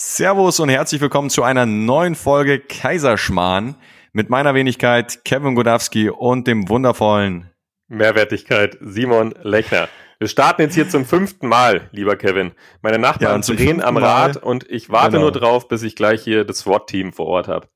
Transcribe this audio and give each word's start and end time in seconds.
Servus 0.00 0.60
und 0.60 0.68
herzlich 0.68 1.00
willkommen 1.00 1.28
zu 1.28 1.42
einer 1.42 1.66
neuen 1.66 2.14
Folge 2.14 2.60
Kaiserschmarrn 2.60 3.74
mit 4.12 4.30
meiner 4.30 4.54
Wenigkeit 4.54 5.24
Kevin 5.24 5.56
Godowski 5.56 6.08
und 6.08 6.46
dem 6.46 6.68
wundervollen 6.68 7.50
Mehrwertigkeit 7.88 8.78
Simon 8.80 9.34
Lechner. 9.42 9.88
Wir 10.20 10.28
starten 10.28 10.62
jetzt 10.62 10.76
hier 10.76 10.88
zum 10.88 11.04
fünften 11.04 11.48
Mal, 11.48 11.88
lieber 11.90 12.14
Kevin. 12.14 12.52
Meine 12.80 13.00
Nachbarn 13.00 13.42
ja, 13.42 13.54
drehen 13.56 13.82
am 13.82 13.96
Rad 13.96 14.36
Mal, 14.36 14.44
und 14.44 14.70
ich 14.70 14.88
warte 14.88 15.16
genau. 15.16 15.22
nur 15.22 15.32
drauf, 15.32 15.66
bis 15.66 15.82
ich 15.82 15.96
gleich 15.96 16.22
hier 16.22 16.44
das 16.44 16.58
SWAT-Team 16.58 17.12
vor 17.12 17.26
Ort 17.26 17.48
habe. 17.48 17.66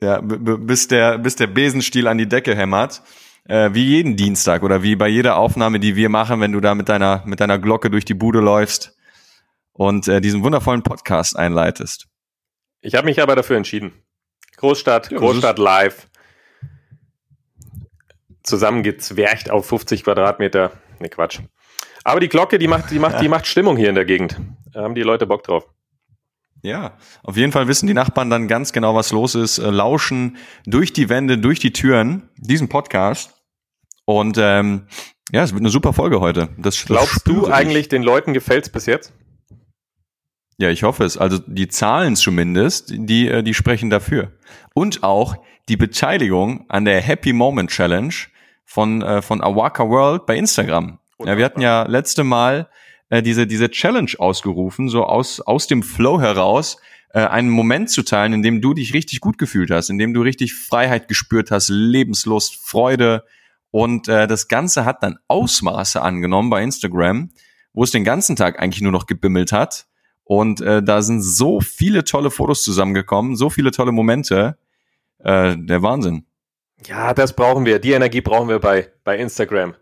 Ja, 0.00 0.20
bis 0.20 0.86
der, 0.86 1.18
bis 1.18 1.34
der 1.34 1.48
Besenstiel 1.48 2.06
an 2.06 2.18
die 2.18 2.28
Decke 2.28 2.54
hämmert. 2.54 3.02
Äh, 3.48 3.70
wie 3.72 3.82
jeden 3.82 4.14
Dienstag 4.14 4.62
oder 4.62 4.84
wie 4.84 4.94
bei 4.94 5.08
jeder 5.08 5.36
Aufnahme, 5.36 5.80
die 5.80 5.96
wir 5.96 6.08
machen, 6.08 6.40
wenn 6.40 6.52
du 6.52 6.60
da 6.60 6.76
mit 6.76 6.88
deiner, 6.88 7.24
mit 7.26 7.40
deiner 7.40 7.58
Glocke 7.58 7.90
durch 7.90 8.04
die 8.04 8.14
Bude 8.14 8.38
läufst 8.38 8.94
und 9.78 10.08
äh, 10.08 10.20
diesen 10.20 10.42
wundervollen 10.42 10.82
Podcast 10.82 11.38
einleitest. 11.38 12.08
Ich 12.80 12.94
habe 12.96 13.06
mich 13.06 13.22
aber 13.22 13.36
dafür 13.36 13.56
entschieden. 13.56 13.92
Großstadt, 14.56 15.10
ja, 15.10 15.18
Großstadt 15.18 15.58
live. 15.58 16.08
Zusammengezwercht 18.42 19.50
auf 19.50 19.66
50 19.66 20.02
Quadratmeter. 20.02 20.72
Ne, 20.98 21.08
Quatsch. 21.08 21.40
Aber 22.02 22.18
die 22.18 22.28
Glocke, 22.28 22.58
die 22.58 22.66
macht, 22.66 22.90
die 22.90 22.98
macht, 22.98 23.20
die 23.20 23.28
macht 23.28 23.46
Stimmung 23.46 23.76
hier 23.76 23.88
in 23.88 23.94
der 23.94 24.04
Gegend. 24.04 24.40
Da 24.72 24.82
haben 24.82 24.96
die 24.96 25.02
Leute 25.02 25.26
Bock 25.26 25.44
drauf. 25.44 25.68
Ja, 26.62 26.96
auf 27.22 27.36
jeden 27.36 27.52
Fall 27.52 27.68
wissen 27.68 27.86
die 27.86 27.94
Nachbarn 27.94 28.30
dann 28.30 28.48
ganz 28.48 28.72
genau, 28.72 28.96
was 28.96 29.12
los 29.12 29.36
ist, 29.36 29.58
äh, 29.58 29.70
lauschen 29.70 30.38
durch 30.66 30.92
die 30.92 31.08
Wände, 31.08 31.38
durch 31.38 31.60
die 31.60 31.72
Türen 31.72 32.30
diesen 32.36 32.68
Podcast. 32.68 33.32
Und 34.06 34.38
ähm, 34.40 34.88
ja, 35.30 35.44
es 35.44 35.52
wird 35.52 35.62
eine 35.62 35.70
super 35.70 35.92
Folge 35.92 36.20
heute. 36.20 36.48
Das, 36.58 36.84
Glaubst 36.84 37.28
du 37.28 37.46
eigentlich, 37.46 37.88
den 37.88 38.02
Leuten 38.02 38.34
gefällt's 38.34 38.70
bis 38.70 38.86
jetzt? 38.86 39.12
Ja, 40.60 40.70
ich 40.70 40.82
hoffe 40.82 41.04
es. 41.04 41.16
Also 41.16 41.38
die 41.38 41.68
Zahlen 41.68 42.16
zumindest, 42.16 42.92
die, 42.92 43.28
äh, 43.28 43.42
die 43.44 43.54
sprechen 43.54 43.90
dafür. 43.90 44.32
Und 44.74 45.04
auch 45.04 45.36
die 45.68 45.76
Beteiligung 45.76 46.64
an 46.68 46.84
der 46.84 47.00
Happy 47.00 47.32
Moment 47.32 47.70
Challenge 47.70 48.14
von, 48.64 49.00
äh, 49.02 49.22
von 49.22 49.40
Awaka 49.40 49.88
World 49.88 50.26
bei 50.26 50.36
Instagram. 50.36 50.98
Ja, 51.24 51.36
wir 51.36 51.44
hatten 51.44 51.60
ja 51.60 51.84
letzte 51.84 52.24
Mal 52.24 52.68
äh, 53.08 53.22
diese, 53.22 53.46
diese 53.46 53.70
Challenge 53.70 54.10
ausgerufen, 54.18 54.88
so 54.88 55.04
aus, 55.04 55.40
aus 55.40 55.68
dem 55.68 55.84
Flow 55.84 56.20
heraus, 56.20 56.78
äh, 57.10 57.20
einen 57.20 57.50
Moment 57.50 57.90
zu 57.90 58.02
teilen, 58.02 58.32
in 58.32 58.42
dem 58.42 58.60
du 58.60 58.74
dich 58.74 58.94
richtig 58.94 59.20
gut 59.20 59.38
gefühlt 59.38 59.70
hast, 59.70 59.90
in 59.90 59.98
dem 59.98 60.12
du 60.12 60.22
richtig 60.22 60.54
Freiheit 60.54 61.06
gespürt 61.06 61.52
hast, 61.52 61.68
Lebenslust, 61.68 62.56
Freude. 62.56 63.24
Und 63.70 64.08
äh, 64.08 64.26
das 64.26 64.48
Ganze 64.48 64.84
hat 64.84 65.04
dann 65.04 65.18
Ausmaße 65.28 66.02
angenommen 66.02 66.50
bei 66.50 66.64
Instagram, 66.64 67.30
wo 67.72 67.84
es 67.84 67.92
den 67.92 68.02
ganzen 68.02 68.34
Tag 68.34 68.60
eigentlich 68.60 68.82
nur 68.82 68.92
noch 68.92 69.06
gebimmelt 69.06 69.52
hat 69.52 69.87
und 70.28 70.60
äh, 70.60 70.82
da 70.82 71.00
sind 71.00 71.22
so 71.22 71.62
viele 71.62 72.04
tolle 72.04 72.30
Fotos 72.30 72.62
zusammengekommen, 72.62 73.34
so 73.34 73.48
viele 73.48 73.70
tolle 73.70 73.92
Momente. 73.92 74.58
Äh, 75.20 75.56
der 75.56 75.82
Wahnsinn. 75.82 76.26
Ja, 76.86 77.14
das 77.14 77.32
brauchen 77.32 77.64
wir. 77.64 77.78
Die 77.78 77.92
Energie 77.92 78.20
brauchen 78.20 78.50
wir 78.50 78.58
bei, 78.58 78.92
bei 79.04 79.16
Instagram. 79.16 79.74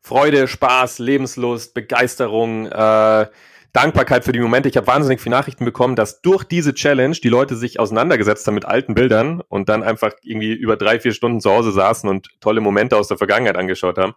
Freude, 0.00 0.48
Spaß, 0.48 0.98
Lebenslust, 0.98 1.74
Begeisterung, 1.74 2.68
äh, 2.68 3.26
Dankbarkeit 3.74 4.24
für 4.24 4.32
die 4.32 4.40
Momente. 4.40 4.70
Ich 4.70 4.78
habe 4.78 4.86
wahnsinnig 4.86 5.20
viele 5.20 5.36
Nachrichten 5.36 5.66
bekommen, 5.66 5.94
dass 5.94 6.22
durch 6.22 6.44
diese 6.44 6.72
Challenge 6.72 7.14
die 7.22 7.28
Leute 7.28 7.54
sich 7.54 7.78
auseinandergesetzt 7.78 8.46
haben 8.46 8.54
mit 8.54 8.64
alten 8.64 8.94
Bildern 8.94 9.42
und 9.46 9.68
dann 9.68 9.82
einfach 9.82 10.12
irgendwie 10.22 10.54
über 10.54 10.78
drei, 10.78 11.00
vier 11.00 11.12
Stunden 11.12 11.42
zu 11.42 11.50
Hause 11.50 11.70
saßen 11.70 12.08
und 12.08 12.30
tolle 12.40 12.62
Momente 12.62 12.96
aus 12.96 13.08
der 13.08 13.18
Vergangenheit 13.18 13.58
angeschaut 13.58 13.98
haben. 13.98 14.14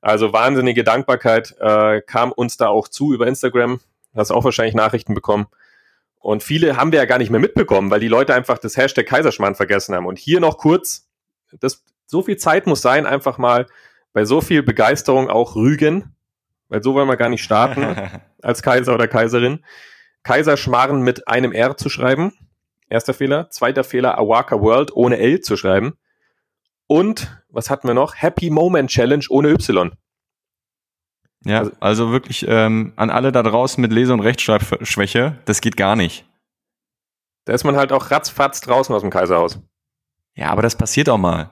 Also 0.00 0.32
wahnsinnige 0.32 0.82
Dankbarkeit 0.82 1.54
äh, 1.60 2.00
kam 2.00 2.32
uns 2.32 2.56
da 2.56 2.66
auch 2.66 2.88
zu 2.88 3.14
über 3.14 3.28
Instagram 3.28 3.78
hast 4.16 4.30
auch 4.30 4.44
wahrscheinlich 4.44 4.74
Nachrichten 4.74 5.14
bekommen. 5.14 5.46
Und 6.18 6.42
viele 6.42 6.76
haben 6.76 6.92
wir 6.92 6.98
ja 6.98 7.04
gar 7.04 7.18
nicht 7.18 7.30
mehr 7.30 7.40
mitbekommen, 7.40 7.90
weil 7.90 8.00
die 8.00 8.08
Leute 8.08 8.34
einfach 8.34 8.58
das 8.58 8.76
Hashtag 8.76 9.06
Kaiserschmarrn 9.06 9.54
vergessen 9.54 9.94
haben. 9.94 10.06
Und 10.06 10.18
hier 10.18 10.40
noch 10.40 10.58
kurz, 10.58 11.08
das, 11.60 11.84
so 12.06 12.22
viel 12.22 12.36
Zeit 12.36 12.66
muss 12.66 12.82
sein, 12.82 13.06
einfach 13.06 13.38
mal 13.38 13.66
bei 14.12 14.24
so 14.24 14.40
viel 14.40 14.62
Begeisterung 14.62 15.28
auch 15.28 15.54
rügen, 15.54 16.16
weil 16.68 16.82
so 16.82 16.94
wollen 16.94 17.08
wir 17.08 17.16
gar 17.16 17.28
nicht 17.28 17.44
starten 17.44 17.96
als 18.42 18.62
Kaiser 18.62 18.94
oder 18.94 19.06
Kaiserin. 19.08 19.64
Kaiserschmarrn 20.24 21.02
mit 21.02 21.28
einem 21.28 21.52
R 21.52 21.76
zu 21.76 21.88
schreiben. 21.88 22.32
Erster 22.88 23.14
Fehler. 23.14 23.50
Zweiter 23.50 23.84
Fehler, 23.84 24.18
Awaka 24.18 24.60
World 24.60 24.94
ohne 24.96 25.18
L 25.18 25.40
zu 25.40 25.56
schreiben. 25.56 25.96
Und, 26.88 27.40
was 27.48 27.70
hatten 27.70 27.86
wir 27.86 27.94
noch? 27.94 28.16
Happy 28.16 28.50
Moment 28.50 28.90
Challenge 28.90 29.24
ohne 29.28 29.50
Y. 29.50 29.92
Ja, 31.44 31.58
also, 31.58 31.72
also 31.80 32.12
wirklich 32.12 32.46
ähm, 32.48 32.92
an 32.96 33.10
alle 33.10 33.32
da 33.32 33.42
draußen 33.42 33.80
mit 33.80 33.92
Lese- 33.92 34.12
und 34.12 34.20
Rechtschreibschwäche, 34.20 35.38
das 35.44 35.60
geht 35.60 35.76
gar 35.76 35.96
nicht. 35.96 36.24
Da 37.44 37.52
ist 37.52 37.64
man 37.64 37.76
halt 37.76 37.92
auch 37.92 38.10
ratzfatz 38.10 38.60
draußen 38.60 38.94
aus 38.94 39.02
dem 39.02 39.10
Kaiserhaus. 39.10 39.60
Ja, 40.34 40.50
aber 40.50 40.62
das 40.62 40.76
passiert 40.76 41.08
auch 41.08 41.18
mal. 41.18 41.50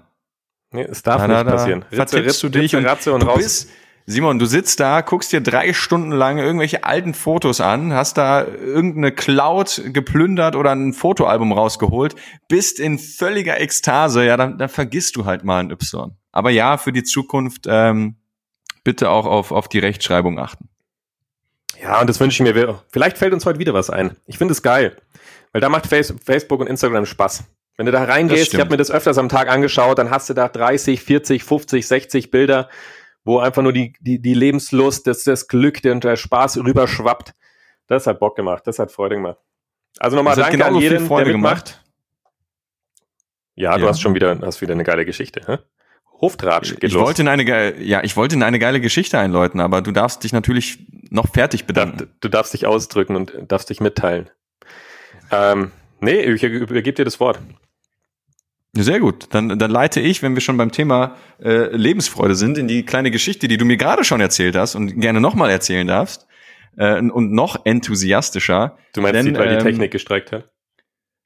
Nee, 0.73 0.83
es 0.83 1.03
darf 1.03 1.23
da, 1.23 1.29
nicht 1.29 1.47
da, 1.47 1.51
passieren. 1.51 1.85
Ritze, 1.93 1.97
vertippst 1.97 2.43
du 2.43 2.49
dich 2.49 2.75
Ritze, 2.75 2.87
Ratze 2.87 3.13
und, 3.15 3.23
und 3.23 3.29
raus. 3.29 3.39
Bist, 3.39 3.71
Simon, 4.07 4.39
du 4.39 4.45
sitzt 4.45 4.81
da, 4.81 5.01
guckst 5.01 5.33
dir 5.33 5.41
drei 5.41 5.73
Stunden 5.73 6.11
lang 6.11 6.37
irgendwelche 6.39 6.85
alten 6.85 7.15
Fotos 7.15 7.61
an, 7.63 7.95
hast 7.95 8.19
da 8.19 8.45
irgendeine 8.45 9.13
Cloud 9.13 9.83
geplündert 9.87 10.57
oder 10.57 10.73
ein 10.73 10.93
Fotoalbum 10.93 11.53
rausgeholt, 11.53 12.15
bist 12.49 12.81
in 12.81 12.99
völliger 12.99 13.61
Ekstase, 13.61 14.25
ja, 14.25 14.37
dann, 14.37 14.59
dann 14.59 14.69
vergisst 14.69 15.17
du 15.17 15.25
halt 15.25 15.45
mal 15.45 15.61
ein 15.61 15.71
Y. 15.71 16.11
Aber 16.33 16.51
ja, 16.51 16.77
für 16.77 16.93
die 16.93 17.05
Zukunft 17.05 17.67
ähm, 17.67 18.17
bitte 18.85 19.11
auch 19.11 19.27
auf, 19.27 19.51
auf 19.51 19.69
die 19.69 19.79
Rechtschreibung 19.79 20.39
achten. 20.39 20.69
Ja, 21.83 22.01
und 22.01 22.09
das 22.09 22.21
wünsche 22.21 22.43
ich 22.43 22.55
mir. 22.55 22.83
Vielleicht 22.91 23.19
fällt 23.19 23.33
uns 23.33 23.45
heute 23.47 23.59
wieder 23.59 23.75
was 23.75 23.91
ein. 23.91 24.17
Ich 24.27 24.39
finde 24.39 24.53
es 24.53 24.63
geil, 24.63 24.97
weil 25.53 25.61
da 25.61 25.69
macht 25.69 25.87
Facebook 25.87 26.61
und 26.61 26.69
Instagram 26.69 27.07
Spaß. 27.07 27.45
Wenn 27.77 27.87
du 27.87 27.93
da 27.93 28.05
reingehst, 28.05 28.55
ich 28.55 28.61
habe 28.61 28.71
mir 28.71 28.77
das 28.77 28.91
öfters 28.91 29.19
am 29.19 29.29
Tag 29.29 29.49
angeschaut, 29.49 29.99
dann 29.99 30.11
hast 30.11 30.31
du 30.31 30.35
da 30.35 30.49
30, 30.49 31.03
40, 31.03 31.43
50, 31.43 31.87
60 31.89 32.31
Bilder, 32.31 32.69
wo 33.25 33.39
einfach 33.39 33.63
nur 33.63 33.73
die, 33.73 33.95
die, 34.01 34.21
die 34.21 34.35
Lebenslust, 34.35 35.07
das, 35.09 35.25
das 35.25 35.49
Glück 35.49 35.81
und 35.85 36.05
der 36.05 36.17
Spaß 36.17 36.59
rüberschwappt. 36.59 37.35
Das 37.89 38.07
hat 38.07 38.21
Bock 38.21 38.37
gemacht, 38.37 38.67
das 38.67 38.79
hat 38.79 38.93
Freude 38.93 39.17
gemacht. 39.17 39.39
Also 39.99 40.17
nochmal 40.17 40.37
danke 40.37 40.65
an 40.65 40.77
jeden, 40.77 41.09
der 41.09 41.27
mitmacht. 41.27 41.33
Gemacht. 41.33 41.81
Ja, 43.57 43.73
ja, 43.73 43.79
du 43.79 43.89
hast 43.89 44.01
schon 44.01 44.15
wieder, 44.15 44.39
hast 44.41 44.61
wieder 44.61 44.73
eine 44.73 44.85
geile 44.85 45.05
Geschichte. 45.05 45.43
Hä? 45.47 45.59
Hoftratsch 46.21 46.75
geht 46.75 46.85
ich. 46.85 46.95
Wollte 46.95 47.23
in 47.23 47.29
eine, 47.29 47.83
ja, 47.83 48.03
ich 48.03 48.17
wollte 48.17 48.37
in 48.37 48.43
eine 48.43 48.59
geile 48.59 48.81
Geschichte 48.81 49.19
einläuten, 49.19 49.61
aber 49.61 49.83
du 49.83 49.93
darfst 49.93 50.25
dich 50.25 50.33
natürlich 50.33 50.79
noch 51.11 51.29
fertig 51.29 51.67
bedanken. 51.67 52.09
Du 52.21 52.29
darfst 52.29 52.55
dich 52.55 52.67
ausdrücken 52.67 53.17
und 53.17 53.33
darfst 53.49 53.71
dich 53.71 53.81
mitteilen. 53.81 54.31
Ähm, 55.31 55.71
nee, 56.01 56.21
ich 56.21 56.43
übergebe 56.43 56.93
dir 56.93 57.05
das 57.05 57.21
Wort. 57.21 57.39
Sehr 58.77 58.99
gut. 58.99 59.29
Dann, 59.31 59.59
dann 59.59 59.71
leite 59.71 60.01
ich, 60.01 60.23
wenn 60.23 60.35
wir 60.35 60.41
schon 60.41 60.57
beim 60.57 60.73
Thema 60.73 61.17
äh, 61.41 61.75
Lebensfreude 61.77 62.35
sind, 62.35 62.59
in 62.59 62.67
die 62.67 62.85
kleine 62.85 63.13
Geschichte, 63.13 63.47
die 63.47 63.57
du 63.57 63.65
mir 63.65 63.77
gerade 63.77 64.03
schon 64.03 64.21
erzählt 64.21 64.57
hast 64.57 64.75
und 64.75 65.01
gerne 65.01 65.21
nochmal 65.21 65.51
erzählen 65.51 65.87
darfst. 65.87 66.27
Äh, 66.77 66.99
und 66.99 67.33
noch 67.33 67.65
enthusiastischer. 67.65 68.77
Du 68.95 69.01
meinst, 69.01 69.15
denn, 69.15 69.39
weil 69.39 69.53
ähm, 69.53 69.59
die 69.59 69.65
Technik 69.65 69.93
gestreckt 69.93 70.33
hat? 70.33 70.51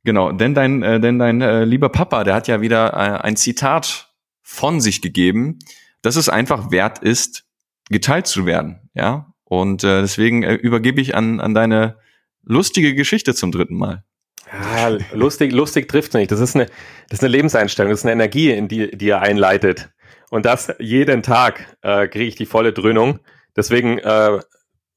Genau, 0.05 0.31
denn 0.32 0.55
dein, 0.55 0.82
äh, 0.82 1.00
denn 1.00 1.19
dein 1.19 1.41
äh, 1.41 1.65
lieber 1.65 1.88
Papa, 1.88 2.22
der 2.25 2.34
hat 2.34 2.49
ja 2.49 2.60
wieder 2.60 2.93
äh, 2.93 3.22
ein 3.22 3.37
Zitat 3.37 4.08
von 4.49 4.81
sich 4.81 5.03
gegeben, 5.03 5.59
dass 6.01 6.17
es 6.17 6.31
einfach 6.31 6.71
wert 6.71 7.01
ist, 7.01 7.45
geteilt 7.91 8.27
zu 8.27 8.47
werden. 8.47 8.89
Ja, 8.95 9.35
und 9.45 9.85
äh, 9.85 10.01
deswegen 10.01 10.43
äh, 10.43 10.55
übergebe 10.55 11.03
ich 11.03 11.15
an, 11.15 11.39
an 11.39 11.53
deine 11.53 11.99
lustige 12.45 12.95
Geschichte 12.95 13.35
zum 13.35 13.53
dritten 13.53 13.77
Mal. 13.77 14.05
Ja, 14.51 14.97
lustig, 15.13 15.53
lustig 15.53 15.87
trifft 15.87 16.15
nicht. 16.15 16.33
Das 16.33 16.41
ist 16.41 16.57
eine, 16.57 16.65
das 17.11 17.19
ist 17.19 17.23
eine 17.23 17.31
Lebenseinstellung, 17.31 17.91
das 17.91 18.01
ist 18.01 18.07
eine 18.07 18.15
Energie, 18.15 18.51
in 18.51 18.69
die, 18.69 18.91
die 18.97 19.11
er 19.11 19.21
einleitet. 19.21 19.91
Und 20.31 20.47
das 20.47 20.73
jeden 20.79 21.23
Tag 21.23 21.77
äh, 21.83 22.09
kriege 22.09 22.25
ich 22.25 22.37
die 22.37 22.47
volle 22.47 22.73
Dröhnung. 22.73 23.21
Deswegen 23.55 23.99
äh, 23.99 24.41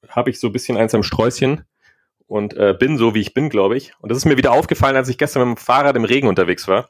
habe 0.07 0.30
ich 0.30 0.39
so 0.39 0.47
ein 0.47 0.54
bisschen 0.54 0.77
eins 0.77 0.95
am 0.95 1.04
Sträußchen 1.04 1.65
und 2.25 2.54
äh, 2.56 2.74
bin 2.80 2.97
so, 2.97 3.13
wie 3.15 3.21
ich 3.21 3.33
bin, 3.33 3.50
glaube 3.50 3.75
ich. 3.75 3.92
Und 4.00 4.09
das 4.09 4.18
ist 4.18 4.25
mir 4.25 4.38
wieder 4.38 4.54
aufgefallen, 4.54 4.95
als 4.95 5.09
ich 5.09 5.18
gestern 5.18 5.50
mit 5.50 5.57
dem 5.57 5.62
Fahrrad 5.62 5.97
im 5.97 6.06
Regen 6.06 6.30
unterwegs 6.30 6.69
war. 6.69 6.89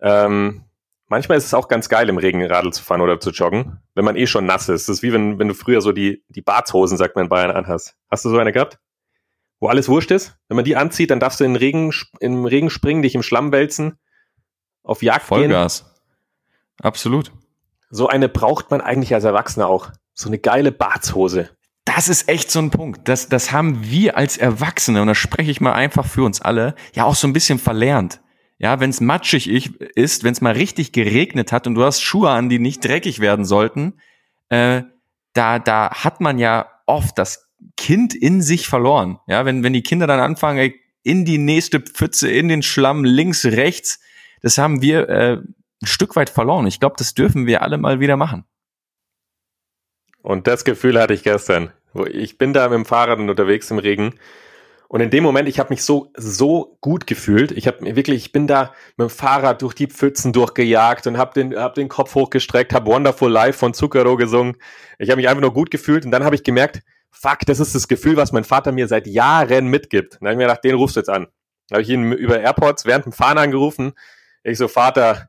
Ähm, 0.00 0.64
Manchmal 1.08 1.38
ist 1.38 1.44
es 1.44 1.54
auch 1.54 1.68
ganz 1.68 1.88
geil, 1.88 2.08
im 2.08 2.18
Regen 2.18 2.44
Radl 2.44 2.72
zu 2.72 2.82
fahren 2.82 3.00
oder 3.00 3.20
zu 3.20 3.30
joggen, 3.30 3.78
wenn 3.94 4.04
man 4.04 4.16
eh 4.16 4.26
schon 4.26 4.44
nass 4.44 4.68
ist. 4.68 4.88
Das 4.88 4.96
ist 4.96 5.02
wie 5.02 5.12
wenn, 5.12 5.38
wenn 5.38 5.48
du 5.48 5.54
früher 5.54 5.80
so 5.80 5.92
die, 5.92 6.24
die 6.28 6.42
Bartshosen, 6.42 6.98
sagt 6.98 7.14
man 7.14 7.26
in 7.26 7.28
Bayern, 7.28 7.52
anhast. 7.52 7.94
Hast 8.10 8.24
du 8.24 8.30
so 8.30 8.38
eine 8.38 8.52
gehabt? 8.52 8.78
Wo 9.60 9.68
alles 9.68 9.88
wurscht 9.88 10.10
ist? 10.10 10.36
Wenn 10.48 10.56
man 10.56 10.64
die 10.64 10.76
anzieht, 10.76 11.10
dann 11.10 11.20
darfst 11.20 11.40
du 11.40 11.44
in 11.44 11.54
den 11.54 11.58
Regen, 11.58 11.92
im 12.20 12.44
Regen 12.44 12.70
springen, 12.70 13.02
dich 13.02 13.14
im 13.14 13.22
Schlamm 13.22 13.52
wälzen, 13.52 13.98
auf 14.82 15.02
Jagd 15.02 15.24
Vollgas. 15.24 15.84
gehen. 15.84 15.92
Absolut. 16.82 17.32
So 17.88 18.08
eine 18.08 18.28
braucht 18.28 18.70
man 18.70 18.80
eigentlich 18.80 19.14
als 19.14 19.24
Erwachsener 19.24 19.68
auch. 19.68 19.90
So 20.12 20.28
eine 20.28 20.38
geile 20.38 20.72
Bartshose. 20.72 21.50
Das 21.84 22.08
ist 22.08 22.28
echt 22.28 22.50
so 22.50 22.58
ein 22.58 22.70
Punkt. 22.70 23.08
Das, 23.08 23.28
das 23.28 23.52
haben 23.52 23.84
wir 23.84 24.16
als 24.16 24.36
Erwachsene, 24.36 25.00
und 25.00 25.06
da 25.06 25.14
spreche 25.14 25.50
ich 25.50 25.60
mal 25.60 25.72
einfach 25.72 26.04
für 26.04 26.24
uns 26.24 26.42
alle, 26.42 26.74
ja 26.94 27.04
auch 27.04 27.14
so 27.14 27.28
ein 27.28 27.32
bisschen 27.32 27.58
verlernt. 27.58 28.20
Ja, 28.58 28.80
wenn 28.80 28.90
es 28.90 29.00
matschig 29.00 29.48
ist, 29.48 30.24
wenn 30.24 30.32
es 30.32 30.40
mal 30.40 30.54
richtig 30.54 30.92
geregnet 30.92 31.52
hat 31.52 31.66
und 31.66 31.74
du 31.74 31.84
hast 31.84 32.00
Schuhe 32.00 32.30
an, 32.30 32.48
die 32.48 32.58
nicht 32.58 32.84
dreckig 32.84 33.20
werden 33.20 33.44
sollten, 33.44 34.00
äh, 34.48 34.82
da, 35.34 35.58
da 35.58 35.90
hat 35.90 36.20
man 36.20 36.38
ja 36.38 36.66
oft 36.86 37.18
das 37.18 37.50
Kind 37.76 38.14
in 38.14 38.40
sich 38.40 38.66
verloren. 38.66 39.18
Ja, 39.26 39.44
wenn, 39.44 39.62
wenn 39.62 39.74
die 39.74 39.82
Kinder 39.82 40.06
dann 40.06 40.20
anfangen, 40.20 40.72
in 41.02 41.24
die 41.24 41.38
nächste 41.38 41.80
Pfütze, 41.80 42.30
in 42.30 42.48
den 42.48 42.62
Schlamm, 42.62 43.04
links, 43.04 43.44
rechts, 43.44 44.00
das 44.40 44.58
haben 44.58 44.80
wir 44.82 45.08
äh, 45.08 45.32
ein 45.34 45.86
Stück 45.86 46.16
weit 46.16 46.30
verloren. 46.30 46.66
Ich 46.66 46.80
glaube, 46.80 46.96
das 46.98 47.14
dürfen 47.14 47.46
wir 47.46 47.62
alle 47.62 47.78
mal 47.78 48.00
wieder 48.00 48.16
machen. 48.16 48.44
Und 50.22 50.46
das 50.46 50.64
Gefühl 50.64 51.00
hatte 51.00 51.14
ich 51.14 51.22
gestern. 51.22 51.72
Ich 52.10 52.38
bin 52.38 52.52
da 52.52 52.68
mit 52.68 52.76
dem 52.76 52.84
Fahrrad 52.84 53.18
unterwegs 53.18 53.70
im 53.70 53.78
Regen. 53.78 54.14
Und 54.88 55.00
in 55.00 55.10
dem 55.10 55.24
Moment, 55.24 55.48
ich 55.48 55.58
habe 55.58 55.70
mich 55.70 55.82
so 55.82 56.12
so 56.16 56.78
gut 56.80 57.06
gefühlt. 57.06 57.50
Ich 57.52 57.66
habe 57.66 57.96
wirklich, 57.96 58.26
ich 58.26 58.32
bin 58.32 58.46
da 58.46 58.72
mit 58.96 59.08
dem 59.08 59.10
Fahrrad 59.10 59.62
durch 59.62 59.74
die 59.74 59.88
Pfützen 59.88 60.32
durchgejagt 60.32 61.06
und 61.06 61.18
habe 61.18 61.34
den 61.34 61.56
hab 61.56 61.74
den 61.74 61.88
Kopf 61.88 62.14
hochgestreckt, 62.14 62.72
habe 62.72 62.90
Wonderful 62.90 63.30
Life 63.30 63.58
von 63.58 63.74
Zucchero 63.74 64.16
gesungen. 64.16 64.56
Ich 64.98 65.10
habe 65.10 65.16
mich 65.16 65.28
einfach 65.28 65.40
nur 65.40 65.52
gut 65.52 65.70
gefühlt 65.70 66.04
und 66.04 66.12
dann 66.12 66.24
habe 66.24 66.36
ich 66.36 66.44
gemerkt, 66.44 66.82
fuck, 67.10 67.40
das 67.46 67.60
ist 67.60 67.74
das 67.74 67.88
Gefühl, 67.88 68.16
was 68.16 68.32
mein 68.32 68.44
Vater 68.44 68.72
mir 68.72 68.86
seit 68.86 69.06
Jahren 69.06 69.66
mitgibt. 69.66 70.14
Und 70.14 70.22
dann 70.22 70.28
habe 70.28 70.34
ich 70.34 70.38
mir 70.38 70.44
gedacht, 70.44 70.64
den 70.64 70.74
rufst 70.76 70.96
du 70.96 71.00
jetzt 71.00 71.10
an. 71.10 71.26
Dann 71.68 71.76
habe 71.76 71.82
ich 71.82 71.88
ihn 71.88 72.12
über 72.12 72.38
AirPods 72.40 72.84
während 72.84 73.06
dem 73.06 73.12
Fahren 73.12 73.38
angerufen. 73.38 73.92
Ich 74.44 74.58
so, 74.58 74.68
Vater, 74.68 75.28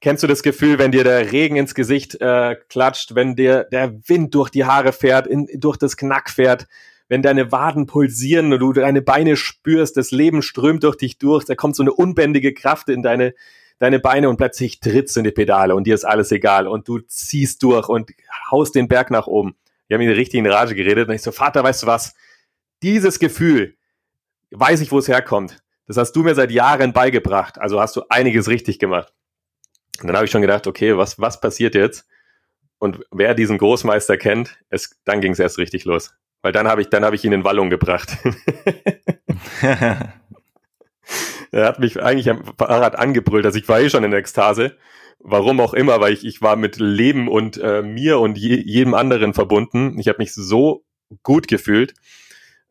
Kennst 0.00 0.22
du 0.22 0.28
das 0.28 0.44
Gefühl, 0.44 0.78
wenn 0.78 0.92
dir 0.92 1.02
der 1.02 1.32
Regen 1.32 1.56
ins 1.56 1.74
Gesicht 1.74 2.20
äh, 2.20 2.54
klatscht, 2.68 3.16
wenn 3.16 3.34
dir 3.34 3.64
der 3.64 3.94
Wind 4.08 4.32
durch 4.32 4.48
die 4.50 4.64
Haare 4.64 4.92
fährt, 4.92 5.26
in, 5.26 5.48
durch 5.54 5.76
das 5.76 5.96
Knack 5.96 6.30
fährt, 6.30 6.68
wenn 7.08 7.22
deine 7.22 7.50
Waden 7.50 7.86
pulsieren 7.86 8.52
und 8.52 8.60
du 8.60 8.72
deine 8.72 9.02
Beine 9.02 9.36
spürst, 9.36 9.96
das 9.96 10.10
Leben 10.10 10.42
strömt 10.42 10.84
durch 10.84 10.96
dich 10.96 11.18
durch, 11.18 11.44
da 11.44 11.54
kommt 11.54 11.74
so 11.74 11.82
eine 11.82 11.92
unbändige 11.92 12.52
Kraft 12.52 12.88
in 12.88 13.02
deine, 13.02 13.34
deine 13.78 13.98
Beine 13.98 14.28
und 14.28 14.36
plötzlich 14.36 14.80
trittst 14.80 15.16
du 15.16 15.20
in 15.20 15.24
die 15.24 15.30
Pedale 15.30 15.74
und 15.74 15.86
dir 15.86 15.94
ist 15.94 16.04
alles 16.04 16.30
egal 16.32 16.68
und 16.68 16.86
du 16.86 17.00
ziehst 17.00 17.62
durch 17.62 17.88
und 17.88 18.10
haust 18.50 18.74
den 18.74 18.88
Berg 18.88 19.10
nach 19.10 19.26
oben. 19.26 19.56
Wir 19.86 19.96
haben 19.96 20.02
ihn 20.02 20.10
richtig 20.10 20.38
in 20.38 20.46
Rage 20.46 20.74
geredet 20.74 21.08
und 21.08 21.14
ich 21.14 21.22
so, 21.22 21.32
Vater, 21.32 21.64
weißt 21.64 21.82
du 21.82 21.86
was? 21.86 22.14
Dieses 22.82 23.18
Gefühl, 23.18 23.74
weiß 24.50 24.80
ich, 24.82 24.92
wo 24.92 24.98
es 24.98 25.08
herkommt. 25.08 25.62
Das 25.86 25.96
hast 25.96 26.12
du 26.12 26.22
mir 26.22 26.34
seit 26.34 26.50
Jahren 26.50 26.92
beigebracht. 26.92 27.58
Also 27.58 27.80
hast 27.80 27.96
du 27.96 28.02
einiges 28.10 28.48
richtig 28.48 28.78
gemacht. 28.78 29.14
Und 30.00 30.08
dann 30.08 30.16
habe 30.16 30.26
ich 30.26 30.30
schon 30.30 30.42
gedacht, 30.42 30.66
okay, 30.66 30.96
was, 30.96 31.18
was 31.18 31.40
passiert 31.40 31.74
jetzt? 31.74 32.06
Und 32.78 33.00
wer 33.10 33.34
diesen 33.34 33.58
Großmeister 33.58 34.16
kennt, 34.18 34.58
es, 34.68 35.00
dann 35.04 35.20
ging 35.20 35.32
es 35.32 35.38
erst 35.38 35.58
richtig 35.58 35.86
los. 35.86 36.12
Weil 36.42 36.52
dann 36.52 36.68
habe 36.68 36.80
ich, 36.80 36.88
dann 36.88 37.04
habe 37.04 37.16
ich 37.16 37.24
ihn 37.24 37.32
in 37.32 37.44
Wallung 37.44 37.70
gebracht. 37.70 38.16
er 41.50 41.64
hat 41.66 41.78
mich 41.78 42.00
eigentlich 42.00 42.30
am 42.30 42.44
Fahrrad 42.56 42.96
angebrüllt, 42.96 43.46
also 43.46 43.58
ich 43.58 43.68
war 43.68 43.80
eh 43.80 43.90
schon 43.90 44.04
in 44.04 44.12
Ekstase. 44.12 44.76
Warum 45.20 45.60
auch 45.60 45.74
immer, 45.74 46.00
weil 46.00 46.12
ich, 46.12 46.24
ich 46.24 46.42
war 46.42 46.54
mit 46.54 46.76
Leben 46.78 47.26
und 47.26 47.58
äh, 47.58 47.82
mir 47.82 48.20
und 48.20 48.38
je, 48.38 48.54
jedem 48.54 48.94
anderen 48.94 49.34
verbunden. 49.34 49.98
Ich 49.98 50.06
habe 50.06 50.18
mich 50.18 50.32
so 50.32 50.84
gut 51.24 51.48
gefühlt 51.48 51.94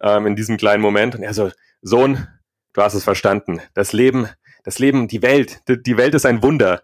ähm, 0.01 0.25
in 0.25 0.37
diesem 0.37 0.55
kleinen 0.55 0.81
Moment. 0.81 1.15
Und 1.15 1.23
er 1.23 1.33
so, 1.33 1.51
Sohn, 1.81 2.25
du 2.71 2.81
hast 2.81 2.93
es 2.93 3.03
verstanden. 3.03 3.59
Das 3.73 3.91
Leben, 3.91 4.29
das 4.63 4.79
Leben, 4.79 5.09
die 5.09 5.21
Welt, 5.21 5.59
die, 5.67 5.81
die 5.81 5.97
Welt 5.97 6.15
ist 6.15 6.25
ein 6.25 6.41
Wunder 6.41 6.83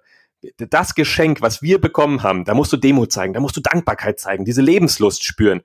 das 0.57 0.95
Geschenk, 0.95 1.41
was 1.41 1.61
wir 1.61 1.79
bekommen 1.79 2.23
haben, 2.23 2.43
da 2.43 2.53
musst 2.53 2.73
du 2.73 2.77
Demut 2.77 3.11
zeigen, 3.11 3.33
da 3.33 3.39
musst 3.39 3.55
du 3.55 3.61
Dankbarkeit 3.61 4.19
zeigen, 4.19 4.45
diese 4.45 4.61
Lebenslust 4.61 5.23
spüren. 5.23 5.61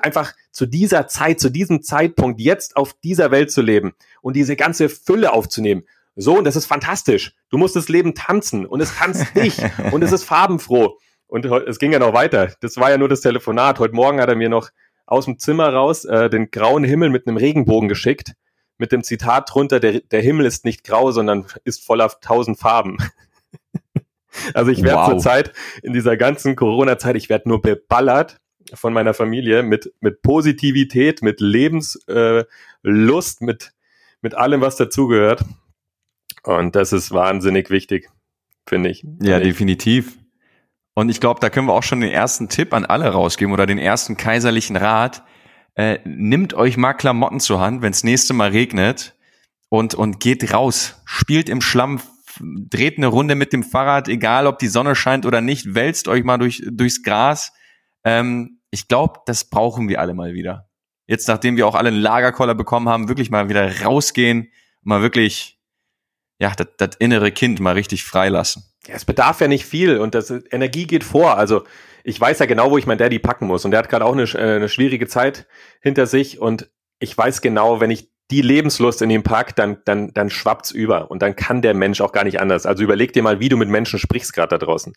Einfach 0.00 0.32
zu 0.50 0.66
dieser 0.66 1.06
Zeit, 1.06 1.40
zu 1.40 1.50
diesem 1.50 1.82
Zeitpunkt 1.82 2.40
jetzt 2.40 2.76
auf 2.76 2.94
dieser 3.04 3.30
Welt 3.30 3.50
zu 3.50 3.62
leben 3.62 3.92
und 4.20 4.34
diese 4.36 4.56
ganze 4.56 4.88
Fülle 4.88 5.32
aufzunehmen. 5.32 5.84
So, 6.14 6.36
und 6.36 6.44
das 6.44 6.56
ist 6.56 6.66
fantastisch. 6.66 7.34
Du 7.48 7.58
musst 7.58 7.76
das 7.76 7.88
Leben 7.88 8.14
tanzen 8.14 8.66
und 8.66 8.80
es 8.80 8.94
tanzt 8.94 9.34
dich 9.34 9.58
und 9.92 10.02
es 10.02 10.12
ist 10.12 10.24
farbenfroh. 10.24 10.98
Und 11.26 11.46
es 11.46 11.78
ging 11.78 11.92
ja 11.92 11.98
noch 11.98 12.12
weiter. 12.12 12.52
Das 12.60 12.76
war 12.76 12.90
ja 12.90 12.98
nur 12.98 13.08
das 13.08 13.22
Telefonat. 13.22 13.78
Heute 13.78 13.94
Morgen 13.94 14.20
hat 14.20 14.28
er 14.28 14.36
mir 14.36 14.50
noch 14.50 14.68
aus 15.06 15.24
dem 15.24 15.38
Zimmer 15.38 15.72
raus 15.72 16.04
äh, 16.04 16.28
den 16.28 16.50
grauen 16.50 16.84
Himmel 16.84 17.08
mit 17.08 17.26
einem 17.26 17.38
Regenbogen 17.38 17.88
geschickt, 17.88 18.34
mit 18.76 18.92
dem 18.92 19.02
Zitat 19.02 19.52
drunter, 19.52 19.80
der, 19.80 20.00
der 20.00 20.20
Himmel 20.20 20.46
ist 20.46 20.64
nicht 20.64 20.84
grau, 20.84 21.10
sondern 21.10 21.46
ist 21.64 21.84
voller 21.84 22.10
tausend 22.20 22.58
Farben. 22.58 22.98
Also 24.54 24.70
ich 24.70 24.82
werde 24.82 24.96
wow. 24.96 25.10
zurzeit 25.10 25.52
in 25.82 25.92
dieser 25.92 26.16
ganzen 26.16 26.56
Corona-Zeit, 26.56 27.16
ich 27.16 27.28
werde 27.28 27.50
nur 27.50 27.60
beballert 27.60 28.38
von 28.74 28.92
meiner 28.92 29.14
Familie 29.14 29.62
mit, 29.62 29.92
mit 30.00 30.22
Positivität, 30.22 31.22
mit 31.22 31.40
Lebenslust, 31.40 32.06
äh, 32.08 33.44
mit, 33.44 33.72
mit 34.20 34.34
allem, 34.34 34.60
was 34.60 34.76
dazugehört. 34.76 35.44
Und 36.42 36.74
das 36.74 36.92
ist 36.92 37.12
wahnsinnig 37.12 37.70
wichtig, 37.70 38.08
finde 38.66 38.90
ich. 38.90 39.04
Ja, 39.20 39.38
ich. 39.38 39.44
definitiv. 39.44 40.18
Und 40.94 41.08
ich 41.08 41.20
glaube, 41.20 41.40
da 41.40 41.50
können 41.50 41.68
wir 41.68 41.74
auch 41.74 41.82
schon 41.82 42.00
den 42.00 42.10
ersten 42.10 42.48
Tipp 42.48 42.74
an 42.74 42.84
alle 42.84 43.08
rausgeben 43.08 43.52
oder 43.52 43.66
den 43.66 43.78
ersten 43.78 44.16
kaiserlichen 44.16 44.76
Rat. 44.76 45.22
Äh, 45.74 46.00
nimmt 46.04 46.52
euch 46.52 46.76
mal 46.76 46.92
Klamotten 46.92 47.40
zur 47.40 47.60
Hand, 47.60 47.80
wenn 47.80 47.92
es 47.92 48.04
nächste 48.04 48.34
Mal 48.34 48.50
regnet 48.50 49.14
und, 49.70 49.94
und 49.94 50.20
geht 50.20 50.52
raus. 50.52 51.00
Spielt 51.06 51.48
im 51.48 51.62
Schlamm, 51.62 52.00
dreht 52.40 52.98
eine 52.98 53.06
Runde 53.06 53.36
mit 53.36 53.54
dem 53.54 53.62
Fahrrad, 53.62 54.08
egal 54.08 54.46
ob 54.46 54.58
die 54.58 54.68
Sonne 54.68 54.94
scheint 54.94 55.24
oder 55.24 55.40
nicht, 55.40 55.74
wälzt 55.74 56.08
euch 56.08 56.24
mal 56.24 56.36
durch, 56.36 56.62
durchs 56.70 57.02
Gras. 57.02 57.52
Ähm, 58.04 58.60
ich 58.70 58.88
glaube, 58.88 59.20
das 59.26 59.44
brauchen 59.44 59.88
wir 59.88 60.00
alle 60.00 60.14
mal 60.14 60.34
wieder. 60.34 60.68
Jetzt, 61.06 61.28
nachdem 61.28 61.56
wir 61.56 61.66
auch 61.66 61.74
alle 61.74 61.88
einen 61.88 62.00
Lagerkoller 62.00 62.54
bekommen 62.54 62.88
haben, 62.88 63.08
wirklich 63.08 63.30
mal 63.30 63.48
wieder 63.48 63.82
rausgehen, 63.82 64.50
mal 64.82 65.02
wirklich, 65.02 65.60
ja, 66.38 66.52
das, 66.54 66.96
innere 66.96 67.32
Kind 67.32 67.60
mal 67.60 67.74
richtig 67.74 68.04
freilassen. 68.04 68.64
Ja, 68.86 68.94
es 68.94 69.04
bedarf 69.04 69.40
ja 69.40 69.48
nicht 69.48 69.66
viel 69.66 69.98
und 69.98 70.14
das 70.14 70.30
Energie 70.30 70.86
geht 70.86 71.04
vor. 71.04 71.36
Also 71.36 71.64
ich 72.04 72.20
weiß 72.20 72.38
ja 72.38 72.46
genau, 72.46 72.70
wo 72.70 72.78
ich 72.78 72.86
mein 72.86 72.98
Daddy 72.98 73.18
packen 73.18 73.46
muss 73.46 73.64
und 73.64 73.70
der 73.70 73.78
hat 73.78 73.88
gerade 73.88 74.04
auch 74.04 74.12
eine, 74.12 74.24
äh, 74.24 74.56
eine 74.56 74.68
schwierige 74.68 75.06
Zeit 75.06 75.46
hinter 75.80 76.06
sich 76.06 76.40
und 76.40 76.70
ich 76.98 77.16
weiß 77.16 77.42
genau, 77.42 77.80
wenn 77.80 77.90
ich 77.90 78.10
die 78.30 78.42
Lebenslust 78.42 79.02
in 79.02 79.10
ihm 79.10 79.22
packt, 79.22 79.58
dann, 79.58 79.78
dann, 79.84 80.14
dann 80.14 80.30
schwappt's 80.30 80.70
über 80.70 81.10
und 81.10 81.20
dann 81.20 81.36
kann 81.36 81.60
der 81.60 81.74
Mensch 81.74 82.00
auch 82.00 82.12
gar 82.12 82.24
nicht 82.24 82.40
anders. 82.40 82.64
Also 82.64 82.82
überleg 82.82 83.12
dir 83.12 83.22
mal, 83.22 83.40
wie 83.40 83.48
du 83.50 83.56
mit 83.56 83.68
Menschen 83.68 83.98
sprichst 83.98 84.32
gerade 84.32 84.58
da 84.58 84.64
draußen. 84.64 84.94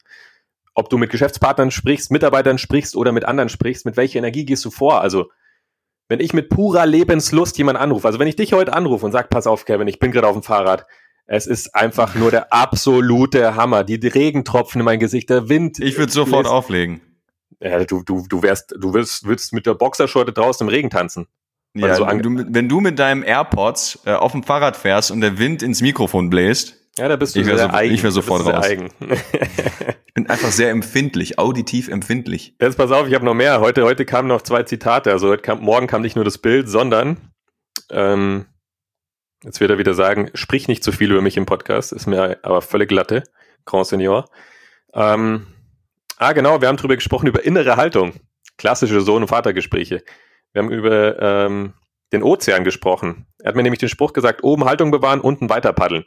Ob 0.76 0.90
du 0.90 0.98
mit 0.98 1.10
Geschäftspartnern 1.10 1.72
sprichst, 1.72 2.12
Mitarbeitern 2.12 2.58
sprichst 2.58 2.96
oder 2.96 3.12
mit 3.12 3.26
anderen 3.26 3.50
sprichst, 3.50 3.86
mit 3.86 3.98
welcher 3.98 4.20
Energie 4.20 4.46
gehst 4.46 4.64
du 4.66 4.70
vor? 4.70 5.02
Also, 5.02 5.32
wenn 6.10 6.20
ich 6.20 6.34
mit 6.34 6.50
purer 6.50 6.86
Lebenslust 6.86 7.58
jemanden 7.58 7.82
anrufe, 7.82 8.08
also 8.08 8.20
wenn 8.20 8.28
ich 8.28 8.36
dich 8.36 8.54
heute 8.54 8.74
anrufe 8.74 9.06
und 9.06 9.12
sag, 9.12 9.30
pass 9.30 9.48
auf, 9.48 9.66
Kevin, 9.66 9.88
ich 9.88 10.00
bin 10.00 10.12
gerade 10.12 10.28
auf 10.28 10.36
dem 10.36 10.44
Fahrrad, 10.44 10.86
es 11.28 11.48
ist 11.48 11.74
einfach 11.74 12.14
nur 12.14 12.30
der 12.30 12.54
absolute 12.54 13.56
Hammer. 13.56 13.84
Die 13.84 13.96
Regentropfen 13.96 14.82
in 14.82 14.86
mein 14.86 15.00
Gesicht, 15.00 15.30
der 15.32 15.50
Wind. 15.50 15.80
Ich 15.80 15.98
würde 15.98 16.12
sofort 16.12 16.46
auflegen. 16.46 17.02
Ja, 17.60 17.84
du, 17.84 18.04
du, 18.04 18.26
du 18.28 18.44
wärst, 18.44 18.76
du 18.78 18.94
willst, 18.94 19.26
willst 19.26 19.54
mit 19.54 19.66
der 19.66 19.74
Boxershorte 19.74 20.34
draußen 20.34 20.68
im 20.68 20.70
Regen 20.70 20.90
tanzen. 20.90 21.28
Ja, 21.74 21.96
so 21.96 22.06
du, 22.06 22.46
wenn 22.54 22.70
du 22.70 22.80
mit 22.80 23.00
deinem 23.00 23.24
AirPods 23.24 24.00
äh, 24.06 24.14
auf 24.14 24.32
dem 24.32 24.44
Fahrrad 24.44 24.78
fährst 24.78 25.12
und 25.12 25.22
der 25.22 25.40
Wind 25.40 25.62
ins 25.62 25.82
Mikrofon 25.82 26.30
bläst, 26.30 26.85
ja, 26.98 27.08
da 27.08 27.16
bist 27.16 27.36
du 27.36 27.40
ich 27.40 27.46
sehr 27.46 27.58
so, 27.58 27.68
eigen. 27.68 27.94
Ich 27.94 28.04
wäre 28.04 28.12
sofort 28.12 28.46
raus. 28.46 28.66
ich 28.70 30.14
bin 30.14 30.30
einfach 30.30 30.52
sehr 30.52 30.70
empfindlich, 30.70 31.38
auditiv 31.38 31.90
empfindlich. 31.90 32.56
Jetzt 32.60 32.78
pass 32.78 32.92
auf, 32.92 33.08
ich 33.08 33.14
habe 33.14 33.26
noch 33.26 33.34
mehr. 33.34 33.60
Heute, 33.60 33.84
heute 33.84 34.06
kamen 34.06 34.28
noch 34.28 34.42
zwei 34.42 34.64
Zitate. 34.64 35.12
Also 35.12 35.30
heute 35.30 35.42
kam, 35.42 35.62
morgen 35.62 35.88
kam 35.88 36.02
nicht 36.02 36.16
nur 36.16 36.26
das 36.26 36.38
Bild, 36.38 36.70
sondern 36.70 37.18
ähm, 37.92 38.46
jetzt 39.44 39.60
wird 39.60 39.72
er 39.72 39.78
wieder 39.78 39.94
sagen, 39.94 40.30
sprich 40.34 40.68
nicht 40.68 40.84
zu 40.84 40.92
viel 40.92 41.12
über 41.12 41.22
mich 41.22 41.38
im 41.38 41.46
Podcast, 41.46 41.92
ist 41.92 42.08
mir 42.08 42.40
aber 42.44 42.62
völlig 42.62 42.90
glatte, 42.90 43.24
Grand 43.66 43.88
Senior. 43.88 44.26
Ähm, 44.94 45.48
ah, 46.18 46.34
genau, 46.34 46.62
wir 46.62 46.68
haben 46.68 46.78
drüber 46.78 46.96
gesprochen, 46.96 47.28
über 47.28 47.44
innere 47.44 47.76
Haltung. 47.76 48.14
Klassische 48.58 49.02
Sohn- 49.02 49.24
und 49.24 49.28
Vatergespräche. 49.28 50.04
Wir 50.54 50.62
haben 50.62 50.72
über 50.72 51.22
ähm, 51.22 51.74
den 52.14 52.24
Ozean 52.24 52.64
gesprochen. 52.64 53.28
Er 53.40 53.50
hat 53.50 53.56
mir 53.56 53.64
nämlich 53.64 53.80
den 53.80 53.90
Spruch 53.90 54.14
gesagt, 54.14 54.44
oben 54.44 54.64
Haltung 54.64 54.92
bewahren, 54.92 55.20
unten 55.20 55.50
weiter 55.50 55.74
paddeln. 55.74 56.06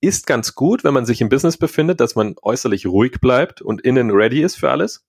Ist 0.00 0.26
ganz 0.26 0.54
gut, 0.54 0.84
wenn 0.84 0.94
man 0.94 1.06
sich 1.06 1.20
im 1.20 1.28
Business 1.28 1.56
befindet, 1.56 2.00
dass 2.00 2.14
man 2.14 2.36
äußerlich 2.40 2.86
ruhig 2.86 3.20
bleibt 3.20 3.60
und 3.60 3.82
innen 3.82 4.10
ready 4.10 4.42
ist 4.42 4.56
für 4.56 4.70
alles. 4.70 5.04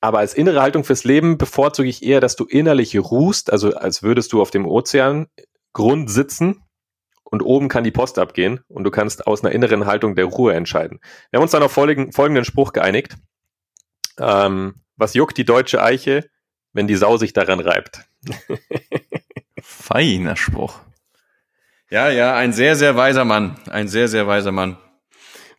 Aber 0.00 0.18
als 0.18 0.34
innere 0.34 0.60
Haltung 0.60 0.82
fürs 0.82 1.04
Leben 1.04 1.38
bevorzuge 1.38 1.88
ich 1.88 2.02
eher, 2.02 2.20
dass 2.20 2.34
du 2.34 2.44
innerlich 2.44 2.98
ruhst, 2.98 3.52
also 3.52 3.74
als 3.74 4.02
würdest 4.02 4.32
du 4.32 4.42
auf 4.42 4.50
dem 4.50 4.66
Ozeangrund 4.66 6.10
sitzen 6.10 6.62
und 7.22 7.42
oben 7.42 7.68
kann 7.68 7.84
die 7.84 7.92
Post 7.92 8.18
abgehen 8.18 8.60
und 8.68 8.82
du 8.82 8.90
kannst 8.90 9.26
aus 9.28 9.44
einer 9.44 9.54
inneren 9.54 9.86
Haltung 9.86 10.16
der 10.16 10.24
Ruhe 10.24 10.54
entscheiden. 10.54 10.98
Wir 11.30 11.38
haben 11.38 11.42
uns 11.42 11.52
dann 11.52 11.62
auf 11.62 11.72
folgenden 11.72 12.44
Spruch 12.44 12.72
geeinigt. 12.72 13.14
Ähm, 14.18 14.74
was 14.96 15.14
juckt 15.14 15.38
die 15.38 15.44
deutsche 15.44 15.80
Eiche? 15.80 16.28
wenn 16.72 16.86
die 16.86 16.96
Sau 16.96 17.16
sich 17.16 17.32
daran 17.32 17.60
reibt. 17.60 18.00
Feiner 19.62 20.36
Spruch. 20.36 20.80
Ja, 21.92 22.08
ja, 22.08 22.34
ein 22.34 22.54
sehr, 22.54 22.74
sehr 22.74 22.96
weiser 22.96 23.26
Mann. 23.26 23.56
Ein 23.68 23.86
sehr, 23.86 24.08
sehr 24.08 24.26
weiser 24.26 24.50
Mann. 24.50 24.78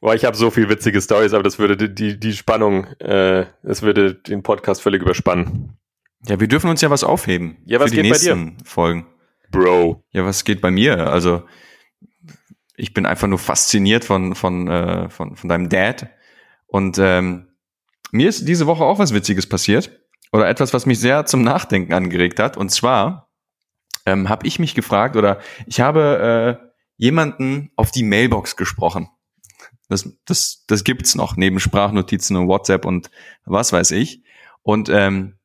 Boah, 0.02 0.16
ich 0.16 0.26
habe 0.26 0.36
so 0.36 0.50
viel 0.50 0.68
witzige 0.68 1.00
Stories, 1.00 1.32
aber 1.32 1.44
das 1.44 1.60
würde 1.60 1.78
die, 1.78 1.94
die, 1.94 2.20
die 2.20 2.34
Spannung, 2.34 2.86
äh, 2.98 3.46
das 3.62 3.84
würde 3.84 4.16
den 4.16 4.42
Podcast 4.42 4.82
völlig 4.82 5.04
überspannen. 5.04 5.78
Ja, 6.26 6.40
wir 6.40 6.48
dürfen 6.48 6.72
uns 6.72 6.82
ja 6.82 6.90
was 6.90 7.04
aufheben. 7.04 7.58
Ja, 7.66 7.80
was 7.80 7.92
für 7.92 7.98
die 7.98 8.02
geht 8.02 8.12
nächsten 8.12 8.56
bei 8.56 8.64
dir? 8.64 8.66
Folgen. 8.66 9.06
Bro. 9.52 10.04
Ja, 10.10 10.26
was 10.26 10.44
geht 10.44 10.60
bei 10.60 10.72
mir? 10.72 11.08
Also, 11.12 11.44
ich 12.78 12.96
bin 12.96 13.06
einfach 13.06 13.28
nur 13.28 13.38
fasziniert 13.38 14.04
von, 14.04 14.34
von, 14.34 14.68
äh, 14.68 15.10
von, 15.12 15.36
von 15.36 15.50
deinem 15.50 15.70
Dad. 15.70 16.08
Und 16.66 16.98
ähm, 16.98 17.50
mir 18.12 18.28
ist 18.28 18.48
diese 18.48 18.66
Woche 18.66 18.84
auch 18.84 18.98
was 18.98 19.14
Witziges 19.14 19.48
passiert. 19.48 19.92
oder 20.32 20.50
etwas, 20.50 20.74
was 20.74 20.88
mich 20.88 21.00
sehr 21.00 21.28
zum 21.28 21.44
Nachdenken 21.44 21.94
angeregt 21.94 22.40
hat. 22.40 22.58
Und 22.58 22.70
zwar 22.70 23.23
ähm, 24.06 24.30
habe 24.30 24.48
ich 24.48 24.60
mich 24.60 24.76
gefragt 24.76 25.16
oder 25.16 25.40
ich 25.66 25.82
habe 25.82 26.60
äh, 26.62 26.68
jemanden 26.98 27.72
auf 27.76 27.92
die 27.92 28.04
Mailbox 28.04 28.56
gesprochen. 28.56 29.10
Das, 29.90 30.10
das, 30.26 30.64
das 30.68 30.84
gibt's 30.84 31.16
noch 31.16 31.36
neben 31.36 31.60
Sprachnotizen 31.60 32.36
und 32.36 32.48
WhatsApp 32.48 32.86
und 32.86 33.10
was 33.46 33.74
weiß 33.74 33.92
ich. 33.92 34.24
Und 34.62 34.90
ähm, 34.90 35.38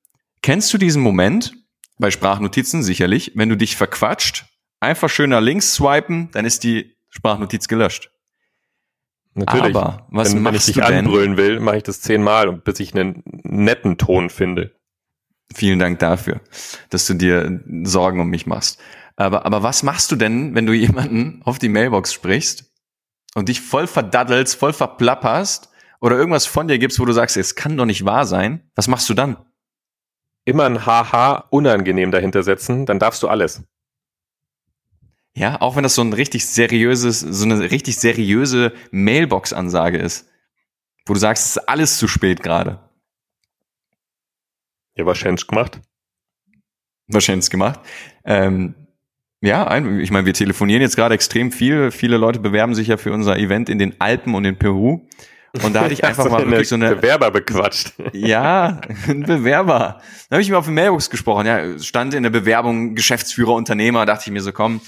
kennst 0.43 0.73
du 0.73 0.79
diesen 0.79 1.03
Moment 1.03 1.53
bei 1.99 2.11
Sprachnotizen 2.11 2.83
sicherlich, 2.83 3.33
wenn 3.35 3.49
du 3.49 3.57
dich 3.57 3.77
verquatscht, 3.77 4.47
einfach 4.81 5.11
schön 5.11 5.31
nach 5.31 5.41
links 5.41 5.75
swipen, 5.75 6.31
dann 6.33 6.45
ist 6.45 6.63
die 6.65 6.97
Sprachnotiz 7.11 7.69
gelöscht. 7.69 8.11
Natürlich. 9.35 9.77
Aber 9.77 10.07
was 10.11 10.35
wenn, 10.35 10.45
wenn 10.45 10.47
ich 10.47 10.53
machst 10.53 10.69
dich 10.69 10.75
du 10.77 10.81
denn? 10.83 11.07
anbrüllen 11.07 11.37
will, 11.37 11.61
mache 11.61 11.79
ich 11.79 11.83
das 11.83 12.01
zehnmal, 12.01 12.49
und 12.49 12.65
bis 12.65 12.81
ich 12.81 12.95
einen 12.95 13.23
netten 13.25 13.99
Ton 13.99 14.31
finde. 14.31 14.78
Vielen 15.55 15.79
Dank 15.79 15.99
dafür, 15.99 16.41
dass 16.91 17.07
du 17.07 17.15
dir 17.15 17.63
Sorgen 17.85 18.21
um 18.21 18.29
mich 18.29 18.47
machst. 18.47 18.81
Aber, 19.17 19.47
aber 19.47 19.63
was 19.63 19.83
machst 19.83 20.13
du 20.13 20.17
denn, 20.17 20.55
wenn 20.55 20.67
du 20.67 20.73
jemanden 20.73 21.43
auf 21.45 21.59
die 21.59 21.69
Mailbox 21.69 22.13
sprichst 22.13 22.73
und 23.35 23.49
dich 23.49 23.61
voll 23.61 23.87
verdaddelst, 23.87 24.57
voll 24.57 24.73
verplapperst 24.73 25.71
oder 26.01 26.17
irgendwas 26.17 26.47
von 26.47 26.69
dir 26.69 26.79
gibst, 26.79 27.01
wo 27.01 27.05
du 27.05 27.13
sagst, 27.13 27.37
es 27.37 27.55
kann 27.55 27.77
doch 27.77 27.87
nicht 27.87 28.05
wahr 28.05 28.27
sein? 28.27 28.71
Was 28.75 28.89
machst 28.89 29.09
du 29.09 29.15
dann? 29.15 29.37
Immer 30.45 30.67
ein 30.67 30.87
Haha 30.87 31.47
unangenehm 31.51 32.11
dahinter 32.11 32.43
setzen, 32.43 32.87
dann 32.87 32.99
darfst 32.99 33.23
du 33.23 33.29
alles. 33.29 33.63
Ja, 35.35 35.61
auch 35.61 35.77
wenn 35.77 35.83
das 35.83 35.95
so 35.95 36.03
ein 36.03 36.13
richtig 36.13 36.47
seriöses, 36.47 37.21
so 37.21 37.45
eine 37.45 37.71
richtig 37.71 37.99
seriöse 37.99 38.73
Mailbox-Ansage 38.91 39.99
ist, 39.99 40.29
wo 41.07 41.15
du 41.15 41.21
sagst, 41.21 41.45
es 41.45 41.57
ist 41.57 41.69
alles 41.69 41.99
zu 41.99 42.09
spät 42.09 42.43
gerade. 42.43 42.88
Ja, 44.99 45.07
wahrscheinlich 45.07 45.47
gemacht. 45.47 45.81
Wahrscheinlich 47.07 47.49
gemacht. 47.49 47.81
Ähm, 48.25 48.75
ja, 49.41 49.79
ich 50.01 50.11
meine, 50.11 50.27
wir 50.27 50.35
telefonieren 50.35 50.83
jetzt 50.83 50.97
gerade 50.97 51.15
extrem 51.15 51.53
viel. 51.53 51.93
Viele 51.93 52.17
Leute 52.17 52.41
bewerben 52.41 52.75
sich 52.75 52.89
ja 52.89 52.97
für 52.97 53.13
unser 53.13 53.39
Event 53.39 53.69
in 53.69 53.79
den 53.79 54.01
Alpen 54.01 54.35
und 54.35 54.45
in 54.45 54.59
Peru. 54.59 55.07
Und 55.63 55.75
da 55.75 55.83
hatte 55.83 55.95
ich 55.95 56.05
einfach 56.05 56.29
mal 56.29 56.45
wirklich 56.51 56.69
so 56.69 56.75
eine. 56.75 56.97
Bewerber 56.97 57.31
bequatscht. 57.31 57.93
Ja, 58.13 58.81
ein 59.07 59.23
Bewerber. 59.23 60.03
Da 60.29 60.35
habe 60.35 60.43
ich 60.43 60.51
mir 60.51 60.59
auf 60.59 60.67
die 60.67 60.73
Mailbox 60.73 61.09
gesprochen. 61.09 61.47
Ja, 61.47 61.79
stand 61.79 62.15
in 62.15 62.25
der 62.25 62.31
Bewerbung 62.31 62.97
Geschäftsführer, 62.97 63.53
Unternehmer. 63.53 64.05
Dachte 64.05 64.25
ich 64.27 64.33
mir 64.33 64.43
so, 64.43 64.53
komm, 64.53 64.81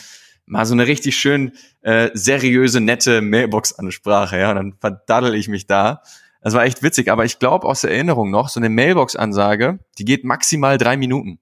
mal 0.47 0.67
so 0.67 0.75
eine 0.75 0.88
richtig 0.88 1.17
schön 1.17 1.52
äh, 1.83 2.11
seriöse, 2.14 2.81
nette 2.81 3.23
Mailbox-Ansprache. 3.23 4.40
Ja, 4.40 4.50
und 4.50 4.57
dann 4.57 4.75
verdaddel 4.81 5.37
ich 5.37 5.47
mich 5.49 5.69
da. 5.69 6.02
Das 6.41 6.55
war 6.55 6.65
echt 6.65 6.83
witzig. 6.83 7.11
Aber 7.11 7.25
ich 7.25 7.39
glaube 7.39 7.67
aus 7.67 7.83
der 7.83 7.91
Erinnerung 7.91 8.31
noch, 8.31 8.49
so 8.49 8.61
eine 8.61 8.69
Mailbox-Ansage, 8.69 9.81
die 9.99 10.05
geht 10.05 10.25
maximal 10.25 10.79
drei 10.79 10.97
Minuten. 10.97 11.41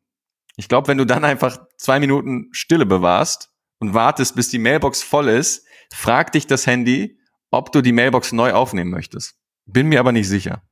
Ich 0.57 0.69
glaube, 0.69 0.88
wenn 0.88 0.99
du 0.99 1.07
dann 1.07 1.25
einfach 1.25 1.59
zwei 1.76 2.00
Minuten 2.00 2.49
Stille 2.52 2.85
bewahrst 2.85 3.52
und 3.78 3.95
wartest, 3.95 4.35
bis 4.35 4.49
die 4.49 4.59
Mailbox 4.59 5.02
voll 5.02 5.28
ist, 5.28 5.64
fragt 5.93 6.35
dich 6.35 6.47
das 6.47 6.67
Handy, 6.67 7.19
ob 7.50 7.73
du 7.73 7.81
die 7.81 7.93
Mailbox 7.93 8.33
neu 8.33 8.52
aufnehmen 8.52 8.90
möchtest. 8.90 9.37
Bin 9.67 9.88
mir 9.88 10.00
aber 10.00 10.12
nicht 10.12 10.28
sicher. 10.28 10.62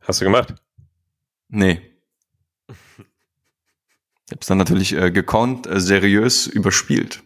Hast 0.00 0.20
du 0.20 0.24
gemacht? 0.24 0.54
Nee. 1.48 1.82
Ich 4.26 4.32
hab's 4.32 4.46
dann 4.46 4.58
natürlich 4.58 4.94
äh, 4.94 5.10
gekonnt, 5.10 5.66
äh, 5.66 5.80
seriös 5.80 6.46
überspielt. 6.46 7.22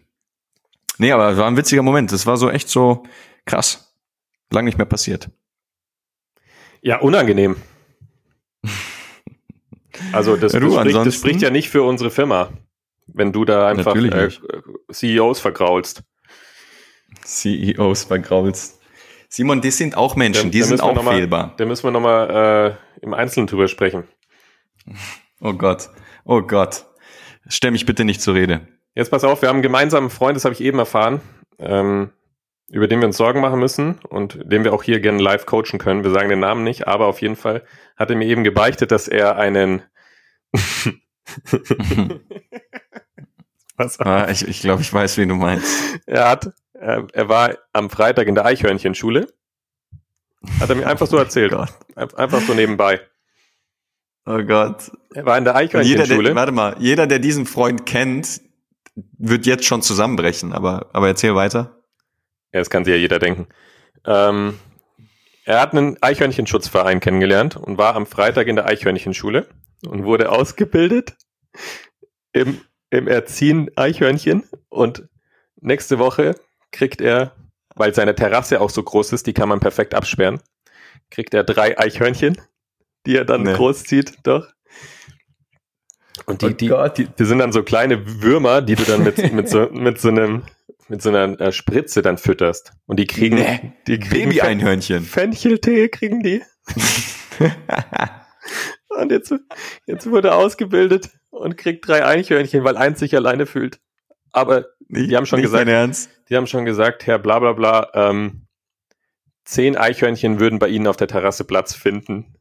Nee, 0.99 1.13
aber 1.13 1.31
es 1.31 1.39
war 1.39 1.47
ein 1.47 1.57
witziger 1.57 1.83
Moment. 1.83 2.11
Das 2.11 2.27
war 2.27 2.37
so 2.37 2.51
echt 2.51 2.69
so 2.69 3.05
krass. 3.45 3.88
Lang 4.51 4.65
nicht 4.65 4.79
mehr 4.79 4.87
passiert. 4.87 5.31
Ja, 6.81 7.01
unangenehm. 7.01 7.57
Also 10.13 10.37
das, 10.37 10.53
Ja, 10.55 10.61
du, 10.61 10.67
das, 10.71 10.79
spricht, 10.81 11.07
das 11.07 11.15
spricht 11.15 11.43
ja 11.43 11.51
nicht 11.51 11.69
für 11.71 11.83
unsere 11.83 12.11
Firma, 12.11 12.51
wenn 13.07 13.33
du 13.33 13.45
da 13.45 13.69
einfach 13.69 13.95
äh. 13.97 14.31
CEOs 14.93 15.41
vergraulst. 15.41 16.03
CEOs 17.25 18.05
vergraulst. 18.05 18.81
Simon, 19.29 19.61
die 19.61 19.71
sind 19.71 19.97
auch 19.97 20.17
Menschen, 20.17 20.45
Da- 20.45 20.51
die 20.51 20.61
da 20.61 20.65
sind 20.67 20.81
auch 20.81 21.03
mal- 21.03 21.15
fehlbar. 21.17 21.55
Da 21.59 21.67
müssen 21.67 21.85
wir 21.85 21.91
nochmal 21.91 22.79
äh, 23.01 23.03
im 23.05 23.13
Einzelnen 23.15 23.47
drüber 23.47 23.69
sprechen. 23.69 24.05
Oh 25.41 25.53
Gott, 25.53 25.89
oh 26.25 26.43
Gott. 26.43 26.85
Stell 27.47 27.71
mich 27.71 27.87
bitte 27.87 28.05
nicht 28.05 28.21
zur 28.21 28.35
Rede. 28.35 28.67
Jetzt 28.97 29.11
pass 29.13 29.23
auf, 29.23 29.41
wir 29.41 29.49
haben 29.49 29.59
einen 29.59 29.63
gemeinsamen 29.63 30.11
Freund, 30.11 30.35
das 30.35 30.45
habe 30.45 30.53
ich 30.53 30.61
eben 30.61 30.81
erfahren, 30.81 31.21
ähm, 31.61 32.11
über 32.71 32.87
den 32.87 33.01
wir 33.01 33.07
uns 33.07 33.17
Sorgen 33.17 33.41
machen 33.41 33.61
müssen 33.61 33.99
und 34.09 34.39
den 34.45 34.65
wir 34.65 34.73
auch 34.73 34.83
hier 34.83 35.01
gerne 35.01 35.23
live 35.23 35.47
coachen 35.47 35.79
können. 35.79 36.05
Wir 36.05 36.11
sagen 36.11 36.29
den 36.29 36.41
Namen 36.41 36.65
nicht, 36.65 36.87
aber 36.87 37.07
auf 37.07 37.23
jeden 37.23 37.37
Fall 37.37 37.65
hat 37.97 38.11
er 38.11 38.17
mir 38.17 38.27
eben 38.27 38.45
gebeichtet, 38.45 38.91
dass 38.93 39.09
er 39.09 39.37
einen 39.37 39.83
Was? 43.77 44.01
Ah, 44.01 44.29
ich 44.29 44.47
ich 44.47 44.61
glaube, 44.61 44.83
ich 44.83 44.93
weiß, 44.93 45.17
wen 45.19 45.29
du 45.29 45.37
meinst. 45.37 46.01
Er 46.07 46.29
hat, 46.29 46.53
er, 46.73 47.07
er 47.13 47.29
war 47.29 47.57
am 47.73 47.91
Freitag 47.91 48.27
in 48.27 48.35
der 48.35 48.45
Eichhörnchenschule. 48.45 49.29
Hat 50.59 50.69
er 50.69 50.75
mir 50.77 50.87
einfach 50.87 51.07
so 51.07 51.17
erzählt. 51.17 51.53
Oh. 51.53 51.65
Einfach 51.95 52.41
so 52.41 52.55
nebenbei. 52.55 53.01
Oh 54.27 54.43
Gott. 54.43 54.91
Er 55.15 55.25
war 55.25 55.39
in 55.39 55.45
der 55.45 55.55
Eichhörnchenschule. 55.55 56.25
der, 56.25 56.35
warte 56.35 56.53
mal, 56.53 56.77
jeder, 56.79 57.07
der 57.07 57.21
diesen 57.21 57.47
Freund 57.47 57.87
kennt, 57.87 58.41
wird 59.17 59.47
jetzt 59.47 59.65
schon 59.65 59.81
zusammenbrechen, 59.81 60.53
aber, 60.53 60.91
aber 60.93 61.07
erzähl 61.09 61.37
weiter. 61.37 61.78
Ja, 62.53 62.61
das 62.61 62.71
kann 62.71 62.85
sich 62.85 62.93
ja 62.93 62.99
jeder 62.99 63.19
denken. 63.19 63.47
Ähm, 64.05 64.59
er 65.45 65.61
hat 65.61 65.73
einen 65.73 65.97
Eichhörnchenschutzverein 66.03 67.01
kennengelernt 67.01 67.57
und 67.57 67.79
war 67.79 67.95
am 67.97 68.07
Freitag 68.07 68.47
in 68.49 68.57
der 68.57 68.67
Eichhörnchenschule 68.67 69.47
und 69.87 70.05
wurde 70.05 70.31
ausgebildet 70.31 71.17
im, 72.33 72.61
im 72.91 73.09
Erziehen 73.09 73.71
Eichhörnchen. 73.77 74.45
Und 74.69 75.09
nächste 75.61 75.99
Woche 75.99 76.35
kriegt 76.73 77.01
er, 77.01 77.35
weil 77.75 77.95
seine 77.95 78.15
Terrasse 78.15 78.61
auch 78.61 78.71
so 78.71 78.83
groß 78.83 79.13
ist, 79.13 79.27
die 79.27 79.33
kann 79.33 79.49
man 79.49 79.61
perfekt 79.61 79.95
absperren, 79.95 80.41
kriegt 81.11 81.33
er 81.35 81.45
drei 81.45 81.79
Eichhörnchen, 81.79 82.39
die 83.07 83.17
er 83.17 83.25
dann 83.25 83.43
Nee. 83.43 83.55
großzieht, 83.55 84.15
doch. 84.25 84.49
Und 86.27 86.43
die, 86.43 86.47
Oh 86.47 86.51
die, 86.51 86.69
Gott. 86.69 86.99
die, 86.99 87.07
die 87.07 87.25
sind 87.25 87.39
dann 87.39 87.53
so 87.53 87.63
kleine 87.63 88.23
Würmer, 88.23 88.61
die 88.61 88.75
du 88.75 88.83
dann 88.85 89.03
mit, 89.05 89.33
mit, 89.33 89.49
so, 89.49 89.69
mit 89.71 90.01
so 90.01 90.09
einem 90.09 90.43
mit 90.89 91.03
so 91.03 91.09
einer 91.11 91.39
äh, 91.41 91.53
Spritze 91.53 92.03
dann 92.03 92.19
fütterst. 92.19 92.73
Und 92.87 92.99
die 92.99 93.07
kriegen, 93.07 93.37
Nee. 93.37 93.73
die 93.87 93.99
kriegen 93.99 94.31
Baby-Einhörnchen. 94.31 95.03
Fencheltee 95.05 95.89
kriegen 95.89 96.23
die. 96.23 96.43
Und 98.89 99.13
jetzt, 99.13 99.33
jetzt 99.87 100.11
wurde 100.11 100.29
er 100.29 100.37
ausgebildet 100.37 101.11
und 101.31 101.57
kriegt 101.57 101.87
drei 101.87 102.05
Eichhörnchen, 102.05 102.65
weil 102.65 102.77
eins 102.77 102.99
sich 102.99 103.15
alleine 103.15 103.47
fühlt. 103.47 103.79
Aber 104.33 104.67
die 104.89 105.15
haben 105.17 105.27
schon 105.27 105.41
Nicht 105.41 105.51
gesagt, 105.51 105.69
Ernst? 105.69 106.11
die 106.29 106.37
haben 106.37 106.47
schon 106.47 106.65
gesagt, 106.65 107.07
Herr 107.07 107.19
bla 107.19 107.39
bla 107.39 107.53
bla, 107.53 107.91
ähm, 107.95 108.47
zehn 109.45 109.77
Eichhörnchen 109.77 110.41
würden 110.41 110.59
bei 110.59 110.69
Ihnen 110.69 110.87
auf 110.87 110.97
der 110.97 111.07
Terrasse 111.09 111.45
Platz 111.45 111.75
finden. 111.75 112.35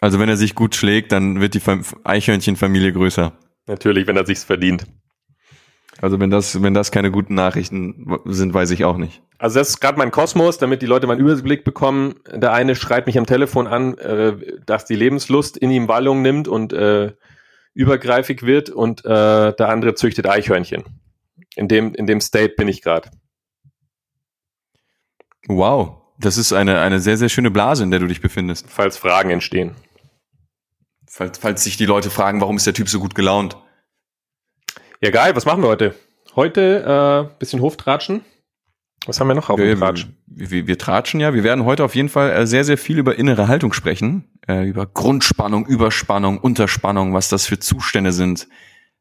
Also 0.00 0.18
wenn 0.20 0.28
er 0.28 0.36
sich 0.36 0.54
gut 0.54 0.74
schlägt, 0.74 1.10
dann 1.12 1.40
wird 1.40 1.54
die 1.54 1.60
Fam- 1.60 1.84
Eichhörnchenfamilie 2.04 2.92
größer. 2.92 3.32
Natürlich, 3.66 4.06
wenn 4.06 4.16
er 4.16 4.26
sich's 4.26 4.44
verdient. 4.44 4.86
Also 6.00 6.18
wenn 6.18 6.30
das, 6.30 6.62
wenn 6.62 6.72
das 6.72 6.90
keine 6.90 7.10
guten 7.10 7.34
Nachrichten 7.34 8.18
sind, 8.24 8.54
weiß 8.54 8.70
ich 8.70 8.84
auch 8.84 8.96
nicht. 8.96 9.22
Also 9.38 9.58
das 9.58 9.70
ist 9.70 9.80
gerade 9.80 9.98
mein 9.98 10.10
Kosmos, 10.10 10.58
damit 10.58 10.80
die 10.82 10.86
Leute 10.86 11.06
mal 11.06 11.14
einen 11.14 11.26
Überblick 11.26 11.64
bekommen. 11.64 12.14
Der 12.32 12.52
eine 12.52 12.74
schreit 12.74 13.06
mich 13.06 13.18
am 13.18 13.26
Telefon 13.26 13.66
an, 13.66 13.98
äh, 13.98 14.36
dass 14.64 14.86
die 14.86 14.96
Lebenslust 14.96 15.56
in 15.56 15.70
ihm 15.70 15.88
Wallung 15.88 16.22
nimmt 16.22 16.48
und 16.48 16.72
äh, 16.72 17.12
übergreifig 17.74 18.42
wird 18.42 18.70
und 18.70 19.04
äh, 19.04 19.54
der 19.54 19.68
andere 19.68 19.94
züchtet 19.94 20.26
Eichhörnchen. 20.26 20.84
In 21.56 21.68
dem, 21.68 21.94
in 21.94 22.06
dem 22.06 22.20
State 22.20 22.54
bin 22.56 22.68
ich 22.68 22.82
gerade. 22.82 23.10
Wow. 25.48 25.96
Das 26.18 26.36
ist 26.36 26.52
eine, 26.52 26.80
eine 26.80 27.00
sehr, 27.00 27.16
sehr 27.16 27.28
schöne 27.28 27.50
Blase, 27.50 27.82
in 27.82 27.90
der 27.90 28.00
du 28.00 28.06
dich 28.06 28.20
befindest. 28.20 28.66
Falls 28.68 28.96
Fragen 28.96 29.30
entstehen. 29.30 29.74
Falls, 31.06 31.38
falls 31.38 31.64
sich 31.64 31.76
die 31.76 31.86
Leute 31.86 32.10
fragen, 32.10 32.40
warum 32.40 32.56
ist 32.56 32.66
der 32.66 32.74
Typ 32.74 32.88
so 32.88 33.00
gut 33.00 33.14
gelaunt? 33.14 33.56
Ja, 35.02 35.10
geil, 35.10 35.34
was 35.34 35.46
machen 35.46 35.62
wir 35.62 35.68
heute? 35.68 35.94
Heute 36.36 37.30
äh, 37.32 37.38
bisschen 37.38 37.62
Hoftratschen. 37.62 38.20
Was 39.06 39.18
haben 39.18 39.28
wir 39.28 39.34
noch 39.34 39.48
auf 39.48 39.58
dem 39.58 39.78
Tratsch? 39.78 40.06
wir, 40.26 40.50
wir, 40.50 40.66
wir 40.66 40.76
tratschen 40.76 41.20
ja. 41.20 41.32
Wir 41.32 41.42
werden 41.42 41.64
heute 41.64 41.84
auf 41.84 41.94
jeden 41.94 42.10
Fall 42.10 42.30
äh, 42.30 42.46
sehr, 42.46 42.64
sehr 42.64 42.76
viel 42.76 42.98
über 42.98 43.18
innere 43.18 43.48
Haltung 43.48 43.72
sprechen. 43.72 44.28
Äh, 44.46 44.68
über 44.68 44.84
Grundspannung, 44.84 45.64
Überspannung, 45.64 46.36
Unterspannung, 46.36 47.14
was 47.14 47.30
das 47.30 47.46
für 47.46 47.58
Zustände 47.58 48.12
sind. 48.12 48.46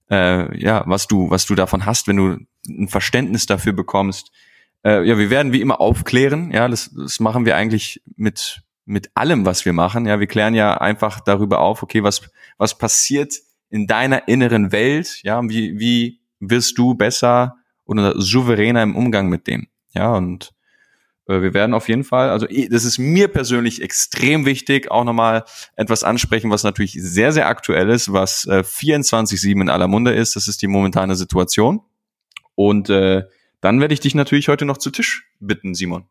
Äh, 0.10 0.58
ja, 0.58 0.84
was 0.86 1.08
du, 1.08 1.30
was 1.32 1.46
du 1.46 1.56
davon 1.56 1.86
hast, 1.86 2.08
wenn 2.08 2.16
du 2.16 2.38
ein 2.70 2.88
Verständnis 2.88 3.46
dafür 3.46 3.74
bekommst. 3.74 4.32
Äh, 4.86 5.04
ja, 5.04 5.18
wir 5.18 5.30
werden 5.30 5.52
wie 5.52 5.60
immer 5.60 5.82
aufklären. 5.82 6.52
Ja, 6.52 6.70
das, 6.70 6.92
das 6.96 7.20
machen 7.20 7.44
wir 7.44 7.58
eigentlich 7.58 8.02
mit, 8.16 8.62
mit 8.86 9.12
allem, 9.16 9.46
was 9.46 9.66
wir 9.66 9.74
machen. 9.74 10.06
Ja, 10.06 10.22
wir 10.22 10.28
klären 10.28 10.56
ja 10.56 10.78
einfach 10.78 11.20
darüber 11.20 11.60
auf, 11.60 11.84
okay, 11.84 12.04
was, 12.04 12.22
was 12.58 12.78
passiert 12.78 13.34
in 13.70 13.88
deiner 13.88 14.28
inneren 14.28 14.72
Welt? 14.72 15.22
Ja, 15.24 15.42
wie, 15.44 15.80
wie 15.80 16.20
wirst 16.40 16.78
du 16.78 16.96
besser 16.96 17.58
oder 17.86 18.20
souveräner 18.20 18.84
im 18.84 18.96
Umgang 18.96 19.30
mit 19.30 19.48
dem? 19.48 19.68
Ja, 19.94 20.14
und 20.16 20.54
äh, 21.28 21.42
wir 21.42 21.54
werden 21.54 21.74
auf 21.74 21.88
jeden 21.88 22.04
Fall, 22.04 22.30
also 22.30 22.48
das 22.48 22.84
ist 22.84 22.98
mir 22.98 23.28
persönlich 23.28 23.82
extrem 23.82 24.46
wichtig, 24.46 24.92
auch 24.92 25.04
nochmal 25.04 25.46
etwas 25.76 26.04
ansprechen, 26.04 26.50
was 26.52 26.64
natürlich 26.64 26.94
sehr, 26.94 27.32
sehr 27.32 27.48
aktuell 27.48 27.90
ist, 27.90 28.12
was 28.12 28.46
äh, 28.46 28.64
24-7 28.66 29.62
in 29.62 29.70
aller 29.70 29.88
Munde 29.88 30.12
ist. 30.12 30.36
Das 30.36 30.48
ist 30.48 30.62
die 30.62 30.68
momentane 30.68 31.16
Situation. 31.16 31.82
Und 32.56 32.90
äh, 32.90 33.24
dann 33.62 33.80
werde 33.80 33.94
ich 33.94 34.00
dich 34.00 34.16
natürlich 34.16 34.50
heute 34.50 34.66
noch 34.66 34.78
zu 34.78 34.90
Tisch 34.90 35.30
bitten, 35.40 35.76
Simon. 35.76 36.06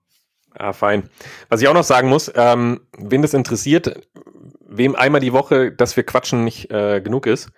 Ah, 0.54 0.72
fein. 0.72 1.08
Was 1.48 1.60
ich 1.60 1.68
auch 1.68 1.74
noch 1.74 1.84
sagen 1.84 2.08
muss, 2.08 2.32
ähm, 2.34 2.80
wen 2.96 3.22
das 3.22 3.34
interessiert, 3.34 4.08
wem 4.68 4.94
einmal 4.94 5.20
die 5.20 5.32
Woche, 5.32 5.72
dass 5.72 5.96
wir 5.96 6.04
quatschen 6.04 6.44
nicht 6.44 6.70
äh, 6.70 7.00
genug 7.00 7.26
ist. 7.26 7.50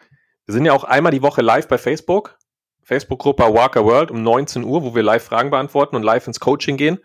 Wir 0.47 0.55
sind 0.55 0.65
ja 0.65 0.73
auch 0.73 0.85
einmal 0.85 1.13
die 1.13 1.23
Woche 1.23 1.43
live 1.43 1.69
bei 1.69 1.77
Facebook. 1.77 2.39
Facebook-Gruppe 2.83 3.43
Walker 3.43 3.85
World 3.85 4.11
um 4.11 4.23
19 4.23 4.65
Uhr, 4.65 4.83
wo 4.83 4.95
wir 4.95 5.03
live 5.03 5.23
Fragen 5.23 5.51
beantworten 5.51 5.97
und 5.97 6.03
live 6.03 6.27
ins 6.27 6.41
Coaching 6.41 6.77
gehen. 6.77 6.99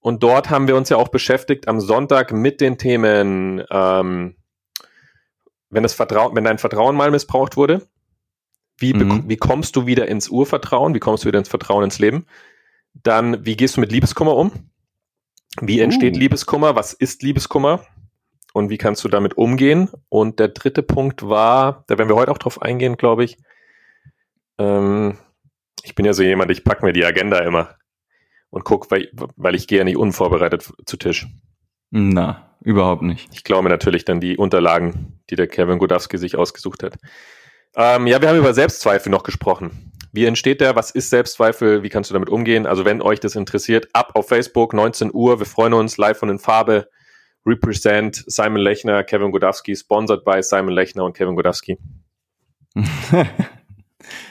Und 0.00 0.22
dort 0.22 0.50
haben 0.50 0.68
wir 0.68 0.76
uns 0.76 0.88
ja 0.88 0.96
auch 0.96 1.08
beschäftigt 1.08 1.68
am 1.68 1.80
Sonntag 1.80 2.32
mit 2.32 2.60
den 2.60 2.78
Themen, 2.78 3.62
ähm, 3.70 4.36
wenn, 5.70 5.82
das 5.82 5.94
Vertrauen, 5.94 6.34
wenn 6.34 6.44
dein 6.44 6.58
Vertrauen 6.58 6.96
mal 6.96 7.10
missbraucht 7.10 7.56
wurde, 7.56 7.86
wie, 8.78 8.94
mhm. 8.94 9.28
wie 9.28 9.36
kommst 9.36 9.76
du 9.76 9.86
wieder 9.86 10.06
ins 10.06 10.28
Urvertrauen, 10.28 10.94
wie 10.94 11.00
kommst 11.00 11.24
du 11.24 11.28
wieder 11.28 11.38
ins 11.38 11.48
Vertrauen 11.48 11.84
ins 11.84 11.98
Leben? 11.98 12.26
Dann, 12.94 13.44
wie 13.44 13.56
gehst 13.56 13.76
du 13.76 13.80
mit 13.80 13.92
Liebeskummer 13.92 14.36
um? 14.36 14.52
Wie 15.60 15.80
entsteht 15.80 16.16
uh. 16.16 16.18
Liebeskummer? 16.18 16.76
Was 16.76 16.92
ist 16.92 17.22
Liebeskummer? 17.22 17.84
Und 18.56 18.70
wie 18.70 18.78
kannst 18.78 19.04
du 19.04 19.08
damit 19.08 19.36
umgehen? 19.36 19.90
Und 20.08 20.40
der 20.40 20.48
dritte 20.48 20.82
Punkt 20.82 21.28
war, 21.28 21.84
da 21.88 21.98
werden 21.98 22.08
wir 22.08 22.16
heute 22.16 22.32
auch 22.32 22.38
drauf 22.38 22.62
eingehen, 22.62 22.96
glaube 22.96 23.22
ich. 23.22 23.36
Ähm, 24.56 25.18
ich 25.82 25.94
bin 25.94 26.06
ja 26.06 26.14
so 26.14 26.22
jemand, 26.22 26.50
ich 26.50 26.64
packe 26.64 26.82
mir 26.82 26.94
die 26.94 27.04
Agenda 27.04 27.40
immer 27.40 27.74
und 28.48 28.64
gucke, 28.64 28.90
weil, 28.90 29.10
weil 29.36 29.54
ich 29.54 29.68
gehe 29.68 29.76
ja 29.76 29.84
nicht 29.84 29.98
unvorbereitet 29.98 30.72
zu 30.86 30.96
Tisch. 30.96 31.26
Na, 31.90 32.56
überhaupt 32.62 33.02
nicht. 33.02 33.28
Ich 33.34 33.44
glaube 33.44 33.68
natürlich 33.68 34.06
dann 34.06 34.20
die 34.20 34.38
Unterlagen, 34.38 35.20
die 35.28 35.36
der 35.36 35.48
Kevin 35.48 35.78
Godowski 35.78 36.16
sich 36.16 36.36
ausgesucht 36.36 36.82
hat. 36.82 36.96
Ähm, 37.76 38.06
ja, 38.06 38.22
wir 38.22 38.30
haben 38.30 38.38
über 38.38 38.54
Selbstzweifel 38.54 39.12
noch 39.12 39.22
gesprochen. 39.22 39.92
Wie 40.12 40.24
entsteht 40.24 40.62
der? 40.62 40.74
Was 40.76 40.90
ist 40.92 41.10
Selbstzweifel? 41.10 41.82
Wie 41.82 41.90
kannst 41.90 42.08
du 42.08 42.14
damit 42.14 42.30
umgehen? 42.30 42.64
Also, 42.66 42.86
wenn 42.86 43.02
euch 43.02 43.20
das 43.20 43.36
interessiert, 43.36 43.90
ab 43.92 44.12
auf 44.14 44.28
Facebook, 44.28 44.72
19 44.72 45.12
Uhr. 45.12 45.40
Wir 45.40 45.46
freuen 45.46 45.74
uns 45.74 45.98
live 45.98 46.16
von 46.16 46.30
in 46.30 46.38
Farbe. 46.38 46.88
Represent 47.46 48.24
Simon 48.26 48.60
Lechner, 48.60 49.04
Kevin 49.04 49.30
Godowski, 49.30 49.76
sponsored 49.76 50.24
by 50.24 50.42
Simon 50.42 50.74
Lechner 50.74 51.04
und 51.04 51.16
Kevin 51.16 51.36
Godowski. 51.36 51.78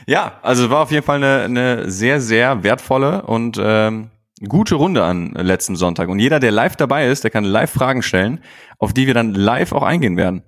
ja, 0.05 0.39
also 0.41 0.69
war 0.69 0.81
auf 0.81 0.91
jeden 0.91 1.05
Fall 1.05 1.23
eine, 1.23 1.43
eine 1.43 1.89
sehr, 1.89 2.19
sehr 2.19 2.63
wertvolle 2.63 3.23
und 3.23 3.57
ähm, 3.61 4.11
gute 4.47 4.75
Runde 4.75 5.03
an 5.03 5.31
letzten 5.31 5.75
Sonntag. 5.75 6.09
Und 6.09 6.19
jeder, 6.19 6.39
der 6.39 6.51
live 6.51 6.75
dabei 6.75 7.07
ist, 7.07 7.23
der 7.23 7.31
kann 7.31 7.45
live 7.45 7.71
Fragen 7.71 8.01
stellen, 8.01 8.43
auf 8.77 8.93
die 8.93 9.07
wir 9.07 9.13
dann 9.13 9.33
live 9.33 9.71
auch 9.71 9.83
eingehen 9.83 10.17
werden. 10.17 10.43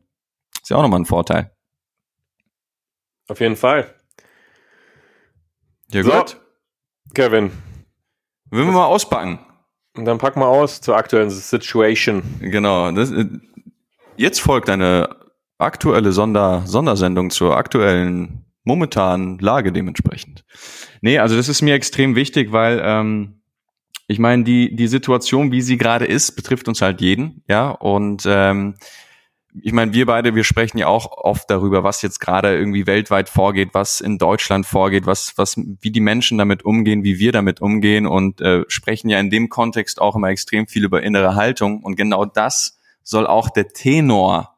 Ist 0.61 0.69
ja 0.69 0.77
auch 0.77 0.81
nochmal 0.81 0.99
ein 0.99 1.05
Vorteil. 1.05 1.51
Auf 3.29 3.39
jeden 3.39 3.55
Fall. 3.55 3.93
Ja, 5.91 6.03
so, 6.03 6.11
gut. 6.11 6.41
Kevin. 7.13 7.51
Wollen 8.51 8.67
wir 8.67 8.73
mal 8.73 8.85
auspacken? 8.85 9.39
Und 9.97 10.05
dann 10.05 10.17
packen 10.19 10.39
wir 10.39 10.47
aus 10.47 10.81
zur 10.81 10.95
aktuellen 10.95 11.29
Situation. 11.29 12.23
Genau. 12.39 12.91
Das, 12.91 13.11
äh, 13.11 13.25
jetzt 14.15 14.39
folgt 14.39 14.69
eine 14.69 15.09
aktuelle 15.57 16.11
Sonder, 16.11 16.63
Sondersendung 16.65 17.29
zur 17.29 17.57
aktuellen 17.57 18.45
momentanen 18.63 19.39
Lage 19.39 19.71
dementsprechend. 19.71 20.43
Nee, 21.01 21.19
also 21.19 21.35
das 21.35 21.49
ist 21.49 21.61
mir 21.61 21.73
extrem 21.73 22.15
wichtig, 22.15 22.51
weil 22.51 22.81
ähm, 22.83 23.41
ich 24.07 24.19
meine, 24.19 24.43
die, 24.43 24.75
die 24.75 24.87
Situation, 24.87 25.51
wie 25.51 25.61
sie 25.61 25.77
gerade 25.77 26.05
ist, 26.05 26.31
betrifft 26.35 26.67
uns 26.67 26.81
halt 26.81 27.01
jeden, 27.01 27.43
ja. 27.47 27.69
Und 27.69 28.23
ähm, 28.27 28.75
ich 29.61 29.73
meine, 29.73 29.93
wir 29.93 30.05
beide, 30.05 30.35
wir 30.35 30.43
sprechen 30.43 30.77
ja 30.77 30.87
auch 30.87 31.11
oft 31.11 31.49
darüber, 31.49 31.83
was 31.83 32.01
jetzt 32.01 32.19
gerade 32.19 32.57
irgendwie 32.57 32.87
weltweit 32.87 33.29
vorgeht, 33.29 33.69
was 33.73 34.01
in 34.01 34.17
Deutschland 34.17 34.65
vorgeht, 34.65 35.05
was, 35.05 35.33
was, 35.37 35.57
wie 35.57 35.91
die 35.91 35.99
Menschen 35.99 36.37
damit 36.37 36.63
umgehen, 36.63 37.03
wie 37.03 37.19
wir 37.19 37.31
damit 37.31 37.61
umgehen 37.61 38.07
und 38.07 38.41
äh, 38.41 38.63
sprechen 38.67 39.09
ja 39.09 39.19
in 39.19 39.29
dem 39.29 39.49
Kontext 39.49 40.01
auch 40.01 40.15
immer 40.15 40.29
extrem 40.29 40.67
viel 40.67 40.83
über 40.83 41.03
innere 41.03 41.35
Haltung. 41.35 41.83
Und 41.83 41.95
genau 41.95 42.25
das 42.25 42.77
soll 43.03 43.27
auch 43.27 43.49
der 43.49 43.69
Tenor 43.69 44.57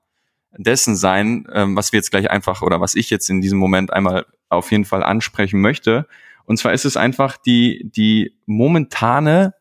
dessen 0.58 0.96
sein, 0.96 1.48
ähm, 1.54 1.76
was 1.76 1.92
wir 1.92 1.98
jetzt 1.98 2.12
gleich 2.12 2.30
einfach 2.30 2.62
oder 2.62 2.82
was 2.82 2.96
ich 2.96 3.10
jetzt 3.10 3.30
in 3.30 3.42
diesem 3.42 3.60
Moment 3.60 3.94
einmal 3.94 4.26
auf 4.50 4.72
jeden 4.72 4.86
Fall 4.86 5.04
ansprechen 5.04 5.62
möchte. 5.62 6.08
Und 6.46 6.58
zwar 6.58 6.74
ist 6.74 6.86
es 6.86 6.98
einfach 6.98 7.38
die, 7.38 7.90
die 7.96 8.36
momentane 8.46 9.54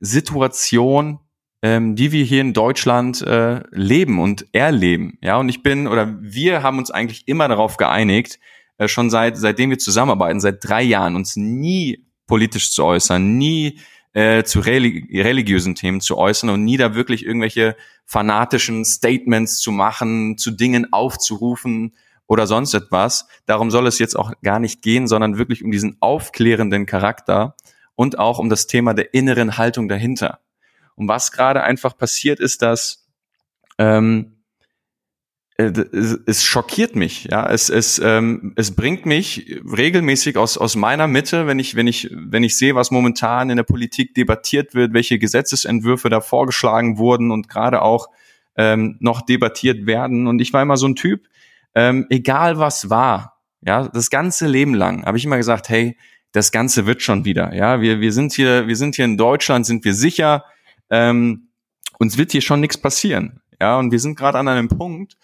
Situation 0.00 1.20
ähm, 1.62 1.96
die 1.96 2.12
wir 2.12 2.24
hier 2.24 2.40
in 2.40 2.52
Deutschland 2.52 3.22
äh, 3.22 3.60
leben 3.70 4.18
und 4.18 4.46
erleben. 4.52 5.18
Ja, 5.22 5.38
und 5.38 5.48
ich 5.48 5.62
bin 5.62 5.86
oder 5.86 6.16
wir 6.20 6.62
haben 6.62 6.78
uns 6.78 6.90
eigentlich 6.90 7.26
immer 7.26 7.48
darauf 7.48 7.76
geeinigt, 7.76 8.38
äh, 8.78 8.88
schon 8.88 9.10
seit 9.10 9.36
seitdem 9.36 9.70
wir 9.70 9.78
zusammenarbeiten, 9.78 10.40
seit 10.40 10.66
drei 10.66 10.82
Jahren, 10.82 11.16
uns 11.16 11.36
nie 11.36 12.06
politisch 12.26 12.72
zu 12.72 12.84
äußern, 12.84 13.38
nie 13.38 13.78
äh, 14.12 14.44
zu 14.44 14.60
religi 14.60 15.20
religiösen 15.20 15.74
Themen 15.74 16.00
zu 16.00 16.18
äußern 16.18 16.50
und 16.50 16.64
nie 16.64 16.76
da 16.76 16.94
wirklich 16.94 17.24
irgendwelche 17.24 17.76
fanatischen 18.04 18.84
Statements 18.84 19.58
zu 19.58 19.72
machen, 19.72 20.38
zu 20.38 20.50
Dingen 20.50 20.92
aufzurufen 20.92 21.94
oder 22.26 22.46
sonst 22.46 22.74
etwas. 22.74 23.28
Darum 23.46 23.70
soll 23.70 23.86
es 23.86 23.98
jetzt 23.98 24.16
auch 24.16 24.32
gar 24.42 24.58
nicht 24.58 24.82
gehen, 24.82 25.06
sondern 25.06 25.38
wirklich 25.38 25.64
um 25.64 25.70
diesen 25.70 25.96
aufklärenden 26.00 26.86
Charakter 26.86 27.56
und 27.94 28.18
auch 28.18 28.38
um 28.38 28.48
das 28.48 28.66
Thema 28.66 28.94
der 28.94 29.14
inneren 29.14 29.56
Haltung 29.58 29.88
dahinter. 29.88 30.40
Und 30.96 31.08
was 31.08 31.30
gerade 31.30 31.62
einfach 31.62 31.96
passiert 31.96 32.40
ist, 32.40 32.62
dass 32.62 33.06
ähm, 33.78 34.36
äh, 35.58 35.72
es 36.26 36.44
schockiert 36.44 36.96
mich, 36.96 37.24
ja, 37.30 37.48
es 37.48 37.70
es 37.70 37.98
ähm, 37.98 38.52
es 38.56 38.74
bringt 38.74 39.06
mich 39.06 39.58
regelmäßig 39.64 40.36
aus 40.36 40.58
aus 40.58 40.76
meiner 40.76 41.06
Mitte, 41.06 41.46
wenn 41.46 41.58
ich 41.58 41.76
wenn 41.76 41.86
ich 41.86 42.10
wenn 42.12 42.44
ich 42.44 42.58
sehe, 42.58 42.74
was 42.74 42.90
momentan 42.90 43.48
in 43.48 43.56
der 43.56 43.64
Politik 43.64 44.14
debattiert 44.14 44.74
wird, 44.74 44.92
welche 44.92 45.18
Gesetzesentwürfe 45.18 46.10
da 46.10 46.20
vorgeschlagen 46.20 46.98
wurden 46.98 47.30
und 47.30 47.48
gerade 47.48 47.80
auch 47.80 48.08
ähm, 48.56 48.96
noch 49.00 49.22
debattiert 49.22 49.86
werden. 49.86 50.26
Und 50.26 50.40
ich 50.40 50.52
war 50.52 50.60
immer 50.62 50.76
so 50.76 50.88
ein 50.88 50.96
Typ, 50.96 51.26
ähm, 51.74 52.06
egal 52.10 52.58
was 52.58 52.90
war, 52.90 53.38
ja, 53.62 53.88
das 53.88 54.10
ganze 54.10 54.46
Leben 54.46 54.74
lang 54.74 55.06
habe 55.06 55.16
ich 55.16 55.24
immer 55.24 55.38
gesagt, 55.38 55.70
hey, 55.70 55.96
das 56.32 56.52
Ganze 56.52 56.84
wird 56.84 57.00
schon 57.00 57.24
wieder, 57.24 57.54
ja, 57.54 57.80
wir 57.80 58.00
wir 58.00 58.12
sind 58.12 58.34
hier 58.34 58.66
wir 58.66 58.76
sind 58.76 58.96
hier 58.96 59.06
in 59.06 59.16
Deutschland, 59.16 59.64
sind 59.64 59.86
wir 59.86 59.94
sicher, 59.94 60.44
ähm, 60.90 61.48
uns 61.98 62.18
wird 62.18 62.32
hier 62.32 62.42
schon 62.42 62.60
nichts 62.60 62.78
passieren. 62.78 63.40
Ja, 63.60 63.78
und 63.78 63.90
wir 63.90 63.98
sind 63.98 64.16
gerade 64.16 64.38
an 64.38 64.48
einem 64.48 64.68
Punkt, 64.68 65.16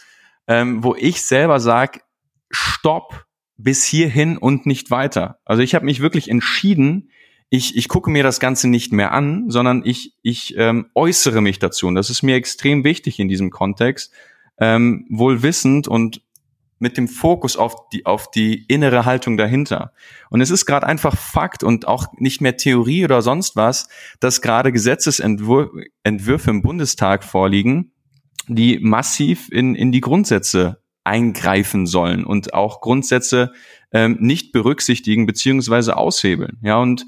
ähm, 0.47 0.83
wo 0.83 0.95
ich 0.95 1.23
selber 1.23 1.61
sage, 1.61 2.01
stopp 2.51 3.27
bis 3.57 3.85
hierhin 3.85 4.39
und 4.39 4.67
nicht 4.67 4.91
weiter. 4.91 5.39
Also 5.45 5.63
ich 5.63 5.75
habe 5.75 5.85
mich 5.85 6.01
wirklich 6.01 6.29
entschieden, 6.29 7.11
ich, 7.51 7.77
ich 7.77 7.89
gucke 7.89 8.11
mir 8.11 8.23
das 8.23 8.41
Ganze 8.41 8.69
nicht 8.69 8.93
mehr 8.93 9.13
an, 9.13 9.51
sondern 9.51 9.83
ich, 9.85 10.15
ich 10.23 10.57
ähm, 10.57 10.87
äußere 10.95 11.43
mich 11.43 11.59
dazu. 11.59 11.87
Und 11.87 11.95
das 11.95 12.09
ist 12.09 12.23
mir 12.23 12.35
extrem 12.35 12.83
wichtig 12.83 13.19
in 13.19 13.29
diesem 13.29 13.51
Kontext, 13.51 14.13
ähm, 14.59 15.07
wohl 15.11 15.43
wissend 15.43 15.87
und 15.87 16.23
mit 16.83 16.97
dem 16.97 17.07
Fokus 17.07 17.57
auf 17.57 17.89
die, 17.91 18.05
auf 18.07 18.29
die 18.29 18.65
innere 18.67 19.05
Haltung 19.05 19.37
dahinter. 19.37 19.93
Und 20.31 20.41
es 20.41 20.51
ist 20.51 20.67
gerade 20.67 20.85
einfach 20.85 21.17
Fakt 21.17 21.63
und 21.63 21.87
auch 21.87 22.07
nicht 22.19 22.41
mehr 22.41 22.57
Theorie 22.57 23.05
oder 23.05 23.23
sonst 23.23 23.55
was, 23.55 23.89
dass 24.19 24.43
gerade 24.43 24.73
Gesetzesentwürfe 24.73 26.51
im 26.51 26.63
Bundestag 26.63 27.23
vorliegen, 27.23 27.93
die 28.49 28.81
massiv 28.81 29.49
in, 29.53 29.77
in 29.77 29.93
die 29.93 30.01
Grundsätze 30.01 30.83
eingreifen 31.05 31.87
sollen 31.87 32.25
und 32.25 32.53
auch 32.53 32.81
Grundsätze 32.81 33.53
ähm, 33.93 34.17
nicht 34.19 34.51
berücksichtigen 34.51 35.25
beziehungsweise 35.25 35.97
aushebeln. 35.97 36.59
Ja, 36.63 36.79
und 36.79 37.07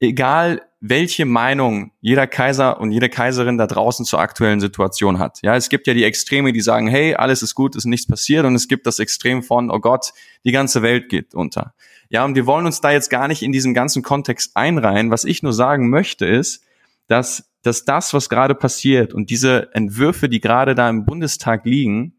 egal 0.00 0.62
welche 0.86 1.24
Meinung 1.24 1.92
jeder 2.02 2.26
Kaiser 2.26 2.78
und 2.78 2.92
jede 2.92 3.08
Kaiserin 3.08 3.56
da 3.56 3.66
draußen 3.66 4.04
zur 4.04 4.20
aktuellen 4.20 4.60
Situation 4.60 5.18
hat. 5.18 5.38
Ja, 5.42 5.56
es 5.56 5.70
gibt 5.70 5.86
ja 5.86 5.94
die 5.94 6.04
Extreme, 6.04 6.52
die 6.52 6.60
sagen, 6.60 6.88
hey, 6.88 7.14
alles 7.14 7.42
ist 7.42 7.54
gut, 7.54 7.74
ist 7.74 7.86
nichts 7.86 8.06
passiert 8.06 8.44
und 8.44 8.54
es 8.54 8.68
gibt 8.68 8.86
das 8.86 8.98
Extrem 8.98 9.42
von, 9.42 9.70
oh 9.70 9.80
Gott, 9.80 10.12
die 10.44 10.52
ganze 10.52 10.82
Welt 10.82 11.08
geht 11.08 11.34
unter. 11.34 11.72
Ja, 12.10 12.24
und 12.24 12.34
wir 12.34 12.44
wollen 12.44 12.66
uns 12.66 12.82
da 12.82 12.90
jetzt 12.90 13.08
gar 13.08 13.28
nicht 13.28 13.42
in 13.42 13.50
diesen 13.50 13.72
ganzen 13.72 14.02
Kontext 14.02 14.56
einreihen. 14.56 15.10
Was 15.10 15.24
ich 15.24 15.42
nur 15.42 15.54
sagen 15.54 15.88
möchte 15.88 16.26
ist, 16.26 16.62
dass, 17.06 17.50
dass 17.62 17.86
das, 17.86 18.12
was 18.12 18.28
gerade 18.28 18.54
passiert 18.54 19.14
und 19.14 19.30
diese 19.30 19.74
Entwürfe, 19.74 20.28
die 20.28 20.40
gerade 20.40 20.74
da 20.74 20.90
im 20.90 21.06
Bundestag 21.06 21.64
liegen, 21.64 22.12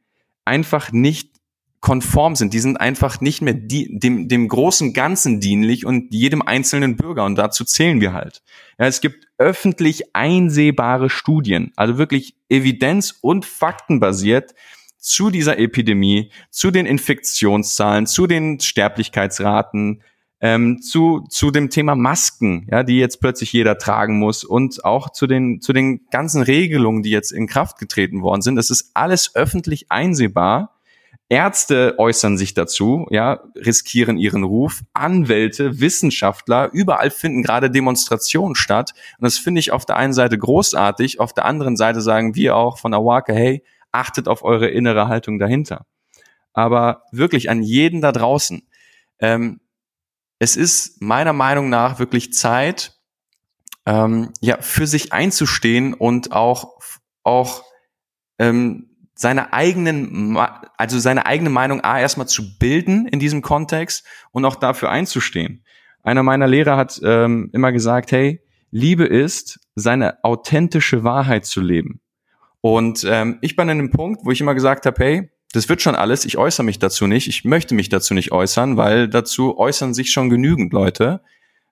einfach 0.44 0.92
nicht 0.92 1.35
konform 1.86 2.36
sind. 2.36 2.56
Die 2.56 2.60
sind 2.60 2.82
einfach 2.82 3.22
nicht 3.22 3.44
mehr 3.44 3.54
die, 3.54 4.00
dem, 4.00 4.28
dem 4.28 4.48
großen 4.48 4.92
Ganzen 4.92 5.40
dienlich 5.40 5.86
und 5.86 6.12
jedem 6.12 6.42
einzelnen 6.42 6.96
Bürger. 6.96 7.26
Und 7.26 7.36
dazu 7.36 7.64
zählen 7.64 8.02
wir 8.02 8.12
halt. 8.12 8.42
Ja, 8.80 8.88
es 8.88 9.02
gibt 9.02 9.28
öffentlich 9.38 10.16
einsehbare 10.16 11.12
Studien, 11.12 11.74
also 11.76 12.00
wirklich 12.00 12.38
evidenz- 12.50 13.14
und 13.22 13.46
faktenbasiert 13.46 14.56
zu 14.98 15.30
dieser 15.30 15.60
Epidemie, 15.60 16.32
zu 16.50 16.72
den 16.72 16.88
Infektionszahlen, 16.88 18.08
zu 18.08 18.26
den 18.26 18.60
Sterblichkeitsraten, 18.60 20.02
ähm, 20.42 20.82
zu, 20.82 21.28
zu 21.30 21.52
dem 21.52 21.70
Thema 21.70 21.94
Masken, 21.94 22.66
ja, 22.72 22.82
die 22.82 22.98
jetzt 22.98 23.22
plötzlich 23.22 23.54
jeder 23.54 23.78
tragen 23.78 24.18
muss 24.18 24.44
und 24.44 24.84
auch 24.84 25.12
zu 25.12 25.28
den, 25.28 25.62
zu 25.62 25.72
den 25.72 26.08
ganzen 26.10 26.42
Regelungen, 26.42 27.04
die 27.04 27.12
jetzt 27.12 27.32
in 27.32 27.46
Kraft 27.46 27.78
getreten 27.78 28.24
worden 28.24 28.42
sind. 28.42 28.56
Das 28.56 28.72
ist 28.72 28.90
alles 28.96 29.36
öffentlich 29.36 29.92
einsehbar. 29.92 30.75
Ärzte 31.28 31.96
äußern 31.98 32.38
sich 32.38 32.54
dazu, 32.54 33.08
ja, 33.10 33.42
riskieren 33.56 34.18
ihren 34.18 34.44
Ruf. 34.44 34.84
Anwälte, 34.94 35.80
Wissenschaftler, 35.80 36.70
überall 36.72 37.10
finden 37.10 37.42
gerade 37.42 37.72
Demonstrationen 37.72 38.56
statt. 38.56 38.94
Und 39.18 39.24
das 39.24 39.38
finde 39.38 39.60
ich 39.60 39.72
auf 39.72 39.86
der 39.86 39.98
einen 39.98 40.14
Seite 40.14 40.38
großartig, 40.38 41.20
auf 41.20 41.34
der 41.34 41.46
anderen 41.46 41.78
Seite 41.78 42.02
sagen 42.02 42.36
wir 42.36 42.56
auch 42.56 42.78
von 42.78 42.94
Awaka, 42.94 43.34
hey, 43.34 43.64
achtet 43.92 44.28
auf 44.28 44.44
eure 44.44 44.68
innere 44.68 45.08
Haltung 45.08 45.40
dahinter. 45.40 45.86
Aber 46.54 47.04
wirklich 47.12 47.50
an 47.50 47.64
jeden 47.64 48.02
da 48.02 48.12
draußen. 48.12 48.68
Ähm, 49.20 49.62
es 50.38 50.56
ist 50.56 51.02
meiner 51.02 51.34
Meinung 51.34 51.70
nach 51.70 51.98
wirklich 51.98 52.34
Zeit, 52.34 52.94
ähm, 53.88 54.32
ja, 54.42 54.62
für 54.62 54.86
sich 54.86 55.12
einzustehen 55.12 55.94
und 55.94 56.32
auch, 56.32 56.80
auch 57.24 57.64
ähm, 58.38 58.95
seine 59.16 59.54
eigenen, 59.54 60.38
also 60.78 61.00
seine 61.00 61.26
eigene 61.26 61.50
Meinung 61.50 61.82
A 61.82 62.00
erstmal 62.00 62.28
zu 62.28 62.58
bilden 62.60 63.08
in 63.08 63.20
diesem 63.20 63.42
Kontext 63.42 64.06
und 64.32 64.46
auch 64.46 64.56
dafür 64.56 64.90
einzustehen. 64.90 65.64
Einer 66.04 66.22
meiner 66.22 66.48
Lehrer 66.48 66.78
hat 66.78 67.00
ähm, 67.04 67.50
immer 67.54 67.72
gesagt, 67.72 68.12
hey, 68.12 68.42
Liebe 68.72 69.06
ist, 69.06 69.60
seine 69.74 70.24
authentische 70.24 71.04
Wahrheit 71.04 71.46
zu 71.46 71.62
leben. 71.62 72.02
Und 72.62 73.06
ähm, 73.10 73.38
ich 73.42 73.56
bin 73.56 73.70
an 73.70 73.78
dem 73.78 73.92
Punkt, 73.92 74.26
wo 74.26 74.32
ich 74.32 74.42
immer 74.42 74.54
gesagt 74.54 74.86
habe, 74.86 75.04
hey, 75.04 75.30
das 75.54 75.70
wird 75.70 75.82
schon 75.82 75.96
alles, 75.96 76.26
ich 76.26 76.38
äußere 76.38 76.66
mich 76.66 76.80
dazu 76.80 77.08
nicht, 77.08 77.28
ich 77.28 77.46
möchte 77.46 77.74
mich 77.74 77.88
dazu 77.88 78.14
nicht 78.14 78.32
äußern, 78.34 78.76
weil 78.76 79.08
dazu 79.08 79.58
äußern 79.58 79.94
sich 79.94 80.12
schon 80.12 80.30
genügend 80.30 80.74
Leute. 80.74 81.22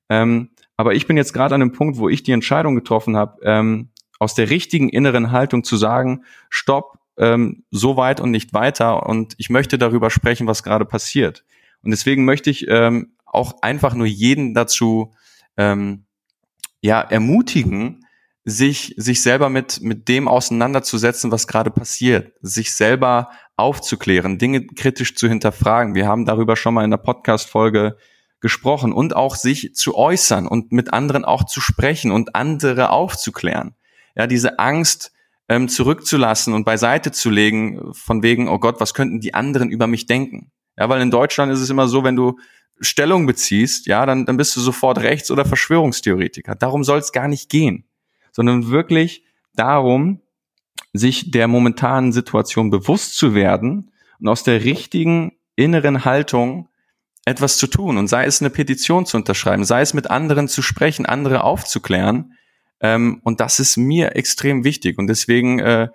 Ähm, 0.09 0.51
aber 0.77 0.95
ich 0.95 1.05
bin 1.05 1.17
jetzt 1.17 1.33
gerade 1.33 1.55
an 1.55 1.59
dem 1.59 1.73
Punkt, 1.73 1.97
wo 1.97 2.07
ich 2.07 2.23
die 2.23 2.31
Entscheidung 2.31 2.75
getroffen 2.75 3.17
habe, 3.17 3.41
ähm, 3.43 3.89
aus 4.19 4.35
der 4.35 4.49
richtigen 4.49 4.87
inneren 4.87 5.31
Haltung 5.31 5.63
zu 5.63 5.75
sagen, 5.75 6.23
stopp, 6.49 6.97
ähm, 7.17 7.63
so 7.71 7.97
weit 7.97 8.19
und 8.19 8.31
nicht 8.31 8.53
weiter 8.53 9.05
und 9.07 9.35
ich 9.37 9.49
möchte 9.49 9.77
darüber 9.77 10.09
sprechen, 10.09 10.47
was 10.47 10.63
gerade 10.63 10.85
passiert. 10.85 11.43
Und 11.83 11.91
deswegen 11.91 12.25
möchte 12.25 12.49
ich 12.49 12.67
ähm, 12.67 13.13
auch 13.25 13.61
einfach 13.61 13.93
nur 13.93 14.07
jeden 14.07 14.53
dazu 14.53 15.13
ähm, 15.57 16.05
ja 16.81 17.01
ermutigen, 17.01 18.05
sich 18.45 18.93
sich 18.97 19.21
selber 19.21 19.49
mit 19.49 19.81
mit 19.81 20.07
dem 20.07 20.27
auseinanderzusetzen, 20.27 21.31
was 21.31 21.47
gerade 21.47 21.71
passiert, 21.71 22.33
sich 22.41 22.73
selber 22.73 23.29
aufzuklären, 23.55 24.37
Dinge 24.37 24.65
kritisch 24.65 25.15
zu 25.15 25.27
hinterfragen. 25.27 25.95
Wir 25.95 26.07
haben 26.07 26.25
darüber 26.25 26.55
schon 26.55 26.73
mal 26.73 26.83
in 26.83 26.91
der 26.91 26.97
Podcast 26.97 27.49
Folge 27.49 27.97
gesprochen 28.43 28.91
und 28.91 29.15
auch 29.15 29.35
sich 29.35 29.73
zu 29.73 29.95
äußern 29.95 30.47
und 30.47 30.73
mit 30.73 30.91
anderen 30.91 31.23
auch 31.23 31.45
zu 31.45 31.61
sprechen 31.61 32.11
und 32.11 32.35
andere 32.35 32.89
aufzuklären. 32.89 33.75
Ja, 34.15 34.27
diese 34.27 34.59
Angst 34.59 35.13
ähm, 35.53 35.69
zurückzulassen 35.69 36.53
und 36.53 36.63
beiseite 36.63 37.11
zu 37.11 37.29
legen, 37.29 37.93
von 37.93 38.23
wegen, 38.23 38.47
oh 38.47 38.57
Gott, 38.57 38.79
was 38.79 38.93
könnten 38.93 39.19
die 39.19 39.33
anderen 39.33 39.69
über 39.69 39.87
mich 39.87 40.07
denken? 40.07 40.51
Ja, 40.77 40.89
weil 40.89 41.01
in 41.01 41.11
Deutschland 41.11 41.51
ist 41.51 41.59
es 41.59 41.69
immer 41.69 41.87
so, 41.87 42.03
wenn 42.03 42.15
du 42.15 42.39
Stellung 42.79 43.27
beziehst, 43.27 43.85
ja, 43.85 44.05
dann, 44.05 44.25
dann 44.25 44.37
bist 44.37 44.55
du 44.55 44.61
sofort 44.61 44.97
Rechts- 44.97 45.29
oder 45.29 45.45
Verschwörungstheoretiker. 45.45 46.55
Darum 46.55 46.83
soll 46.83 46.97
es 46.97 47.11
gar 47.11 47.27
nicht 47.27 47.49
gehen, 47.49 47.85
sondern 48.31 48.71
wirklich 48.71 49.23
darum, 49.53 50.21
sich 50.91 51.29
der 51.31 51.47
momentanen 51.47 52.11
Situation 52.11 52.71
bewusst 52.71 53.15
zu 53.15 53.35
werden 53.35 53.91
und 54.19 54.27
aus 54.27 54.43
der 54.43 54.63
richtigen 54.63 55.33
inneren 55.55 56.03
Haltung 56.03 56.67
etwas 57.25 57.57
zu 57.57 57.67
tun 57.67 57.97
und 57.97 58.07
sei 58.07 58.25
es 58.25 58.41
eine 58.41 58.49
Petition 58.49 59.05
zu 59.05 59.17
unterschreiben, 59.17 59.63
sei 59.63 59.81
es 59.81 59.93
mit 59.93 60.09
anderen 60.09 60.47
zu 60.47 60.61
sprechen, 60.61 61.05
andere 61.05 61.43
aufzuklären, 61.43 62.33
ähm, 62.83 63.21
und 63.23 63.39
das 63.39 63.59
ist 63.59 63.77
mir 63.77 64.15
extrem 64.15 64.63
wichtig. 64.63 64.99
Und 64.99 65.07
deswegen 65.07 65.57
äh, 65.59 65.87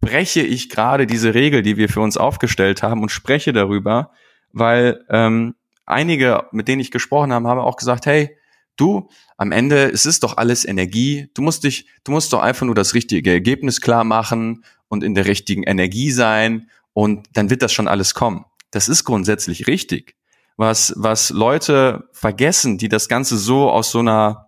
breche 0.00 0.42
ich 0.42 0.68
gerade 0.68 1.06
diese 1.06 1.32
Regel, 1.32 1.62
die 1.62 1.76
wir 1.76 1.88
für 1.88 2.00
uns 2.00 2.16
aufgestellt 2.16 2.82
haben 2.82 3.00
und 3.00 3.10
spreche 3.10 3.52
darüber, 3.52 4.10
weil 4.52 5.04
ähm, 5.08 5.54
einige, 5.86 6.44
mit 6.50 6.66
denen 6.66 6.80
ich 6.80 6.90
gesprochen 6.90 7.32
habe, 7.32 7.48
haben 7.48 7.60
auch 7.60 7.76
gesagt, 7.76 8.06
hey, 8.06 8.36
du, 8.76 9.08
am 9.36 9.52
Ende, 9.52 9.90
es 9.90 10.04
ist 10.04 10.24
doch 10.24 10.36
alles 10.36 10.64
Energie. 10.64 11.30
Du 11.34 11.42
musst 11.42 11.62
dich, 11.62 11.86
du 12.02 12.10
musst 12.10 12.32
doch 12.32 12.42
einfach 12.42 12.66
nur 12.66 12.74
das 12.74 12.94
richtige 12.94 13.30
Ergebnis 13.30 13.80
klar 13.80 14.02
machen 14.02 14.64
und 14.88 15.04
in 15.04 15.14
der 15.14 15.26
richtigen 15.26 15.62
Energie 15.62 16.10
sein 16.10 16.68
und 16.92 17.28
dann 17.34 17.50
wird 17.50 17.62
das 17.62 17.72
schon 17.72 17.86
alles 17.86 18.14
kommen. 18.14 18.46
Das 18.72 18.88
ist 18.88 19.04
grundsätzlich 19.04 19.68
richtig. 19.68 20.16
Was, 20.56 20.92
was 20.96 21.30
Leute 21.30 22.08
vergessen, 22.12 22.78
die 22.78 22.88
das 22.88 23.08
Ganze 23.08 23.36
so 23.36 23.70
aus 23.70 23.90
so 23.90 24.00
einer 24.00 24.45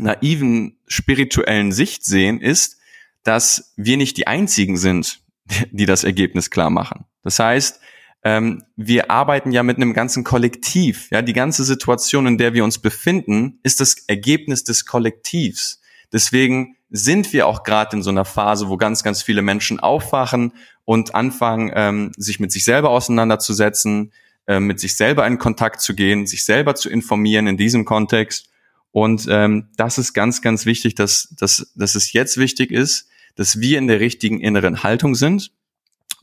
naiven 0.00 0.78
spirituellen 0.86 1.72
Sicht 1.72 2.04
sehen, 2.04 2.40
ist, 2.40 2.78
dass 3.22 3.72
wir 3.76 3.96
nicht 3.96 4.16
die 4.16 4.26
einzigen 4.26 4.76
sind, 4.76 5.20
die 5.70 5.86
das 5.86 6.04
Ergebnis 6.04 6.50
klar 6.50 6.70
machen. 6.70 7.04
Das 7.22 7.38
heißt, 7.38 7.80
ähm, 8.22 8.62
wir 8.76 9.10
arbeiten 9.10 9.50
ja 9.50 9.62
mit 9.62 9.76
einem 9.76 9.94
ganzen 9.94 10.24
Kollektiv. 10.24 11.08
Ja, 11.10 11.22
die 11.22 11.32
ganze 11.32 11.64
Situation, 11.64 12.26
in 12.26 12.38
der 12.38 12.52
wir 12.54 12.64
uns 12.64 12.78
befinden, 12.78 13.58
ist 13.62 13.80
das 13.80 13.94
Ergebnis 14.08 14.64
des 14.64 14.84
Kollektivs. 14.84 15.80
Deswegen 16.12 16.76
sind 16.90 17.32
wir 17.32 17.46
auch 17.46 17.62
gerade 17.62 17.96
in 17.96 18.02
so 18.02 18.10
einer 18.10 18.24
Phase, 18.24 18.68
wo 18.68 18.76
ganz, 18.76 19.02
ganz 19.02 19.22
viele 19.22 19.42
Menschen 19.42 19.80
aufwachen 19.80 20.52
und 20.84 21.14
anfangen, 21.14 21.70
ähm, 21.74 22.12
sich 22.16 22.40
mit 22.40 22.52
sich 22.52 22.64
selber 22.64 22.90
auseinanderzusetzen, 22.90 24.12
äh, 24.46 24.60
mit 24.60 24.80
sich 24.80 24.96
selber 24.96 25.26
in 25.26 25.38
Kontakt 25.38 25.80
zu 25.80 25.94
gehen, 25.94 26.26
sich 26.26 26.44
selber 26.44 26.74
zu 26.74 26.90
informieren 26.90 27.46
in 27.46 27.56
diesem 27.56 27.84
Kontext. 27.84 28.50
Und 28.92 29.26
ähm, 29.30 29.68
das 29.76 29.98
ist 29.98 30.14
ganz, 30.14 30.42
ganz 30.42 30.66
wichtig, 30.66 30.94
dass, 30.94 31.34
dass, 31.38 31.72
dass 31.76 31.94
es 31.94 32.12
jetzt 32.12 32.36
wichtig 32.38 32.70
ist, 32.70 33.08
dass 33.36 33.60
wir 33.60 33.78
in 33.78 33.86
der 33.86 34.00
richtigen 34.00 34.40
inneren 34.40 34.82
Haltung 34.82 35.14
sind. 35.14 35.52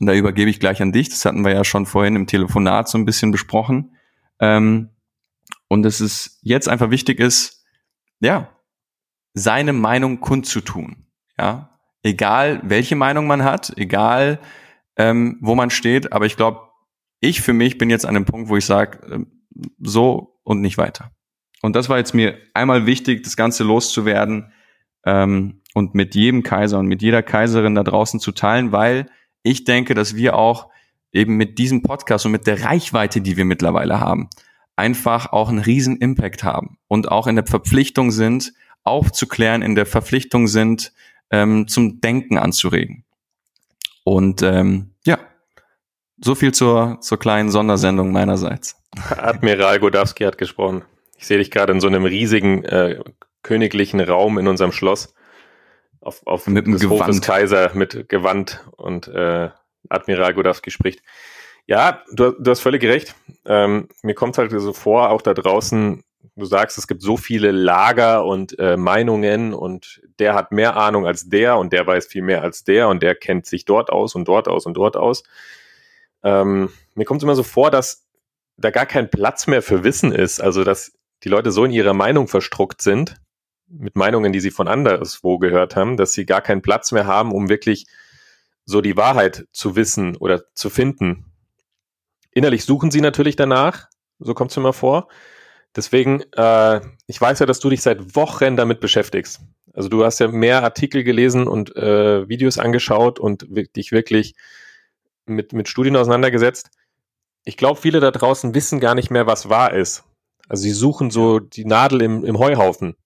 Und 0.00 0.06
da 0.06 0.14
übergebe 0.14 0.50
ich 0.50 0.60
gleich 0.60 0.82
an 0.82 0.92
dich. 0.92 1.08
Das 1.08 1.24
hatten 1.24 1.44
wir 1.44 1.52
ja 1.52 1.64
schon 1.64 1.86
vorhin 1.86 2.14
im 2.14 2.26
Telefonat 2.26 2.88
so 2.88 2.98
ein 2.98 3.04
bisschen 3.04 3.30
besprochen. 3.30 3.96
Ähm, 4.38 4.90
und 5.68 5.82
dass 5.82 6.00
es 6.00 6.38
jetzt 6.42 6.68
einfach 6.68 6.90
wichtig 6.90 7.20
ist, 7.20 7.64
ja, 8.20 8.48
seine 9.34 9.72
Meinung 9.72 10.20
kundzutun. 10.20 11.06
Ja, 11.38 11.78
egal 12.02 12.60
welche 12.64 12.96
Meinung 12.96 13.26
man 13.26 13.44
hat, 13.44 13.72
egal 13.76 14.40
ähm, 14.96 15.38
wo 15.40 15.54
man 15.54 15.70
steht. 15.70 16.12
Aber 16.12 16.26
ich 16.26 16.36
glaube, 16.36 16.60
ich 17.20 17.40
für 17.40 17.52
mich 17.52 17.78
bin 17.78 17.90
jetzt 17.90 18.06
an 18.06 18.14
dem 18.14 18.24
Punkt, 18.24 18.48
wo 18.48 18.56
ich 18.56 18.66
sage, 18.66 18.98
äh, 19.06 19.24
so 19.78 20.40
und 20.42 20.60
nicht 20.60 20.78
weiter. 20.78 21.12
Und 21.62 21.74
das 21.74 21.88
war 21.88 21.98
jetzt 21.98 22.14
mir 22.14 22.38
einmal 22.54 22.86
wichtig, 22.86 23.24
das 23.24 23.36
Ganze 23.36 23.64
loszuwerden 23.64 24.52
ähm, 25.04 25.62
und 25.74 25.94
mit 25.94 26.14
jedem 26.14 26.42
Kaiser 26.42 26.78
und 26.78 26.86
mit 26.86 27.02
jeder 27.02 27.22
Kaiserin 27.22 27.74
da 27.74 27.82
draußen 27.82 28.20
zu 28.20 28.32
teilen, 28.32 28.72
weil 28.72 29.06
ich 29.42 29.64
denke, 29.64 29.94
dass 29.94 30.16
wir 30.16 30.36
auch 30.36 30.68
eben 31.12 31.36
mit 31.36 31.58
diesem 31.58 31.82
Podcast 31.82 32.26
und 32.26 32.32
mit 32.32 32.46
der 32.46 32.64
Reichweite, 32.64 33.20
die 33.20 33.36
wir 33.36 33.44
mittlerweile 33.44 34.00
haben, 34.00 34.28
einfach 34.76 35.32
auch 35.32 35.48
einen 35.48 35.58
riesen 35.58 35.96
Impact 35.96 36.44
haben 36.44 36.78
und 36.86 37.10
auch 37.10 37.26
in 37.26 37.36
der 37.36 37.46
Verpflichtung 37.46 38.10
sind, 38.10 38.52
aufzuklären, 38.84 39.62
in 39.62 39.74
der 39.74 39.86
Verpflichtung 39.86 40.46
sind, 40.46 40.92
ähm, 41.30 41.66
zum 41.68 42.00
Denken 42.00 42.38
anzuregen. 42.38 43.04
Und 44.04 44.42
ähm, 44.42 44.94
ja, 45.04 45.18
so 46.22 46.34
viel 46.34 46.52
zur, 46.52 46.98
zur 47.00 47.18
kleinen 47.18 47.50
Sondersendung 47.50 48.12
meinerseits. 48.12 48.76
Admiral 49.10 49.80
Godowski 49.80 50.24
hat 50.24 50.38
gesprochen. 50.38 50.82
Ich 51.18 51.26
sehe 51.26 51.38
dich 51.38 51.50
gerade 51.50 51.72
in 51.72 51.80
so 51.80 51.88
einem 51.88 52.04
riesigen 52.04 52.64
äh, 52.64 53.00
königlichen 53.42 54.00
Raum 54.00 54.38
in 54.38 54.46
unserem 54.46 54.72
Schloss. 54.72 55.14
Auf, 56.00 56.24
auf 56.26 56.46
mit 56.46 56.66
dem 56.66 56.78
Gewand. 56.78 57.00
Hofes 57.00 57.20
Kaiser 57.20 57.72
mit 57.74 58.08
Gewand 58.08 58.64
und 58.76 59.08
äh, 59.08 59.50
Admiral 59.88 60.32
Godowski 60.32 60.70
spricht. 60.70 61.02
Ja, 61.66 62.02
du, 62.12 62.30
du 62.30 62.50
hast 62.50 62.60
völlig 62.60 62.84
recht. 62.84 63.14
Ähm, 63.44 63.88
mir 64.02 64.14
kommt 64.14 64.38
halt 64.38 64.52
so 64.52 64.72
vor, 64.72 65.10
auch 65.10 65.20
da 65.20 65.34
draußen, 65.34 66.04
du 66.36 66.44
sagst, 66.44 66.78
es 66.78 66.86
gibt 66.86 67.02
so 67.02 67.16
viele 67.16 67.50
Lager 67.50 68.24
und 68.24 68.58
äh, 68.60 68.76
Meinungen 68.76 69.52
und 69.52 70.00
der 70.20 70.34
hat 70.34 70.52
mehr 70.52 70.76
Ahnung 70.76 71.04
als 71.04 71.28
der 71.28 71.58
und 71.58 71.72
der 71.72 71.86
weiß 71.86 72.06
viel 72.06 72.22
mehr 72.22 72.42
als 72.42 72.62
der 72.62 72.88
und 72.88 73.02
der 73.02 73.16
kennt 73.16 73.44
sich 73.46 73.64
dort 73.64 73.90
aus 73.90 74.14
und 74.14 74.26
dort 74.28 74.46
aus 74.46 74.66
und 74.66 74.74
dort 74.74 74.96
aus. 74.96 75.24
Ähm, 76.22 76.70
mir 76.94 77.04
kommt 77.04 77.20
es 77.20 77.24
immer 77.24 77.34
so 77.34 77.42
vor, 77.42 77.70
dass 77.70 78.06
da 78.56 78.70
gar 78.70 78.86
kein 78.86 79.10
Platz 79.10 79.46
mehr 79.46 79.62
für 79.62 79.84
Wissen 79.84 80.12
ist. 80.12 80.40
Also, 80.40 80.64
dass 80.64 80.92
die 81.24 81.28
Leute 81.28 81.50
so 81.50 81.64
in 81.64 81.72
ihrer 81.72 81.94
Meinung 81.94 82.28
verstruckt 82.28 82.82
sind, 82.82 83.16
mit 83.68 83.96
Meinungen, 83.96 84.32
die 84.32 84.40
sie 84.40 84.50
von 84.50 84.68
anderswo 84.68 85.38
gehört 85.38 85.76
haben, 85.76 85.96
dass 85.96 86.12
sie 86.12 86.26
gar 86.26 86.40
keinen 86.40 86.62
Platz 86.62 86.92
mehr 86.92 87.06
haben, 87.06 87.32
um 87.32 87.48
wirklich 87.48 87.86
so 88.64 88.80
die 88.80 88.96
Wahrheit 88.96 89.46
zu 89.52 89.76
wissen 89.76 90.16
oder 90.16 90.42
zu 90.54 90.70
finden. 90.70 91.24
Innerlich 92.30 92.64
suchen 92.64 92.90
sie 92.90 93.00
natürlich 93.00 93.36
danach, 93.36 93.88
so 94.18 94.34
kommt 94.34 94.50
es 94.50 94.56
mir 94.56 94.62
mal 94.62 94.72
vor. 94.72 95.08
Deswegen, 95.76 96.22
äh, 96.32 96.80
ich 97.06 97.20
weiß 97.20 97.40
ja, 97.40 97.46
dass 97.46 97.60
du 97.60 97.70
dich 97.70 97.82
seit 97.82 98.14
Wochen 98.16 98.56
damit 98.56 98.80
beschäftigst. 98.80 99.40
Also 99.74 99.88
du 99.88 100.04
hast 100.04 100.18
ja 100.18 100.28
mehr 100.28 100.62
Artikel 100.62 101.04
gelesen 101.04 101.46
und 101.46 101.76
äh, 101.76 102.28
Videos 102.28 102.58
angeschaut 102.58 103.18
und 103.18 103.46
dich 103.76 103.92
wirklich 103.92 104.34
mit, 105.26 105.52
mit 105.52 105.68
Studien 105.68 105.96
auseinandergesetzt. 105.96 106.70
Ich 107.44 107.56
glaube, 107.56 107.80
viele 107.80 108.00
da 108.00 108.10
draußen 108.10 108.54
wissen 108.54 108.80
gar 108.80 108.94
nicht 108.94 109.10
mehr, 109.10 109.26
was 109.26 109.48
wahr 109.48 109.72
ist. 109.72 110.04
Also 110.48 110.62
sie 110.62 110.72
suchen 110.72 111.10
so 111.10 111.38
die 111.38 111.64
Nadel 111.64 112.02
im, 112.02 112.24
im 112.24 112.38
Heuhaufen. 112.38 112.96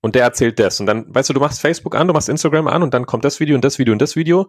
Und 0.00 0.14
der 0.14 0.22
erzählt 0.22 0.58
das. 0.58 0.80
Und 0.80 0.86
dann, 0.86 1.12
weißt 1.14 1.28
du, 1.28 1.34
du 1.34 1.40
machst 1.40 1.60
Facebook 1.60 1.94
an, 1.94 2.06
du 2.06 2.14
machst 2.14 2.28
Instagram 2.28 2.68
an 2.68 2.82
und 2.82 2.94
dann 2.94 3.06
kommt 3.06 3.24
das 3.24 3.40
Video 3.40 3.56
und 3.56 3.64
das 3.64 3.78
Video 3.78 3.92
und 3.92 4.00
das 4.00 4.16
Video. 4.16 4.48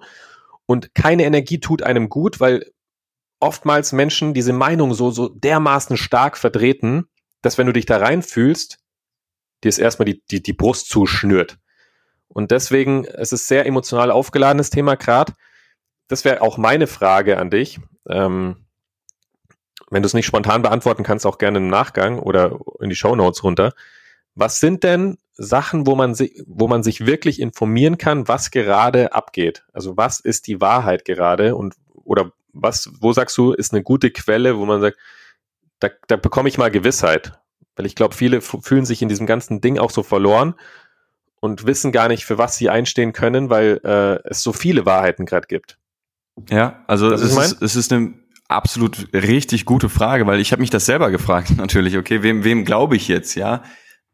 Und 0.66 0.94
keine 0.94 1.24
Energie 1.24 1.60
tut 1.60 1.82
einem 1.82 2.10
gut, 2.10 2.40
weil 2.40 2.72
oftmals 3.40 3.92
Menschen 3.92 4.34
diese 4.34 4.54
Meinung 4.54 4.94
so, 4.94 5.12
so 5.12 5.30
dermaßen 5.30 5.98
stark 5.98 6.38
vertreten, 6.38 7.06
dass 7.42 7.58
wenn 7.58 7.68
du 7.68 7.74
dich 7.74 7.86
da 7.86 7.98
reinfühlst, 7.98 8.78
dir 9.64 9.70
ist 9.70 9.80
erstmal 9.80 10.06
die, 10.06 10.24
die, 10.30 10.44
die 10.44 10.54
Brust 10.54 10.90
zuschnürt. 10.90 11.58
Und 12.28 12.52
deswegen, 12.52 13.06
es 13.06 13.32
ist 13.32 13.48
sehr 13.48 13.66
emotional 13.66 14.12
aufgeladenes 14.12 14.70
Thema 14.70 14.96
gerade. 14.96 15.34
Das 16.08 16.26
wäre 16.26 16.42
auch 16.42 16.58
meine 16.58 16.86
Frage 16.86 17.38
an 17.38 17.50
dich. 17.50 17.80
Ähm, 18.08 18.68
wenn 19.90 20.04
du 20.04 20.08
es 20.08 20.14
nicht 20.14 20.26
spontan 20.26 20.62
beantworten 20.62 21.04
kannst, 21.04 21.26
auch 21.26 21.38
gerne 21.38 21.58
im 21.58 21.68
Nachgang 21.68 22.20
oder 22.20 22.60
in 22.80 22.90
die 22.90 22.96
Show 22.96 23.16
Notes 23.16 23.44
runter. 23.44 23.74
Was 24.36 24.60
sind 24.60 24.84
denn 24.84 25.18
Sachen, 25.34 25.88
wo 25.88 25.96
man 25.96 26.16
sich, 26.16 26.44
wo 26.48 26.68
man 26.68 26.84
sich 26.84 27.06
wirklich 27.06 27.40
informieren 27.40 27.98
kann, 27.98 28.28
was 28.28 28.52
gerade 28.52 29.14
abgeht? 29.14 29.64
Also 29.74 29.98
was 29.98 30.20
ist 30.20 30.48
die 30.48 30.62
Wahrheit 30.62 31.06
gerade 31.06 31.56
und 31.56 31.76
oder 32.04 32.32
was, 32.54 32.92
wo 33.00 33.14
sagst 33.14 33.38
du, 33.38 33.54
ist 33.54 33.74
eine 33.74 33.84
gute 33.84 34.12
Quelle, 34.12 34.58
wo 34.58 34.66
man 34.66 34.82
sagt, 34.82 34.98
da, 35.80 35.90
da 36.08 36.18
bekomme 36.18 36.50
ich 36.50 36.58
mal 36.58 36.72
Gewissheit? 36.72 37.40
Weil 37.76 37.86
ich 37.86 37.96
glaube, 37.96 38.16
viele 38.16 38.42
fühlen 38.42 38.86
sich 38.86 39.02
in 39.02 39.10
diesem 39.10 39.26
ganzen 39.26 39.62
Ding 39.62 39.78
auch 39.78 39.92
so 39.92 40.04
verloren 40.04 40.56
und 41.40 41.66
wissen 41.66 41.92
gar 41.92 42.10
nicht, 42.10 42.26
für 42.26 42.38
was 42.38 42.58
sie 42.58 42.70
einstehen 42.70 43.14
können, 43.14 43.50
weil 43.50 43.80
äh, 43.84 44.20
es 44.30 44.44
so 44.44 44.52
viele 44.52 44.86
Wahrheiten 44.86 45.26
gerade 45.26 45.48
gibt. 45.48 45.78
Ja, 46.50 46.84
also 46.88 47.12
es 47.12 47.22
ist, 47.22 47.62
es 47.62 47.76
ist 47.76 47.94
eine 47.94 48.14
absolut 48.50 49.14
richtig 49.14 49.64
gute 49.64 49.88
Frage, 49.88 50.28
weil 50.28 50.42
ich 50.42 50.52
habe 50.52 50.60
mich 50.62 50.70
das 50.70 50.86
selber 50.86 51.12
gefragt 51.12 51.52
natürlich. 51.58 51.98
Okay, 51.98 52.24
wem 52.24 52.44
wem 52.44 52.66
glaube 52.66 52.98
ich 52.98 53.08
jetzt? 53.08 53.36
Ja, 53.36 53.64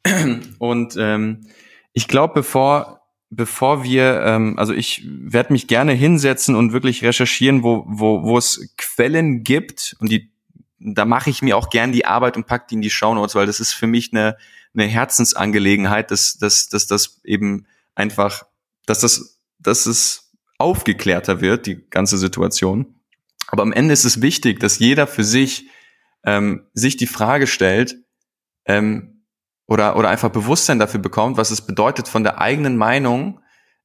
und 0.60 0.96
ähm, 1.00 1.48
ich 1.94 2.08
glaube, 2.08 2.36
bevor 2.36 2.96
bevor 3.32 3.84
wir, 3.84 4.22
ähm, 4.22 4.58
also 4.58 4.74
ich 4.74 5.04
werde 5.06 5.54
mich 5.54 5.68
gerne 5.68 5.94
hinsetzen 5.94 6.56
und 6.56 6.74
wirklich 6.74 7.04
recherchieren, 7.04 7.64
wo, 7.64 7.84
wo, 7.88 8.24
wo 8.24 8.38
es 8.38 8.74
Quellen 8.78 9.44
gibt 9.44 9.96
und 10.00 10.12
die, 10.12 10.32
da 10.80 11.06
mache 11.06 11.30
ich 11.30 11.42
mir 11.42 11.58
auch 11.58 11.70
gern 11.70 11.92
die 11.92 12.06
Arbeit 12.06 12.38
und 12.38 12.48
pack 12.48 12.68
die 12.68 12.76
in 12.76 12.82
die 12.82 12.90
Shownotes, 12.90 13.36
weil 13.36 13.46
das 13.46 13.60
ist 13.60 13.74
für 13.74 13.88
mich 13.88 14.14
eine, 14.14 14.38
eine 14.74 14.86
Herzensangelegenheit, 14.86 16.12
dass, 16.12 16.38
dass, 16.38 16.70
dass 16.70 16.88
das 16.88 17.22
eben 17.24 17.66
einfach, 17.96 18.46
dass 18.86 19.00
das, 19.00 19.40
dass 19.60 19.86
es 19.86 20.32
aufgeklärter 20.58 21.42
wird, 21.42 21.66
die 21.66 21.84
ganze 21.90 22.18
Situation. 22.18 22.95
Aber 23.56 23.64
am 23.64 23.72
Ende 23.72 23.94
ist 23.94 24.04
es 24.04 24.22
wichtig, 24.22 24.60
dass 24.60 24.80
jeder 24.80 25.08
für 25.08 25.24
sich 25.24 25.70
ähm, 26.26 26.68
sich 26.74 26.98
die 26.98 27.08
Frage 27.08 27.48
stellt, 27.48 27.96
ähm, 28.66 29.24
oder, 29.66 29.96
oder 29.96 30.10
einfach 30.10 30.30
Bewusstsein 30.30 30.78
dafür 30.78 31.00
bekommt, 31.00 31.38
was 31.38 31.52
es 31.52 31.66
bedeutet, 31.66 32.10
von 32.10 32.24
der 32.24 32.42
eigenen 32.42 32.76
Meinung 32.76 33.40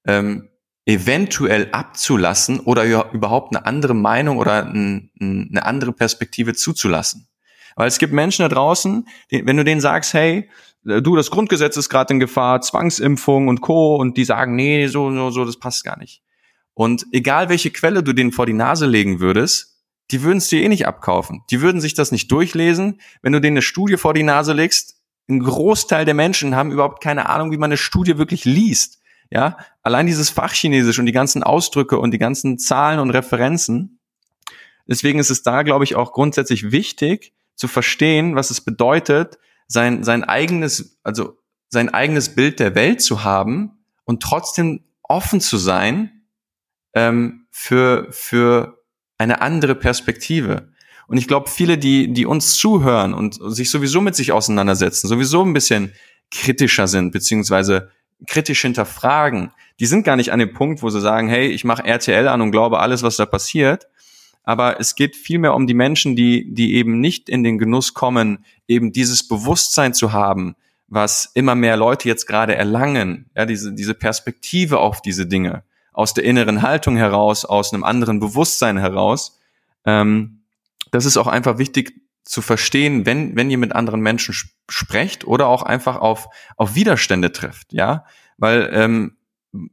ähm, 0.05 0.49
eventuell 0.87 1.69
abzulassen 1.71 2.59
oder 2.59 3.13
überhaupt 3.13 3.55
eine 3.55 3.65
andere 3.65 3.95
Meinung 3.95 4.39
oder 4.39 4.67
ein, 4.67 5.13
eine 5.21 5.65
andere 5.65 5.93
Perspektive 5.93 6.55
zuzulassen. 6.55 7.29
Weil 7.77 7.87
es 7.87 7.99
gibt 7.99 8.13
Menschen 8.13 8.43
da 8.43 8.49
draußen, 8.49 9.07
die, 9.31 9.47
wenn 9.47 9.57
du 9.57 9.65
denen 9.65 9.81
sagst, 9.81 10.15
hey, 10.15 10.51
äh, 10.85 11.01
du, 11.01 11.15
das 11.15 11.31
Grundgesetz 11.31 11.77
ist 11.77 11.91
gerade 11.91 12.15
in 12.15 12.19
Gefahr, 12.19 12.61
Zwangsimpfung 12.61 13.47
und 13.47 13.61
Co. 13.61 13.95
und 13.95 14.17
die 14.17 14.25
sagen, 14.25 14.57
nee, 14.57 14.89
so, 14.89 15.13
so, 15.13 15.31
so, 15.31 15.45
das 15.45 15.59
passt 15.59 15.85
gar 15.85 15.97
nicht. 15.97 16.25
Und 16.81 17.09
egal 17.13 17.51
welche 17.51 17.71
Quelle 17.71 18.03
du 18.03 18.15
denen 18.15 18.33
vor 18.33 18.47
die 18.47 18.55
Nase 18.55 18.87
legen 18.87 19.21
würdest, 19.21 19.77
die 20.11 20.23
würden 20.23 20.39
es 20.39 20.49
dir 20.49 20.63
eh 20.63 20.69
nicht 20.69 20.87
abkaufen. 20.87 21.43
Die 21.51 21.61
würden 21.61 21.79
sich 21.79 21.93
das 21.93 22.11
nicht 22.11 22.33
durchlesen. 22.33 23.03
Wenn 23.21 23.35
du 23.35 23.41
denen 23.43 23.59
eine 23.59 23.63
Studie 23.63 23.99
vor 23.99 24.15
die 24.15 24.23
Nase 24.23 24.55
legst, 24.55 24.97
ein 25.29 25.41
Großteil 25.41 26.07
der 26.07 26.15
Menschen 26.15 26.57
haben 26.57 26.73
überhaupt 26.73 27.03
keine 27.03 27.29
Ahnung, 27.29 27.53
wie 27.53 27.59
man 27.59 27.69
eine 27.69 27.77
Studie 27.77 28.17
wirklich 28.17 28.47
liest. 28.47 28.99
Ja, 29.31 29.59
allein 29.83 30.07
dieses 30.07 30.31
Fachchinesisch 30.31 30.99
und 30.99 31.05
die 31.05 31.13
ganzen 31.13 31.43
Ausdrücke 31.43 31.99
und 31.99 32.13
die 32.13 32.19
ganzen 32.19 32.59
Zahlen 32.59 32.99
und 32.99 33.11
Referenzen. 33.11 33.99
Deswegen 34.87 35.19
ist 35.19 35.29
es 35.29 35.43
da, 35.43 35.65
glaube 35.65 35.85
ich, 35.85 35.97
auch 35.97 36.15
grundsätzlich 36.15 36.73
wichtig 36.73 37.35
zu 37.57 37.69
verstehen, 37.69 38.37
was 38.37 38.51
es 38.51 38.63
bedeutet, 38.63 39.39
sein, 39.67 40.03
sein 40.03 40.25
eigenes, 40.25 40.99
also 41.03 41.37
sein 41.69 41.91
eigenes 41.91 42.35
Bild 42.35 42.59
der 42.59 42.75
Welt 42.75 43.03
zu 43.03 43.23
haben 43.23 43.85
und 44.07 44.23
trotzdem 44.23 44.83
offen 45.03 45.43
zu 45.43 45.59
sein 45.59 46.17
ähm, 46.95 47.47
für, 47.51 48.07
für 48.11 48.83
eine 49.19 49.43
andere 49.43 49.75
Perspektive. 49.75 50.71
Und 51.07 51.17
ich 51.17 51.29
glaube, 51.29 51.51
viele, 51.51 51.77
die, 51.77 52.13
die 52.13 52.27
uns 52.27 52.55
zuhören 52.55 53.15
und 53.15 53.39
sich 53.53 53.71
sowieso 53.71 54.01
mit 54.01 54.15
sich 54.15 54.33
auseinandersetzen, 54.33 55.09
sowieso 55.09 55.45
ein 55.45 55.53
bisschen 55.53 55.93
kritischer 56.31 56.87
sind, 56.87 57.11
beziehungsweise 57.11 57.91
kritisch 58.27 58.63
hinterfragen, 58.63 59.51
die 59.81 59.87
sind 59.87 60.05
gar 60.05 60.17
nicht 60.17 60.33
an 60.33 60.39
dem 60.39 60.53
Punkt, 60.53 60.83
wo 60.83 60.91
sie 60.91 61.01
sagen, 61.01 61.29
hey, 61.29 61.49
ich 61.49 61.65
mache 61.65 61.85
RTL 61.85 62.29
an 62.29 62.43
und 62.43 62.51
glaube 62.51 62.81
alles, 62.81 63.03
was 63.03 63.17
da 63.17 63.27
passiert. 63.27 63.89
Aber 64.43 64.81
es 64.81 64.95
geht 64.95 65.17
vielmehr 65.17 65.55
um 65.55 65.67
die 65.67 65.75
Menschen, 65.75 66.17
die, 66.17 66.53
die 66.53 66.75
eben 66.75 67.01
nicht 67.01 67.29
in 67.29 67.43
den 67.43 67.59
Genuss 67.59 67.95
kommen, 67.95 68.45
eben 68.69 68.93
dieses 68.93 69.27
Bewusstsein 69.27 69.95
zu 69.95 70.13
haben, 70.13 70.55
was 70.89 71.31
immer 71.35 71.55
mehr 71.55 71.77
Leute 71.77 72.09
jetzt 72.09 72.27
gerade 72.27 72.55
erlangen, 72.55 73.31
ja, 73.37 73.47
diese, 73.47 73.73
diese 73.73 73.95
Perspektive 73.95 74.79
auf 74.79 75.03
diese 75.03 75.27
Dinge, 75.27 75.63
aus 76.01 76.15
der 76.15 76.25
inneren 76.25 76.63
Haltung 76.63 76.97
heraus, 76.97 77.45
aus 77.45 77.75
einem 77.75 77.85
anderen 77.85 78.21
Bewusstsein 78.21 78.79
heraus. 78.79 79.39
Ähm, 79.85 80.41
das 80.91 81.05
ist 81.05 81.19
auch 81.19 81.27
einfach 81.27 81.59
wichtig 81.59 81.93
zu 82.25 82.41
verstehen, 82.41 83.05
wenn, 83.05 83.37
wenn 83.37 83.51
ihr 83.51 83.59
mit 83.59 83.75
anderen 83.75 84.01
Menschen 84.01 84.35
sprecht 84.69 85.27
oder 85.27 85.49
auch 85.49 85.63
einfach 85.63 85.97
auf, 85.97 86.29
auf 86.57 86.75
Widerstände 86.75 87.33
trifft, 87.33 87.75
ja, 87.75 88.07
weil 88.39 88.71
ähm, 88.73 89.17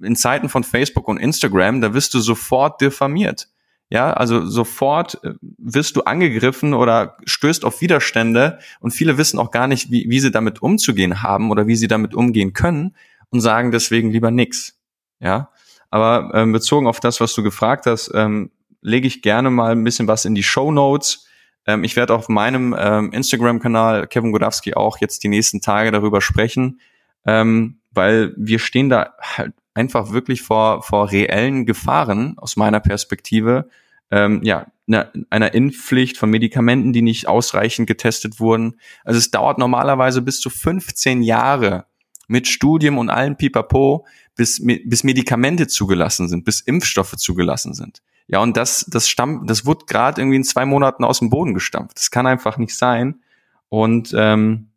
in 0.01 0.17
Zeiten 0.17 0.49
von 0.49 0.65
Facebook 0.65 1.07
und 1.07 1.17
Instagram, 1.17 1.79
da 1.79 1.93
wirst 1.93 2.13
du 2.13 2.19
sofort 2.19 2.81
diffamiert. 2.81 3.47
Ja, 3.89 4.11
also 4.11 4.45
sofort 4.45 5.23
äh, 5.23 5.35
wirst 5.57 5.95
du 5.95 6.01
angegriffen 6.01 6.73
oder 6.73 7.15
stößt 7.23 7.63
auf 7.63 7.79
Widerstände 7.79 8.59
und 8.81 8.91
viele 8.91 9.17
wissen 9.17 9.39
auch 9.39 9.51
gar 9.51 9.67
nicht, 9.67 9.91
wie, 9.91 10.09
wie 10.09 10.19
sie 10.19 10.31
damit 10.31 10.61
umzugehen 10.61 11.23
haben 11.23 11.51
oder 11.51 11.67
wie 11.67 11.77
sie 11.77 11.87
damit 11.87 12.13
umgehen 12.13 12.51
können 12.51 12.97
und 13.29 13.39
sagen 13.39 13.71
deswegen 13.71 14.11
lieber 14.11 14.29
nix. 14.29 14.77
Ja, 15.21 15.51
aber 15.97 16.33
ähm, 16.33 16.51
bezogen 16.51 16.87
auf 16.87 16.99
das, 16.99 17.19
was 17.19 17.33
du 17.33 17.43
gefragt 17.43 17.85
hast, 17.85 18.11
ähm, 18.13 18.51
lege 18.81 19.07
ich 19.07 19.21
gerne 19.21 19.49
mal 19.49 19.71
ein 19.71 19.83
bisschen 19.83 20.07
was 20.07 20.25
in 20.25 20.35
die 20.35 20.43
Show 20.43 20.71
Notes. 20.71 21.27
Ähm, 21.65 21.83
ich 21.83 21.95
werde 21.95 22.13
auf 22.13 22.29
meinem 22.29 22.75
ähm, 22.77 23.11
Instagram-Kanal 23.11 24.07
Kevin 24.07 24.31
Godowski 24.31 24.75
auch 24.75 24.99
jetzt 24.99 25.23
die 25.23 25.27
nächsten 25.27 25.61
Tage 25.61 25.91
darüber 25.91 26.21
sprechen, 26.21 26.79
ähm, 27.25 27.79
weil 27.91 28.33
wir 28.37 28.59
stehen 28.59 28.89
da 28.89 29.13
halt 29.21 29.53
einfach 29.73 30.11
wirklich 30.11 30.41
vor, 30.41 30.81
vor 30.83 31.11
reellen 31.11 31.65
Gefahren 31.65 32.35
aus 32.37 32.55
meiner 32.55 32.79
Perspektive. 32.79 33.69
Ähm, 34.09 34.41
ja, 34.43 34.67
ne, 34.85 35.11
einer 35.29 35.53
Impfpflicht 35.53 36.17
von 36.17 36.29
Medikamenten, 36.29 36.93
die 36.93 37.01
nicht 37.01 37.27
ausreichend 37.27 37.87
getestet 37.87 38.39
wurden. 38.39 38.79
Also 39.03 39.17
es 39.17 39.31
dauert 39.31 39.57
normalerweise 39.57 40.21
bis 40.21 40.39
zu 40.39 40.49
15 40.49 41.21
Jahre 41.21 41.85
mit 42.27 42.47
Studium 42.47 42.97
und 42.97 43.09
allen 43.09 43.37
Pipapo, 43.37 44.05
bis, 44.35 44.61
bis 44.63 45.03
Medikamente 45.03 45.67
zugelassen 45.67 46.27
sind, 46.27 46.45
bis 46.45 46.61
Impfstoffe 46.61 47.15
zugelassen 47.15 47.73
sind. 47.73 48.01
Ja, 48.27 48.39
und 48.39 48.57
das, 48.57 48.85
das 48.89 49.07
stammt, 49.07 49.49
das 49.49 49.65
wurde 49.65 49.85
gerade 49.85 50.21
irgendwie 50.21 50.35
in 50.35 50.43
zwei 50.43 50.65
Monaten 50.65 51.03
aus 51.03 51.19
dem 51.19 51.29
Boden 51.29 51.53
gestampft. 51.53 51.97
Das 51.97 52.11
kann 52.11 52.27
einfach 52.27 52.57
nicht 52.57 52.75
sein. 52.75 53.21
Und 53.69 54.13
ähm, 54.17 54.69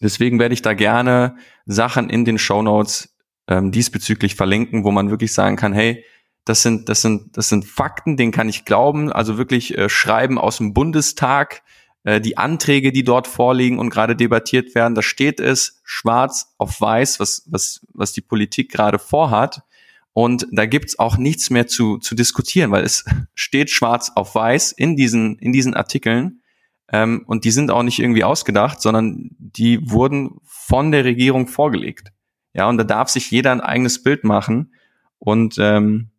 deswegen 0.00 0.38
werde 0.38 0.54
ich 0.54 0.62
da 0.62 0.74
gerne 0.74 1.36
Sachen 1.64 2.10
in 2.10 2.24
den 2.24 2.38
Show 2.38 2.62
Notes 2.62 3.14
ähm, 3.48 3.72
diesbezüglich 3.72 4.34
verlinken, 4.34 4.84
wo 4.84 4.90
man 4.90 5.10
wirklich 5.10 5.32
sagen 5.32 5.56
kann, 5.56 5.72
hey, 5.72 6.04
das 6.44 6.62
sind, 6.62 6.88
das 6.88 7.02
sind, 7.02 7.36
das 7.36 7.48
sind 7.48 7.64
Fakten, 7.64 8.16
denen 8.16 8.32
kann 8.32 8.48
ich 8.48 8.64
glauben. 8.64 9.12
Also 9.12 9.38
wirklich 9.38 9.76
äh, 9.78 9.88
Schreiben 9.88 10.38
aus 10.38 10.58
dem 10.58 10.74
Bundestag, 10.74 11.62
die 12.04 12.36
Anträge, 12.36 12.90
die 12.90 13.04
dort 13.04 13.28
vorliegen 13.28 13.78
und 13.78 13.90
gerade 13.90 14.16
debattiert 14.16 14.74
werden, 14.74 14.94
da 14.94 15.02
steht 15.02 15.38
es 15.38 15.80
schwarz 15.84 16.52
auf 16.58 16.80
weiß, 16.80 17.20
was, 17.20 17.44
was, 17.46 17.86
was 17.92 18.12
die 18.12 18.20
Politik 18.20 18.72
gerade 18.72 18.98
vorhat. 18.98 19.62
Und 20.12 20.46
da 20.50 20.66
gibt's 20.66 20.98
auch 20.98 21.16
nichts 21.16 21.50
mehr 21.50 21.66
zu, 21.66 21.98
zu 21.98 22.14
diskutieren, 22.14 22.70
weil 22.70 22.84
es 22.84 23.04
steht 23.34 23.70
schwarz 23.70 24.10
auf 24.14 24.34
weiß 24.34 24.72
in 24.72 24.96
diesen, 24.96 25.38
in 25.38 25.52
diesen 25.52 25.74
Artikeln. 25.74 26.42
Ähm, 26.90 27.24
und 27.26 27.44
die 27.44 27.50
sind 27.50 27.70
auch 27.70 27.82
nicht 27.82 27.98
irgendwie 27.98 28.24
ausgedacht, 28.24 28.80
sondern 28.80 29.30
die 29.38 29.90
wurden 29.90 30.40
von 30.44 30.90
der 30.90 31.04
Regierung 31.04 31.46
vorgelegt. 31.46 32.12
Ja, 32.52 32.68
und 32.68 32.76
da 32.76 32.84
darf 32.84 33.08
sich 33.08 33.30
jeder 33.30 33.52
ein 33.52 33.60
eigenes 33.60 34.02
Bild 34.02 34.24
machen. 34.24 34.74
Und 35.18 35.56
ähm, 35.58 36.10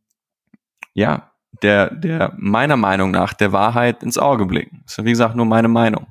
ja, 0.94 1.33
der, 1.64 1.90
der 1.90 2.34
meiner 2.38 2.78
Meinung 2.78 3.12
nach 3.12 3.34
der 3.34 3.52
Wahrheit 3.52 4.04
ins 4.04 4.18
Auge 4.18 4.46
blicken. 4.46 4.82
Das 4.86 4.98
ist 4.98 5.06
wie 5.06 5.12
gesagt 5.12 5.36
nur 5.36 5.46
meine 5.46 5.70
Meinung. 5.70 6.08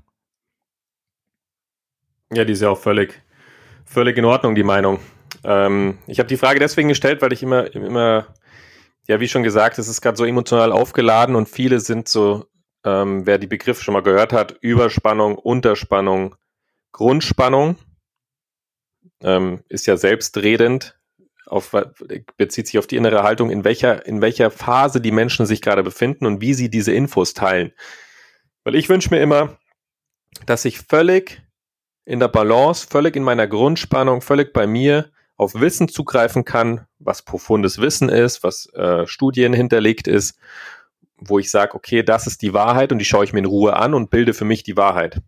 Ja, 2.33 2.45
die 2.45 2.55
ist 2.55 2.63
ja 2.63 2.71
auch 2.71 2.79
völlig, 2.79 3.23
völlig 3.85 4.17
in 4.17 4.25
Ordnung, 4.25 4.55
die 4.55 4.63
Meinung. 4.63 4.99
Ähm, 5.45 5.99
ich 6.07 6.19
habe 6.19 6.29
die 6.29 6.39
Frage 6.39 6.59
deswegen 6.59 6.89
gestellt, 6.89 7.21
weil 7.21 7.33
ich 7.33 7.43
immer, 7.43 7.73
immer, 7.75 8.27
ja, 9.07 9.21
wie 9.21 9.29
schon 9.29 9.43
gesagt, 9.43 9.79
es 9.79 9.89
ist 9.89 10.01
gerade 10.01 10.17
so 10.17 10.25
emotional 10.25 10.73
aufgeladen 10.73 11.37
und 11.37 11.49
viele 11.49 11.81
sind 11.81 12.09
so, 12.09 12.47
ähm, 12.85 13.27
wer 13.27 13.39
die 13.39 13.47
Begriffe 13.47 13.85
schon 13.85 13.93
mal 13.93 14.03
gehört 14.03 14.33
hat, 14.33 14.57
Überspannung, 14.63 15.37
Unterspannung, 15.37 16.37
Grundspannung 16.93 17.77
ähm, 19.23 19.63
ist 19.69 19.87
ja 19.87 19.97
selbstredend, 19.97 20.99
auf, 21.53 21.77
bezieht 22.39 22.67
sich 22.67 22.79
auf 22.79 22.87
die 22.87 22.97
innere 22.97 23.23
Haltung, 23.23 23.51
in 23.51 23.63
welcher, 23.63 24.07
in 24.07 24.23
welcher 24.23 24.51
Phase 24.51 25.01
die 25.01 25.13
Menschen 25.13 25.45
sich 25.45 25.61
gerade 25.61 25.83
befinden 25.83 26.25
und 26.25 26.41
wie 26.41 26.55
sie 26.55 26.71
diese 26.71 26.93
Infos 26.93 27.35
teilen. 27.35 27.73
Weil 28.65 28.75
ich 28.75 28.89
wünsche 28.89 29.11
mir 29.11 29.21
immer, 29.21 29.59
dass 30.47 30.65
ich 30.65 30.79
völlig 30.79 31.43
in 32.07 32.21
der 32.21 32.29
Balance, 32.29 32.87
völlig 32.91 33.17
in 33.17 33.23
meiner 33.23 33.47
Grundspannung, 33.47 34.23
völlig 34.23 34.55
bei 34.55 34.67
mir 34.67 35.11
auf 35.37 35.55
Wissen 35.55 35.89
zugreifen 35.89 36.45
kann, 36.45 36.87
was 36.99 37.23
profundes 37.23 37.79
Wissen 37.79 38.09
ist, 38.09 38.43
was 38.43 38.73
äh, 38.73 39.07
Studien 39.07 39.53
hinterlegt 39.53 40.09
ist, 40.09 40.39
wo 41.17 41.39
ich 41.39 41.51
sage, 41.51 41.75
okay, 41.75 42.03
das 42.03 42.27
ist 42.27 42.41
die 42.41 42.55
Wahrheit 42.55 42.93
und 42.93 42.99
die 42.99 43.05
schaue 43.05 43.25
ich 43.25 43.33
mir 43.33 43.41
in 43.41 43.45
Ruhe 43.45 43.77
an 43.77 43.93
und 43.93 44.11
bilde 44.11 44.33
für 44.33 44.45
mich 44.47 44.63
die 44.63 44.77
Wahrheit. 44.77 45.21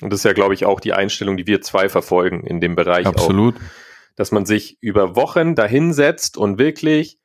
Und 0.00 0.12
das 0.12 0.20
ist 0.20 0.24
ja, 0.24 0.32
glaube 0.32 0.54
ich, 0.54 0.64
auch 0.64 0.80
die 0.80 0.92
Einstellung, 0.92 1.36
die 1.36 1.46
wir 1.46 1.60
zwei 1.60 1.88
verfolgen 1.88 2.44
in 2.44 2.60
dem 2.60 2.74
Bereich. 2.74 3.06
Absolut. 3.06 3.56
Auch, 3.56 3.83
dass 4.16 4.32
man 4.32 4.46
sich 4.46 4.78
über 4.80 5.16
Wochen 5.16 5.54
dahinsetzt 5.54 6.36
und 6.36 6.58
wirklich 6.58 7.18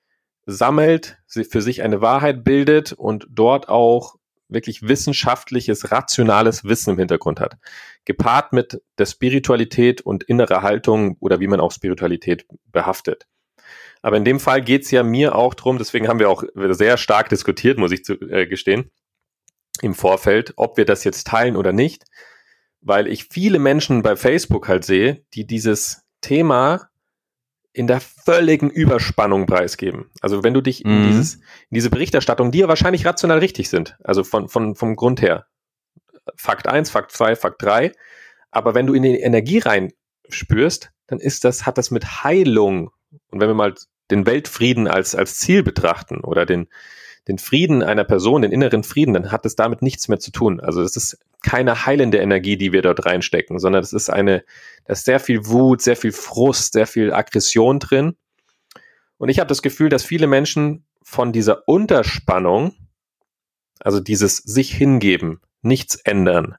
sammelt, 0.45 1.17
für 1.27 1.61
sich 1.61 1.83
eine 1.83 2.01
Wahrheit 2.01 2.43
bildet 2.43 2.93
und 2.93 3.27
dort 3.29 3.69
auch 3.69 4.15
wirklich 4.49 4.87
wissenschaftliches, 4.87 5.91
rationales 5.91 6.63
Wissen 6.63 6.91
im 6.91 6.99
Hintergrund 6.99 7.39
hat. 7.39 7.57
Gepaart 8.05 8.51
mit 8.51 8.81
der 8.97 9.05
Spiritualität 9.05 10.01
und 10.01 10.23
innerer 10.23 10.63
Haltung 10.63 11.17
oder 11.19 11.39
wie 11.39 11.47
man 11.47 11.59
auch 11.59 11.71
Spiritualität 11.71 12.45
behaftet. 12.71 13.27
Aber 14.01 14.17
in 14.17 14.25
dem 14.25 14.39
Fall 14.39 14.61
geht's 14.61 14.91
ja 14.91 15.03
mir 15.03 15.35
auch 15.35 15.53
drum, 15.53 15.77
deswegen 15.77 16.07
haben 16.07 16.19
wir 16.19 16.29
auch 16.29 16.43
sehr 16.55 16.97
stark 16.97 17.29
diskutiert, 17.29 17.77
muss 17.77 17.91
ich 17.91 18.03
zu, 18.03 18.13
äh, 18.13 18.47
gestehen, 18.47 18.89
im 19.81 19.93
Vorfeld, 19.93 20.53
ob 20.55 20.77
wir 20.77 20.85
das 20.85 21.03
jetzt 21.03 21.27
teilen 21.27 21.55
oder 21.55 21.73
nicht, 21.73 22.05
weil 22.81 23.07
ich 23.07 23.27
viele 23.29 23.59
Menschen 23.59 24.01
bei 24.01 24.15
Facebook 24.15 24.67
halt 24.67 24.85
sehe, 24.85 25.23
die 25.33 25.45
dieses 25.45 26.05
Thema 26.21 26.89
in 27.71 27.87
der 27.87 28.01
völligen 28.01 28.69
Überspannung 28.69 29.45
preisgeben. 29.45 30.09
Also 30.21 30.43
wenn 30.43 30.53
du 30.53 30.61
dich 30.61 30.83
mhm. 30.83 30.91
in, 30.91 31.07
dieses, 31.07 31.35
in 31.35 31.75
diese 31.75 31.89
Berichterstattung, 31.89 32.51
die 32.51 32.59
ja 32.59 32.67
wahrscheinlich 32.67 33.05
rational 33.05 33.39
richtig 33.39 33.69
sind, 33.69 33.97
also 34.03 34.23
von, 34.23 34.49
von, 34.49 34.75
vom 34.75 34.95
Grund 34.95 35.21
her, 35.21 35.45
Fakt 36.35 36.67
eins, 36.67 36.89
Fakt 36.89 37.11
zwei, 37.11 37.35
Fakt 37.35 37.61
drei, 37.61 37.91
aber 38.51 38.75
wenn 38.75 38.87
du 38.87 38.93
in 38.93 39.03
die 39.03 39.19
Energie 39.19 39.59
rein 39.59 39.91
spürst, 40.27 40.91
dann 41.07 41.19
ist 41.19 41.43
das, 41.43 41.65
hat 41.65 41.77
das 41.77 41.91
mit 41.91 42.23
Heilung, 42.23 42.91
und 43.31 43.39
wenn 43.39 43.49
wir 43.49 43.55
mal 43.55 43.73
den 44.11 44.25
Weltfrieden 44.25 44.87
als, 44.87 45.15
als 45.15 45.39
Ziel 45.39 45.63
betrachten 45.63 46.21
oder 46.21 46.45
den, 46.45 46.67
den 47.29 47.37
Frieden 47.37 47.83
einer 47.83 48.03
Person, 48.03 48.41
den 48.41 48.51
inneren 48.51 48.83
Frieden, 48.83 49.13
dann 49.13 49.31
hat 49.31 49.45
es 49.45 49.55
damit 49.55 49.81
nichts 49.81 50.07
mehr 50.07 50.19
zu 50.19 50.31
tun. 50.31 50.59
Also 50.59 50.81
das 50.81 50.95
ist 50.95 51.19
keine 51.43 51.85
heilende 51.85 52.17
Energie, 52.17 52.57
die 52.57 52.73
wir 52.73 52.81
dort 52.81 53.05
reinstecken, 53.05 53.59
sondern 53.59 53.81
das 53.81 53.93
ist 53.93 54.09
eine, 54.09 54.43
da 54.85 54.93
ist 54.93 55.05
sehr 55.05 55.19
viel 55.19 55.45
Wut, 55.45 55.81
sehr 55.81 55.95
viel 55.95 56.11
Frust, 56.11 56.73
sehr 56.73 56.87
viel 56.87 57.13
Aggression 57.13 57.79
drin. 57.79 58.15
Und 59.17 59.29
ich 59.29 59.39
habe 59.39 59.47
das 59.47 59.61
Gefühl, 59.61 59.89
dass 59.89 60.03
viele 60.03 60.25
Menschen 60.25 60.85
von 61.03 61.31
dieser 61.31 61.67
Unterspannung, 61.67 62.73
also 63.79 63.99
dieses 63.99 64.37
sich 64.37 64.73
hingeben, 64.73 65.39
nichts 65.61 65.95
ändern, 65.95 66.55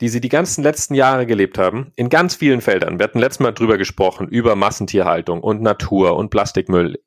die 0.00 0.08
sie 0.08 0.20
die 0.20 0.28
ganzen 0.28 0.62
letzten 0.62 0.94
Jahre 0.94 1.26
gelebt 1.26 1.58
haben, 1.58 1.92
in 1.96 2.08
ganz 2.08 2.36
vielen 2.36 2.60
Feldern. 2.60 2.98
Wir 2.98 3.04
hatten 3.04 3.18
letztes 3.18 3.40
Mal 3.40 3.52
drüber 3.52 3.78
gesprochen, 3.78 4.28
über 4.28 4.54
Massentierhaltung 4.54 5.40
und 5.40 5.60
Natur 5.60 6.16
und 6.16 6.30
Plastikmüll 6.30 7.00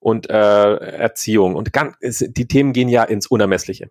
und 0.00 0.28
äh, 0.28 0.74
Erziehung 0.76 1.54
und 1.54 1.72
ganz, 1.72 1.96
die 2.00 2.48
Themen 2.48 2.72
gehen 2.72 2.88
ja 2.88 3.04
ins 3.04 3.26
Unermessliche. 3.26 3.90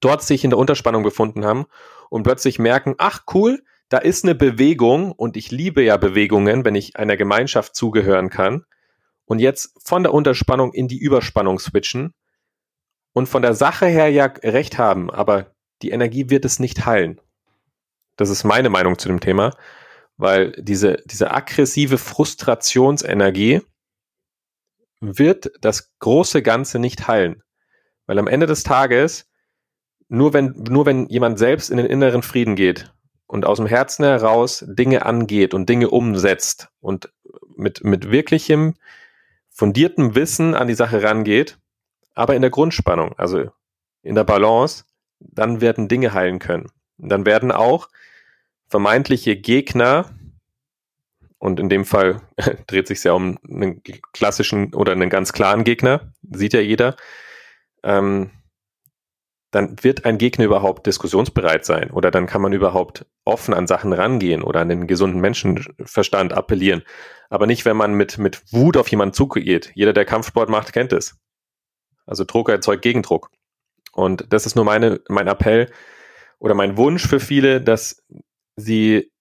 Dort 0.00 0.22
sich 0.22 0.44
in 0.44 0.50
der 0.50 0.58
Unterspannung 0.58 1.04
befunden 1.04 1.44
haben 1.44 1.66
und 2.10 2.24
plötzlich 2.24 2.58
merken, 2.58 2.96
ach 2.98 3.22
cool, 3.32 3.62
da 3.88 3.98
ist 3.98 4.24
eine 4.24 4.34
Bewegung 4.34 5.12
und 5.12 5.36
ich 5.36 5.50
liebe 5.50 5.82
ja 5.82 5.96
Bewegungen, 5.96 6.64
wenn 6.64 6.74
ich 6.74 6.96
einer 6.96 7.16
Gemeinschaft 7.16 7.76
zugehören 7.76 8.28
kann 8.28 8.64
und 9.26 9.38
jetzt 9.38 9.74
von 9.82 10.02
der 10.02 10.12
Unterspannung 10.12 10.72
in 10.72 10.88
die 10.88 10.98
Überspannung 10.98 11.58
switchen 11.58 12.12
und 13.12 13.28
von 13.28 13.42
der 13.42 13.54
Sache 13.54 13.86
her 13.86 14.10
ja 14.10 14.26
recht 14.42 14.78
haben, 14.78 15.10
aber 15.10 15.54
die 15.82 15.90
Energie 15.90 16.30
wird 16.30 16.44
es 16.44 16.58
nicht 16.58 16.86
heilen. 16.86 17.20
Das 18.16 18.30
ist 18.30 18.44
meine 18.44 18.70
Meinung 18.70 18.98
zu 18.98 19.08
dem 19.08 19.20
Thema, 19.20 19.54
weil 20.16 20.52
diese, 20.52 20.98
diese 21.06 21.30
aggressive 21.30 21.98
Frustrationsenergie 21.98 23.62
wird 25.02 25.50
das 25.60 25.92
große 25.98 26.42
Ganze 26.42 26.78
nicht 26.78 27.08
heilen. 27.08 27.42
Weil 28.06 28.18
am 28.18 28.28
Ende 28.28 28.46
des 28.46 28.62
Tages, 28.62 29.28
nur 30.08 30.32
wenn, 30.32 30.54
nur 30.68 30.86
wenn 30.86 31.08
jemand 31.08 31.38
selbst 31.38 31.70
in 31.70 31.76
den 31.76 31.86
inneren 31.86 32.22
Frieden 32.22 32.54
geht 32.54 32.94
und 33.26 33.44
aus 33.44 33.58
dem 33.58 33.66
Herzen 33.66 34.04
heraus 34.04 34.64
Dinge 34.66 35.04
angeht 35.04 35.54
und 35.54 35.68
Dinge 35.68 35.90
umsetzt 35.90 36.68
und 36.80 37.12
mit, 37.56 37.82
mit 37.82 38.10
wirklichem, 38.10 38.74
fundiertem 39.50 40.14
Wissen 40.14 40.54
an 40.54 40.68
die 40.68 40.74
Sache 40.74 41.02
rangeht, 41.02 41.58
aber 42.14 42.36
in 42.36 42.42
der 42.42 42.50
Grundspannung, 42.50 43.14
also 43.18 43.50
in 44.02 44.14
der 44.14 44.24
Balance, 44.24 44.84
dann 45.18 45.60
werden 45.60 45.88
Dinge 45.88 46.12
heilen 46.12 46.38
können. 46.38 46.68
Und 46.98 47.08
dann 47.08 47.26
werden 47.26 47.50
auch 47.50 47.88
vermeintliche 48.68 49.36
Gegner 49.36 50.10
und 51.42 51.58
in 51.58 51.68
dem 51.68 51.84
Fall 51.84 52.20
dreht 52.68 52.86
sich 52.86 53.02
ja 53.02 53.14
um 53.14 53.36
einen 53.42 53.82
klassischen 54.12 54.72
oder 54.74 54.92
einen 54.92 55.10
ganz 55.10 55.32
klaren 55.32 55.64
Gegner, 55.64 56.12
sieht 56.30 56.52
ja 56.52 56.60
jeder. 56.60 56.94
Ähm, 57.82 58.30
dann 59.50 59.74
wird 59.82 60.04
ein 60.04 60.18
Gegner 60.18 60.44
überhaupt 60.44 60.86
diskussionsbereit 60.86 61.64
sein 61.64 61.90
oder 61.90 62.12
dann 62.12 62.26
kann 62.26 62.42
man 62.42 62.52
überhaupt 62.52 63.06
offen 63.24 63.54
an 63.54 63.66
Sachen 63.66 63.92
rangehen 63.92 64.44
oder 64.44 64.60
an 64.60 64.68
den 64.68 64.86
gesunden 64.86 65.20
Menschenverstand 65.20 66.32
appellieren. 66.32 66.84
Aber 67.28 67.48
nicht, 67.48 67.64
wenn 67.64 67.76
man 67.76 67.94
mit, 67.94 68.18
mit 68.18 68.40
Wut 68.52 68.76
auf 68.76 68.86
jemanden 68.88 69.14
zugeht. 69.14 69.72
Jeder, 69.74 69.92
der 69.92 70.04
Kampfsport 70.04 70.48
macht, 70.48 70.72
kennt 70.72 70.92
es. 70.92 71.18
Also 72.06 72.22
Druck 72.22 72.50
erzeugt 72.50 72.82
Gegendruck. 72.82 73.30
Und 73.90 74.32
das 74.32 74.46
ist 74.46 74.54
nur 74.54 74.64
meine, 74.64 75.00
mein 75.08 75.26
Appell 75.26 75.72
oder 76.38 76.54
mein 76.54 76.76
Wunsch 76.76 77.04
für 77.04 77.18
viele, 77.18 77.60
dass 77.60 78.00
sie 78.54 79.11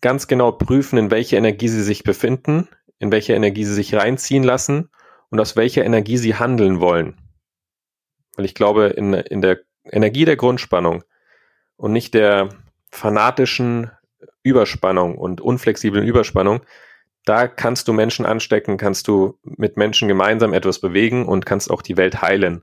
ganz 0.00 0.26
genau 0.26 0.52
prüfen, 0.52 0.98
in 0.98 1.10
welcher 1.10 1.38
Energie 1.38 1.68
sie 1.68 1.82
sich 1.82 2.04
befinden, 2.04 2.68
in 2.98 3.12
welcher 3.12 3.34
Energie 3.34 3.64
sie 3.64 3.74
sich 3.74 3.94
reinziehen 3.94 4.42
lassen 4.42 4.90
und 5.30 5.40
aus 5.40 5.56
welcher 5.56 5.84
Energie 5.84 6.16
sie 6.16 6.36
handeln 6.36 6.80
wollen. 6.80 7.16
Weil 8.36 8.44
ich 8.44 8.54
glaube, 8.54 8.86
in, 8.86 9.14
in 9.14 9.40
der 9.40 9.60
Energie 9.84 10.24
der 10.24 10.36
Grundspannung 10.36 11.04
und 11.76 11.92
nicht 11.92 12.14
der 12.14 12.48
fanatischen 12.90 13.90
Überspannung 14.42 15.16
und 15.16 15.40
unflexiblen 15.40 16.06
Überspannung, 16.06 16.60
da 17.24 17.48
kannst 17.48 17.88
du 17.88 17.92
Menschen 17.92 18.26
anstecken, 18.26 18.76
kannst 18.76 19.08
du 19.08 19.38
mit 19.42 19.76
Menschen 19.76 20.08
gemeinsam 20.08 20.52
etwas 20.52 20.80
bewegen 20.80 21.26
und 21.26 21.46
kannst 21.46 21.70
auch 21.70 21.82
die 21.82 21.96
Welt 21.96 22.20
heilen. 22.20 22.62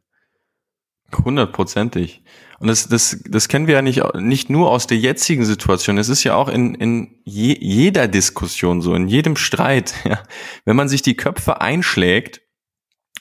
Hundertprozentig. 1.17 2.23
Und 2.59 2.67
das, 2.67 2.87
das, 2.87 3.23
das 3.27 3.47
kennen 3.47 3.65
wir 3.65 3.73
ja 3.75 3.81
nicht, 3.81 4.03
nicht 4.15 4.49
nur 4.49 4.69
aus 4.69 4.85
der 4.85 4.97
jetzigen 4.97 5.45
Situation. 5.45 5.97
Es 5.97 6.09
ist 6.09 6.23
ja 6.23 6.35
auch 6.35 6.47
in, 6.47 6.75
in 6.75 7.19
je, 7.23 7.57
jeder 7.59 8.07
Diskussion 8.07 8.81
so, 8.81 8.93
in 8.93 9.07
jedem 9.07 9.35
Streit. 9.35 9.93
Ja. 10.03 10.23
Wenn 10.65 10.75
man 10.75 10.89
sich 10.89 11.01
die 11.01 11.15
Köpfe 11.15 11.61
einschlägt, 11.61 12.41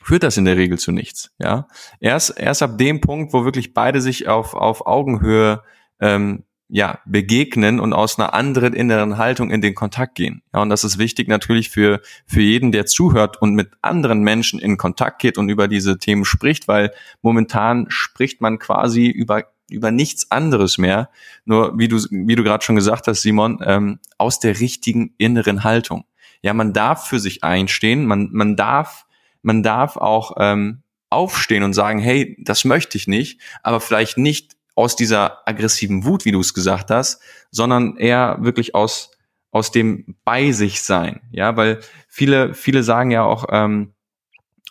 führt 0.03 0.23
das 0.23 0.37
in 0.37 0.45
der 0.45 0.57
Regel 0.57 0.79
zu 0.79 0.93
nichts. 0.93 1.31
Ja. 1.39 1.69
Erst, 2.01 2.39
erst 2.39 2.63
ab 2.63 2.79
dem 2.79 3.01
Punkt, 3.01 3.33
wo 3.33 3.45
wirklich 3.45 3.75
beide 3.75 4.01
sich 4.01 4.29
auf, 4.29 4.55
auf 4.55 4.87
Augenhöhe 4.87 5.63
ähm, 6.01 6.45
ja, 6.73 7.01
begegnen 7.05 7.81
und 7.81 7.93
aus 7.93 8.19
einer 8.19 8.33
anderen 8.33 8.75
inneren 8.75 9.19
Haltung 9.19 9.51
in 9.51 9.61
den 9.61 9.75
Kontakt 9.75 10.15
gehen. 10.15 10.43
Ja, 10.55 10.63
und 10.63 10.69
das 10.71 10.85
ist 10.85 10.99
wichtig 10.99 11.29
natürlich 11.29 11.69
für, 11.69 12.01
für 12.27 12.41
jeden, 12.41 12.71
der 12.71 12.87
zuhört 12.87 13.43
und 13.43 13.55
mit 13.55 13.73
anderen 13.83 14.23
Menschen 14.23 14.61
in 14.61 14.77
Kontakt 14.77 15.21
geht 15.21 15.37
und 15.37 15.49
über 15.49 15.67
diese 15.67 15.99
Themen 15.99 16.25
spricht, 16.25 16.69
weil 16.69 16.93
momentan 17.23 17.87
spricht 17.89 18.41
man 18.41 18.59
quasi 18.59 19.07
über, 19.07 19.45
über 19.69 19.91
nichts 19.91 20.31
anderes 20.31 20.79
mehr. 20.79 21.11
Nur, 21.45 21.77
wie 21.77 21.89
du, 21.89 21.97
wie 22.11 22.37
du 22.37 22.45
gerade 22.45 22.65
schon 22.65 22.77
gesagt 22.77 23.09
hast, 23.09 23.23
Simon, 23.23 23.59
ähm, 23.65 23.99
aus 24.17 24.39
der 24.39 24.61
richtigen 24.61 25.15
inneren 25.19 25.65
Haltung. 25.65 26.05
Ja, 26.43 26.55
man 26.55 26.73
darf 26.73 27.09
für 27.09 27.19
sich 27.19 27.43
einstehen, 27.43 28.07
man, 28.07 28.29
man 28.33 28.57
darf, 28.57 29.07
man 29.43 29.63
darf 29.63 29.97
auch, 29.97 30.37
ähm, 30.39 30.83
aufstehen 31.11 31.65
und 31.65 31.73
sagen, 31.73 31.99
hey, 31.99 32.37
das 32.41 32.65
möchte 32.65 32.97
ich 32.97 33.09
nicht, 33.09 33.41
aber 33.65 33.81
vielleicht 33.81 34.17
nicht 34.17 34.53
aus 34.75 34.97
dieser 34.97 35.47
aggressiven 35.49 36.05
Wut, 36.05 36.25
wie 36.25 36.33
du 36.33 36.41
es 36.41 36.55
gesagt 36.55 36.91
hast, 36.91 37.21
sondern 37.51 37.97
eher 37.97 38.39
wirklich 38.41 38.75
aus 38.75 39.11
aus 39.53 39.73
dem 39.73 40.15
bei 40.25 40.53
sich 40.53 40.81
sein, 40.83 41.23
ja, 41.33 41.57
weil 41.57 41.81
viele 42.09 42.55
viele 42.55 42.83
sagen 42.85 43.11
ja 43.11 43.25
auch 43.25 43.47
ähm, 43.51 43.95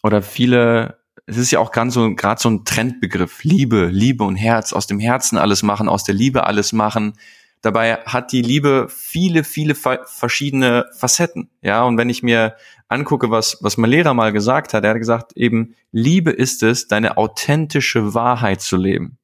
oder 0.04 0.22
viele 0.22 1.00
es 1.26 1.38
ist 1.38 1.52
ja 1.52 1.60
auch 1.60 1.72
ganz 1.72 1.94
so 1.94 2.16
gerade 2.16 2.42
so 2.42 2.50
ein 2.50 2.66
Trendbegriff 2.66 3.44
Liebe, 3.44 3.86
Liebe 3.86 4.24
und 4.24 4.36
Herz, 4.36 4.74
aus 4.74 4.88
dem 4.88 5.00
Herzen 5.00 5.38
alles 5.38 5.64
machen, 5.64 5.88
aus 5.88 6.04
der 6.04 6.16
Liebe 6.16 6.48
alles 6.48 6.74
machen. 6.74 7.14
Dabei 7.62 7.98
hat 8.06 8.32
die 8.32 8.42
Liebe 8.42 8.88
viele, 8.90 9.44
viele 9.44 9.76
verschiedene 9.76 10.86
Facetten. 10.98 11.50
Ja, 11.62 11.84
und 11.84 11.98
wenn 11.98 12.10
ich 12.10 12.24
mir 12.24 12.56
angucke, 12.88 13.30
was, 13.30 13.58
was 13.62 13.78
mein 13.78 13.92
Lehrer 13.92 14.14
mal 14.14 14.32
gesagt 14.32 14.74
hat, 14.74 14.84
er 14.84 14.92
hat 14.92 14.98
gesagt, 14.98 15.34
eben, 15.36 15.76
Liebe 15.92 16.32
ist 16.32 16.64
es, 16.64 16.88
deine 16.88 17.18
authentische 17.18 18.14
Wahrheit 18.14 18.62
zu 18.62 18.78
leben. 18.78 19.19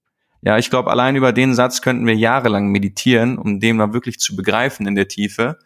Ja, 0.46 0.60
ich 0.60 0.70
glaube, 0.70 0.92
allein 0.92 1.16
über 1.16 1.34
den 1.34 1.56
Satz 1.56 1.82
könnten 1.82 2.06
wir 2.06 2.16
jahrelang 2.16 2.68
meditieren, 2.68 3.40
um 3.40 3.60
den 3.60 3.78
mal 3.78 3.94
wirklich 3.94 4.20
zu 4.20 4.36
begreifen 4.36 4.86
in 4.86 4.94
der 4.94 5.08
Tiefe. 5.08 5.58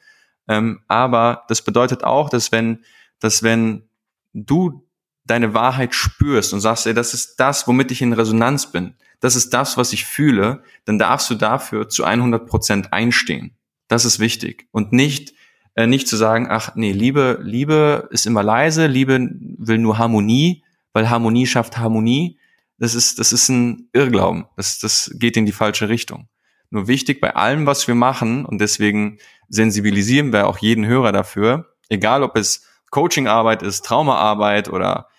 Ähm, 0.48 0.80
aber 0.88 1.44
das 1.50 1.62
bedeutet 1.62 2.06
auch, 2.06 2.30
dass 2.30 2.54
wenn, 2.54 2.86
dass 3.20 3.44
wenn 3.44 3.90
du 4.34 4.88
deine 5.26 5.54
Wahrheit 5.54 5.94
spürst 5.94 6.54
und 6.54 6.62
sagst, 6.62 6.88
ey, 6.88 6.94
das 6.94 7.14
ist 7.14 7.36
das, 7.42 7.68
womit 7.68 7.92
ich 7.92 8.02
in 8.02 8.14
Resonanz 8.14 8.72
bin, 8.72 8.96
das 9.20 9.36
ist 9.36 9.54
das, 9.54 9.76
was 9.76 9.92
ich 9.92 10.06
fühle, 10.06 10.64
dann 10.86 10.98
darfst 10.98 11.30
du 11.30 11.36
dafür 11.36 11.90
zu 11.90 12.06
100 12.06 12.48
Prozent 12.48 12.94
einstehen. 12.94 13.52
Das 13.90 14.06
ist 14.06 14.20
wichtig. 14.20 14.68
Und 14.72 14.94
nicht, 14.94 15.34
äh, 15.76 15.88
nicht 15.88 16.08
zu 16.08 16.16
sagen, 16.16 16.48
ach 16.50 16.76
nee, 16.76 16.94
Liebe, 16.94 17.40
Liebe 17.42 18.08
ist 18.12 18.26
immer 18.26 18.44
leise, 18.44 18.88
Liebe 18.88 19.30
will 19.58 19.78
nur 19.78 19.98
Harmonie, 19.98 20.64
weil 20.94 21.10
Harmonie 21.10 21.48
schafft 21.48 21.78
Harmonie. 21.78 22.39
Das 22.80 22.96
ist, 22.96 23.20
das 23.20 23.34
ist 23.34 23.50
ein 23.50 23.90
Irrglauben. 23.94 24.46
Das, 24.56 24.80
das 24.80 25.12
geht 25.16 25.38
in 25.38 25.46
die 25.46 25.52
falsche 25.52 25.90
Richtung. 25.90 26.30
Nur 26.70 26.88
wichtig 26.88 27.20
bei 27.20 27.36
allem, 27.36 27.66
was 27.66 27.88
wir 27.88 27.96
machen, 27.96 28.46
und 28.46 28.60
deswegen 28.60 29.20
sensibilisieren 29.50 30.32
wir 30.32 30.48
auch 30.48 30.60
jeden 30.60 30.86
Hörer 30.86 31.12
dafür, 31.12 31.76
egal 31.90 32.24
ob 32.24 32.38
es 32.38 32.66
Coachingarbeit 32.92 33.64
ist, 33.64 33.86
Traumaarbeit 33.86 34.70
oder 34.70 35.10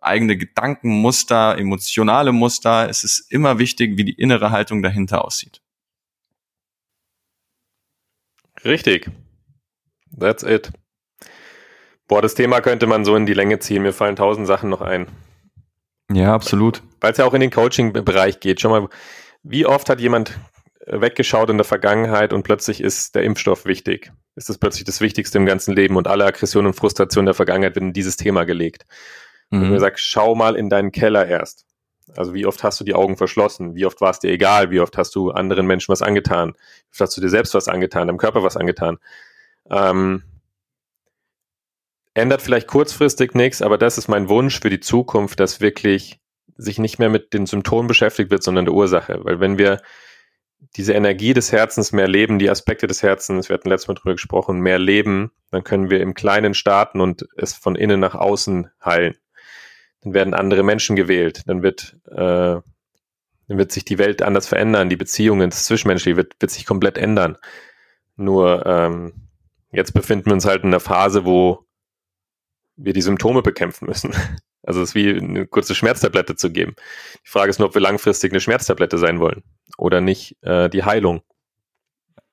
eigene 0.00 0.36
Gedankenmuster, 0.36 1.58
emotionale 1.58 2.32
Muster. 2.32 2.88
Es 2.88 3.04
ist 3.04 3.30
immer 3.30 3.58
wichtig, 3.58 3.96
wie 3.96 4.04
die 4.04 4.14
innere 4.14 4.50
Haltung 4.50 4.82
dahinter 4.82 5.24
aussieht. 5.24 5.60
Richtig. 8.64 9.10
That's 10.18 10.42
it. 10.42 10.72
Boah, 12.06 12.22
das 12.22 12.34
Thema 12.34 12.60
könnte 12.60 12.86
man 12.86 13.04
so 13.04 13.14
in 13.14 13.26
die 13.26 13.34
Länge 13.34 13.58
ziehen. 13.58 13.82
Mir 13.82 13.92
fallen 13.92 14.16
tausend 14.16 14.46
Sachen 14.46 14.70
noch 14.70 14.80
ein. 14.80 15.06
Ja, 16.10 16.34
absolut. 16.34 16.82
Weil 17.00 17.12
es 17.12 17.18
ja 17.18 17.24
auch 17.24 17.34
in 17.34 17.40
den 17.40 17.50
Coaching-Bereich 17.50 18.40
geht. 18.40 18.60
Schon 18.60 18.70
mal, 18.70 18.88
wie 19.42 19.66
oft 19.66 19.90
hat 19.90 20.00
jemand 20.00 20.38
weggeschaut 20.86 21.50
in 21.50 21.58
der 21.58 21.64
Vergangenheit 21.64 22.32
und 22.32 22.42
plötzlich 22.42 22.80
ist 22.80 23.14
der 23.14 23.22
Impfstoff 23.24 23.66
wichtig? 23.66 24.10
Ist 24.36 24.48
das 24.48 24.58
plötzlich 24.58 24.84
das 24.84 25.00
Wichtigste 25.00 25.38
im 25.38 25.46
ganzen 25.46 25.74
Leben 25.74 25.96
und 25.96 26.08
alle 26.08 26.24
Aggression 26.24 26.66
und 26.66 26.74
Frustration 26.74 27.26
der 27.26 27.34
Vergangenheit 27.34 27.76
werden 27.76 27.88
in 27.88 27.92
dieses 27.92 28.16
Thema 28.16 28.44
gelegt? 28.44 28.86
Mhm. 29.50 29.62
Und 29.62 29.70
mir 29.70 29.80
sagt, 29.80 30.00
schau 30.00 30.34
mal 30.34 30.56
in 30.56 30.70
deinen 30.70 30.92
Keller 30.92 31.26
erst. 31.26 31.66
Also 32.16 32.32
wie 32.32 32.46
oft 32.46 32.62
hast 32.64 32.80
du 32.80 32.84
die 32.84 32.94
Augen 32.94 33.18
verschlossen? 33.18 33.74
Wie 33.74 33.84
oft 33.84 34.00
war 34.00 34.10
es 34.10 34.18
dir 34.18 34.30
egal? 34.30 34.70
Wie 34.70 34.80
oft 34.80 34.96
hast 34.96 35.14
du 35.14 35.30
anderen 35.30 35.66
Menschen 35.66 35.92
was 35.92 36.00
angetan? 36.00 36.54
Wie 36.54 36.92
oft 36.92 37.00
hast 37.00 37.16
du 37.16 37.20
dir 37.20 37.28
selbst 37.28 37.52
was 37.52 37.68
angetan, 37.68 38.08
deinem 38.08 38.16
Körper 38.16 38.42
was 38.42 38.56
angetan? 38.56 38.98
Ähm, 39.70 40.22
ändert 42.18 42.42
vielleicht 42.42 42.66
kurzfristig 42.66 43.34
nichts, 43.34 43.62
aber 43.62 43.78
das 43.78 43.98
ist 43.98 44.08
mein 44.08 44.28
Wunsch 44.28 44.60
für 44.60 44.70
die 44.70 44.80
Zukunft, 44.80 45.40
dass 45.40 45.60
wirklich 45.60 46.20
sich 46.56 46.78
nicht 46.78 46.98
mehr 46.98 47.08
mit 47.08 47.32
den 47.32 47.46
Symptomen 47.46 47.88
beschäftigt 47.88 48.30
wird, 48.30 48.42
sondern 48.42 48.64
der 48.64 48.74
Ursache. 48.74 49.20
Weil 49.22 49.40
wenn 49.40 49.58
wir 49.58 49.80
diese 50.76 50.92
Energie 50.92 51.34
des 51.34 51.52
Herzens 51.52 51.92
mehr 51.92 52.08
leben, 52.08 52.38
die 52.38 52.50
Aspekte 52.50 52.86
des 52.86 53.02
Herzens, 53.02 53.48
wir 53.48 53.54
hatten 53.54 53.68
letztes 53.68 53.88
Mal 53.88 53.94
drüber 53.94 54.14
gesprochen, 54.14 54.60
mehr 54.60 54.78
leben, 54.78 55.30
dann 55.50 55.62
können 55.62 55.88
wir 55.88 56.00
im 56.00 56.14
Kleinen 56.14 56.54
starten 56.54 57.00
und 57.00 57.26
es 57.36 57.54
von 57.54 57.76
innen 57.76 58.00
nach 58.00 58.14
außen 58.14 58.70
heilen 58.84 59.14
dann 60.02 60.14
werden 60.14 60.34
andere 60.34 60.62
Menschen 60.62 60.96
gewählt, 60.96 61.42
dann 61.46 61.62
wird, 61.62 61.96
äh, 62.06 62.14
dann 62.16 63.58
wird 63.58 63.72
sich 63.72 63.84
die 63.84 63.98
Welt 63.98 64.22
anders 64.22 64.46
verändern, 64.46 64.88
die 64.88 64.96
Beziehungen, 64.96 65.50
das 65.50 65.64
Zwischenmenschliche 65.64 66.16
wird, 66.16 66.34
wird 66.40 66.50
sich 66.50 66.66
komplett 66.66 66.98
ändern. 66.98 67.36
Nur 68.16 68.64
ähm, 68.66 69.28
jetzt 69.72 69.94
befinden 69.94 70.26
wir 70.26 70.34
uns 70.34 70.44
halt 70.44 70.62
in 70.62 70.70
einer 70.70 70.80
Phase, 70.80 71.24
wo 71.24 71.66
wir 72.78 72.92
die 72.92 73.02
Symptome 73.02 73.42
bekämpfen 73.42 73.86
müssen. 73.86 74.12
Also 74.64 74.82
es 74.82 74.90
ist 74.90 74.94
wie 74.96 75.08
eine 75.08 75.46
kurze 75.46 75.74
Schmerztablette 75.74 76.36
zu 76.36 76.50
geben. 76.50 76.74
Die 77.24 77.30
Frage 77.30 77.48
ist 77.48 77.58
nur, 77.58 77.68
ob 77.68 77.74
wir 77.74 77.80
langfristig 77.80 78.32
eine 78.32 78.40
Schmerztablette 78.40 78.98
sein 78.98 79.18
wollen 79.18 79.42
oder 79.78 80.02
nicht 80.02 80.36
äh, 80.42 80.68
die 80.68 80.84
Heilung. 80.84 81.22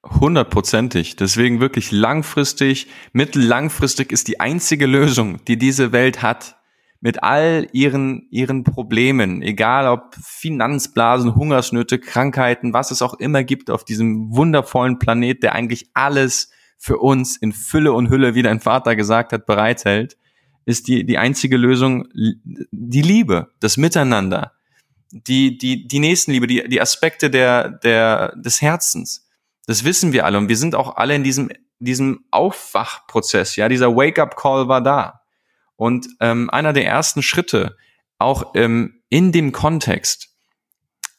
Hundertprozentig. 0.03 1.15
Deswegen 1.15 1.61
wirklich 1.61 1.91
langfristig, 1.91 2.87
mittellangfristig 3.13 4.11
ist 4.11 4.27
die 4.27 4.41
einzige 4.41 4.85
Lösung, 4.85 5.45
die 5.45 5.57
diese 5.57 5.93
Welt 5.93 6.23
hat, 6.23 6.57
mit 6.99 7.23
all 7.23 7.67
ihren, 7.71 8.27
ihren 8.31 8.63
Problemen, 8.63 9.41
egal 9.41 9.87
ob 9.87 10.15
Finanzblasen, 10.15 11.35
Hungersnöte, 11.35 11.99
Krankheiten, 11.99 12.73
was 12.73 12.91
es 12.91 13.01
auch 13.01 13.13
immer 13.13 13.43
gibt 13.43 13.69
auf 13.69 13.85
diesem 13.85 14.35
wundervollen 14.35 14.99
Planet, 14.99 15.43
der 15.43 15.53
eigentlich 15.53 15.91
alles 15.93 16.51
für 16.77 16.97
uns 16.97 17.37
in 17.37 17.53
Fülle 17.53 17.93
und 17.93 18.09
Hülle, 18.09 18.35
wie 18.35 18.41
dein 18.41 18.59
Vater 18.59 18.95
gesagt 18.95 19.33
hat, 19.33 19.45
bereithält, 19.45 20.17
ist 20.66 20.88
die, 20.88 21.05
die 21.05 21.18
einzige 21.18 21.57
Lösung 21.57 22.07
die 22.13 23.01
Liebe, 23.01 23.51
das 23.59 23.78
Miteinander, 23.78 24.53
die, 25.11 25.57
die, 25.57 25.88
die 25.88 25.99
Nächstenliebe, 25.99 26.47
die, 26.47 26.68
die 26.68 26.82
Aspekte 26.82 27.30
der, 27.30 27.70
der, 27.70 28.36
des 28.36 28.61
Herzens. 28.61 29.28
Das 29.68 29.84
wissen 29.84 30.11
wir 30.11 30.26
alle 30.26 30.38
und 30.38 30.49
wir 30.49 30.57
sind 30.57 30.76
auch 30.76 30.97
alle 30.97 31.16
in 31.16 31.24
diesem, 31.24 31.49
diesem 31.80 32.26
Aufwachprozess, 32.32 33.55
ja, 33.55 33.70
dieser 33.70 33.95
Wake-up-Call 33.95 34.68
war 34.68 34.82
da. 34.82 35.22
Und 35.76 36.07
ähm, 36.20 36.49
einer 36.49 36.74
der 36.74 36.86
ersten 36.86 37.22
Schritte, 37.22 37.78
auch 38.18 38.53
ähm, 38.55 39.01
in 39.09 39.32
dem 39.32 39.51
Kontext, 39.51 40.30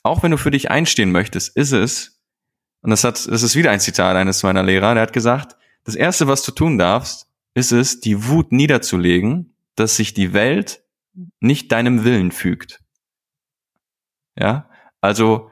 auch 0.03 0.23
wenn 0.23 0.31
du 0.31 0.39
für 0.39 0.51
dich 0.51 0.71
einstehen 0.71 1.13
möchtest, 1.13 1.57
ist 1.57 1.73
es, 1.73 2.21
und 2.81 2.91
das 2.91 3.05
hat, 3.05 3.27
das 3.29 3.43
ist 3.43 3.57
wieder 3.57 3.71
ein 3.71 3.81
Zitat 3.81 4.17
eines 4.17 4.43
meiner 4.43 4.63
Lehrer, 4.63 4.95
der 4.95 5.03
hat 5.03 5.13
gesagt, 5.13 5.57
das 5.85 5.95
erste, 5.95 6.27
was 6.27 6.43
du 6.43 6.53
tun 6.53 6.79
darfst, 6.79 7.26
ist 7.57 7.73
es, 7.73 8.01
die 8.01 8.29
Wut 8.29 8.53
niederzulegen, 8.53 9.57
dass 9.75 9.97
sich 9.97 10.15
die 10.15 10.33
Welt 10.33 10.83
nicht 11.41 11.73
deinem 11.73 12.05
Willen 12.05 12.31
fügt. 12.31 12.81
Ja, 14.39 14.69
also 15.01 15.51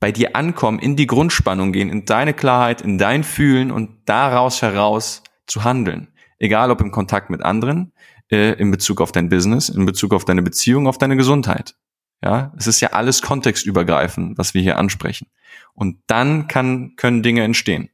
bei 0.00 0.10
dir 0.10 0.34
ankommen, 0.34 0.78
in 0.78 0.96
die 0.96 1.06
Grundspannung 1.06 1.72
gehen, 1.72 1.90
in 1.90 2.04
deine 2.04 2.34
Klarheit, 2.34 2.80
in 2.80 2.98
dein 2.98 3.22
Fühlen 3.22 3.70
und 3.70 4.08
daraus 4.08 4.62
heraus 4.62 5.22
zu 5.46 5.64
handeln 5.64 6.10
egal 6.40 6.70
ob 6.70 6.80
im 6.80 6.90
Kontakt 6.90 7.30
mit 7.30 7.44
anderen, 7.44 7.92
äh, 8.32 8.54
in 8.54 8.72
Bezug 8.72 9.00
auf 9.00 9.12
dein 9.12 9.28
Business, 9.28 9.68
in 9.68 9.86
Bezug 9.86 10.12
auf 10.12 10.24
deine 10.24 10.42
Beziehung, 10.42 10.88
auf 10.88 10.98
deine 10.98 11.16
Gesundheit. 11.16 11.76
Ja, 12.22 12.52
es 12.58 12.66
ist 12.66 12.80
ja 12.80 12.90
alles 12.90 13.22
kontextübergreifend, 13.22 14.36
was 14.36 14.52
wir 14.52 14.60
hier 14.60 14.76
ansprechen. 14.76 15.28
Und 15.72 15.98
dann 16.06 16.48
kann, 16.48 16.94
können 16.96 17.22
Dinge 17.22 17.42
entstehen. 17.44 17.88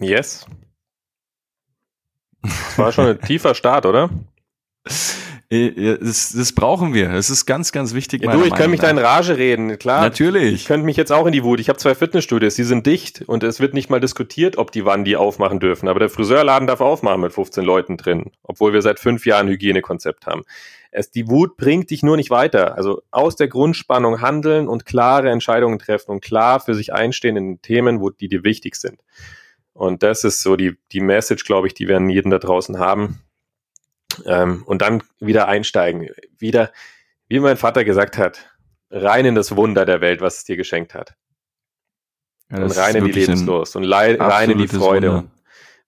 Yes. 0.00 0.46
Das 2.42 2.78
war 2.78 2.92
schon 2.92 3.06
ein 3.06 3.20
tiefer 3.26 3.54
Start, 3.54 3.86
oder? 3.86 4.10
Äh, 5.50 5.98
das, 5.98 6.32
das 6.32 6.52
brauchen 6.52 6.92
wir. 6.92 7.10
Es 7.12 7.30
ist 7.30 7.46
ganz, 7.46 7.72
ganz 7.72 7.94
wichtig. 7.94 8.22
Ja, 8.22 8.32
du, 8.32 8.44
ich 8.44 8.54
könnte 8.54 8.68
mich 8.68 8.80
da 8.80 8.90
in 8.90 8.98
Rage 8.98 9.38
reden, 9.38 9.78
klar. 9.78 10.02
Natürlich. 10.02 10.54
Ich 10.54 10.66
könnte 10.66 10.84
mich 10.84 10.96
jetzt 10.96 11.10
auch 11.10 11.26
in 11.26 11.32
die 11.32 11.42
Wut. 11.42 11.58
Ich 11.60 11.68
habe 11.68 11.78
zwei 11.78 11.94
Fitnessstudios, 11.94 12.54
die 12.54 12.64
sind 12.64 12.86
dicht 12.86 13.22
und 13.26 13.42
es 13.42 13.58
wird 13.58 13.74
nicht 13.74 13.88
mal 13.88 14.00
diskutiert, 14.00 14.58
ob 14.58 14.72
die 14.72 14.84
wann 14.84 15.04
die 15.04 15.16
aufmachen 15.16 15.58
dürfen. 15.58 15.88
Aber 15.88 16.00
der 16.00 16.10
Friseurladen 16.10 16.68
darf 16.68 16.80
aufmachen 16.80 17.20
mit 17.20 17.32
15 17.32 17.64
Leuten 17.64 17.96
drin, 17.96 18.30
obwohl 18.42 18.72
wir 18.72 18.82
seit 18.82 19.00
fünf 19.00 19.24
Jahren 19.24 19.48
Hygienekonzept 19.48 20.26
haben. 20.26 20.44
Es, 20.90 21.10
die 21.10 21.28
Wut 21.28 21.56
bringt 21.56 21.90
dich 21.90 22.02
nur 22.02 22.16
nicht 22.16 22.30
weiter. 22.30 22.76
Also 22.76 23.02
aus 23.10 23.36
der 23.36 23.48
Grundspannung 23.48 24.20
handeln 24.20 24.68
und 24.68 24.86
klare 24.86 25.30
Entscheidungen 25.30 25.78
treffen 25.78 26.10
und 26.10 26.22
klar 26.22 26.60
für 26.60 26.74
sich 26.74 26.92
einstehen 26.92 27.36
in 27.36 27.62
Themen, 27.62 28.00
wo 28.00 28.10
die 28.10 28.28
dir 28.28 28.44
wichtig 28.44 28.76
sind. 28.76 29.00
Und 29.78 30.02
das 30.02 30.24
ist 30.24 30.42
so 30.42 30.56
die, 30.56 30.76
die 30.90 30.98
Message, 30.98 31.44
glaube 31.44 31.68
ich, 31.68 31.74
die 31.74 31.86
wir 31.86 31.98
an 31.98 32.10
jeden 32.10 32.30
da 32.30 32.40
draußen 32.40 32.80
haben 32.80 33.22
ähm, 34.26 34.64
und 34.66 34.82
dann 34.82 35.04
wieder 35.20 35.46
einsteigen. 35.46 36.08
Wieder, 36.36 36.72
wie 37.28 37.38
mein 37.38 37.56
Vater 37.56 37.84
gesagt 37.84 38.18
hat, 38.18 38.50
rein 38.90 39.24
in 39.24 39.36
das 39.36 39.54
Wunder 39.54 39.84
der 39.84 40.00
Welt, 40.00 40.20
was 40.20 40.38
es 40.38 40.44
dir 40.44 40.56
geschenkt 40.56 40.94
hat. 40.94 41.14
Ja, 42.50 42.64
und 42.64 42.76
rein 42.76 42.96
in 42.96 43.04
die 43.04 43.12
Lebenslust 43.12 43.76
und 43.76 43.84
rein 43.84 44.50
in 44.50 44.58
die 44.58 44.66
Freude. 44.66 45.12
Und 45.12 45.30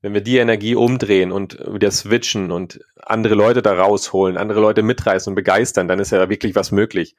wenn 0.03 0.15
wir 0.15 0.21
die 0.21 0.37
Energie 0.37 0.77
umdrehen 0.77 1.33
und 1.33 1.59
wieder 1.59 1.91
switchen 1.91 2.53
und 2.53 2.79
andere 3.03 3.35
Leute 3.35 3.61
da 3.61 3.73
rausholen, 3.73 4.37
andere 4.37 4.61
Leute 4.61 4.85
mitreißen 4.85 5.33
und 5.33 5.35
begeistern, 5.35 5.89
dann 5.89 5.99
ist 5.99 6.13
ja 6.13 6.29
wirklich 6.29 6.55
was 6.55 6.71
möglich. 6.71 7.17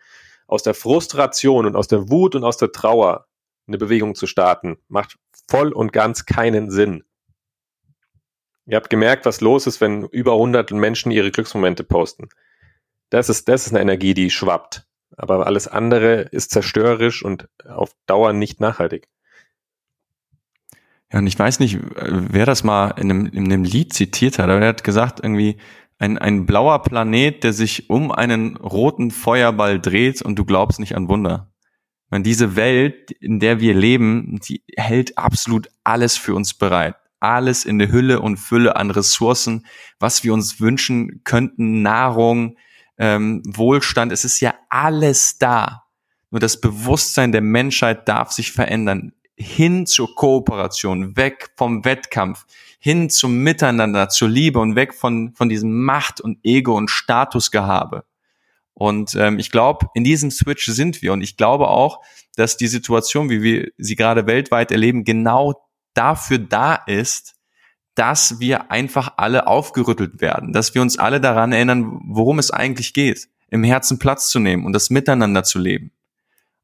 Aus 0.47 0.63
der 0.63 0.73
Frustration 0.73 1.65
und 1.65 1.75
aus 1.75 1.89
der 1.89 2.09
Wut 2.09 2.33
und 2.33 2.45
aus 2.45 2.55
der 2.55 2.71
Trauer 2.71 3.27
eine 3.67 3.77
Bewegung 3.77 4.15
zu 4.15 4.27
starten, 4.27 4.77
macht 4.87 5.17
voll 5.47 5.71
und 5.71 5.93
ganz 5.93 6.25
keinen 6.25 6.69
Sinn. 6.69 7.03
Ihr 8.65 8.77
habt 8.77 8.89
gemerkt, 8.89 9.25
was 9.25 9.41
los 9.41 9.67
ist, 9.67 9.81
wenn 9.81 10.03
über 10.03 10.33
100 10.33 10.71
Menschen 10.71 11.11
ihre 11.11 11.31
Glücksmomente 11.31 11.83
posten. 11.83 12.29
Das 13.09 13.29
ist, 13.29 13.49
das 13.49 13.65
ist 13.65 13.73
eine 13.73 13.81
Energie, 13.81 14.13
die 14.13 14.29
schwappt. 14.29 14.87
Aber 15.17 15.45
alles 15.45 15.67
andere 15.67 16.21
ist 16.21 16.51
zerstörerisch 16.51 17.23
und 17.23 17.49
auf 17.67 17.91
Dauer 18.05 18.33
nicht 18.33 18.61
nachhaltig. 18.61 19.09
Ja, 21.11 21.19
und 21.19 21.27
ich 21.27 21.37
weiß 21.37 21.59
nicht, 21.59 21.79
wer 21.95 22.45
das 22.45 22.63
mal 22.63 22.91
in 22.91 23.11
einem, 23.11 23.25
in 23.25 23.45
einem 23.45 23.65
Lied 23.65 23.91
zitiert 23.93 24.39
hat, 24.39 24.49
aber 24.49 24.61
er 24.61 24.69
hat 24.69 24.85
gesagt, 24.85 25.19
irgendwie, 25.21 25.57
ein, 26.01 26.17
ein 26.17 26.47
blauer 26.47 26.81
Planet, 26.81 27.43
der 27.43 27.53
sich 27.53 27.89
um 27.89 28.11
einen 28.11 28.57
roten 28.57 29.11
Feuerball 29.11 29.79
dreht 29.79 30.21
und 30.23 30.35
du 30.35 30.45
glaubst 30.45 30.79
nicht 30.79 30.95
an 30.95 31.07
Wunder. 31.09 31.50
Und 32.11 32.23
diese 32.23 32.55
Welt, 32.55 33.11
in 33.11 33.39
der 33.39 33.59
wir 33.59 33.73
leben, 33.73 34.39
die 34.47 34.63
hält 34.77 35.17
absolut 35.17 35.69
alles 35.83 36.17
für 36.17 36.35
uns 36.35 36.53
bereit 36.53 36.95
alles 37.21 37.65
in 37.65 37.79
der 37.79 37.91
Hülle 37.91 38.19
und 38.19 38.37
Fülle 38.37 38.75
an 38.75 38.91
Ressourcen, 38.91 39.65
was 39.99 40.23
wir 40.23 40.33
uns 40.33 40.59
wünschen 40.59 41.21
könnten, 41.23 41.81
Nahrung, 41.81 42.57
ähm, 42.97 43.41
Wohlstand, 43.45 44.11
es 44.11 44.25
ist 44.25 44.41
ja 44.41 44.55
alles 44.69 45.37
da. 45.37 45.83
Nur 46.31 46.39
das 46.39 46.59
Bewusstsein 46.59 47.31
der 47.31 47.41
Menschheit 47.41 48.07
darf 48.07 48.31
sich 48.31 48.51
verändern. 48.51 49.13
Hin 49.37 49.85
zur 49.85 50.13
Kooperation, 50.15 51.15
weg 51.15 51.51
vom 51.55 51.85
Wettkampf, 51.85 52.45
hin 52.79 53.09
zum 53.09 53.37
Miteinander, 53.39 54.09
zur 54.09 54.29
Liebe 54.29 54.59
und 54.59 54.75
weg 54.75 54.93
von, 54.93 55.33
von 55.35 55.49
diesem 55.49 55.83
Macht 55.83 56.21
und 56.21 56.39
Ego 56.43 56.75
und 56.75 56.89
Statusgehabe. 56.89 58.03
Und 58.73 59.15
ähm, 59.15 59.39
ich 59.39 59.51
glaube, 59.51 59.87
in 59.93 60.03
diesem 60.03 60.31
Switch 60.31 60.65
sind 60.65 61.01
wir. 61.01 61.13
Und 61.13 61.21
ich 61.21 61.37
glaube 61.37 61.67
auch, 61.67 62.01
dass 62.35 62.57
die 62.57 62.67
Situation, 62.67 63.29
wie 63.29 63.41
wir 63.41 63.71
sie 63.77 63.95
gerade 63.95 64.27
weltweit 64.27 64.71
erleben, 64.71 65.03
genau 65.03 65.53
dafür 65.93 66.39
da 66.39 66.75
ist, 66.75 67.35
dass 67.95 68.39
wir 68.39 68.71
einfach 68.71 69.13
alle 69.17 69.47
aufgerüttelt 69.47 70.21
werden, 70.21 70.53
dass 70.53 70.73
wir 70.73 70.81
uns 70.81 70.97
alle 70.97 71.19
daran 71.19 71.51
erinnern, 71.51 71.99
worum 72.05 72.39
es 72.39 72.49
eigentlich 72.49 72.93
geht, 72.93 73.27
im 73.49 73.63
Herzen 73.63 73.99
Platz 73.99 74.29
zu 74.29 74.39
nehmen 74.39 74.65
und 74.65 74.73
das 74.73 74.89
Miteinander 74.89 75.43
zu 75.43 75.59
leben. 75.59 75.91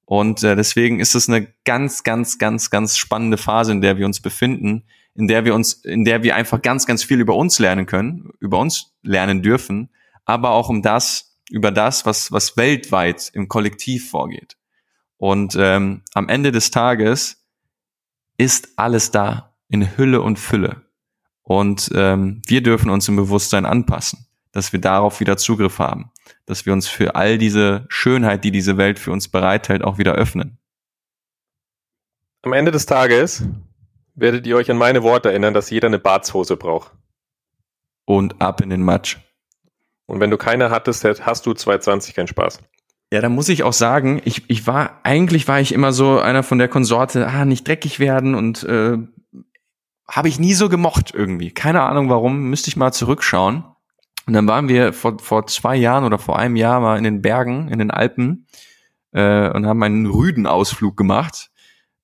Und 0.06 0.42
äh, 0.44 0.56
deswegen 0.56 1.02
ist 1.02 1.16
es 1.16 1.28
eine 1.28 1.48
ganz, 1.66 2.04
ganz, 2.04 2.38
ganz, 2.38 2.70
ganz 2.70 2.98
spannende 2.98 3.38
Phase, 3.38 3.74
in 3.74 3.82
der 3.82 3.98
wir 3.98 4.06
uns 4.06 4.22
befinden, 4.22 4.86
in 5.16 5.28
der 5.28 5.44
wir 5.44 5.54
uns, 5.54 5.74
in 5.74 6.06
der 6.06 6.24
wir 6.24 6.36
einfach 6.36 6.62
ganz, 6.62 6.86
ganz 6.86 7.04
viel 7.04 7.20
über 7.20 7.36
uns 7.36 7.60
lernen 7.60 7.88
können, 7.88 8.30
über 8.40 8.58
uns 8.60 8.96
lernen 9.02 9.42
dürfen, 9.42 9.90
aber 10.24 10.52
auch 10.52 10.70
um 10.70 10.82
das, 10.82 11.27
über 11.50 11.72
das, 11.72 12.06
was, 12.06 12.32
was 12.32 12.58
weltweit 12.58 13.30
im 13.34 13.48
Kollektiv 13.48 14.10
vorgeht. 14.10 14.58
Und 15.18 15.56
ähm, 15.60 16.04
am 16.14 16.30
Ende 16.30 16.52
des 16.52 16.72
Tages 16.72 17.46
ist 18.38 18.70
alles 18.76 19.12
da 19.12 19.56
in 19.68 19.98
Hülle 19.98 20.22
und 20.22 20.38
Fülle. 20.38 20.84
Und 21.42 21.90
ähm, 21.96 22.42
wir 22.46 22.62
dürfen 22.62 22.90
uns 22.90 23.08
im 23.08 23.16
Bewusstsein 23.16 23.66
anpassen, 23.66 24.28
dass 24.52 24.74
wir 24.74 24.82
darauf 24.82 25.20
wieder 25.20 25.38
Zugriff 25.38 25.80
haben, 25.80 26.12
dass 26.46 26.66
wir 26.66 26.74
uns 26.74 26.88
für 26.88 27.16
all 27.16 27.38
diese 27.38 27.86
Schönheit, 27.90 28.44
die 28.44 28.52
diese 28.52 28.78
Welt 28.78 29.00
für 29.00 29.12
uns 29.12 29.30
bereithält, 29.30 29.84
auch 29.84 29.98
wieder 29.98 30.14
öffnen. 30.14 30.60
Am 32.44 32.54
Ende 32.54 32.72
des 32.72 32.86
Tages 32.86 33.44
werdet 34.14 34.46
ihr 34.46 34.58
euch 34.58 34.70
an 34.70 34.78
meine 34.78 35.04
Worte 35.04 35.30
erinnern, 35.30 35.54
dass 35.54 35.70
jeder 35.70 35.88
eine 35.88 36.00
Barzhose 36.00 36.58
braucht. 36.58 36.92
Und 38.06 38.42
ab 38.42 38.62
in 38.62 38.70
den 38.70 38.84
Matsch. 38.84 39.18
Und 40.08 40.20
wenn 40.20 40.32
du 40.32 40.38
keine 40.38 40.72
hattest, 40.72 41.04
hast 41.04 41.46
du 41.46 41.54
220 41.54 42.16
keinen 42.16 42.28
Spaß. 42.28 42.60
Ja, 43.12 43.22
da 43.22 43.30
muss 43.30 43.48
ich 43.50 43.64
auch 43.64 43.74
sagen, 43.74 44.22
ich, 44.26 44.50
ich 44.50 44.68
war, 44.68 45.00
eigentlich 45.04 45.48
war 45.48 45.62
ich 45.62 45.74
immer 45.74 45.94
so 45.94 46.20
einer 46.20 46.44
von 46.44 46.58
der 46.58 46.68
Konsorte, 46.68 47.28
ah, 47.28 47.46
nicht 47.46 47.68
dreckig 47.68 48.00
werden 48.00 48.36
und 48.36 48.64
äh, 48.64 48.98
habe 50.10 50.28
ich 50.28 50.40
nie 50.40 50.54
so 50.54 50.70
gemocht 50.70 51.14
irgendwie. 51.14 51.52
Keine 51.52 51.84
Ahnung 51.84 52.10
warum, 52.10 52.50
müsste 52.50 52.70
ich 52.70 52.78
mal 52.78 52.92
zurückschauen. 52.92 53.64
Und 54.26 54.34
dann 54.34 54.48
waren 54.48 54.68
wir 54.68 54.92
vor, 54.92 55.20
vor 55.20 55.48
zwei 55.48 55.76
Jahren 55.76 56.04
oder 56.04 56.18
vor 56.18 56.38
einem 56.38 56.58
Jahr 56.58 56.82
mal 56.82 56.98
in 56.98 57.06
den 57.06 57.22
Bergen, 57.22 57.70
in 57.70 57.80
den 57.80 57.92
Alpen 57.92 58.48
äh, 59.14 59.50
und 59.50 59.66
haben 59.66 59.84
einen 59.84 60.06
Rüdenausflug 60.06 60.98
gemacht. 60.98 61.50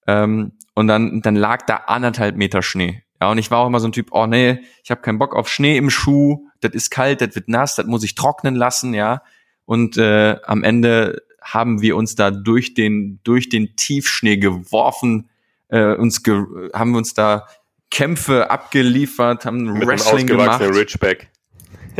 Ähm, 0.07 0.53
und 0.73 0.87
dann, 0.87 1.21
dann 1.21 1.35
lag 1.35 1.65
da 1.65 1.75
anderthalb 1.87 2.37
Meter 2.37 2.61
Schnee. 2.61 3.03
Ja, 3.21 3.29
und 3.29 3.37
ich 3.37 3.51
war 3.51 3.59
auch 3.59 3.67
immer 3.67 3.79
so 3.79 3.87
ein 3.87 3.93
Typ, 3.93 4.09
oh 4.11 4.25
nee, 4.25 4.59
ich 4.83 4.91
habe 4.91 5.01
keinen 5.01 5.19
Bock 5.19 5.35
auf 5.35 5.49
Schnee 5.49 5.77
im 5.77 5.89
Schuh, 5.89 6.47
das 6.63 6.73
ist 6.73 6.89
kalt, 6.89 7.21
das 7.21 7.35
wird 7.35 7.47
nass, 7.47 7.75
das 7.75 7.85
muss 7.85 8.03
ich 8.03 8.15
trocknen 8.15 8.55
lassen, 8.55 8.93
ja. 8.93 9.23
Und 9.65 9.97
äh, 9.97 10.37
am 10.45 10.63
Ende 10.63 11.21
haben 11.41 11.81
wir 11.81 11.95
uns 11.95 12.15
da 12.15 12.31
durch 12.31 12.73
den, 12.73 13.19
durch 13.23 13.49
den 13.49 13.75
Tiefschnee 13.75 14.37
geworfen, 14.37 15.29
äh, 15.69 15.95
uns 15.95 16.23
ge 16.23 16.43
haben 16.73 16.91
wir 16.91 16.97
uns 16.97 17.13
da 17.13 17.47
Kämpfe 17.91 18.49
abgeliefert, 18.49 19.45
haben 19.45 19.63
Mit 19.63 19.87
Wrestling 19.87 20.29
einem 20.29 20.39
gemacht. 20.39 20.61
Ridgeback. 20.61 21.29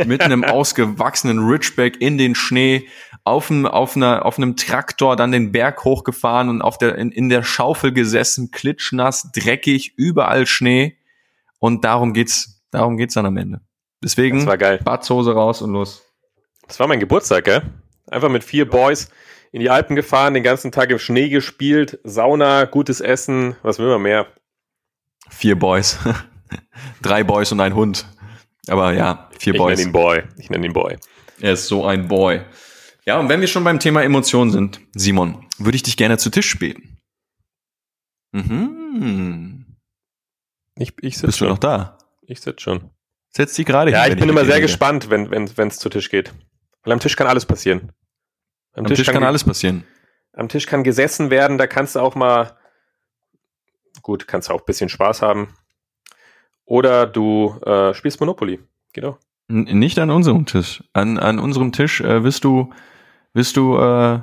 Mit 0.04 0.22
einem 0.22 0.42
ausgewachsenen 0.44 1.38
Ridgeback 1.38 2.00
in 2.00 2.18
den 2.18 2.34
Schnee, 2.34 2.88
auf, 3.24 3.50
einem, 3.50 3.66
auf, 3.66 3.96
einer, 3.96 4.26
auf 4.26 4.36
einem 4.36 4.56
Traktor 4.56 5.16
dann 5.16 5.32
den 5.32 5.50
Berg 5.52 5.84
hochgefahren 5.84 6.48
und 6.48 6.62
auf 6.62 6.78
der, 6.78 6.96
in, 6.96 7.10
in 7.10 7.28
der 7.28 7.42
Schaufel 7.42 7.92
gesessen, 7.92 8.50
klitschnass, 8.50 9.30
dreckig, 9.32 9.94
überall 9.96 10.46
Schnee. 10.46 10.98
Und 11.58 11.84
darum 11.84 12.12
geht's, 12.12 12.62
darum 12.70 12.96
geht's 12.96 13.14
dann 13.14 13.26
am 13.26 13.36
Ende. 13.36 13.60
Deswegen, 14.04 14.36
Das 14.38 14.46
war 14.46 14.58
geil. 14.58 14.78
Badshose 14.84 15.32
raus 15.32 15.62
und 15.62 15.72
los. 15.72 16.02
Das 16.68 16.78
war 16.78 16.86
mein 16.86 17.00
Geburtstag, 17.00 17.44
gell? 17.46 17.62
Einfach 18.06 18.28
mit 18.28 18.44
vier 18.44 18.68
Boys 18.68 19.08
in 19.50 19.60
die 19.60 19.70
Alpen 19.70 19.96
gefahren, 19.96 20.34
den 20.34 20.42
ganzen 20.42 20.70
Tag 20.72 20.90
im 20.90 20.98
Schnee 20.98 21.28
gespielt, 21.30 21.98
Sauna, 22.04 22.64
gutes 22.66 23.00
Essen, 23.00 23.56
was 23.62 23.78
will 23.78 23.88
man 23.88 24.02
mehr? 24.02 24.26
Vier 25.30 25.58
Boys. 25.58 25.98
Drei 27.02 27.24
Boys 27.24 27.50
und 27.52 27.60
ein 27.60 27.74
Hund. 27.74 28.06
Aber 28.68 28.92
ja, 28.92 29.30
vier 29.38 29.54
Ich 29.54 29.58
Boys. 29.58 29.78
nenne 29.78 29.88
ihn 29.88 29.92
Boy. 29.92 30.22
Ich 30.36 30.50
nenne 30.50 30.66
ihn 30.66 30.72
Boy. 30.72 30.96
Er 31.40 31.52
ist 31.54 31.66
so 31.66 31.84
ein 31.86 32.08
Boy. 32.08 32.42
Ja, 33.06 33.18
und 33.18 33.28
wenn 33.28 33.40
wir 33.40 33.48
schon 33.48 33.64
beim 33.64 33.80
Thema 33.80 34.02
Emotionen 34.02 34.50
sind, 34.50 34.80
Simon, 34.94 35.46
würde 35.58 35.76
ich 35.76 35.82
dich 35.82 35.96
gerne 35.96 36.18
zu 36.18 36.30
Tisch 36.30 36.58
beten. 36.58 36.98
Mhm. 38.32 39.76
Ich, 40.76 40.92
ich 41.00 41.14
sitze 41.14 41.26
Bist 41.26 41.40
du 41.40 41.44
schon. 41.44 41.48
noch 41.52 41.58
da? 41.58 41.98
Ich 42.22 42.40
sitze 42.40 42.60
schon. 42.62 42.90
Setz 43.36 43.54
dich 43.54 43.66
gerade 43.66 43.90
Ja, 43.90 44.02
hin, 44.04 44.12
ich 44.12 44.12
wenn 44.12 44.20
bin 44.20 44.28
immer 44.30 44.44
sehr 44.44 44.54
rede. 44.56 44.62
gespannt, 44.66 45.10
wenn 45.10 45.32
es 45.44 45.56
wenn, 45.58 45.70
zu 45.70 45.88
Tisch 45.88 46.10
geht. 46.10 46.32
Weil 46.84 46.92
am 46.92 47.00
Tisch 47.00 47.16
kann 47.16 47.26
alles 47.26 47.46
passieren. 47.46 47.92
Am 48.74 48.84
Tisch, 48.86 49.06
kann 49.06 49.18
ge- 49.20 49.26
alles 49.26 49.44
passieren. 49.44 49.84
Am 50.32 50.48
Tisch 50.48 50.66
kann 50.66 50.82
gesessen 50.84 51.30
werden, 51.30 51.58
da 51.58 51.66
kannst 51.66 51.94
du 51.96 52.00
auch 52.00 52.14
mal, 52.14 52.56
gut, 54.02 54.26
kannst 54.28 54.48
du 54.48 54.52
auch 54.52 54.60
ein 54.60 54.66
bisschen 54.66 54.88
Spaß 54.88 55.22
haben. 55.22 55.54
Oder 56.64 57.06
du 57.06 57.58
äh, 57.64 57.94
spielst 57.94 58.20
Monopoly. 58.20 58.60
Genau. 58.92 59.18
N 59.48 59.64
nicht 59.64 59.98
an 59.98 60.10
unserem 60.10 60.46
Tisch. 60.46 60.82
An, 60.92 61.18
an 61.18 61.38
unserem 61.38 61.72
Tisch 61.72 62.00
äh, 62.00 62.24
wirst 62.24 62.44
du, 62.44 62.72
wirst 63.32 63.56
du 63.56 63.76
äh, 63.78 64.20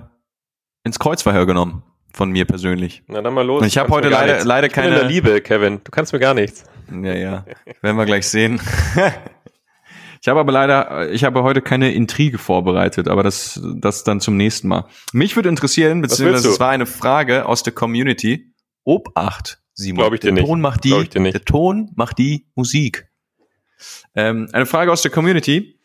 ins 0.84 1.00
Kreuzverhör 1.00 1.46
genommen. 1.46 1.84
Von 2.14 2.32
mir 2.32 2.44
persönlich. 2.46 3.04
Na 3.08 3.22
dann 3.22 3.34
mal 3.34 3.46
los. 3.46 3.62
Und 3.62 3.68
ich 3.68 3.76
Du 3.76 3.80
hab 3.80 3.88
kannst 3.88 3.98
heute 4.00 4.10
leider- 4.10 4.34
nichts. 4.34 4.46
leider 4.46 4.68
ich 4.68 4.74
bin 4.74 4.84
in 4.84 4.90
keine- 4.90 5.02
der 5.02 5.10
Liebe, 5.10 5.40
Kevin. 5.42 5.80
Du 5.84 5.92
kannst 5.92 6.12
mir 6.12 6.20
gar 6.20 6.34
nichts. 6.34 6.66
Ja, 6.92 7.14
ja. 7.14 7.46
Werden 7.82 7.98
wir 7.98 8.06
gleich 8.06 8.28
sehen. 8.28 8.62
Ich 10.22 10.28
habe 10.28 10.40
aber 10.40 10.52
leider, 10.52 11.12
ich 11.12 11.24
habe 11.24 11.42
heute 11.42 11.64
keine 11.64 11.94
Intrige 11.94 12.38
vorbereitet, 12.38 13.08
aber 13.08 13.24
das, 13.24 13.60
das 13.78 14.04
dann 14.04 14.22
zum 14.22 14.38
nächsten 14.38 14.68
Mal. 14.68 14.86
Mich 15.14 15.36
würde 15.36 15.50
interessieren, 15.50 16.02
beziehungsweise 16.02 16.50
es 16.50 16.60
war 16.60 16.70
eine 16.70 16.86
Frage 16.86 17.48
aus 17.48 17.64
der 17.64 17.74
Community. 17.74 18.54
Obacht, 18.84 19.64
Simon. 19.74 20.04
Glaub 20.04 20.14
ich 20.14 20.20
dir 20.20 20.28
der 20.28 20.34
nicht. 20.34 20.46
Ton 20.46 20.62
macht 20.62 20.84
die, 20.84 20.90
Glaub 20.90 21.02
ich 21.02 21.10
dir 21.10 21.22
nicht. 21.22 21.34
der 21.34 21.46
Ton 21.46 21.90
macht 21.96 22.20
die 22.20 22.46
Musik. 22.54 23.10
Ähm, 24.14 24.48
eine 24.54 24.68
Frage 24.68 24.92
aus 24.92 25.02
der 25.02 25.10
Community. 25.10 25.80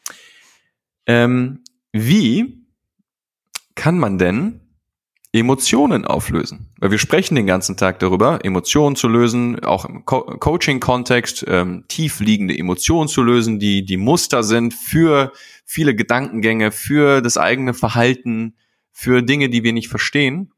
Ähm, 1.06 1.64
wie 1.92 2.66
kann 3.74 3.98
man 3.98 4.18
denn 4.18 4.60
Emotionen 5.36 6.04
auflösen? 6.04 6.70
Weil 6.78 6.90
wir 6.90 6.98
sprechen 6.98 7.34
den 7.34 7.46
ganzen 7.46 7.76
Tag 7.76 7.98
darüber, 7.98 8.44
Emotionen 8.44 8.96
zu 8.96 9.08
lösen, 9.08 9.62
auch 9.64 9.84
im 9.84 10.04
Co 10.04 10.22
Coaching-Kontext, 10.22 11.44
ähm, 11.48 11.84
tiefliegende 11.88 12.56
Emotionen 12.56 13.08
zu 13.08 13.22
lösen, 13.22 13.58
die 13.58 13.84
die 13.84 13.96
Muster 13.96 14.42
sind 14.42 14.74
für 14.74 15.32
viele 15.64 15.94
Gedankengänge, 15.94 16.72
für 16.72 17.20
das 17.22 17.38
eigene 17.38 17.74
Verhalten, 17.74 18.56
für 18.92 19.22
Dinge, 19.22 19.48
die 19.48 19.62
wir 19.62 19.72
nicht 19.72 19.88
verstehen. 19.88 20.52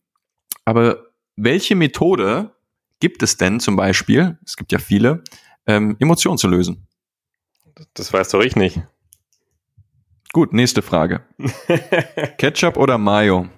Aber 0.65 1.07
welche 1.37 1.75
Methode 1.75 2.55
gibt 3.01 3.23
es 3.23 3.37
denn 3.37 3.61
zum 3.61 3.77
Beispiel, 3.77 4.39
es 4.45 4.57
gibt 4.57 4.73
ja 4.73 4.79
viele, 4.79 5.23
ähm, 5.67 5.97
Emotionen 5.99 6.39
zu 6.39 6.49
lösen? 6.49 6.87
Das 7.95 8.13
weiß 8.13 8.31
doch 8.31 8.41
ich 8.41 8.57
nicht. 8.57 8.81
Gut, 10.33 10.53
nächste 10.53 10.83
Frage. 10.83 11.23
Ketchup 12.39 12.77
oder 12.77 12.99
Mayo? 12.99 13.49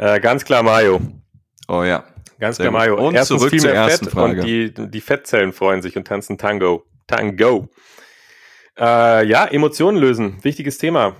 Äh, 0.00 0.20
ganz 0.20 0.44
klar 0.44 0.62
Mayo. 0.62 1.00
Oh 1.68 1.82
ja. 1.84 2.04
Ganz 2.38 2.56
Sehr 2.56 2.70
klar 2.70 2.86
gut. 2.88 2.96
Mayo. 2.96 3.08
Und 3.08 3.14
Erstens 3.14 3.38
zurück 3.38 3.50
viel 3.50 3.60
zur 3.60 3.70
mehr 3.70 3.82
ersten 3.82 4.06
Fett 4.06 4.14
Frage. 4.14 4.40
und 4.40 4.46
die, 4.46 4.72
die 4.72 5.00
Fettzellen 5.00 5.52
freuen 5.52 5.82
sich 5.82 5.96
und 5.96 6.06
tanzen 6.06 6.38
Tango. 6.38 6.84
Tango. 7.06 7.68
Äh, 8.78 9.26
ja, 9.26 9.44
Emotionen 9.46 9.98
lösen. 9.98 10.42
Wichtiges 10.42 10.78
Thema. 10.78 11.16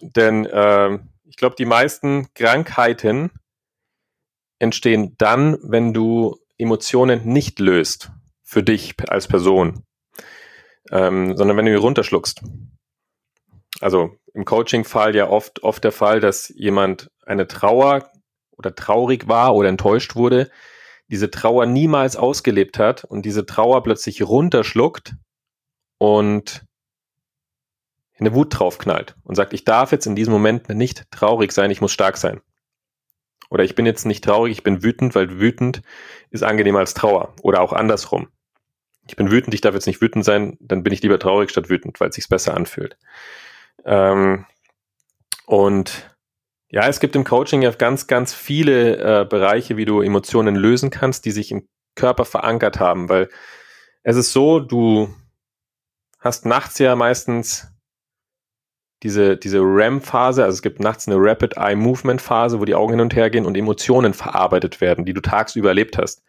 Denn 0.00 0.46
äh, 0.46 0.98
ich 1.24 1.36
glaube, 1.36 1.54
die 1.56 1.64
meisten 1.64 2.26
Krankheiten 2.34 3.30
entstehen 4.58 5.14
dann, 5.18 5.56
wenn 5.62 5.94
du 5.94 6.36
Emotionen 6.58 7.24
nicht 7.24 7.60
löst. 7.60 8.10
Für 8.42 8.62
dich 8.62 8.94
als 9.08 9.26
Person. 9.26 9.84
Ähm, 10.90 11.36
sondern 11.36 11.56
wenn 11.56 11.64
du 11.66 11.72
die 11.72 11.78
runterschluckst. 11.78 12.42
Also 13.80 14.16
im 14.34 14.44
Coaching-Fall 14.44 15.14
ja 15.14 15.28
oft, 15.28 15.62
oft 15.62 15.82
der 15.82 15.92
Fall, 15.92 16.20
dass 16.20 16.48
jemand 16.48 17.10
eine 17.24 17.46
Trauer 17.46 18.10
oder 18.56 18.74
traurig 18.74 19.28
war 19.28 19.54
oder 19.54 19.68
enttäuscht 19.68 20.16
wurde, 20.16 20.50
diese 21.08 21.30
Trauer 21.30 21.66
niemals 21.66 22.16
ausgelebt 22.16 22.78
hat 22.78 23.04
und 23.04 23.24
diese 23.24 23.46
Trauer 23.46 23.82
plötzlich 23.82 24.22
runterschluckt 24.22 25.14
und 25.98 26.64
eine 28.18 28.34
Wut 28.34 28.58
draufknallt 28.58 29.16
und 29.24 29.34
sagt, 29.34 29.52
ich 29.52 29.64
darf 29.64 29.92
jetzt 29.92 30.06
in 30.06 30.16
diesem 30.16 30.32
Moment 30.32 30.68
nicht 30.68 31.10
traurig 31.10 31.52
sein, 31.52 31.70
ich 31.70 31.80
muss 31.80 31.92
stark 31.92 32.16
sein. 32.16 32.40
Oder 33.50 33.64
ich 33.64 33.74
bin 33.74 33.86
jetzt 33.86 34.06
nicht 34.06 34.24
traurig, 34.24 34.52
ich 34.52 34.62
bin 34.62 34.82
wütend, 34.82 35.14
weil 35.14 35.38
wütend 35.38 35.82
ist 36.30 36.42
angenehmer 36.42 36.78
als 36.80 36.94
Trauer. 36.94 37.34
Oder 37.42 37.60
auch 37.60 37.72
andersrum. 37.72 38.28
Ich 39.06 39.16
bin 39.16 39.30
wütend, 39.30 39.54
ich 39.54 39.60
darf 39.60 39.74
jetzt 39.74 39.86
nicht 39.86 40.00
wütend 40.00 40.24
sein, 40.24 40.56
dann 40.60 40.82
bin 40.82 40.92
ich 40.92 41.02
lieber 41.02 41.18
traurig 41.18 41.50
statt 41.50 41.68
wütend, 41.68 42.00
weil 42.00 42.08
es 42.08 42.14
sich 42.14 42.28
besser 42.28 42.54
anfühlt. 42.54 42.96
Ähm, 43.84 44.46
Und 45.46 46.13
ja, 46.74 46.88
es 46.88 46.98
gibt 46.98 47.14
im 47.14 47.22
Coaching 47.22 47.62
ja 47.62 47.70
ganz, 47.70 48.08
ganz 48.08 48.34
viele 48.34 48.96
äh, 48.96 49.24
Bereiche, 49.24 49.76
wie 49.76 49.84
du 49.84 50.00
Emotionen 50.00 50.56
lösen 50.56 50.90
kannst, 50.90 51.24
die 51.24 51.30
sich 51.30 51.52
im 51.52 51.68
Körper 51.94 52.24
verankert 52.24 52.80
haben, 52.80 53.08
weil 53.08 53.28
es 54.02 54.16
ist 54.16 54.32
so, 54.32 54.58
du 54.58 55.14
hast 56.18 56.46
nachts 56.46 56.80
ja 56.80 56.96
meistens 56.96 57.68
diese, 59.04 59.36
diese 59.36 59.60
REM-Phase, 59.60 60.42
also 60.42 60.52
es 60.52 60.62
gibt 60.62 60.80
nachts 60.80 61.06
eine 61.06 61.16
Rapid 61.16 61.58
Eye 61.58 61.76
Movement 61.76 62.20
Phase, 62.20 62.58
wo 62.58 62.64
die 62.64 62.74
Augen 62.74 62.94
hin 62.94 63.00
und 63.02 63.14
her 63.14 63.30
gehen 63.30 63.46
und 63.46 63.56
Emotionen 63.56 64.12
verarbeitet 64.12 64.80
werden, 64.80 65.04
die 65.04 65.14
du 65.14 65.20
tagsüber 65.20 65.68
erlebt 65.68 65.96
hast. 65.96 66.24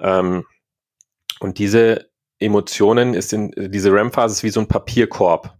Ähm, 0.00 0.46
und 1.38 1.58
diese 1.58 2.10
Emotionen 2.40 3.14
ist 3.14 3.32
in, 3.32 3.52
diese 3.56 3.92
REM-Phase 3.92 4.32
ist 4.32 4.42
wie 4.42 4.50
so 4.50 4.58
ein 4.58 4.66
Papierkorb, 4.66 5.59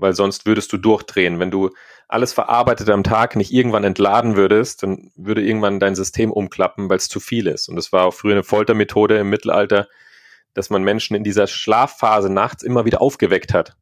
weil 0.00 0.14
sonst 0.14 0.46
würdest 0.46 0.72
du 0.72 0.76
durchdrehen. 0.76 1.38
Wenn 1.38 1.50
du 1.50 1.70
alles 2.08 2.32
verarbeitet 2.32 2.90
am 2.90 3.04
Tag 3.04 3.36
nicht 3.36 3.52
irgendwann 3.52 3.84
entladen 3.84 4.36
würdest, 4.36 4.82
dann 4.82 5.10
würde 5.16 5.42
irgendwann 5.42 5.78
dein 5.78 5.94
System 5.94 6.32
umklappen, 6.32 6.90
weil 6.90 6.96
es 6.96 7.08
zu 7.08 7.20
viel 7.20 7.46
ist. 7.46 7.68
Und 7.68 7.76
das 7.76 7.92
war 7.92 8.06
auch 8.06 8.14
früher 8.14 8.32
eine 8.32 8.42
Foltermethode 8.42 9.18
im 9.18 9.30
Mittelalter, 9.30 9.88
dass 10.54 10.70
man 10.70 10.82
Menschen 10.82 11.14
in 11.14 11.22
dieser 11.22 11.46
Schlafphase 11.46 12.30
nachts 12.30 12.62
immer 12.62 12.84
wieder 12.84 13.00
aufgeweckt 13.00 13.54
hat 13.54 13.76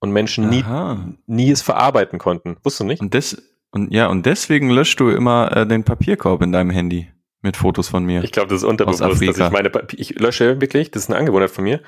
und 0.00 0.10
Menschen 0.10 0.48
nie, 0.48 0.64
nie 1.26 1.50
es 1.50 1.62
verarbeiten 1.62 2.18
konnten. 2.18 2.56
Wusstest 2.64 2.80
du 2.80 2.84
nicht? 2.84 3.00
Und 3.00 3.14
das, 3.14 3.40
und 3.70 3.92
ja, 3.92 4.08
und 4.08 4.26
deswegen 4.26 4.70
löscht 4.70 4.98
du 4.98 5.10
immer 5.10 5.56
äh, 5.56 5.66
den 5.66 5.84
Papierkorb 5.84 6.42
in 6.42 6.50
deinem 6.50 6.70
Handy 6.70 7.08
mit 7.42 7.56
Fotos 7.56 7.88
von 7.88 8.04
mir. 8.04 8.24
Ich 8.24 8.32
glaube, 8.32 8.48
das 8.48 8.58
ist 8.58 8.64
unterbewusst, 8.68 9.02
dass 9.02 9.38
ich 9.38 9.50
meine, 9.50 9.70
ich 9.92 10.18
lösche 10.18 10.60
wirklich, 10.60 10.90
das 10.90 11.04
ist 11.04 11.10
eine 11.10 11.18
Angewohnheit 11.18 11.50
von 11.50 11.64
mir. 11.64 11.80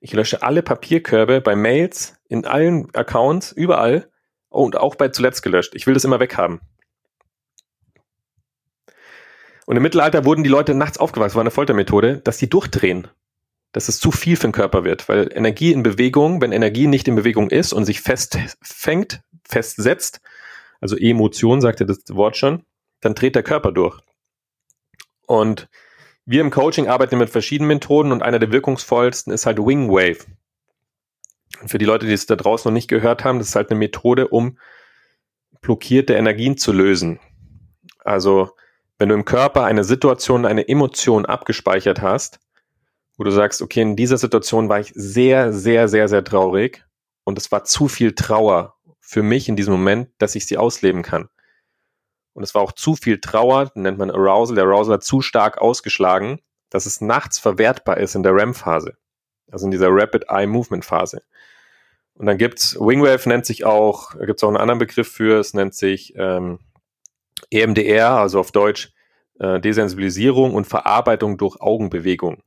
Ich 0.00 0.12
lösche 0.12 0.42
alle 0.42 0.62
Papierkörbe 0.62 1.40
bei 1.40 1.56
Mails, 1.56 2.16
in 2.28 2.46
allen 2.46 2.94
Accounts, 2.94 3.52
überall 3.52 4.10
und 4.48 4.76
auch 4.76 4.94
bei 4.94 5.08
zuletzt 5.08 5.42
gelöscht. 5.42 5.74
Ich 5.74 5.86
will 5.86 5.94
das 5.94 6.04
immer 6.04 6.20
weghaben. 6.20 6.60
Und 9.66 9.76
im 9.76 9.82
Mittelalter 9.82 10.24
wurden 10.24 10.44
die 10.44 10.50
Leute 10.50 10.74
nachts 10.74 10.98
aufgewacht, 10.98 11.28
das 11.28 11.34
war 11.34 11.42
eine 11.42 11.50
Foltermethode, 11.50 12.18
dass 12.18 12.38
die 12.38 12.48
durchdrehen 12.48 13.08
dass 13.76 13.88
es 13.88 14.00
zu 14.00 14.10
viel 14.10 14.36
für 14.36 14.48
den 14.48 14.52
Körper 14.52 14.84
wird, 14.84 15.06
weil 15.06 15.30
Energie 15.34 15.70
in 15.70 15.82
Bewegung, 15.82 16.40
wenn 16.40 16.50
Energie 16.50 16.86
nicht 16.86 17.08
in 17.08 17.14
Bewegung 17.14 17.50
ist 17.50 17.74
und 17.74 17.84
sich 17.84 18.00
festfängt, 18.00 19.20
festsetzt, 19.46 20.22
also 20.80 20.96
Emotion, 20.96 21.60
sagt 21.60 21.80
ja 21.80 21.86
das 21.86 21.98
Wort 22.08 22.38
schon, 22.38 22.64
dann 23.02 23.14
dreht 23.14 23.34
der 23.34 23.42
Körper 23.42 23.72
durch. 23.72 24.00
Und 25.26 25.68
wir 26.26 26.40
im 26.40 26.50
Coaching 26.50 26.88
arbeiten 26.88 27.18
mit 27.18 27.30
verschiedenen 27.30 27.68
Methoden 27.68 28.12
und 28.12 28.22
einer 28.22 28.40
der 28.40 28.52
wirkungsvollsten 28.52 29.32
ist 29.32 29.46
halt 29.46 29.58
Wing 29.58 29.88
Wave. 29.88 30.26
Und 31.60 31.70
für 31.70 31.78
die 31.78 31.84
Leute, 31.84 32.06
die 32.06 32.12
es 32.12 32.26
da 32.26 32.34
draußen 32.34 32.68
noch 32.68 32.74
nicht 32.74 32.88
gehört 32.88 33.24
haben, 33.24 33.38
das 33.38 33.48
ist 33.48 33.56
halt 33.56 33.70
eine 33.70 33.78
Methode, 33.78 34.28
um 34.28 34.58
blockierte 35.60 36.14
Energien 36.14 36.58
zu 36.58 36.72
lösen. 36.72 37.20
Also, 38.04 38.50
wenn 38.98 39.08
du 39.08 39.14
im 39.14 39.24
Körper 39.24 39.64
eine 39.64 39.84
Situation, 39.84 40.46
eine 40.46 40.68
Emotion 40.68 41.26
abgespeichert 41.26 42.02
hast, 42.02 42.40
wo 43.16 43.24
du 43.24 43.30
sagst, 43.30 43.62
okay, 43.62 43.82
in 43.82 43.96
dieser 43.96 44.18
Situation 44.18 44.68
war 44.68 44.80
ich 44.80 44.92
sehr, 44.94 45.52
sehr, 45.52 45.88
sehr, 45.88 46.08
sehr 46.08 46.24
traurig 46.24 46.84
und 47.24 47.38
es 47.38 47.50
war 47.52 47.64
zu 47.64 47.88
viel 47.88 48.14
Trauer 48.14 48.74
für 49.00 49.22
mich 49.22 49.48
in 49.48 49.56
diesem 49.56 49.72
Moment, 49.72 50.10
dass 50.18 50.34
ich 50.34 50.46
sie 50.46 50.58
ausleben 50.58 51.02
kann. 51.02 51.28
Und 52.36 52.42
es 52.42 52.54
war 52.54 52.60
auch 52.60 52.72
zu 52.72 52.96
viel 52.96 53.18
Trauer, 53.18 53.72
nennt 53.76 53.96
man 53.96 54.10
Arousal, 54.10 54.56
der 54.56 54.66
Arousal 54.66 54.96
hat 54.96 55.04
zu 55.04 55.22
stark 55.22 55.56
ausgeschlagen, 55.56 56.38
dass 56.68 56.84
es 56.84 57.00
nachts 57.00 57.38
verwertbar 57.38 57.96
ist 57.96 58.14
in 58.14 58.22
der 58.22 58.34
REM-Phase, 58.34 58.98
also 59.50 59.64
in 59.64 59.70
dieser 59.70 59.88
Rapid 59.90 60.26
Eye 60.28 60.46
Movement 60.46 60.84
Phase. 60.84 61.22
Und 62.12 62.26
dann 62.26 62.36
gibt's 62.36 62.78
Wingwave 62.78 63.26
nennt 63.26 63.46
sich 63.46 63.64
auch, 63.64 64.14
da 64.14 64.26
gibt's 64.26 64.44
auch 64.44 64.48
einen 64.48 64.58
anderen 64.58 64.80
Begriff 64.80 65.10
für, 65.10 65.40
es 65.40 65.54
nennt 65.54 65.74
sich 65.74 66.12
ähm, 66.18 66.58
EMDR, 67.48 68.10
also 68.10 68.38
auf 68.38 68.52
Deutsch 68.52 68.92
äh, 69.40 69.58
Desensibilisierung 69.58 70.52
und 70.52 70.66
Verarbeitung 70.66 71.38
durch 71.38 71.62
Augenbewegung. 71.62 72.42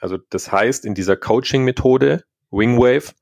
Also 0.00 0.16
das 0.16 0.50
heißt, 0.50 0.86
in 0.86 0.94
dieser 0.94 1.18
Coaching-Methode, 1.18 2.24
Wingwave, 2.50 3.12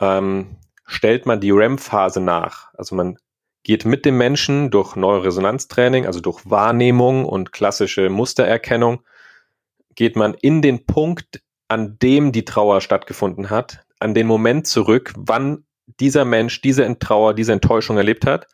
ähm, 0.00 0.56
stellt 0.86 1.24
man 1.24 1.40
die 1.40 1.52
REM-Phase 1.52 2.20
nach. 2.20 2.74
Also 2.74 2.96
man 2.96 3.16
geht 3.62 3.84
mit 3.84 4.04
dem 4.04 4.16
Menschen 4.16 4.70
durch 4.70 4.96
Neuroresonanztraining, 4.96 6.06
also 6.06 6.20
durch 6.20 6.48
Wahrnehmung 6.48 7.24
und 7.24 7.52
klassische 7.52 8.08
Mustererkennung, 8.08 9.02
geht 9.94 10.16
man 10.16 10.34
in 10.34 10.62
den 10.62 10.86
Punkt, 10.86 11.42
an 11.68 11.98
dem 11.98 12.32
die 12.32 12.44
Trauer 12.44 12.80
stattgefunden 12.80 13.50
hat, 13.50 13.84
an 13.98 14.14
den 14.14 14.26
Moment 14.26 14.66
zurück, 14.66 15.12
wann 15.16 15.64
dieser 15.98 16.24
Mensch 16.24 16.60
diese 16.62 16.98
Trauer, 16.98 17.34
diese 17.34 17.52
Enttäuschung 17.52 17.96
erlebt 17.96 18.26
hat 18.26 18.46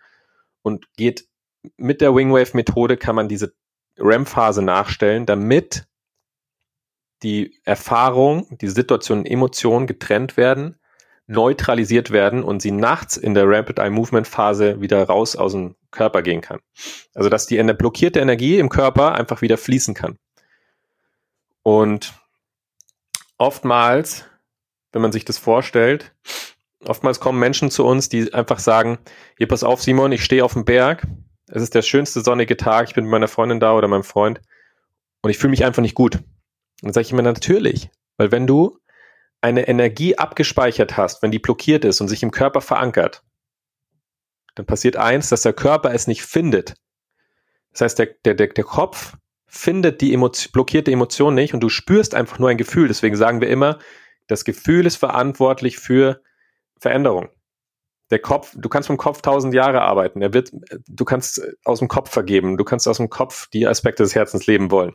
und 0.62 0.92
geht 0.96 1.28
mit 1.76 2.00
der 2.00 2.14
Wingwave-Methode 2.14 2.96
kann 2.96 3.16
man 3.16 3.28
diese 3.28 3.54
REM-Phase 3.98 4.62
nachstellen, 4.62 5.26
damit 5.26 5.86
die 7.22 7.58
Erfahrung, 7.64 8.46
die 8.58 8.68
Situation, 8.68 9.24
Emotionen 9.24 9.86
getrennt 9.86 10.36
werden, 10.36 10.78
neutralisiert 11.26 12.10
werden 12.10 12.42
und 12.42 12.62
sie 12.62 12.70
nachts 12.70 13.16
in 13.16 13.34
der 13.34 13.48
Rapid 13.48 13.78
Eye 13.78 13.90
Movement 13.90 14.28
Phase 14.28 14.80
wieder 14.80 15.02
raus 15.04 15.34
aus 15.34 15.52
dem 15.52 15.74
Körper 15.90 16.22
gehen 16.22 16.40
kann. 16.40 16.60
Also 17.14 17.28
dass 17.28 17.46
die 17.46 17.60
blockierte 17.62 18.20
Energie 18.20 18.58
im 18.58 18.68
Körper 18.68 19.14
einfach 19.14 19.42
wieder 19.42 19.58
fließen 19.58 19.94
kann. 19.94 20.18
Und 21.62 22.14
oftmals, 23.38 24.24
wenn 24.92 25.02
man 25.02 25.10
sich 25.10 25.24
das 25.24 25.38
vorstellt, 25.38 26.14
oftmals 26.84 27.18
kommen 27.18 27.40
Menschen 27.40 27.70
zu 27.70 27.84
uns, 27.84 28.08
die 28.08 28.32
einfach 28.32 28.60
sagen, 28.60 28.98
hier 29.36 29.48
pass 29.48 29.64
auf 29.64 29.82
Simon, 29.82 30.12
ich 30.12 30.24
stehe 30.24 30.44
auf 30.44 30.52
dem 30.52 30.64
Berg, 30.64 31.06
es 31.48 31.62
ist 31.62 31.74
der 31.74 31.82
schönste 31.82 32.20
sonnige 32.20 32.56
Tag, 32.56 32.88
ich 32.88 32.94
bin 32.94 33.04
mit 33.04 33.10
meiner 33.10 33.28
Freundin 33.28 33.58
da 33.58 33.72
oder 33.74 33.88
meinem 33.88 34.04
Freund 34.04 34.40
und 35.22 35.30
ich 35.30 35.38
fühle 35.38 35.50
mich 35.50 35.64
einfach 35.64 35.82
nicht 35.82 35.94
gut. 35.94 36.16
Und 36.16 36.24
dann 36.82 36.92
sage 36.92 37.06
ich 37.06 37.12
immer 37.12 37.22
natürlich, 37.22 37.90
weil 38.16 38.30
wenn 38.30 38.46
du 38.46 38.78
eine 39.40 39.68
Energie 39.68 40.16
abgespeichert 40.16 40.96
hast, 40.96 41.22
wenn 41.22 41.30
die 41.30 41.38
blockiert 41.38 41.84
ist 41.84 42.00
und 42.00 42.08
sich 42.08 42.22
im 42.22 42.30
Körper 42.30 42.60
verankert, 42.60 43.22
dann 44.54 44.66
passiert 44.66 44.96
eins, 44.96 45.28
dass 45.28 45.42
der 45.42 45.52
Körper 45.52 45.92
es 45.92 46.06
nicht 46.06 46.22
findet. 46.22 46.74
Das 47.72 47.82
heißt, 47.82 47.98
der, 47.98 48.08
der, 48.24 48.34
der, 48.34 48.64
Kopf 48.64 49.16
findet 49.46 50.00
die 50.00 50.14
Emotion, 50.14 50.52
blockierte 50.52 50.90
Emotion 50.90 51.34
nicht 51.34 51.52
und 51.52 51.60
du 51.60 51.68
spürst 51.68 52.14
einfach 52.14 52.38
nur 52.38 52.48
ein 52.48 52.56
Gefühl. 52.56 52.88
Deswegen 52.88 53.16
sagen 53.16 53.40
wir 53.40 53.48
immer, 53.48 53.78
das 54.26 54.44
Gefühl 54.44 54.86
ist 54.86 54.96
verantwortlich 54.96 55.78
für 55.78 56.22
Veränderung. 56.78 57.28
Der 58.10 58.18
Kopf, 58.18 58.54
du 58.56 58.68
kannst 58.68 58.88
dem 58.88 58.96
Kopf 58.96 59.20
tausend 59.20 59.52
Jahre 59.52 59.82
arbeiten. 59.82 60.22
Er 60.22 60.32
wird, 60.32 60.52
du 60.86 61.04
kannst 61.04 61.42
aus 61.64 61.80
dem 61.80 61.88
Kopf 61.88 62.10
vergeben. 62.10 62.56
Du 62.56 62.64
kannst 62.64 62.88
aus 62.88 62.96
dem 62.96 63.10
Kopf 63.10 63.48
die 63.48 63.66
Aspekte 63.66 64.04
des 64.04 64.14
Herzens 64.14 64.46
leben 64.46 64.70
wollen 64.70 64.94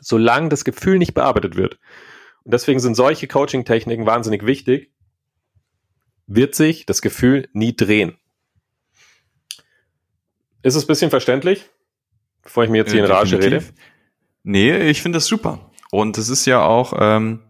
solange 0.00 0.48
das 0.48 0.64
Gefühl 0.64 0.98
nicht 0.98 1.14
bearbeitet 1.14 1.56
wird. 1.56 1.78
Und 2.44 2.52
deswegen 2.52 2.80
sind 2.80 2.94
solche 2.94 3.26
Coaching-Techniken 3.26 4.06
wahnsinnig 4.06 4.44
wichtig, 4.46 4.92
wird 6.26 6.54
sich 6.54 6.86
das 6.86 7.02
Gefühl 7.02 7.48
nie 7.52 7.74
drehen. 7.74 8.16
Ist 10.62 10.74
es 10.74 10.84
ein 10.84 10.86
bisschen 10.86 11.10
verständlich, 11.10 11.66
bevor 12.42 12.64
ich 12.64 12.70
mir 12.70 12.78
jetzt 12.78 12.92
hier 12.92 13.04
in 13.04 13.10
Rage 13.10 13.38
rede? 13.38 13.64
Nee, 14.42 14.88
ich 14.88 15.02
finde 15.02 15.16
das 15.16 15.26
super. 15.26 15.70
Und 15.90 16.18
es 16.18 16.28
ist 16.28 16.46
ja 16.46 16.64
auch, 16.64 16.94
ähm, 16.98 17.40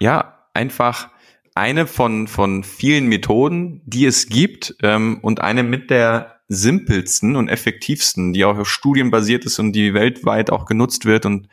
ja, 0.00 0.46
einfach 0.54 1.10
eine 1.54 1.86
von, 1.86 2.28
von 2.28 2.64
vielen 2.64 3.06
Methoden, 3.06 3.82
die 3.84 4.06
es 4.06 4.28
gibt 4.28 4.76
ähm, 4.82 5.18
und 5.22 5.40
eine 5.40 5.62
mit 5.62 5.90
der 5.90 6.40
simpelsten 6.48 7.36
und 7.36 7.48
effektivsten, 7.48 8.32
die 8.32 8.44
auch 8.44 8.58
auf 8.58 8.68
Studien 8.68 9.10
basiert 9.10 9.44
ist 9.44 9.58
und 9.58 9.72
die 9.72 9.94
weltweit 9.94 10.50
auch 10.50 10.66
genutzt 10.66 11.04
wird. 11.04 11.26
Und 11.26 11.48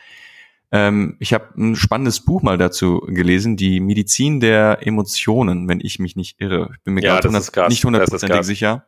ähm, 0.71 1.15
ich 1.19 1.33
habe 1.33 1.49
ein 1.57 1.75
spannendes 1.75 2.19
Buch 2.19 2.41
mal 2.41 2.57
dazu 2.57 2.99
gelesen, 3.07 3.55
die 3.55 3.79
Medizin 3.79 4.39
der 4.39 4.85
Emotionen, 4.85 5.67
wenn 5.67 5.79
ich 5.79 5.99
mich 5.99 6.15
nicht 6.15 6.41
irre. 6.41 6.71
Ich 6.73 6.83
bin 6.83 6.93
mir 6.93 7.03
ja, 7.03 7.19
grad 7.19 7.69
nicht 7.69 7.85
hundertprozentig 7.85 8.43
sicher. 8.43 8.85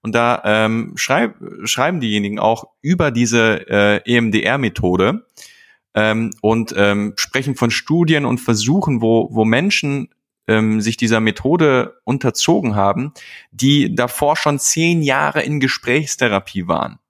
Und 0.00 0.14
da 0.14 0.42
ähm, 0.44 0.92
schreib, 0.94 1.34
schreiben 1.64 2.00
diejenigen 2.00 2.38
auch 2.38 2.68
über 2.80 3.10
diese 3.10 3.68
äh, 3.68 4.00
EMDR-Methode 4.04 5.26
ähm, 5.94 6.30
und 6.40 6.72
ähm, 6.76 7.14
sprechen 7.16 7.56
von 7.56 7.70
Studien 7.70 8.24
und 8.24 8.38
Versuchen, 8.38 9.02
wo, 9.02 9.28
wo 9.32 9.44
Menschen 9.44 10.08
ähm, 10.46 10.80
sich 10.80 10.96
dieser 10.96 11.20
Methode 11.20 12.00
unterzogen 12.04 12.74
haben, 12.74 13.12
die 13.50 13.94
davor 13.94 14.36
schon 14.36 14.58
zehn 14.58 15.02
Jahre 15.02 15.42
in 15.42 15.60
Gesprächstherapie 15.60 16.68
waren 16.68 17.00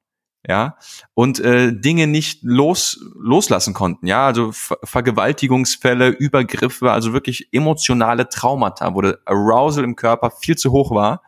ja, 0.46 0.76
und 1.14 1.40
äh, 1.40 1.72
Dinge 1.72 2.06
nicht 2.06 2.42
los, 2.42 3.00
loslassen 3.18 3.74
konnten, 3.74 4.06
ja, 4.06 4.26
also 4.26 4.52
Ver 4.52 4.78
Vergewaltigungsfälle, 4.84 6.08
Übergriffe, 6.08 6.92
also 6.92 7.12
wirklich 7.12 7.48
emotionale 7.52 8.28
Traumata, 8.28 8.94
wo 8.94 9.00
der 9.00 9.18
Arousal 9.24 9.84
im 9.84 9.96
Körper 9.96 10.30
viel 10.30 10.56
zu 10.56 10.70
hoch 10.72 10.90
war 10.90 11.22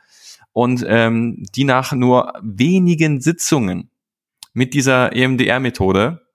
und 0.53 0.85
ähm, 0.87 1.43
die 1.55 1.65
nach 1.65 1.93
nur 1.93 2.33
wenigen 2.43 3.21
Sitzungen 3.21 3.91
mit 4.53 4.75
dieser 4.75 5.15
EMDR-Methode 5.15 6.27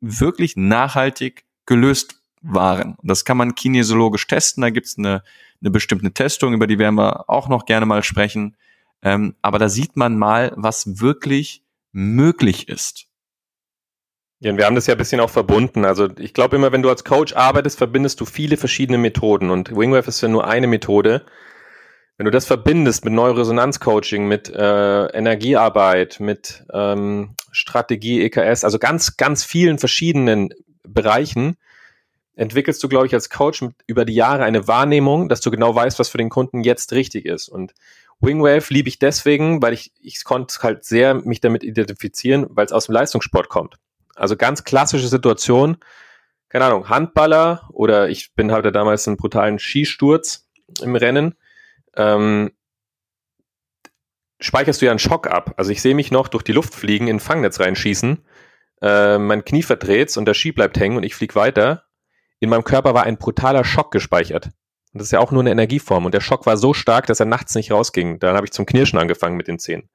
wirklich 0.00 0.56
nachhaltig 0.56 1.44
gelöst 1.66 2.16
waren. 2.40 2.96
Das 3.02 3.24
kann 3.24 3.36
man 3.36 3.54
kinesiologisch 3.54 4.26
testen, 4.26 4.62
da 4.62 4.70
gibt's 4.70 4.96
eine, 4.98 5.22
eine 5.60 5.70
bestimmte 5.70 6.12
Testung, 6.12 6.54
über 6.54 6.66
die 6.66 6.78
werden 6.78 6.96
wir 6.96 7.28
auch 7.28 7.48
noch 7.48 7.66
gerne 7.66 7.86
mal 7.86 8.02
sprechen. 8.02 8.56
Ähm, 9.02 9.34
aber 9.42 9.58
da 9.58 9.68
sieht 9.68 9.96
man 9.96 10.18
mal, 10.18 10.52
was 10.56 11.00
wirklich 11.00 11.62
möglich 11.92 12.68
ist. 12.68 13.06
Ja, 14.40 14.56
wir 14.56 14.66
haben 14.66 14.76
das 14.76 14.86
ja 14.86 14.94
ein 14.94 14.98
bisschen 14.98 15.20
auch 15.20 15.30
verbunden. 15.30 15.84
Also 15.84 16.08
ich 16.18 16.32
glaube 16.32 16.56
immer, 16.56 16.70
wenn 16.70 16.82
du 16.82 16.88
als 16.88 17.04
Coach 17.04 17.34
arbeitest, 17.34 17.76
verbindest 17.76 18.20
du 18.20 18.24
viele 18.24 18.56
verschiedene 18.56 18.98
Methoden 18.98 19.50
und 19.50 19.76
Wingwave 19.76 20.06
ist 20.06 20.20
ja 20.20 20.28
nur 20.28 20.46
eine 20.46 20.68
Methode. 20.68 21.26
Wenn 22.16 22.24
du 22.24 22.30
das 22.30 22.46
verbindest 22.46 23.04
mit 23.04 23.14
Neuroresonanzcoaching, 23.14 24.26
mit 24.26 24.48
äh, 24.48 25.06
Energiearbeit, 25.06 26.20
mit 26.20 26.64
ähm, 26.72 27.34
Strategie, 27.52 28.22
EKS, 28.22 28.64
also 28.64 28.78
ganz, 28.78 29.16
ganz 29.16 29.44
vielen 29.44 29.78
verschiedenen 29.78 30.50
Bereichen, 30.82 31.56
entwickelst 32.34 32.82
du, 32.82 32.88
glaube 32.88 33.06
ich, 33.06 33.14
als 33.14 33.30
Coach 33.30 33.62
mit, 33.62 33.74
über 33.86 34.04
die 34.04 34.14
Jahre 34.14 34.44
eine 34.44 34.68
Wahrnehmung, 34.68 35.28
dass 35.28 35.40
du 35.40 35.50
genau 35.50 35.74
weißt, 35.74 35.98
was 35.98 36.08
für 36.08 36.18
den 36.18 36.28
Kunden 36.28 36.62
jetzt 36.62 36.92
richtig 36.92 37.24
ist. 37.26 37.48
Und 37.48 37.72
Wingwave 38.20 38.66
liebe 38.70 38.88
ich 38.88 38.98
deswegen, 38.98 39.62
weil 39.62 39.72
ich, 39.72 39.92
ich 40.00 40.24
konnte 40.24 40.58
halt 40.62 40.84
sehr 40.84 41.14
mich 41.14 41.40
damit 41.40 41.62
identifizieren, 41.62 42.46
weil 42.50 42.66
es 42.66 42.72
aus 42.72 42.86
dem 42.86 42.94
Leistungssport 42.94 43.48
kommt. 43.48 43.76
Also 44.16 44.36
ganz 44.36 44.64
klassische 44.64 45.08
Situation, 45.08 45.76
keine 46.48 46.64
Ahnung, 46.64 46.88
Handballer 46.88 47.68
oder 47.72 48.08
ich 48.08 48.34
bin 48.34 48.50
halt 48.50 48.74
damals 48.74 49.06
einen 49.06 49.16
brutalen 49.16 49.58
Skisturz 49.58 50.48
im 50.82 50.96
Rennen 50.96 51.34
ähm, 51.98 52.52
speicherst 54.40 54.80
du 54.80 54.86
ja 54.86 54.92
einen 54.92 54.98
Schock 54.98 55.26
ab. 55.26 55.54
Also 55.56 55.70
ich 55.72 55.82
sehe 55.82 55.94
mich 55.94 56.10
noch 56.10 56.28
durch 56.28 56.44
die 56.44 56.52
Luft 56.52 56.74
fliegen, 56.74 57.08
in 57.08 57.16
ein 57.16 57.20
Fangnetz 57.20 57.60
reinschießen, 57.60 58.24
äh, 58.80 59.18
mein 59.18 59.44
Knie 59.44 59.62
verdreht 59.62 60.16
und 60.16 60.24
der 60.24 60.34
Ski 60.34 60.52
bleibt 60.52 60.78
hängen 60.78 60.96
und 60.96 61.02
ich 61.02 61.14
fliege 61.14 61.34
weiter. 61.34 61.84
In 62.38 62.50
meinem 62.50 62.64
Körper 62.64 62.94
war 62.94 63.02
ein 63.02 63.18
brutaler 63.18 63.64
Schock 63.64 63.90
gespeichert. 63.90 64.50
Und 64.92 65.00
das 65.00 65.08
ist 65.08 65.12
ja 65.12 65.20
auch 65.20 65.32
nur 65.32 65.42
eine 65.42 65.50
Energieform. 65.50 66.06
Und 66.06 66.14
der 66.14 66.20
Schock 66.20 66.46
war 66.46 66.56
so 66.56 66.72
stark, 66.72 67.06
dass 67.06 67.20
er 67.20 67.26
nachts 67.26 67.54
nicht 67.54 67.70
rausging. 67.70 68.18
Dann 68.18 68.36
habe 68.36 68.46
ich 68.46 68.52
zum 68.52 68.66
Knirschen 68.66 68.98
angefangen 68.98 69.36
mit 69.36 69.48
den 69.48 69.58
Zähnen. 69.58 69.88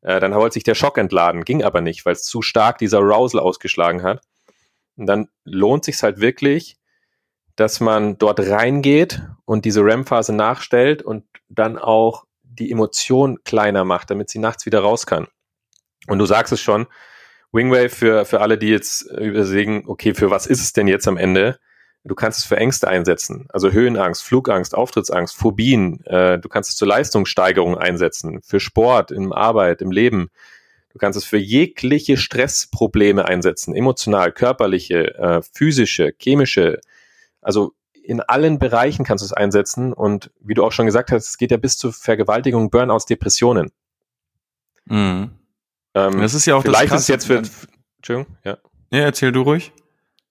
Äh, 0.00 0.20
dann 0.20 0.34
wollte 0.34 0.54
sich 0.54 0.64
der 0.64 0.74
Schock 0.74 0.98
entladen, 0.98 1.44
ging 1.44 1.62
aber 1.62 1.80
nicht, 1.80 2.06
weil 2.06 2.12
es 2.12 2.22
zu 2.24 2.42
stark 2.42 2.78
dieser 2.78 2.98
Arousal 2.98 3.40
ausgeschlagen 3.40 4.02
hat. 4.02 4.22
Und 4.96 5.06
dann 5.06 5.28
lohnt 5.44 5.84
sich 5.84 6.02
halt 6.02 6.20
wirklich, 6.20 6.76
dass 7.56 7.80
man 7.80 8.18
dort 8.18 8.40
reingeht 8.40 9.22
und 9.44 9.64
diese 9.64 9.80
REM-Phase 9.80 10.34
nachstellt 10.34 11.02
und 11.02 11.24
dann 11.48 11.78
auch 11.78 12.24
die 12.42 12.70
Emotion 12.70 13.42
kleiner 13.44 13.84
macht, 13.84 14.10
damit 14.10 14.30
sie 14.30 14.38
nachts 14.38 14.66
wieder 14.66 14.80
raus 14.80 15.06
kann. 15.06 15.26
Und 16.06 16.18
du 16.18 16.26
sagst 16.26 16.52
es 16.52 16.60
schon, 16.60 16.86
Wingwave 17.52 17.90
für, 17.90 18.24
für 18.24 18.40
alle, 18.40 18.58
die 18.58 18.68
jetzt 18.68 19.02
überlegen, 19.02 19.84
okay, 19.86 20.14
für 20.14 20.30
was 20.30 20.46
ist 20.46 20.60
es 20.60 20.72
denn 20.72 20.88
jetzt 20.88 21.08
am 21.08 21.16
Ende? 21.16 21.58
Du 22.06 22.14
kannst 22.14 22.38
es 22.38 22.44
für 22.44 22.56
Ängste 22.56 22.88
einsetzen, 22.88 23.46
also 23.48 23.70
Höhenangst, 23.70 24.22
Flugangst, 24.22 24.74
Auftrittsangst, 24.74 25.36
Phobien. 25.36 26.04
Äh, 26.06 26.38
du 26.38 26.48
kannst 26.48 26.70
es 26.70 26.76
zur 26.76 26.88
Leistungssteigerung 26.88 27.76
einsetzen, 27.76 28.40
für 28.42 28.60
Sport, 28.60 29.10
in 29.10 29.32
Arbeit, 29.32 29.82
im 29.82 29.90
Leben. 29.90 30.30
Du 30.92 30.98
kannst 30.98 31.18
es 31.18 31.24
für 31.24 31.36
jegliche 31.36 32.16
Stressprobleme 32.16 33.24
einsetzen, 33.26 33.74
emotional, 33.74 34.32
körperliche, 34.32 35.14
äh, 35.18 35.42
physische, 35.52 36.14
chemische, 36.18 36.80
also 37.42 37.72
in 38.02 38.20
allen 38.20 38.58
Bereichen 38.58 39.04
kannst 39.04 39.22
du 39.22 39.26
es 39.26 39.32
einsetzen 39.32 39.92
und 39.92 40.30
wie 40.40 40.54
du 40.54 40.64
auch 40.64 40.72
schon 40.72 40.86
gesagt 40.86 41.10
hast, 41.10 41.26
es 41.26 41.38
geht 41.38 41.50
ja 41.50 41.56
bis 41.56 41.76
zu 41.76 41.90
Vergewaltigung, 41.90 42.70
Burnouts, 42.70 43.06
Depressionen. 43.06 43.72
Mhm. 44.84 45.32
Ähm, 45.94 46.20
das 46.20 46.34
ist 46.34 46.46
ja 46.46 46.54
auch 46.54 46.62
vielleicht 46.62 46.92
das 46.92 47.02
ist 47.02 47.08
jetzt 47.08 47.26
für, 47.26 47.42
Entschuldigung, 47.96 48.36
ja. 48.44 48.58
Ja, 48.92 49.00
erzähl 49.00 49.32
du 49.32 49.42
ruhig. 49.42 49.72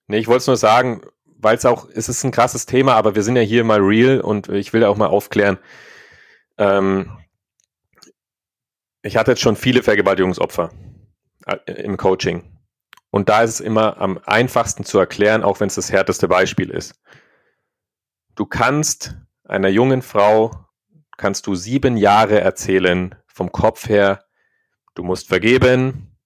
Nee, 0.08 0.18
ich 0.18 0.26
wollte 0.26 0.38
es 0.38 0.46
nur 0.46 0.56
sagen, 0.56 1.02
weil 1.38 1.56
es 1.56 1.64
auch, 1.64 1.88
es 1.92 2.08
ist 2.08 2.24
ein 2.24 2.30
krasses 2.30 2.66
Thema, 2.66 2.94
aber 2.94 3.14
wir 3.14 3.22
sind 3.22 3.36
ja 3.36 3.42
hier 3.42 3.64
mal 3.64 3.80
real 3.80 4.20
und 4.20 4.48
ich 4.48 4.72
will 4.72 4.84
auch 4.84 4.96
mal 4.96 5.06
aufklären. 5.06 5.58
Ähm, 6.58 7.18
ich 9.02 9.16
hatte 9.16 9.32
jetzt 9.32 9.42
schon 9.42 9.56
viele 9.56 9.82
Vergewaltigungsopfer 9.82 10.70
äh, 11.46 11.72
im 11.82 11.96
Coaching. 11.96 12.56
Und 13.10 13.28
da 13.28 13.42
ist 13.42 13.50
es 13.50 13.60
immer 13.60 13.98
am 13.98 14.18
einfachsten 14.24 14.84
zu 14.84 14.98
erklären, 14.98 15.42
auch 15.42 15.60
wenn 15.60 15.68
es 15.68 15.76
das 15.76 15.92
härteste 15.92 16.28
Beispiel 16.28 16.70
ist. 16.70 17.00
Du 18.34 18.44
kannst 18.44 19.16
einer 19.44 19.68
jungen 19.68 20.02
Frau, 20.02 20.66
kannst 21.16 21.46
du 21.46 21.54
sieben 21.54 21.96
Jahre 21.96 22.40
erzählen, 22.40 23.14
vom 23.26 23.52
Kopf 23.52 23.88
her, 23.88 24.24
du 24.94 25.02
musst 25.02 25.28
vergeben, 25.28 26.16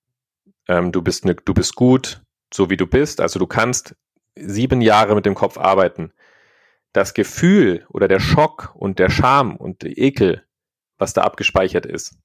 ähm, 0.69 0.91
du, 0.91 1.03
bist 1.03 1.25
ne, 1.25 1.35
du 1.35 1.55
bist 1.55 1.75
gut, 1.75 2.23
so 2.53 2.71
wie 2.71 2.77
du 2.77 2.87
bist. 2.87 3.21
Also 3.21 3.39
du 3.39 3.47
kannst 3.47 3.95
sieben 4.41 4.81
Jahre 4.81 5.15
mit 5.15 5.27
dem 5.27 5.35
Kopf 5.35 5.59
arbeiten. 5.59 6.13
Das 6.93 7.15
Gefühl 7.15 7.87
oder 7.89 8.09
der 8.09 8.21
Schock 8.21 8.75
und 8.75 8.99
der 8.99 9.11
Scham 9.11 9.57
und 9.57 9.83
der 9.83 9.97
Ekel, 9.97 10.45
was 10.99 11.13
da 11.13 11.23
abgespeichert 11.23 11.87
ist, 11.87 12.17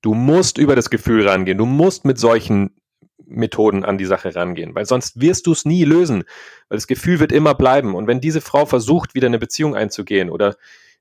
du 0.00 0.14
musst 0.14 0.58
über 0.58 0.76
das 0.76 0.90
Gefühl 0.90 1.26
rangehen. 1.28 1.58
Du 1.58 1.66
musst 1.66 2.04
mit 2.04 2.18
solchen 2.18 2.76
Methoden 3.24 3.84
an 3.84 3.98
die 3.98 4.04
Sache 4.04 4.34
rangehen, 4.34 4.74
weil 4.74 4.84
sonst 4.84 5.20
wirst 5.20 5.46
du 5.46 5.52
es 5.52 5.64
nie 5.64 5.84
lösen, 5.84 6.24
weil 6.68 6.76
das 6.76 6.86
Gefühl 6.86 7.20
wird 7.20 7.32
immer 7.32 7.54
bleiben. 7.54 7.94
Und 7.94 8.06
wenn 8.06 8.20
diese 8.20 8.40
Frau 8.40 8.66
versucht, 8.66 9.14
wieder 9.14 9.26
eine 9.26 9.38
Beziehung 9.38 9.74
einzugehen 9.74 10.30
oder 10.30 10.56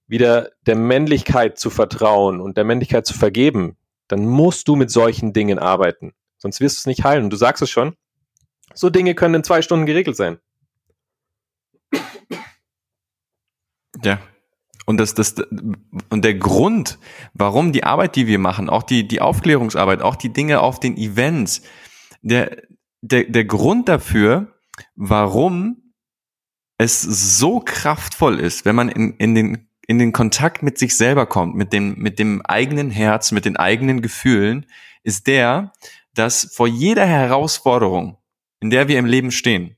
wieder 0.07 0.51
der 0.65 0.75
Männlichkeit 0.75 1.57
zu 1.57 1.69
vertrauen 1.69 2.41
und 2.41 2.57
der 2.57 2.63
Männlichkeit 2.63 3.05
zu 3.05 3.13
vergeben, 3.13 3.77
dann 4.07 4.25
musst 4.25 4.67
du 4.67 4.75
mit 4.75 4.91
solchen 4.91 5.33
Dingen 5.33 5.59
arbeiten. 5.59 6.13
Sonst 6.37 6.59
wirst 6.59 6.77
du 6.77 6.79
es 6.79 6.85
nicht 6.85 7.03
heilen. 7.03 7.25
Und 7.25 7.29
du 7.29 7.37
sagst 7.37 7.61
es 7.61 7.69
schon, 7.69 7.95
so 8.73 8.89
Dinge 8.89 9.15
können 9.15 9.35
in 9.35 9.43
zwei 9.43 9.61
Stunden 9.61 9.85
geregelt 9.85 10.17
sein. 10.17 10.39
Ja. 14.03 14.19
Und 14.85 14.97
das, 14.97 15.13
das, 15.13 15.35
und 16.09 16.25
der 16.25 16.33
Grund, 16.33 16.97
warum 17.33 17.71
die 17.71 17.83
Arbeit, 17.83 18.15
die 18.15 18.27
wir 18.27 18.39
machen, 18.39 18.69
auch 18.69 18.83
die, 18.83 19.07
die 19.07 19.21
Aufklärungsarbeit, 19.21 20.01
auch 20.01 20.15
die 20.15 20.33
Dinge 20.33 20.59
auf 20.59 20.79
den 20.79 20.97
Events, 20.97 21.61
der, 22.21 22.63
der, 23.01 23.25
der 23.25 23.45
Grund 23.45 23.87
dafür, 23.87 24.59
warum 24.95 25.93
es 26.77 27.01
so 27.01 27.59
kraftvoll 27.59 28.39
ist, 28.39 28.65
wenn 28.65 28.75
man 28.75 28.89
in, 28.89 29.15
in, 29.17 29.35
den, 29.35 29.69
in 29.85 29.99
den 29.99 30.11
Kontakt 30.11 30.63
mit 30.63 30.79
sich 30.79 30.97
selber 30.97 31.27
kommt, 31.27 31.55
mit 31.55 31.73
dem, 31.73 31.95
mit 31.99 32.17
dem 32.17 32.41
eigenen 32.41 32.89
Herz, 32.89 33.31
mit 33.31 33.45
den 33.45 33.57
eigenen 33.57 34.01
Gefühlen, 34.01 34.65
ist 35.03 35.27
der, 35.27 35.73
dass 36.15 36.51
vor 36.53 36.67
jeder 36.67 37.05
Herausforderung, 37.05 38.17
in 38.59 38.71
der 38.71 38.87
wir 38.87 38.97
im 38.97 39.05
Leben 39.05 39.31
stehen, 39.31 39.77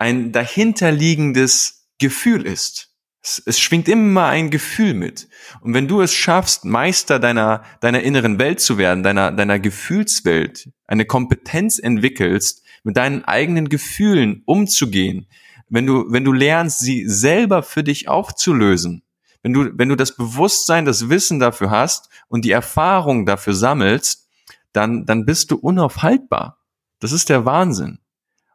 ein 0.00 0.32
dahinterliegendes 0.32 1.86
Gefühl 1.98 2.46
ist. 2.46 2.88
Es, 3.22 3.42
es, 3.44 3.60
schwingt 3.60 3.86
immer 3.86 4.26
ein 4.26 4.48
Gefühl 4.48 4.94
mit. 4.94 5.28
Und 5.60 5.74
wenn 5.74 5.88
du 5.88 6.00
es 6.00 6.14
schaffst, 6.14 6.64
Meister 6.64 7.18
deiner, 7.18 7.62
deiner 7.80 8.00
inneren 8.02 8.38
Welt 8.38 8.60
zu 8.60 8.78
werden, 8.78 9.02
deiner, 9.02 9.30
deiner 9.30 9.58
Gefühlswelt, 9.58 10.70
eine 10.86 11.04
Kompetenz 11.04 11.78
entwickelst, 11.78 12.64
mit 12.82 12.96
deinen 12.96 13.26
eigenen 13.26 13.68
Gefühlen 13.68 14.42
umzugehen, 14.46 15.26
wenn 15.68 15.86
du, 15.86 16.06
wenn 16.08 16.24
du 16.24 16.32
lernst, 16.32 16.80
sie 16.80 17.06
selber 17.06 17.62
für 17.62 17.84
dich 17.84 18.08
aufzulösen, 18.08 19.02
wenn 19.42 19.52
du, 19.52 19.78
wenn 19.78 19.90
du 19.90 19.96
das 19.96 20.16
Bewusstsein, 20.16 20.86
das 20.86 21.10
Wissen 21.10 21.40
dafür 21.40 21.70
hast 21.70 22.08
und 22.28 22.46
die 22.46 22.52
Erfahrung 22.52 23.26
dafür 23.26 23.52
sammelst, 23.52 24.28
dann, 24.72 25.04
dann 25.04 25.26
bist 25.26 25.50
du 25.50 25.56
unaufhaltbar. 25.56 26.58
Das 27.00 27.12
ist 27.12 27.28
der 27.28 27.44
Wahnsinn. 27.44 27.98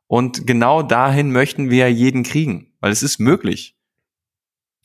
Und 0.07 0.45
genau 0.45 0.81
dahin 0.81 1.31
möchten 1.31 1.69
wir 1.69 1.91
jeden 1.91 2.23
kriegen, 2.23 2.73
weil 2.79 2.91
es 2.91 3.03
ist 3.03 3.19
möglich. 3.19 3.75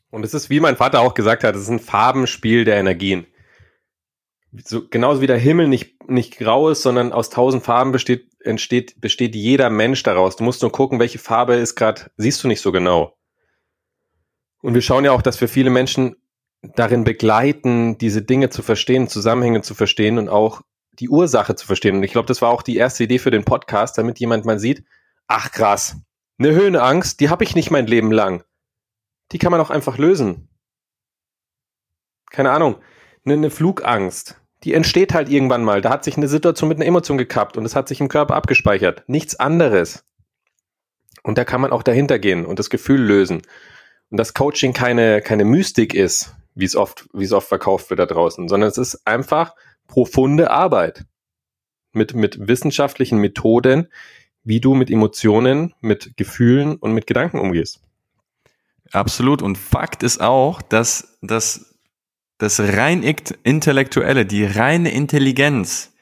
Und 0.09 0.25
es 0.25 0.33
ist, 0.33 0.49
wie 0.49 0.59
mein 0.59 0.75
Vater 0.75 1.01
auch 1.01 1.13
gesagt 1.13 1.43
hat, 1.43 1.55
es 1.55 1.63
ist 1.63 1.69
ein 1.69 1.79
Farbenspiel 1.79 2.65
der 2.65 2.77
Energien. 2.77 3.25
So, 4.65 4.87
genauso 4.89 5.21
wie 5.21 5.27
der 5.27 5.37
Himmel 5.37 5.67
nicht, 5.67 6.09
nicht 6.09 6.37
grau 6.37 6.69
ist, 6.69 6.81
sondern 6.81 7.13
aus 7.13 7.29
tausend 7.29 7.63
Farben 7.63 7.93
besteht, 7.93 8.29
entsteht, 8.41 8.99
besteht 8.99 9.35
jeder 9.35 9.69
Mensch 9.69 10.03
daraus. 10.03 10.35
Du 10.35 10.43
musst 10.43 10.61
nur 10.61 10.71
gucken, 10.71 10.99
welche 10.99 11.19
Farbe 11.19 11.55
ist 11.55 11.75
gerade, 11.75 12.11
siehst 12.17 12.43
du 12.43 12.49
nicht 12.49 12.59
so 12.59 12.73
genau. 12.73 13.15
Und 14.61 14.73
wir 14.73 14.81
schauen 14.81 15.05
ja 15.05 15.13
auch, 15.13 15.21
dass 15.21 15.39
wir 15.39 15.47
viele 15.47 15.69
Menschen 15.69 16.17
darin 16.61 17.05
begleiten, 17.05 17.97
diese 17.97 18.21
Dinge 18.21 18.49
zu 18.49 18.61
verstehen, 18.61 19.07
Zusammenhänge 19.07 19.61
zu 19.61 19.73
verstehen 19.73 20.17
und 20.17 20.27
auch 20.29 20.61
die 20.99 21.09
Ursache 21.09 21.55
zu 21.55 21.65
verstehen. 21.65 21.95
Und 21.95 22.03
ich 22.03 22.11
glaube, 22.11 22.27
das 22.27 22.41
war 22.41 22.49
auch 22.49 22.61
die 22.61 22.75
erste 22.75 23.05
Idee 23.05 23.17
für 23.17 23.31
den 23.31 23.45
Podcast, 23.45 23.97
damit 23.97 24.19
jemand 24.19 24.45
mal 24.45 24.59
sieht, 24.59 24.83
ach 25.31 25.51
krass, 25.51 25.97
eine 26.37 26.51
Höhenangst, 26.51 27.19
die 27.19 27.29
habe 27.29 27.43
ich 27.43 27.55
nicht 27.55 27.71
mein 27.71 27.87
Leben 27.87 28.11
lang 28.11 28.43
die 29.31 29.37
kann 29.37 29.51
man 29.51 29.61
auch 29.61 29.69
einfach 29.69 29.97
lösen. 29.97 30.49
Keine 32.29 32.51
Ahnung, 32.51 32.77
eine, 33.25 33.33
eine 33.33 33.49
Flugangst, 33.49 34.37
die 34.63 34.73
entsteht 34.73 35.13
halt 35.13 35.29
irgendwann 35.29 35.63
mal. 35.63 35.81
Da 35.81 35.89
hat 35.89 36.03
sich 36.03 36.17
eine 36.17 36.27
Situation 36.27 36.69
mit 36.69 36.77
einer 36.77 36.85
Emotion 36.85 37.17
gekappt 37.17 37.57
und 37.57 37.65
es 37.65 37.75
hat 37.75 37.87
sich 37.87 37.99
im 37.99 38.09
Körper 38.09 38.35
abgespeichert. 38.35 39.03
Nichts 39.07 39.35
anderes. 39.39 40.05
Und 41.23 41.37
da 41.37 41.45
kann 41.45 41.61
man 41.61 41.71
auch 41.71 41.83
dahinter 41.83 42.19
gehen 42.19 42.45
und 42.45 42.59
das 42.59 42.69
Gefühl 42.69 43.01
lösen. 43.01 43.41
Und 44.09 44.17
dass 44.17 44.33
Coaching 44.33 44.73
keine, 44.73 45.21
keine 45.21 45.45
Mystik 45.45 45.93
ist, 45.93 46.35
wie 46.55 46.65
es 46.65 46.75
oft, 46.75 47.07
wie 47.13 47.23
es 47.23 47.33
oft 47.33 47.47
verkauft 47.47 47.89
wird 47.89 47.99
da 47.99 48.05
draußen, 48.05 48.47
sondern 48.49 48.69
es 48.69 48.77
ist 48.77 49.07
einfach 49.07 49.55
profunde 49.87 50.51
Arbeit 50.51 51.05
mit, 51.93 52.13
mit 52.13 52.47
wissenschaftlichen 52.47 53.19
Methoden, 53.19 53.87
wie 54.43 54.59
du 54.59 54.73
mit 54.73 54.89
Emotionen, 54.89 55.73
mit 55.81 56.17
Gefühlen 56.17 56.75
und 56.75 56.93
mit 56.93 57.07
Gedanken 57.07 57.39
umgehst. 57.39 57.81
Absolut. 58.91 59.41
Und 59.41 59.57
Fakt 59.57 60.03
ist 60.03 60.21
auch, 60.21 60.61
dass, 60.61 61.17
dass 61.21 61.75
das 62.37 62.59
rein 62.59 63.03
intellektuelle, 63.43 64.25
die 64.25 64.45
reine 64.45 64.91
Intelligenz 64.91 65.93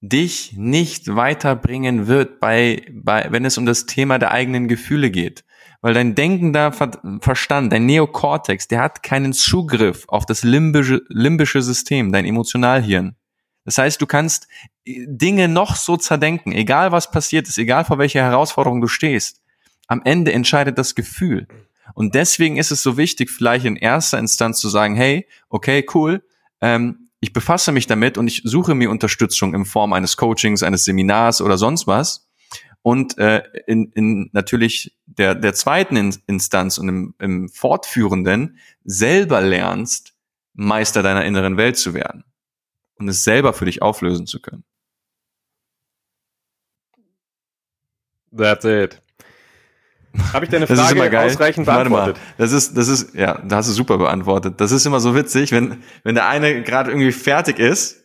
dich 0.00 0.54
nicht 0.56 1.14
weiterbringen 1.14 2.08
wird 2.08 2.40
bei, 2.40 2.82
bei, 2.92 3.28
wenn 3.30 3.44
es 3.44 3.56
um 3.56 3.66
das 3.66 3.86
Thema 3.86 4.18
der 4.18 4.32
eigenen 4.32 4.66
Gefühle 4.66 5.10
geht. 5.10 5.44
Weil 5.80 5.94
dein 5.94 6.14
denkender 6.14 6.72
Verstand, 7.20 7.72
dein 7.72 7.86
Neokortex, 7.86 8.68
der 8.68 8.80
hat 8.80 9.02
keinen 9.02 9.32
Zugriff 9.32 10.04
auf 10.08 10.26
das 10.26 10.44
limbische, 10.44 11.02
limbische 11.08 11.60
System, 11.60 12.12
dein 12.12 12.24
Emotionalhirn. 12.24 13.16
Das 13.64 13.78
heißt, 13.78 14.00
du 14.00 14.06
kannst 14.06 14.48
äh, 14.84 15.06
Dinge 15.06 15.48
noch 15.48 15.76
so 15.76 15.96
zerdenken, 15.96 16.52
egal 16.52 16.92
was 16.92 17.10
passiert 17.10 17.48
ist, 17.48 17.58
egal 17.58 17.84
vor 17.84 17.98
welcher 17.98 18.22
Herausforderung 18.22 18.80
du 18.80 18.88
stehst. 18.88 19.40
Am 19.86 20.02
Ende 20.04 20.32
entscheidet 20.32 20.78
das 20.78 20.94
Gefühl. 20.94 21.46
Und 21.94 22.14
deswegen 22.14 22.56
ist 22.56 22.70
es 22.70 22.82
so 22.82 22.96
wichtig, 22.96 23.30
vielleicht 23.30 23.64
in 23.64 23.76
erster 23.76 24.18
Instanz 24.18 24.60
zu 24.60 24.68
sagen, 24.68 24.94
hey, 24.94 25.26
okay, 25.48 25.84
cool, 25.94 26.24
ähm, 26.60 27.10
ich 27.20 27.32
befasse 27.32 27.70
mich 27.70 27.86
damit 27.86 28.18
und 28.18 28.26
ich 28.26 28.42
suche 28.44 28.74
mir 28.74 28.90
Unterstützung 28.90 29.54
in 29.54 29.64
Form 29.64 29.92
eines 29.92 30.16
Coachings, 30.16 30.62
eines 30.62 30.84
Seminars 30.84 31.40
oder 31.40 31.56
sonst 31.56 31.86
was. 31.86 32.28
Und 32.82 33.16
äh, 33.18 33.42
in, 33.68 33.92
in 33.92 34.30
natürlich 34.32 34.96
der, 35.06 35.36
der 35.36 35.54
zweiten 35.54 35.96
Instanz 36.26 36.78
und 36.78 36.88
im, 36.88 37.14
im 37.20 37.48
Fortführenden 37.48 38.58
selber 38.82 39.40
lernst, 39.40 40.14
Meister 40.54 41.04
deiner 41.04 41.24
inneren 41.24 41.56
Welt 41.56 41.76
zu 41.76 41.94
werden 41.94 42.24
und 42.96 43.08
es 43.08 43.24
selber 43.24 43.52
für 43.52 43.64
dich 43.64 43.82
auflösen 43.82 44.26
zu 44.26 44.40
können. 44.40 44.64
That's 48.36 48.64
it. 48.64 49.02
Habe 50.32 50.44
ich 50.44 50.50
deine 50.50 50.66
Frage 50.66 50.76
das 50.80 50.90
ist 50.90 50.96
immer 50.96 51.10
geil. 51.10 51.30
ausreichend 51.30 51.66
beantwortet? 51.66 52.16
Mal, 52.16 52.22
das 52.38 52.52
ist, 52.52 52.76
das 52.76 52.88
ist, 52.88 53.14
ja, 53.14 53.40
da 53.42 53.56
hast 53.56 53.68
du 53.68 53.72
super 53.72 53.98
beantwortet. 53.98 54.60
Das 54.60 54.72
ist 54.72 54.86
immer 54.86 55.00
so 55.00 55.14
witzig, 55.14 55.52
wenn, 55.52 55.82
wenn 56.04 56.14
der 56.14 56.28
eine 56.28 56.62
gerade 56.62 56.90
irgendwie 56.90 57.12
fertig 57.12 57.58
ist, 57.58 58.04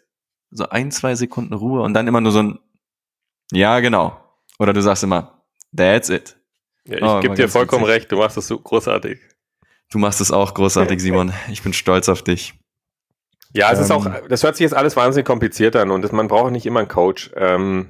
so 0.52 0.70
ein, 0.70 0.92
zwei 0.92 1.16
Sekunden 1.16 1.54
Ruhe 1.54 1.82
und 1.82 1.94
dann 1.94 2.08
immer 2.08 2.22
nur 2.22 2.32
so 2.32 2.42
ein, 2.42 2.60
ja, 3.52 3.80
genau. 3.80 4.22
Oder 4.60 4.74
du 4.74 4.82
sagst 4.82 5.04
immer, 5.04 5.44
that's 5.76 6.10
it. 6.10 6.38
Ja, 6.86 6.98
ich 6.98 7.04
oh, 7.04 7.20
gebe 7.20 7.36
dir 7.36 7.50
vollkommen 7.50 7.84
witzig. 7.84 7.96
recht, 7.96 8.12
du 8.12 8.18
machst 8.18 8.38
das 8.38 8.48
so 8.48 8.58
großartig. 8.60 9.20
Du 9.90 10.00
machst 10.00 10.20
es 10.20 10.32
auch 10.32 10.54
großartig, 10.54 11.00
Simon. 11.02 11.34
Ich 11.50 11.62
bin 11.62 11.74
stolz 11.74 12.10
auf 12.10 12.22
dich. 12.22 12.54
Ja, 13.58 13.72
es 13.72 13.80
ähm, 13.80 13.86
ist 13.86 13.92
auch, 13.92 14.08
das 14.30 14.44
hört 14.44 14.56
sich 14.56 14.64
jetzt 14.64 14.76
alles 14.76 14.96
wahnsinnig 14.96 15.26
kompliziert 15.26 15.76
an 15.76 15.90
und 15.90 16.04
das, 16.04 16.12
man 16.12 16.28
braucht 16.28 16.52
nicht 16.52 16.68
immer 16.68 16.80
einen 16.80 16.88
Coach. 16.88 17.32
Ähm, 17.36 17.88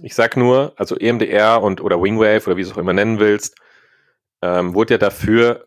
ich 0.00 0.14
sag 0.14 0.36
nur, 0.36 0.72
also 0.76 0.96
EMDR 0.96 1.60
und 1.60 1.80
oder 1.80 2.00
Wingwave 2.00 2.46
oder 2.46 2.56
wie 2.56 2.62
du 2.62 2.68
es 2.68 2.74
auch 2.74 2.78
immer 2.78 2.92
nennen 2.92 3.18
willst, 3.18 3.56
ähm, 4.42 4.74
wurde 4.74 4.94
ja 4.94 4.98
dafür 4.98 5.66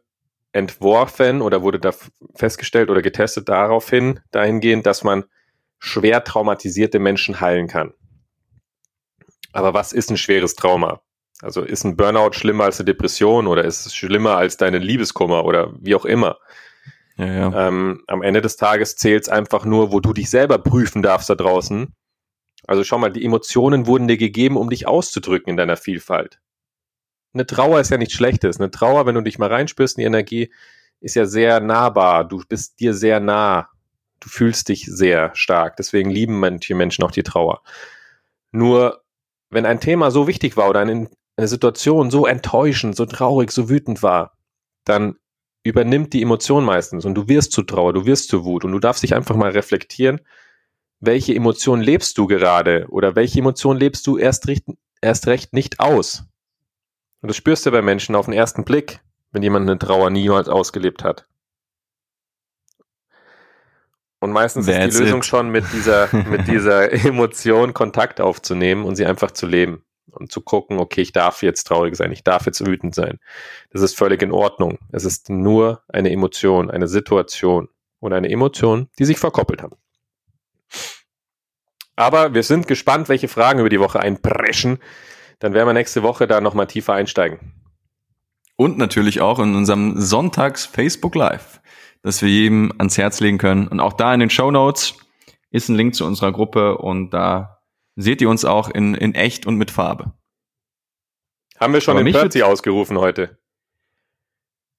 entworfen 0.53 1.41
oder 1.41 1.63
wurde 1.63 1.79
da 1.79 1.91
festgestellt 2.33 2.89
oder 2.89 3.01
getestet 3.01 3.49
daraufhin, 3.49 4.21
dahingehend, 4.31 4.85
dass 4.85 5.03
man 5.03 5.25
schwer 5.79 6.23
traumatisierte 6.23 6.99
Menschen 6.99 7.41
heilen 7.41 7.67
kann. 7.67 7.93
Aber 9.51 9.73
was 9.73 9.91
ist 9.91 10.09
ein 10.11 10.17
schweres 10.17 10.55
Trauma? 10.55 11.01
Also 11.41 11.61
ist 11.61 11.83
ein 11.83 11.97
Burnout 11.97 12.33
schlimmer 12.33 12.65
als 12.65 12.79
eine 12.79 12.85
Depression 12.85 13.47
oder 13.47 13.65
ist 13.65 13.85
es 13.85 13.95
schlimmer 13.95 14.37
als 14.37 14.55
deine 14.55 14.77
Liebeskummer 14.77 15.43
oder 15.43 15.73
wie 15.81 15.95
auch 15.95 16.05
immer? 16.05 16.37
Ja, 17.21 17.27
ja. 17.27 17.67
Ähm, 17.67 18.03
am 18.07 18.23
Ende 18.23 18.41
des 18.41 18.55
Tages 18.55 18.95
zählt 18.95 19.23
es 19.23 19.29
einfach 19.29 19.63
nur, 19.63 19.91
wo 19.91 19.99
du 19.99 20.11
dich 20.11 20.31
selber 20.31 20.57
prüfen 20.57 21.03
darfst 21.03 21.29
da 21.29 21.35
draußen. 21.35 21.93
Also 22.65 22.83
schau 22.83 22.97
mal, 22.97 23.11
die 23.11 23.23
Emotionen 23.23 23.85
wurden 23.85 24.07
dir 24.07 24.17
gegeben, 24.17 24.57
um 24.57 24.71
dich 24.71 24.87
auszudrücken 24.87 25.51
in 25.51 25.57
deiner 25.57 25.77
Vielfalt. 25.77 26.39
Eine 27.33 27.45
Trauer 27.45 27.79
ist 27.79 27.91
ja 27.91 27.97
nichts 27.97 28.15
Schlechtes. 28.15 28.59
Eine 28.59 28.71
Trauer, 28.71 29.05
wenn 29.05 29.13
du 29.13 29.21
dich 29.21 29.37
mal 29.37 29.49
reinspürst 29.49 29.97
in 29.97 30.01
die 30.01 30.07
Energie, 30.07 30.51
ist 30.99 31.15
ja 31.15 31.25
sehr 31.25 31.59
nahbar. 31.59 32.27
Du 32.27 32.41
bist 32.47 32.79
dir 32.79 32.95
sehr 32.95 33.19
nah. 33.19 33.69
Du 34.19 34.27
fühlst 34.27 34.69
dich 34.69 34.85
sehr 34.85 35.29
stark. 35.35 35.77
Deswegen 35.77 36.09
lieben 36.09 36.39
manche 36.39 36.73
Menschen 36.73 37.03
auch 37.03 37.11
die 37.11 37.23
Trauer. 37.23 37.61
Nur, 38.51 39.03
wenn 39.51 39.67
ein 39.67 39.79
Thema 39.79 40.09
so 40.09 40.27
wichtig 40.27 40.57
war 40.57 40.69
oder 40.69 40.79
eine, 40.79 41.07
eine 41.37 41.47
Situation 41.47 42.09
so 42.09 42.25
enttäuschend, 42.25 42.95
so 42.95 43.05
traurig, 43.05 43.51
so 43.51 43.69
wütend 43.69 44.01
war, 44.01 44.37
dann 44.85 45.17
übernimmt 45.63 46.13
die 46.13 46.21
Emotion 46.21 46.65
meistens 46.65 47.05
und 47.05 47.15
du 47.15 47.27
wirst 47.27 47.51
zu 47.51 47.63
Trauer, 47.63 47.93
du 47.93 48.05
wirst 48.05 48.29
zu 48.29 48.43
Wut 48.45 48.65
und 48.65 48.71
du 48.71 48.79
darfst 48.79 49.03
dich 49.03 49.13
einfach 49.13 49.35
mal 49.35 49.51
reflektieren, 49.51 50.21
welche 50.99 51.35
Emotion 51.35 51.81
lebst 51.81 52.17
du 52.17 52.27
gerade 52.27 52.87
oder 52.89 53.15
welche 53.15 53.39
Emotion 53.39 53.77
lebst 53.77 54.05
du 54.07 54.17
erst, 54.17 54.47
recht, 54.47 54.65
erst 55.01 55.27
recht 55.27 55.53
nicht 55.53 55.79
aus. 55.79 56.25
Und 57.21 57.29
das 57.29 57.37
spürst 57.37 57.65
du 57.65 57.71
bei 57.71 57.81
Menschen 57.81 58.15
auf 58.15 58.25
den 58.25 58.33
ersten 58.33 58.65
Blick, 58.65 59.01
wenn 59.31 59.43
jemand 59.43 59.69
eine 59.69 59.77
Trauer 59.77 60.09
niemals 60.09 60.49
ausgelebt 60.49 61.03
hat. 61.03 61.27
Und 64.19 64.31
meistens 64.31 64.67
That's 64.67 64.87
ist 64.87 64.99
die 64.99 65.03
Lösung 65.03 65.19
it. 65.19 65.25
schon 65.25 65.49
mit 65.49 65.65
dieser, 65.73 66.09
mit 66.15 66.47
dieser 66.47 66.91
Emotion 66.91 67.73
Kontakt 67.73 68.21
aufzunehmen 68.21 68.85
und 68.85 68.95
sie 68.95 69.05
einfach 69.05 69.31
zu 69.31 69.47
leben 69.47 69.83
und 70.11 70.31
zu 70.31 70.41
gucken, 70.41 70.79
okay, 70.79 71.01
ich 71.01 71.11
darf 71.11 71.43
jetzt 71.43 71.65
traurig 71.65 71.95
sein, 71.95 72.11
ich 72.11 72.23
darf 72.23 72.45
jetzt 72.45 72.65
wütend 72.65 72.95
sein. 72.95 73.19
Das 73.71 73.81
ist 73.81 73.97
völlig 73.97 74.21
in 74.21 74.31
Ordnung. 74.31 74.79
Es 74.91 75.05
ist 75.05 75.29
nur 75.29 75.83
eine 75.87 76.11
Emotion, 76.11 76.69
eine 76.69 76.87
Situation 76.87 77.69
und 77.99 78.13
eine 78.13 78.29
Emotion, 78.29 78.89
die 78.99 79.05
sich 79.05 79.17
verkoppelt 79.17 79.61
haben. 79.61 79.75
Aber 81.95 82.33
wir 82.33 82.43
sind 82.43 82.67
gespannt, 82.67 83.09
welche 83.09 83.27
Fragen 83.27 83.59
über 83.59 83.69
die 83.69 83.79
Woche 83.79 83.99
einpreschen. 83.99 84.79
Dann 85.39 85.53
werden 85.53 85.67
wir 85.67 85.73
nächste 85.73 86.03
Woche 86.03 86.27
da 86.27 86.41
nochmal 86.41 86.67
tiefer 86.67 86.93
einsteigen. 86.93 87.53
Und 88.55 88.77
natürlich 88.77 89.21
auch 89.21 89.39
in 89.39 89.55
unserem 89.55 89.99
Sonntags 89.99 90.65
Facebook 90.65 91.15
Live, 91.15 91.61
das 92.01 92.21
wir 92.21 92.29
jedem 92.29 92.71
ans 92.77 92.97
Herz 92.97 93.19
legen 93.19 93.37
können. 93.37 93.67
Und 93.67 93.79
auch 93.79 93.93
da 93.93 94.13
in 94.13 94.19
den 94.19 94.29
Show 94.29 94.51
Notes 94.51 94.95
ist 95.51 95.69
ein 95.69 95.75
Link 95.75 95.95
zu 95.95 96.05
unserer 96.05 96.31
Gruppe 96.31 96.77
und 96.77 97.11
da 97.11 97.60
seht 97.95 98.21
ihr 98.21 98.29
uns 98.29 98.45
auch 98.45 98.69
in, 98.69 98.95
in 98.95 99.15
echt 99.15 99.45
und 99.45 99.55
mit 99.55 99.71
Farbe. 99.71 100.13
Haben 101.59 101.73
wir 101.73 101.81
schon 101.81 101.97
Aber 101.97 102.03
den 102.03 102.13
Percy 102.13 102.41
ausgerufen 102.41 102.97
heute? 102.97 103.37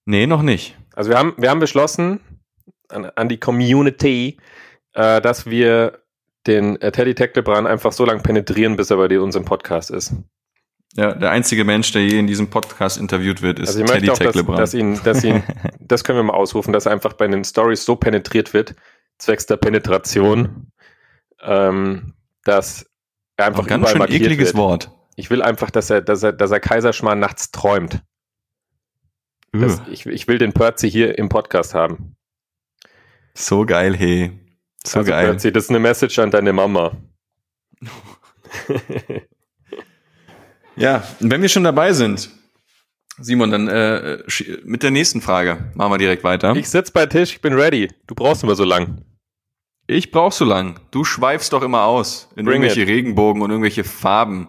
Nee, 0.05 0.27
noch 0.27 0.43
nicht. 0.43 0.77
Also 0.95 1.11
wir 1.11 1.19
haben, 1.19 1.35
wir 1.37 1.49
haben 1.51 1.61
beschlossen 1.61 2.21
an, 2.89 3.07
an 3.15 3.29
die 3.29 3.39
Community, 3.39 4.39
äh, 4.95 5.21
dass 5.21 5.47
wir 5.47 6.03
den 6.47 6.81
äh, 6.81 6.91
Teddy 6.91 7.15
Tecklebrand 7.15 7.69
einfach 7.69 7.93
so 7.93 8.05
lange 8.05 8.21
penetrieren, 8.23 8.77
bis 8.77 8.91
er 8.91 8.97
bei 8.97 9.21
unserem 9.21 9.45
Podcast 9.45 9.91
ist. 9.91 10.15
Ja, 10.95 11.15
der 11.15 11.31
einzige 11.31 11.65
Mensch, 11.65 11.93
der 11.93 12.03
je 12.03 12.19
in 12.19 12.27
diesem 12.27 12.51
Podcast 12.51 12.99
interviewt 12.99 13.41
wird, 13.41 13.59
ist 13.59 13.69
also 13.69 13.81
ich 13.81 13.87
Teddy 13.87 14.07
möchte 14.09 14.13
auch, 14.13 14.19
Tecklebrand. 14.19 14.59
Dass, 14.59 14.73
dass 14.73 14.81
ihn, 14.81 15.01
dass 15.05 15.25
ihn, 15.25 15.43
das 15.81 16.05
können 16.05 16.19
wir 16.19 16.25
mal 16.25 16.35
ausrufen, 16.35 16.73
dass 16.73 16.87
er 16.87 16.93
einfach 16.93 17.15
bei 17.15 17.27
den 17.29 17.45
Stories 17.45 17.85
so 17.85 17.97
penetriert 17.97 18.53
wird, 18.53 18.75
zwecks 19.19 19.47
der 19.47 19.57
Penetration, 19.57 20.73
ähm, 21.43 22.15
dass 22.45 22.92
einfach 23.37 23.63
Auch 23.63 23.67
ganz 23.67 23.91
schön 23.91 24.03
ekliges 24.03 24.49
wird. 24.49 24.57
Wort. 24.57 24.91
Ich 25.17 25.31
will 25.31 25.43
einfach, 25.43 25.71
dass 25.71 25.91
er, 25.91 26.01
dass 26.01 26.23
er, 26.23 26.33
dass 26.33 26.51
er 26.51 26.61
Kaiserschmarrn 26.61 27.19
nachts 27.19 27.51
träumt. 27.51 28.03
Das, 29.53 29.83
ich, 29.91 30.07
ich 30.07 30.29
will 30.29 30.39
den 30.39 30.55
Percy 30.55 30.91
hier 30.91 31.19
im 31.19 31.29
Podcast 31.29 31.75
haben. 31.75 32.17
So 33.35 33.67
geil, 33.67 33.95
hey. 33.95 34.33
So 34.87 35.01
also 35.01 35.11
geil. 35.11 35.27
Percy, 35.27 35.53
das 35.53 35.65
ist 35.65 35.71
eine 35.71 35.79
Message 35.79 36.19
an 36.19 36.31
deine 36.31 36.55
Mama. 36.55 36.97
ja, 40.77 41.07
wenn 41.21 41.43
wir 41.43 41.51
schon 41.51 41.65
dabei 41.65 41.93
sind, 41.93 42.31
Simon, 43.19 43.51
dann 43.51 43.69
äh, 43.69 44.23
mit 44.65 44.83
der 44.83 44.91
nächsten 44.91 45.21
Frage 45.21 45.71
machen 45.75 45.93
wir 45.93 45.99
direkt 45.99 46.25
weiter. 46.25 46.57
Ich 46.57 46.71
sitze 46.71 46.93
bei 46.93 47.05
Tisch, 47.05 47.33
ich 47.33 47.41
bin 47.43 47.53
ready. 47.53 47.89
Du 48.07 48.15
brauchst 48.15 48.43
immer 48.43 48.55
so 48.55 48.65
lang. 48.65 49.05
Ich 49.87 50.11
brauch 50.11 50.33
so 50.33 50.45
lang. 50.45 50.81
Du 50.91 51.05
schweifst 51.05 51.53
doch 51.53 51.63
immer 51.63 51.85
aus 51.85 52.29
in 52.37 52.45
Bring 52.45 52.63
irgendwelche 52.63 52.83
it. 52.83 52.89
Regenbogen 52.89 53.43
und 53.43 53.51
irgendwelche 53.51 53.85
Farben, 53.85 54.49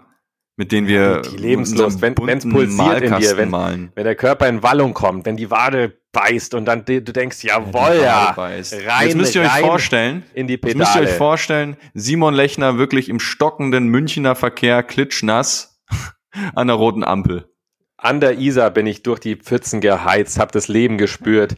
mit 0.56 0.72
denen 0.72 0.88
wir 0.88 1.22
die 1.22 1.38
Lebenslust, 1.38 2.02
wenn 2.02 2.14
es 2.14 2.48
pulsiert 2.48 3.02
in 3.02 3.16
dir, 3.18 3.38
wenn, 3.38 3.50
malen. 3.50 3.92
wenn 3.96 4.04
der 4.04 4.16
Körper 4.16 4.48
in 4.48 4.62
Wallung 4.62 4.94
kommt, 4.94 5.26
wenn 5.26 5.36
die 5.36 5.50
Wade 5.50 5.98
beißt 6.12 6.54
und 6.54 6.66
dann 6.66 6.86
du 6.86 7.02
denkst, 7.02 7.44
jawohl, 7.44 8.00
ja, 8.02 8.30
rein, 8.30 8.64
Jetzt 8.64 9.16
müsst 9.16 9.34
ihr 9.36 9.42
euch 9.42 9.60
vorstellen, 9.60 10.24
in 10.36 10.48
die 10.48 10.58
Pedale. 10.58 10.78
Jetzt 10.78 10.96
müsst 10.96 10.96
ihr 10.96 11.12
euch 11.12 11.18
vorstellen, 11.18 11.76
Simon 11.96 12.36
Lechner 12.36 12.78
wirklich 12.78 13.10
im 13.10 13.20
stockenden 13.20 13.88
Münchner 13.88 14.36
Verkehr 14.36 14.84
klitschnass 14.84 15.82
an 16.56 16.68
der 16.68 16.76
roten 16.76 17.04
Ampel. 17.04 17.50
An 17.98 18.20
der 18.20 18.38
Isar 18.38 18.70
bin 18.70 18.86
ich 18.86 19.02
durch 19.02 19.20
die 19.20 19.36
Pfützen 19.36 19.82
geheizt, 19.82 20.38
hab 20.38 20.52
das 20.52 20.68
Leben 20.68 20.98
gespürt. 20.98 21.56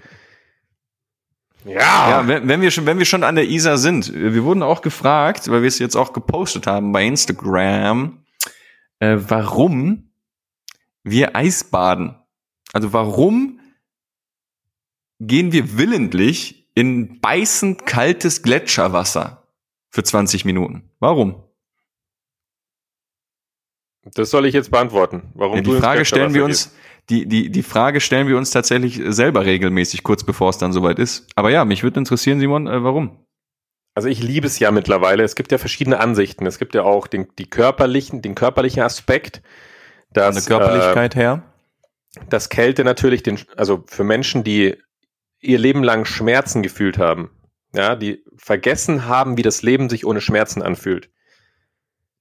Ja. 1.66 2.22
ja 2.22 2.28
wenn, 2.28 2.48
wenn, 2.48 2.62
wir 2.62 2.72
schon, 2.72 2.86
wenn 2.86 3.00
wir 3.00 3.06
schon 3.06 3.24
an 3.24 3.36
der 3.36 3.50
Isar 3.50 3.78
sind, 3.78 4.14
wir 4.14 4.44
wurden 4.44 4.64
auch 4.64 4.82
gefragt, 4.82 5.50
weil 5.50 5.62
wir 5.62 5.68
es 5.68 5.80
jetzt 5.80 5.96
auch 5.96 6.14
gepostet 6.14 6.68
haben 6.68 6.92
bei 6.92 7.06
Instagram, 7.06 8.24
äh, 9.00 9.18
warum 9.28 10.12
wir 11.04 11.36
Eisbaden. 11.36 12.16
Also 12.74 12.94
warum 12.94 13.60
gehen 15.20 15.52
wir 15.52 15.78
willentlich 15.78 16.70
in 16.76 17.20
beißend 17.20 17.86
kaltes 17.86 18.44
Gletscherwasser 18.44 19.48
für 19.90 20.04
20 20.04 20.46
Minuten? 20.46 20.92
Warum? 21.00 21.44
Das 24.14 24.30
soll 24.30 24.46
ich 24.46 24.54
jetzt 24.54 24.70
beantworten. 24.70 25.32
Warum 25.34 25.58
ja, 25.58 25.62
die 25.62 25.80
Frage 25.80 26.06
stellen 26.06 26.34
wir 26.34 26.46
uns, 26.46 26.76
die, 27.10 27.28
die, 27.28 27.52
die 27.52 27.64
Frage 27.64 28.02
stellen 28.02 28.28
wir 28.28 28.38
uns 28.38 28.52
tatsächlich 28.52 29.02
selber 29.08 29.46
regelmäßig, 29.46 30.04
kurz 30.04 30.24
bevor 30.24 30.50
es 30.50 30.58
dann 30.58 30.74
soweit 30.74 31.00
ist. 31.00 31.28
Aber 31.36 31.52
ja, 31.52 31.66
mich 31.66 31.84
würde 31.84 32.00
interessieren, 32.00 32.40
Simon, 32.40 32.68
äh, 32.68 32.84
warum? 32.84 33.26
Also 33.94 34.10
ich 34.10 34.22
liebe 34.22 34.48
es 34.48 34.60
ja 34.60 34.72
mittlerweile. 34.72 35.24
Es 35.24 35.36
gibt 35.36 35.52
ja 35.52 35.58
verschiedene 35.58 36.00
Ansichten. 36.00 36.46
Es 36.46 36.60
gibt 36.60 36.76
ja 36.76 36.84
auch 36.84 37.08
den, 37.08 37.28
die 37.38 37.50
körperlichen, 37.50 38.22
den 38.22 38.36
körperlichen 38.36 38.84
Aspekt. 38.84 39.42
Dass, 40.12 40.36
Von 40.36 40.46
der 40.46 40.58
Körperlichkeit 40.60 41.16
äh, 41.16 41.20
her? 41.20 41.44
Dass 42.30 42.50
Kälte 42.50 42.84
natürlich 42.84 43.24
den, 43.24 43.40
also 43.56 43.84
für 43.88 44.04
Menschen, 44.04 44.44
die 44.44 44.76
ihr 45.42 45.60
Leben 45.60 45.84
lang 45.84 46.06
Schmerzen 46.06 46.64
gefühlt 46.64 46.98
haben, 46.98 47.30
ja, 47.74 47.96
die 47.96 48.24
vergessen 48.38 49.06
haben, 49.06 49.38
wie 49.38 49.42
das 49.42 49.62
Leben 49.62 49.90
sich 49.90 50.06
ohne 50.06 50.22
Schmerzen 50.22 50.62
anfühlt. 50.62 51.10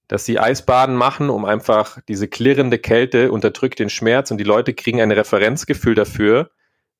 Dass 0.07 0.25
sie 0.25 0.39
Eisbaden 0.39 0.95
machen, 0.95 1.29
um 1.29 1.45
einfach 1.45 1.99
diese 2.07 2.27
klirrende 2.27 2.77
Kälte 2.77 3.31
unterdrückt 3.31 3.79
den 3.79 3.89
Schmerz 3.89 4.31
und 4.31 4.37
die 4.37 4.43
Leute 4.43 4.73
kriegen 4.73 5.01
ein 5.01 5.11
Referenzgefühl 5.11 5.95
dafür, 5.95 6.51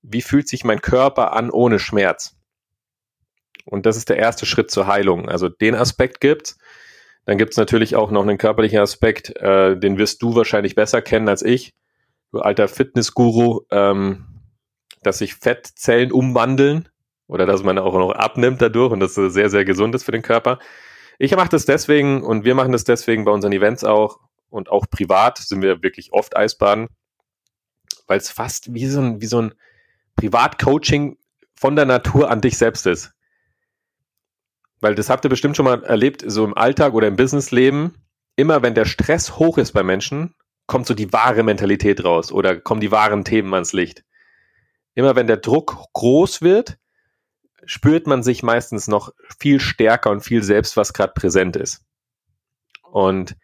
wie 0.01 0.21
fühlt 0.21 0.47
sich 0.47 0.63
mein 0.63 0.81
Körper 0.81 1.33
an 1.33 1.49
ohne 1.49 1.79
Schmerz. 1.79 2.35
Und 3.65 3.85
das 3.85 3.97
ist 3.97 4.09
der 4.09 4.17
erste 4.17 4.45
Schritt 4.45 4.71
zur 4.71 4.87
Heilung. 4.87 5.27
Also 5.27 5.49
den 5.49 5.75
Aspekt 5.75 6.19
gibt's. 6.21 6.57
Dann 7.25 7.39
gibt's 7.39 7.57
natürlich 7.57 7.95
auch 7.95 8.11
noch 8.11 8.21
einen 8.21 8.37
körperlichen 8.37 8.79
Aspekt, 8.79 9.35
äh, 9.37 9.77
den 9.77 9.97
wirst 9.97 10.21
du 10.21 10.35
wahrscheinlich 10.35 10.75
besser 10.75 11.01
kennen 11.01 11.27
als 11.27 11.41
ich. 11.41 11.73
Du 12.31 12.39
alter 12.39 12.67
Fitnessguru, 12.67 13.61
ähm, 13.71 14.25
dass 15.01 15.19
sich 15.19 15.35
Fettzellen 15.35 16.11
umwandeln 16.11 16.89
oder 17.27 17.47
dass 17.47 17.63
man 17.63 17.79
auch 17.79 17.95
noch 17.95 18.11
abnimmt 18.11 18.61
dadurch 18.61 18.91
und 18.91 18.99
das 18.99 19.15
sehr, 19.15 19.49
sehr 19.49 19.65
gesund 19.65 19.95
ist 19.95 20.03
für 20.03 20.11
den 20.11 20.21
Körper. 20.21 20.59
Ich 21.20 21.36
mache 21.36 21.49
das 21.49 21.66
deswegen 21.66 22.24
und 22.24 22.43
wir 22.43 22.55
machen 22.55 22.72
das 22.72 22.84
deswegen 22.84 23.26
bei 23.26 23.32
unseren 23.32 23.53
Events 23.53 23.84
auch 23.84 24.20
und 24.49 24.70
auch 24.70 24.86
privat 24.89 25.38
sind 25.38 25.61
wir 25.61 25.82
wirklich 25.84 26.13
oft 26.13 26.36
Eisbaden, 26.36 26.88
weil 28.07 28.18
es 28.18 28.30
fast 28.30 28.74
wie 28.74 28.88
so 28.88 29.01
ein, 29.01 29.22
wie 29.22 29.26
so 29.26 29.41
ein 29.41 29.53
Privatcoaching 30.16 31.18
von 31.55 31.76
der 31.76 31.86
Natur 31.86 32.30
an 32.30 32.41
dich 32.41 32.57
selbst 32.57 32.86
ist. 32.86 33.13
Weil 34.82 34.95
das 34.95 35.09
habt 35.09 35.26
ihr 35.26 35.30
bestimmt 35.30 35.55
schon 35.55 35.66
mal 35.66 35.84
erlebt, 35.84 36.24
so 36.26 36.43
im 36.43 36.55
Alltag 36.55 36.93
oder 36.93 37.07
im 37.07 37.16
Businessleben. 37.16 37.97
Immer 38.36 38.61
wenn 38.61 38.76
der 38.76 38.86
Stress 38.86 39.38
hoch 39.38 39.57
ist 39.57 39.72
bei 39.72 39.84
Menschen, 39.84 40.36
kommt 40.68 40.86
so 40.86 40.93
die 40.93 41.13
wahre 41.13 41.43
Mentalität 41.43 42.03
raus 42.03 42.32
oder 42.32 42.59
kommen 42.59 42.82
die 42.82 42.91
wahren 42.91 43.24
Themen 43.24 43.53
ans 43.53 43.74
Licht. 43.74 44.03
Immer 44.93 45.16
wenn 45.16 45.28
der 45.28 45.38
Druck 45.38 45.78
groß 45.93 46.41
wird, 46.41 46.78
spürt 47.66 48.07
man 48.07 48.24
sich 48.24 48.43
meistens 48.43 48.88
noch 48.88 49.11
viel 49.39 49.59
stärker 49.59 50.11
und 50.11 50.22
viel 50.22 50.43
selbst, 50.43 50.78
was 50.78 50.93
gerade 50.93 51.13
präsent 51.13 51.55
ist. 51.55 51.84
Und 52.84 53.36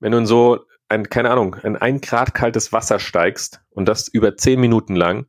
wenn 0.00 0.12
du 0.12 0.18
in 0.18 0.26
so 0.26 0.64
ein, 0.88 1.08
keine 1.08 1.30
Ahnung, 1.30 1.56
in 1.62 1.76
ein 1.76 2.00
Grad 2.00 2.34
kaltes 2.34 2.72
Wasser 2.72 2.98
steigst 2.98 3.60
und 3.70 3.86
das 3.86 4.08
über 4.08 4.36
zehn 4.36 4.60
Minuten 4.60 4.94
lang, 4.94 5.26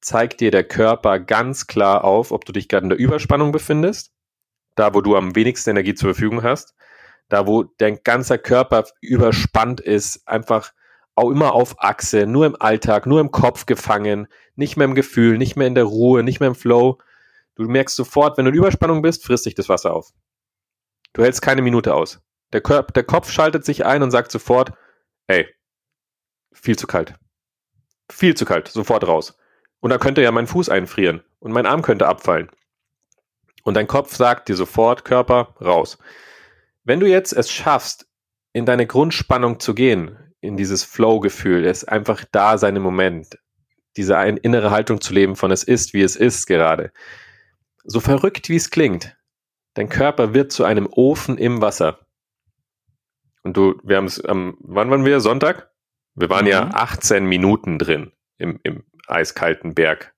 zeigt 0.00 0.40
dir 0.40 0.50
der 0.50 0.64
Körper 0.64 1.18
ganz 1.20 1.66
klar 1.66 2.04
auf, 2.04 2.32
ob 2.32 2.44
du 2.44 2.52
dich 2.52 2.68
gerade 2.68 2.84
in 2.84 2.90
der 2.90 2.98
Überspannung 2.98 3.52
befindest, 3.52 4.12
da 4.74 4.94
wo 4.94 5.00
du 5.00 5.16
am 5.16 5.34
wenigsten 5.34 5.70
Energie 5.70 5.94
zur 5.94 6.12
Verfügung 6.12 6.42
hast, 6.42 6.74
da 7.28 7.46
wo 7.46 7.64
dein 7.78 8.00
ganzer 8.04 8.38
Körper 8.38 8.84
überspannt 9.00 9.80
ist, 9.80 10.26
einfach 10.26 10.72
auch 11.14 11.30
immer 11.30 11.52
auf 11.52 11.76
Achse, 11.82 12.26
nur 12.26 12.46
im 12.46 12.56
Alltag, 12.60 13.06
nur 13.06 13.20
im 13.20 13.30
Kopf 13.30 13.66
gefangen, 13.66 14.26
nicht 14.56 14.76
mehr 14.76 14.86
im 14.86 14.94
Gefühl, 14.94 15.38
nicht 15.38 15.56
mehr 15.56 15.66
in 15.66 15.74
der 15.74 15.84
Ruhe, 15.84 16.22
nicht 16.22 16.40
mehr 16.40 16.48
im 16.48 16.54
Flow. 16.54 16.98
Du 17.56 17.64
merkst 17.64 17.96
sofort, 17.96 18.36
wenn 18.36 18.44
du 18.44 18.50
in 18.50 18.56
Überspannung 18.56 19.02
bist, 19.02 19.24
frisst 19.24 19.44
sich 19.44 19.54
das 19.54 19.68
Wasser 19.68 19.94
auf. 19.94 20.12
Du 21.12 21.22
hältst 21.22 21.42
keine 21.42 21.62
Minute 21.62 21.94
aus. 21.94 22.20
Der, 22.52 22.60
Körper, 22.60 22.92
der 22.92 23.04
Kopf 23.04 23.30
schaltet 23.30 23.64
sich 23.64 23.84
ein 23.84 24.02
und 24.02 24.10
sagt 24.10 24.30
sofort, 24.30 24.72
ey, 25.26 25.48
viel 26.52 26.76
zu 26.76 26.86
kalt. 26.86 27.14
Viel 28.10 28.34
zu 28.34 28.44
kalt, 28.44 28.68
sofort 28.68 29.06
raus. 29.06 29.38
Und 29.80 29.90
da 29.90 29.98
könnte 29.98 30.22
ja 30.22 30.32
mein 30.32 30.46
Fuß 30.46 30.68
einfrieren 30.68 31.22
und 31.38 31.52
mein 31.52 31.66
Arm 31.66 31.82
könnte 31.82 32.08
abfallen. 32.08 32.50
Und 33.62 33.74
dein 33.74 33.86
Kopf 33.86 34.14
sagt 34.14 34.48
dir 34.48 34.56
sofort, 34.56 35.04
Körper, 35.04 35.54
raus. 35.60 35.98
Wenn 36.84 37.00
du 37.00 37.06
jetzt 37.06 37.32
es 37.32 37.50
schaffst, 37.50 38.06
in 38.52 38.66
deine 38.66 38.86
Grundspannung 38.86 39.58
zu 39.58 39.74
gehen, 39.74 40.18
in 40.40 40.56
dieses 40.56 40.84
Flow-Gefühl, 40.84 41.64
es 41.64 41.84
einfach 41.84 42.24
da 42.30 42.58
sein 42.58 42.76
im 42.76 42.82
Moment, 42.82 43.38
diese 43.96 44.14
innere 44.16 44.70
Haltung 44.70 45.00
zu 45.00 45.14
leben 45.14 45.34
von 45.34 45.50
es 45.50 45.64
ist, 45.64 45.94
wie 45.94 46.02
es 46.02 46.16
ist 46.16 46.46
gerade. 46.46 46.92
So 47.84 48.00
verrückt, 48.00 48.48
wie 48.48 48.56
es 48.56 48.70
klingt, 48.70 49.16
dein 49.74 49.88
Körper 49.88 50.34
wird 50.34 50.52
zu 50.52 50.64
einem 50.64 50.88
Ofen 50.90 51.36
im 51.36 51.60
Wasser. 51.60 51.98
Und 53.42 53.56
du, 53.56 53.78
wir 53.84 53.98
haben 53.98 54.06
es 54.06 54.24
am, 54.24 54.56
wann 54.60 54.90
waren 54.90 55.04
wir? 55.04 55.20
Sonntag? 55.20 55.70
Wir 56.14 56.30
waren 56.30 56.46
mhm. 56.46 56.50
ja 56.50 56.70
18 56.72 57.26
Minuten 57.26 57.78
drin 57.78 58.12
im, 58.38 58.58
im 58.62 58.84
eiskalten 59.06 59.74
Berg, 59.74 60.14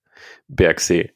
Bergsee. 0.46 1.12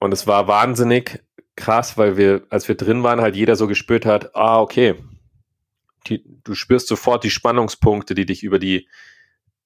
Und 0.00 0.12
es 0.12 0.26
war 0.26 0.48
wahnsinnig 0.48 1.22
krass, 1.54 1.98
weil 1.98 2.16
wir, 2.16 2.46
als 2.50 2.68
wir 2.68 2.76
drin 2.76 3.02
waren, 3.02 3.20
halt 3.20 3.36
jeder 3.36 3.56
so 3.56 3.66
gespürt 3.66 4.06
hat, 4.06 4.34
ah, 4.34 4.60
okay, 4.60 4.94
die, 6.06 6.24
du 6.44 6.54
spürst 6.54 6.88
sofort 6.88 7.24
die 7.24 7.30
Spannungspunkte, 7.30 8.14
die 8.14 8.24
dich 8.24 8.42
über 8.42 8.58
die 8.58 8.88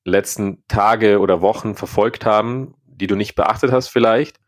letzten 0.05 0.65
Tage 0.67 1.21
oder 1.21 1.43
Wochen 1.43 1.75
verfolgt 1.75 2.25
haben, 2.25 2.75
die 2.87 3.07
du 3.07 3.15
nicht 3.15 3.35
beachtet 3.37 3.71
hast 3.71 3.89
vielleicht. 3.89 4.41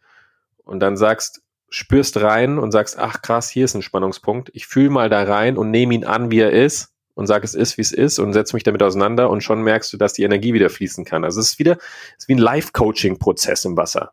Und 0.64 0.80
dann 0.80 0.96
sagst, 0.96 1.42
spürst 1.68 2.20
rein 2.20 2.58
und 2.58 2.72
sagst, 2.72 2.98
ach 2.98 3.22
krass, 3.22 3.50
hier 3.50 3.64
ist 3.64 3.74
ein 3.74 3.82
Spannungspunkt. 3.82 4.50
Ich 4.54 4.66
fühle 4.66 4.90
mal 4.90 5.08
da 5.08 5.22
rein 5.22 5.56
und 5.56 5.70
nehme 5.70 5.94
ihn 5.94 6.04
an, 6.04 6.30
wie 6.30 6.40
er 6.40 6.52
ist 6.52 6.94
und 7.14 7.26
sag, 7.26 7.44
es 7.44 7.54
ist, 7.54 7.76
wie 7.76 7.82
es 7.82 7.92
ist 7.92 8.18
und 8.18 8.32
setze 8.32 8.54
mich 8.54 8.62
damit 8.62 8.82
auseinander 8.82 9.30
und 9.30 9.42
schon 9.42 9.62
merkst 9.62 9.92
du, 9.92 9.96
dass 9.96 10.12
die 10.12 10.22
Energie 10.22 10.52
wieder 10.52 10.70
fließen 10.70 11.04
kann. 11.04 11.24
Also 11.24 11.40
es 11.40 11.52
ist 11.52 11.58
wieder, 11.58 11.72
es 11.72 12.24
ist 12.24 12.28
wie 12.28 12.34
ein 12.34 12.38
Life-Coaching-Prozess 12.38 13.64
im 13.64 13.76
Wasser. 13.76 14.12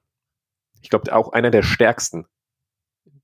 Ich 0.81 0.89
glaube, 0.89 1.13
auch 1.13 1.33
einer 1.33 1.51
der 1.51 1.63
stärksten. 1.63 2.25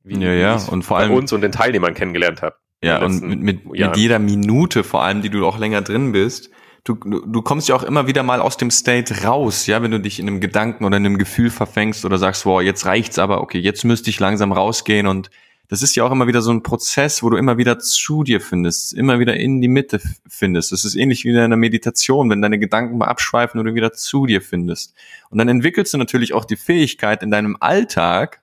Wie, 0.03 0.19
ja, 0.23 0.31
ja, 0.31 0.55
und 0.69 0.83
vor 0.83 0.97
allem 0.97 1.13
uns 1.13 1.33
und 1.33 1.41
den 1.41 1.51
Teilnehmern 1.51 1.93
kennengelernt 1.93 2.41
habe. 2.41 2.55
Ja, 2.83 3.03
und 3.03 3.21
mit, 3.21 3.41
mit, 3.41 3.65
mit 3.65 3.97
jeder 3.97 4.19
Minute 4.19 4.83
vor 4.83 5.01
allem, 5.01 5.21
die 5.21 5.29
du 5.29 5.45
auch 5.45 5.57
länger 5.57 5.81
drin 5.81 6.11
bist, 6.11 6.51
du, 6.87 6.95
du 6.95 7.41
kommst 7.41 7.67
ja 7.67 7.75
auch 7.75 7.83
immer 7.83 8.07
wieder 8.07 8.23
mal 8.23 8.39
aus 8.39 8.57
dem 8.57 8.71
State 8.71 9.23
raus, 9.23 9.67
ja, 9.67 9.81
wenn 9.81 9.91
du 9.91 9.99
dich 9.99 10.19
in 10.19 10.27
einem 10.27 10.39
Gedanken 10.39 10.85
oder 10.85 10.97
in 10.97 11.05
einem 11.05 11.17
Gefühl 11.17 11.49
verfängst 11.49 12.05
oder 12.05 12.17
sagst, 12.17 12.45
wow, 12.45 12.61
jetzt 12.61 12.85
reicht's 12.85 13.19
aber, 13.19 13.41
okay, 13.41 13.59
jetzt 13.59 13.83
müsste 13.83 14.09
ich 14.09 14.19
langsam 14.19 14.51
rausgehen 14.51 15.07
und 15.07 15.29
das 15.69 15.81
ist 15.81 15.97
ja 15.97 16.05
auch 16.05 16.11
immer 16.11 16.27
wieder 16.27 16.41
so 16.41 16.51
ein 16.51 16.63
Prozess, 16.63 17.21
wo 17.23 17.29
du 17.29 17.35
immer 17.35 17.57
wieder 17.57 17.77
zu 17.77 18.23
dir 18.23 18.39
findest, 18.39 18.93
immer 18.93 19.19
wieder 19.19 19.35
in 19.35 19.59
die 19.59 19.67
Mitte 19.67 19.99
findest. 20.25 20.71
Das 20.71 20.85
ist 20.85 20.95
ähnlich 20.95 21.25
wie 21.25 21.29
in 21.29 21.37
einer 21.37 21.57
Meditation, 21.57 22.29
wenn 22.29 22.41
deine 22.41 22.57
Gedanken 22.57 22.97
mal 22.97 23.07
abschweifen 23.07 23.61
du 23.61 23.75
wieder 23.75 23.91
zu 23.91 24.25
dir 24.25 24.41
findest. 24.41 24.93
Und 25.29 25.39
dann 25.39 25.49
entwickelst 25.49 25.93
du 25.93 25.97
natürlich 25.97 26.33
auch 26.33 26.45
die 26.45 26.55
Fähigkeit 26.55 27.21
in 27.21 27.31
deinem 27.31 27.57
Alltag, 27.59 28.41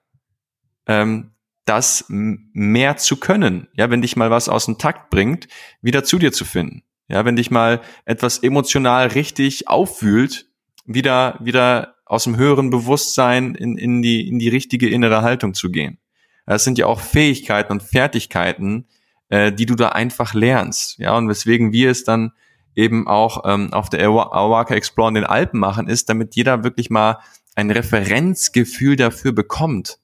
ähm, 0.86 1.30
das 1.64 2.05
mehr 2.09 2.99
zu 2.99 3.16
können. 3.16 3.68
Ja, 3.72 3.88
wenn 3.88 4.03
dich 4.03 4.16
mal 4.16 4.30
was 4.30 4.51
aus 4.51 4.66
dem 4.66 4.76
Takt 4.76 5.09
bringt, 5.09 5.49
wieder 5.80 6.05
zu 6.05 6.18
dir 6.18 6.30
zu 6.30 6.45
finden. 6.45 6.82
Ja, 7.09 7.25
wenn 7.25 7.37
dich 7.37 7.51
mal 7.51 7.81
etwas 8.05 8.39
emotional 8.39 9.09
richtig 9.09 9.69
aufwühlt, 9.69 10.47
wieder, 10.87 11.39
wieder 11.41 11.97
aus 12.07 12.25
dem 12.25 12.37
höheren 12.37 12.71
Bewusstsein 12.71 13.55
in, 13.55 13.77
in 13.77 14.03
die, 14.03 14.29
in 14.29 14.39
die 14.39 14.49
richtige 14.49 14.89
innere 14.89 15.23
Haltung 15.23 15.55
zu 15.55 15.71
gehen. 15.71 15.99
Das 16.47 16.65
sind 16.65 16.79
ja 16.79 16.87
auch 16.87 17.01
Fähigkeiten 17.01 17.73
und 17.73 17.83
Fertigkeiten, 17.83 18.87
äh, 19.29 19.53
die 19.53 19.67
du 19.67 19.75
da 19.75 19.91
einfach 19.91 20.35
lernst. 20.35 20.99
Ja, 20.99 21.17
und 21.17 21.29
weswegen 21.29 21.73
wir 21.73 21.91
es 21.91 22.05
dann 22.05 22.33
eben 22.75 23.07
auch 23.07 23.45
ähm, 23.47 23.73
auf 23.73 23.89
der 23.89 24.05
Awaka 24.07 24.75
Explore 24.75 25.09
in 25.09 25.15
den 25.15 25.25
Alpen 25.25 25.61
machen, 25.61 25.89
ist, 25.89 26.09
damit 26.09 26.35
jeder 26.35 26.65
wirklich 26.65 26.91
mal 26.91 27.19
ein 27.55 27.71
Referenzgefühl 27.71 28.97
dafür 28.97 29.33
bekommt, 29.33 29.99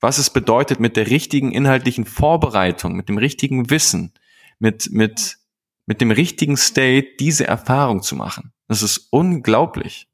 was 0.00 0.18
es 0.18 0.30
bedeutet, 0.30 0.78
mit 0.78 0.96
der 0.96 1.08
richtigen 1.08 1.52
inhaltlichen 1.52 2.04
Vorbereitung, 2.04 2.94
mit 2.94 3.08
dem 3.08 3.18
richtigen 3.18 3.70
Wissen, 3.70 4.12
mit, 4.58 4.90
mit, 4.92 5.38
mit 5.86 6.00
dem 6.00 6.10
richtigen 6.10 6.56
State 6.56 7.08
diese 7.20 7.46
Erfahrung 7.46 8.02
zu 8.02 8.16
machen. 8.16 8.52
Das 8.68 8.82
ist 8.82 9.08
unglaublich. 9.10 10.08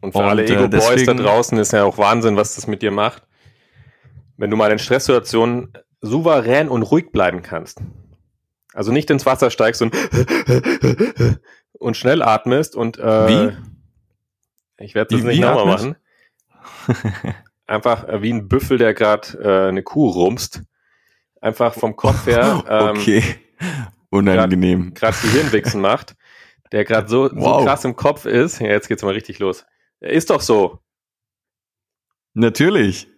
Und 0.00 0.12
für 0.12 0.18
Und, 0.18 0.24
alle 0.24 0.44
äh, 0.44 0.52
Ego-Boys 0.54 1.04
da 1.04 1.14
draußen 1.14 1.58
ist 1.58 1.72
ja 1.72 1.84
auch 1.84 1.98
Wahnsinn, 1.98 2.36
was 2.36 2.54
das 2.54 2.66
mit 2.66 2.82
dir 2.82 2.90
macht 2.90 3.22
wenn 4.40 4.50
du 4.50 4.56
mal 4.56 4.72
in 4.72 4.78
Stresssituationen 4.78 5.72
souverän 6.00 6.70
und 6.70 6.82
ruhig 6.82 7.12
bleiben 7.12 7.42
kannst. 7.42 7.82
Also 8.72 8.90
nicht 8.90 9.10
ins 9.10 9.26
Wasser 9.26 9.50
steigst 9.50 9.82
und, 9.82 9.94
und 11.78 11.96
schnell 11.96 12.22
atmest 12.22 12.74
und 12.74 12.98
äh, 12.98 13.28
wie? 13.28 13.56
Ich 14.78 14.94
werde 14.94 15.14
das 15.14 15.22
wie, 15.22 15.28
nicht 15.28 15.40
nochmal 15.40 15.66
machen. 15.66 15.96
Einfach 17.66 18.08
äh, 18.08 18.22
wie 18.22 18.32
ein 18.32 18.48
Büffel, 18.48 18.78
der 18.78 18.94
gerade 18.94 19.38
äh, 19.42 19.68
eine 19.68 19.82
Kuh 19.82 20.08
rumst. 20.08 20.62
Einfach 21.42 21.74
vom 21.74 21.94
Kopf 21.94 22.26
her. 22.26 22.64
Ähm, 22.68 22.96
okay. 22.96 23.22
Unangenehm. 24.10 24.94
Gerade 24.94 25.16
Gehirnwichsen 25.22 25.80
macht. 25.80 26.16
Der 26.72 26.84
gerade 26.84 27.08
so, 27.08 27.30
wow. 27.32 27.60
so 27.60 27.66
krass 27.66 27.84
im 27.84 27.96
Kopf 27.96 28.26
ist. 28.26 28.60
Ja, 28.60 28.68
jetzt 28.68 28.88
geht's 28.88 29.02
mal 29.02 29.14
richtig 29.14 29.38
los. 29.38 29.64
Er 30.00 30.10
ist 30.10 30.30
doch 30.30 30.40
so. 30.40 30.78
Natürlich. 32.34 33.08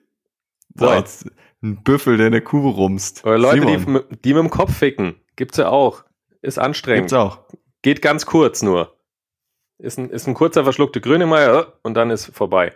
Boah, 0.74 0.96
jetzt 0.96 1.26
ein 1.62 1.82
Büffel, 1.82 2.16
der 2.16 2.26
eine 2.26 2.40
Kuh 2.40 2.70
rumst. 2.70 3.24
Oder 3.24 3.38
Leute, 3.38 3.66
die, 3.66 4.16
die, 4.24 4.34
mit 4.34 4.42
dem 4.42 4.50
Kopf 4.50 4.74
ficken. 4.74 5.16
Gibt's 5.36 5.58
ja 5.58 5.68
auch. 5.68 6.04
Ist 6.40 6.58
anstrengend. 6.58 7.02
Gibt's 7.02 7.12
auch. 7.12 7.40
Geht 7.82 8.00
ganz 8.00 8.26
kurz 8.26 8.62
nur. 8.62 8.96
ist 9.78 9.98
ein, 9.98 10.10
ist 10.10 10.26
ein 10.26 10.34
kurzer 10.34 10.64
verschluckte 10.64 11.00
Grönemeyer 11.00 11.74
und 11.82 11.94
dann 11.94 12.10
ist 12.10 12.34
vorbei. 12.34 12.72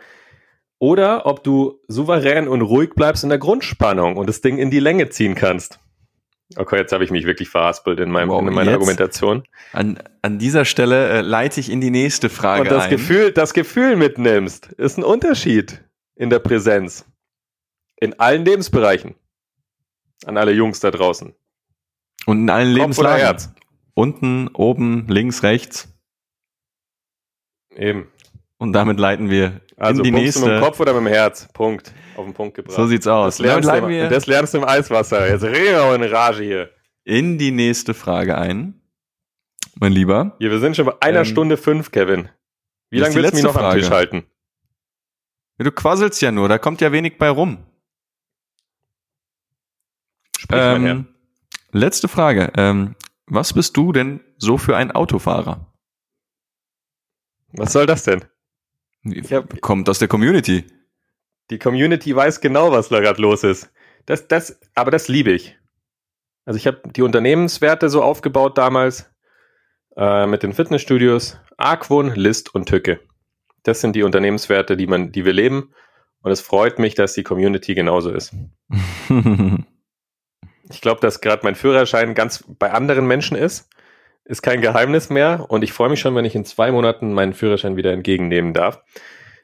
Oder 0.79 1.25
ob 1.25 1.43
du 1.43 1.81
souverän 1.89 2.49
und 2.49 2.61
ruhig 2.61 2.91
bleibst 2.95 3.23
in 3.23 3.31
der 3.31 3.39
Grundspannung 3.39 4.17
und 4.17 4.29
das 4.29 4.43
Ding 4.43 4.59
in 4.59 4.71
die 4.71 4.81
Länge 4.81 5.09
ziehen 5.09 5.35
kannst. 5.35 5.81
Okay, 6.55 6.77
jetzt 6.77 6.93
habe 6.93 7.03
ich 7.03 7.11
mich 7.11 7.27
wirklich 7.27 7.49
verhaspelt 7.49 7.99
in, 7.99 8.11
meinem, 8.11 8.29
Wow, 8.29 8.41
in 8.41 8.47
meiner 8.55 8.71
jetzt? 8.71 8.75
Argumentation. 8.75 9.43
An, 9.73 9.99
an 10.23 10.39
dieser 10.39 10.65
Stelle 10.65 11.09
äh, 11.09 11.21
leite 11.21 11.59
ich 11.59 11.71
in 11.71 11.81
die 11.81 11.91
nächste 11.91 12.29
Frage 12.29 12.63
Und 12.63 12.71
das 12.71 12.85
ein. 12.85 12.91
Gefühl, 12.91 13.33
das 13.33 13.53
Gefühl 13.53 13.97
mitnimmst, 13.97 14.67
ist 14.73 14.97
ein 14.97 15.03
Unterschied 15.05 15.83
in 16.15 16.31
der 16.31 16.39
Präsenz. 16.39 17.05
In 17.97 18.21
allen 18.21 18.45
Lebensbereichen. 18.45 19.17
An 20.25 20.37
alle 20.37 20.53
Jungs 20.53 20.79
da 20.81 20.91
draußen. 20.91 21.35
Und 22.27 22.41
in 22.41 22.51
allen 22.51 22.69
Kopf 22.69 22.79
Lebenslagen. 22.99 23.55
Unten, 23.95 24.49
oben, 24.49 25.09
links, 25.09 25.43
rechts. 25.43 25.89
Eben. 27.75 28.09
Und 28.59 28.73
damit 28.73 28.99
leiten 28.99 29.29
wir 29.29 29.61
Also 29.77 30.03
in 30.03 30.05
die 30.05 30.11
pumpst 30.13 30.37
du 30.37 30.41
mit 30.41 30.49
dem 30.49 30.53
nächste. 30.53 30.67
Kopf 30.67 30.81
oder 30.81 30.93
mit 30.95 31.03
dem 31.03 31.13
Herz? 31.13 31.49
Punkt. 31.53 31.93
Auf 32.17 32.25
den 32.25 32.33
Punkt 32.35 32.55
gebracht. 32.55 32.75
So 32.77 32.87
sieht's 32.87 33.07
aus. 33.07 33.37
das 33.37 33.39
lernst, 33.39 33.69
du, 33.69 33.89
wir 33.89 34.09
das 34.09 34.27
lernst 34.27 34.55
du 34.55 34.59
im 34.59 34.65
Eiswasser. 34.65 35.29
Jetzt 35.29 35.45
reden 35.45 35.77
wir 35.77 35.95
in 35.95 36.03
Rage 36.05 36.43
hier. 36.43 36.71
in 37.05 37.37
die 37.39 37.51
nächste 37.51 37.93
Frage 37.95 38.37
ein. 38.39 38.81
Mein 39.79 39.93
Lieber. 39.93 40.35
Hier, 40.39 40.51
wir 40.51 40.59
sind 40.59 40.75
schon 40.75 40.87
bei 40.87 40.95
einer 41.03 41.19
Ähm, 41.21 41.25
Stunde 41.27 41.57
fünf, 41.59 41.91
Kevin. 41.93 42.31
Wie 42.89 42.99
lange 42.99 43.15
willst 43.17 43.33
du 43.33 43.37
mich 43.37 43.45
noch 43.45 43.55
am 43.57 43.61
Frage. 43.61 43.81
Tisch 43.81 43.91
halten? 43.91 44.25
Du 45.59 45.71
quasselst 45.71 46.21
ja 46.23 46.31
nur, 46.31 46.49
da 46.49 46.57
kommt 46.59 46.81
ja 46.81 46.93
wenig 46.93 47.19
bei 47.19 47.29
rum. 47.29 47.59
Sprich. 50.39 50.61
Ähm, 50.61 51.07
letzte 51.73 52.09
Frage. 52.09 52.53
Ähm, 52.57 52.95
was 53.27 53.53
bist 53.53 53.77
du 53.77 53.93
denn 53.93 54.21
so 54.39 54.57
für 54.59 54.77
ein 54.77 54.93
Autofahrer? 54.93 55.73
Was 57.53 57.73
soll 57.73 57.87
das 57.87 58.05
denn? 58.05 58.25
Hab- 59.13 59.61
Kommt 59.61 59.89
aus 59.89 59.99
der 59.99 60.09
Community. 60.09 60.65
Die 61.51 61.59
Community 61.59 62.15
weiß 62.15 62.41
genau, 62.41 62.73
was 62.73 62.89
da 62.89 63.01
gerade 63.01 63.23
los 63.23 63.45
ist. 63.45 63.71
Das, 64.07 64.27
das, 64.29 64.59
aber 64.75 64.91
das 64.91 65.09
liebe 65.09 65.31
ich. 65.33 65.57
Also 66.45 66.57
ich 66.59 66.67
habe 66.67 66.81
die 66.95 67.03
Unternehmenswerte 67.03 67.89
so 67.89 68.03
aufgebaut 68.03 68.57
damals 68.59 69.11
äh, 69.97 70.27
mit 70.27 70.43
den 70.43 70.53
Fitnessstudios. 70.53 71.39
Argwohn, 71.57 72.15
List 72.15 72.55
und 72.55 72.69
Tücke. 72.69 73.01
Das 73.63 73.81
sind 73.81 73.97
die 73.97 74.03
Unternehmenswerte, 74.03 74.77
die 74.77 74.87
man, 74.87 75.11
die 75.13 75.25
wir 75.25 75.33
leben. 75.33 75.73
Und 76.23 76.31
es 76.33 76.41
freut 76.41 76.79
mich, 76.79 76.95
dass 76.95 77.15
die 77.15 77.23
Community 77.23 77.75
genauso 77.75 78.11
ist. 78.11 78.35
Ich 80.69 80.81
glaube, 80.81 81.01
dass 81.01 81.21
gerade 81.21 81.43
mein 81.45 81.55
Führerschein 81.55 82.15
ganz 82.15 82.43
bei 82.59 82.73
anderen 82.73 83.07
Menschen 83.07 83.37
ist. 83.37 83.69
Ist 84.27 84.43
kein 84.43 84.61
Geheimnis 84.61 85.09
mehr. 85.09 85.47
Und 85.49 85.63
ich 85.63 85.73
freue 85.73 85.89
mich 85.89 86.01
schon, 86.01 86.15
wenn 86.17 86.25
ich 86.25 86.35
in 86.35 86.45
zwei 86.45 86.73
Monaten 86.73 87.13
meinen 87.13 87.33
Führerschein 87.33 87.77
wieder 87.77 87.93
entgegennehmen 87.93 88.53
darf. 88.53 88.83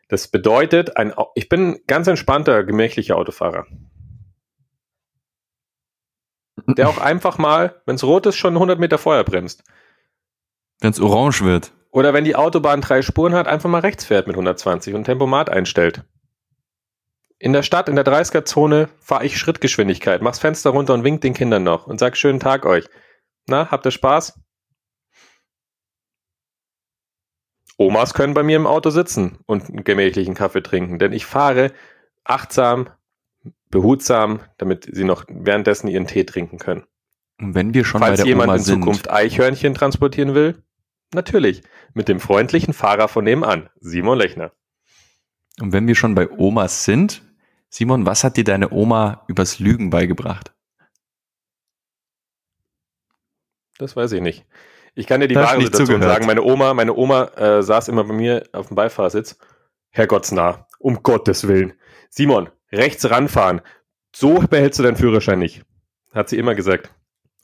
Das 0.08 0.28
bedeutet, 0.28 0.96
ein, 0.96 1.14
ich 1.36 1.48
bin 1.48 1.70
ein 1.70 1.80
ganz 1.86 2.08
entspannter, 2.08 2.64
gemächlicher 2.64 3.16
Autofahrer. 3.16 3.66
Der 6.66 6.88
auch 6.88 6.98
einfach 6.98 7.38
mal, 7.38 7.80
wenn 7.86 7.94
es 7.94 8.04
rot 8.04 8.26
ist, 8.26 8.36
schon 8.36 8.54
100 8.54 8.78
Meter 8.78 8.98
vorher 8.98 9.24
bremst. 9.24 9.62
Wenn 10.80 10.90
es 10.90 11.00
orange 11.00 11.42
wird. 11.44 11.72
Oder 11.90 12.12
wenn 12.12 12.24
die 12.24 12.36
Autobahn 12.36 12.80
drei 12.80 13.02
Spuren 13.02 13.34
hat, 13.34 13.46
einfach 13.46 13.70
mal 13.70 13.80
rechts 13.80 14.04
fährt 14.04 14.26
mit 14.26 14.34
120 14.34 14.94
und 14.94 15.04
Tempomat 15.04 15.48
einstellt. 15.48 16.04
In 17.38 17.52
der 17.52 17.62
Stadt, 17.62 17.88
in 17.88 17.96
der 17.96 18.04
30er-Zone, 18.04 18.88
fahre 19.00 19.24
ich 19.24 19.38
Schrittgeschwindigkeit, 19.38 20.22
mach's 20.22 20.38
Fenster 20.38 20.70
runter 20.70 20.94
und 20.94 21.04
wink 21.04 21.20
den 21.20 21.34
Kindern 21.34 21.64
noch 21.64 21.86
und 21.86 21.98
sag 21.98 22.16
schönen 22.16 22.40
Tag 22.40 22.66
euch. 22.66 22.86
Na, 23.46 23.70
habt 23.70 23.86
ihr 23.86 23.90
Spaß? 23.90 24.40
Omas 27.82 28.14
können 28.14 28.34
bei 28.34 28.42
mir 28.42 28.56
im 28.56 28.66
Auto 28.66 28.90
sitzen 28.90 29.38
und 29.46 29.68
einen 29.68 29.84
gemächlichen 29.84 30.34
Kaffee 30.34 30.62
trinken, 30.62 30.98
denn 30.98 31.12
ich 31.12 31.26
fahre 31.26 31.72
achtsam, 32.24 32.88
behutsam, 33.70 34.40
damit 34.58 34.88
sie 34.90 35.04
noch 35.04 35.24
währenddessen 35.28 35.88
ihren 35.88 36.06
Tee 36.06 36.24
trinken 36.24 36.58
können. 36.58 36.84
Und 37.40 37.54
wenn 37.54 37.74
wir 37.74 37.84
schon 37.84 38.00
bei 38.00 38.08
Falls 38.08 38.18
der 38.18 38.26
jemand 38.26 38.48
Oma 38.48 38.56
in 38.56 38.62
sind, 38.62 38.80
Zukunft 38.80 39.10
Eichhörnchen 39.10 39.74
transportieren 39.74 40.34
will, 40.34 40.62
natürlich 41.12 41.62
mit 41.94 42.08
dem 42.08 42.20
freundlichen 42.20 42.72
Fahrer 42.74 43.08
von 43.08 43.24
nebenan, 43.24 43.68
Simon 43.80 44.18
Lechner. 44.18 44.52
und 45.60 45.72
wenn 45.72 45.86
wir 45.86 45.94
schon 45.94 46.14
bei 46.14 46.30
Omas 46.30 46.84
sind, 46.84 47.22
Simon, 47.68 48.06
was 48.06 48.22
hat 48.22 48.36
dir 48.36 48.44
deine 48.44 48.70
Oma 48.70 49.24
übers 49.28 49.58
Lügen 49.58 49.90
beigebracht? 49.90 50.54
Das 53.78 53.96
weiß 53.96 54.12
ich 54.12 54.20
nicht. 54.20 54.46
Ich 54.94 55.06
kann 55.06 55.20
dir 55.20 55.28
die 55.28 55.34
Da 55.34 55.42
hast 55.42 55.50
wahre 55.52 55.62
Situation 55.62 55.86
zugehört. 55.86 56.12
sagen. 56.12 56.26
Meine 56.26 56.42
Oma, 56.42 56.74
meine 56.74 56.94
Oma 56.94 57.24
äh, 57.36 57.62
saß 57.62 57.88
immer 57.88 58.04
bei 58.04 58.14
mir 58.14 58.44
auf 58.52 58.68
dem 58.68 58.74
Beifahrersitz. 58.74 59.38
Herrgottsnah, 59.90 60.66
um 60.78 61.02
Gottes 61.02 61.46
Willen. 61.48 61.74
Simon, 62.08 62.50
rechts 62.70 63.08
ranfahren. 63.08 63.60
So 64.14 64.40
behältst 64.40 64.78
du 64.78 64.82
deinen 64.82 64.96
Führerschein 64.96 65.38
nicht. 65.38 65.62
Hat 66.12 66.28
sie 66.28 66.38
immer 66.38 66.54
gesagt. 66.54 66.90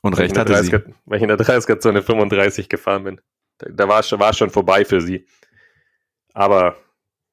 Und 0.03 0.15
recht 0.19 0.37
hatte 0.37 0.63
sie. 0.63 0.75
30er 0.75 0.83
Weil 1.07 1.17
ich 1.17 1.23
in 1.23 1.29
der 1.29 1.39
30er-Zone 1.39 2.03
35 2.03 2.69
gefahren 2.69 3.05
bin. 3.05 3.21
Da, 3.59 3.69
da 3.71 3.89
war 3.89 4.01
es 4.01 4.09
schon, 4.09 4.21
war 4.21 4.33
schon 4.33 4.51
vorbei 4.51 4.85
für 4.85 5.01
sie. 5.01 5.27
Aber, 6.35 6.77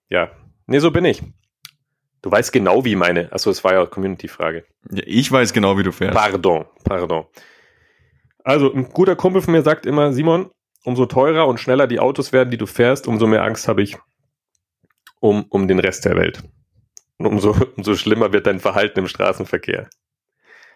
ja. 0.09 0.32
Nee, 0.68 0.80
so 0.80 0.91
bin 0.91 1.05
ich. 1.05 1.22
Du 2.22 2.32
weißt 2.32 2.51
genau, 2.51 2.84
wie 2.84 2.95
meine. 2.95 3.32
Achso, 3.32 3.51
es 3.51 3.63
war 3.63 3.74
ja 3.74 3.86
Community-Frage. 3.86 4.66
Ja, 4.91 5.03
ich 5.05 5.32
weiß 5.32 5.53
genau, 5.53 5.78
wie 5.78 5.84
du 5.84 5.91
fährst. 5.91 6.16
Pardon, 6.16 6.66
pardon. 6.84 7.26
Also, 8.46 8.72
ein 8.72 8.89
guter 8.89 9.16
Kumpel 9.16 9.41
von 9.41 9.54
mir 9.54 9.64
sagt 9.64 9.88
immer, 9.88 10.14
Simon, 10.14 10.52
umso 10.84 11.08
teurer 11.08 11.48
und 11.48 11.60
schneller 11.60 11.88
die 11.88 12.00
Autos 12.00 12.32
werden, 12.32 12.52
die 12.52 12.58
du 12.58 12.68
fährst, 12.68 13.08
umso 13.08 13.26
mehr 13.26 13.43
Angst 13.43 13.68
habe 13.68 13.82
ich 13.82 13.98
um, 15.20 15.46
um 15.50 15.68
den 15.68 15.80
Rest 15.80 16.06
der 16.06 16.16
Welt. 16.16 16.43
Und 17.18 17.26
umso, 17.26 17.56
umso 17.76 17.96
schlimmer 17.96 18.34
wird 18.34 18.46
dein 18.46 18.60
Verhalten 18.60 19.00
im 19.00 19.08
Straßenverkehr. 19.08 19.89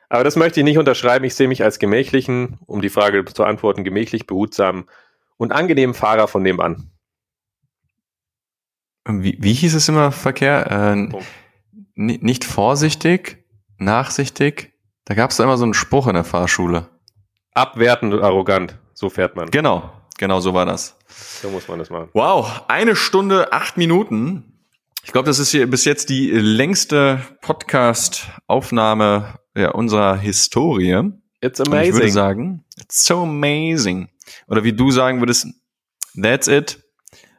Aber 0.10 0.24
das 0.24 0.36
möchte 0.36 0.60
ich 0.60 0.64
nicht 0.64 0.80
unterschreiben. 0.80 1.26
Ich 1.26 1.36
sehe 1.36 1.48
mich 1.48 1.64
als 1.64 1.78
gemächlichen, 1.78 2.58
um 2.66 2.82
die 2.82 2.90
Frage 2.90 3.24
zu 3.26 3.44
antworten, 3.44 3.84
gemächlich, 3.84 4.26
behutsam 4.26 4.90
und 5.38 5.52
angenehmen 5.52 5.94
Fahrer 5.94 6.28
von 6.28 6.42
nebenan. 6.42 6.90
Wie, 9.08 9.38
wie 9.40 9.54
hieß 9.54 9.76
es 9.76 9.88
immer 9.88 10.12
Verkehr? 10.12 10.96
Äh, 10.96 11.10
nicht 11.94 12.46
vorsichtig, 12.46 13.46
nachsichtig. 13.78 14.74
Da 15.06 15.14
gab 15.14 15.30
es 15.30 15.38
da 15.38 15.44
immer 15.44 15.58
so 15.58 15.66
einen 15.66 15.76
Spruch 15.76 16.08
in 16.08 16.16
der 16.16 16.24
Fahrschule. 16.24 16.90
Abwertend 17.54 18.14
und 18.14 18.22
arrogant. 18.22 18.78
So 18.94 19.10
fährt 19.10 19.36
man. 19.36 19.50
Genau, 19.52 19.92
genau 20.18 20.40
so 20.40 20.54
war 20.54 20.66
das. 20.66 20.98
So 21.42 21.50
muss 21.50 21.68
man 21.68 21.80
das 21.80 21.90
machen. 21.90 22.10
Wow, 22.14 22.64
eine 22.68 22.96
Stunde, 22.96 23.52
acht 23.54 23.78
Minuten. 23.78 24.60
Ich 25.04 25.12
glaube, 25.12 25.28
das 25.28 25.40
ist 25.40 25.52
hier 25.52 25.70
bis 25.70 25.86
jetzt 25.86 26.10
die 26.10 26.30
längste 26.30 27.22
Podcast-Aufnahme 27.42 29.40
ja, 29.56 29.72
unserer 29.72 30.18
Historie. 30.18 31.12
It's 31.42 31.60
Und 31.60 31.68
ich 31.68 31.74
würde 31.74 31.90
amazing. 31.90 32.12
sagen, 32.12 32.66
it's 32.78 33.06
so 33.06 33.24
amazing. 33.24 34.10
Oder 34.48 34.64
wie 34.64 34.74
du 34.74 34.92
sagen 34.92 35.20
würdest, 35.20 35.48
that's 36.22 36.48
it. 36.48 36.84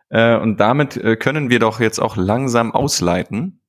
Äh, 0.09 0.37
und 0.37 0.59
damit 0.59 0.97
äh, 0.97 1.17
können 1.17 1.51
wir 1.51 1.59
doch 1.59 1.81
jetzt 1.81 2.01
auch 2.01 2.17
langsam 2.17 2.73
ausleiten. 2.73 3.61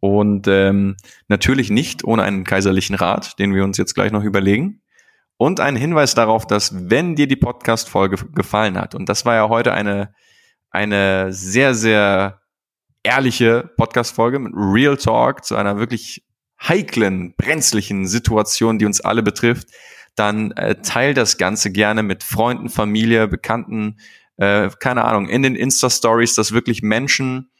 Und 0.00 0.46
ähm, 0.48 0.96
natürlich 1.28 1.70
nicht 1.70 2.04
ohne 2.04 2.22
einen 2.22 2.44
kaiserlichen 2.44 2.94
Rat, 2.94 3.38
den 3.38 3.54
wir 3.54 3.64
uns 3.64 3.76
jetzt 3.76 3.94
gleich 3.94 4.12
noch 4.12 4.22
überlegen. 4.22 4.82
Und 5.36 5.60
ein 5.60 5.76
Hinweis 5.76 6.14
darauf, 6.14 6.46
dass 6.46 6.90
wenn 6.90 7.16
dir 7.16 7.26
die 7.26 7.36
Podcast-Folge 7.36 8.16
gefallen 8.34 8.78
hat, 8.78 8.94
und 8.94 9.08
das 9.08 9.24
war 9.24 9.34
ja 9.34 9.48
heute 9.48 9.72
eine, 9.72 10.14
eine 10.70 11.32
sehr, 11.32 11.74
sehr 11.74 12.40
ehrliche 13.02 13.70
Podcast-Folge 13.76 14.38
mit 14.38 14.52
Real 14.54 14.96
Talk 14.96 15.44
zu 15.44 15.56
einer 15.56 15.78
wirklich 15.78 16.24
heiklen, 16.60 17.34
brenzlichen 17.36 18.06
Situation, 18.06 18.78
die 18.78 18.86
uns 18.86 19.00
alle 19.00 19.22
betrifft, 19.22 19.68
dann 20.16 20.52
äh, 20.52 20.76
teil 20.76 21.14
das 21.14 21.38
Ganze 21.38 21.72
gerne 21.72 22.02
mit 22.02 22.22
Freunden, 22.22 22.68
Familie, 22.68 23.28
Bekannten, 23.28 23.98
äh, 24.36 24.70
keine 24.78 25.04
Ahnung, 25.04 25.28
in 25.28 25.42
den 25.42 25.56
Insta-Stories, 25.56 26.34
dass 26.34 26.52
wirklich 26.52 26.82
Menschen 26.82 27.50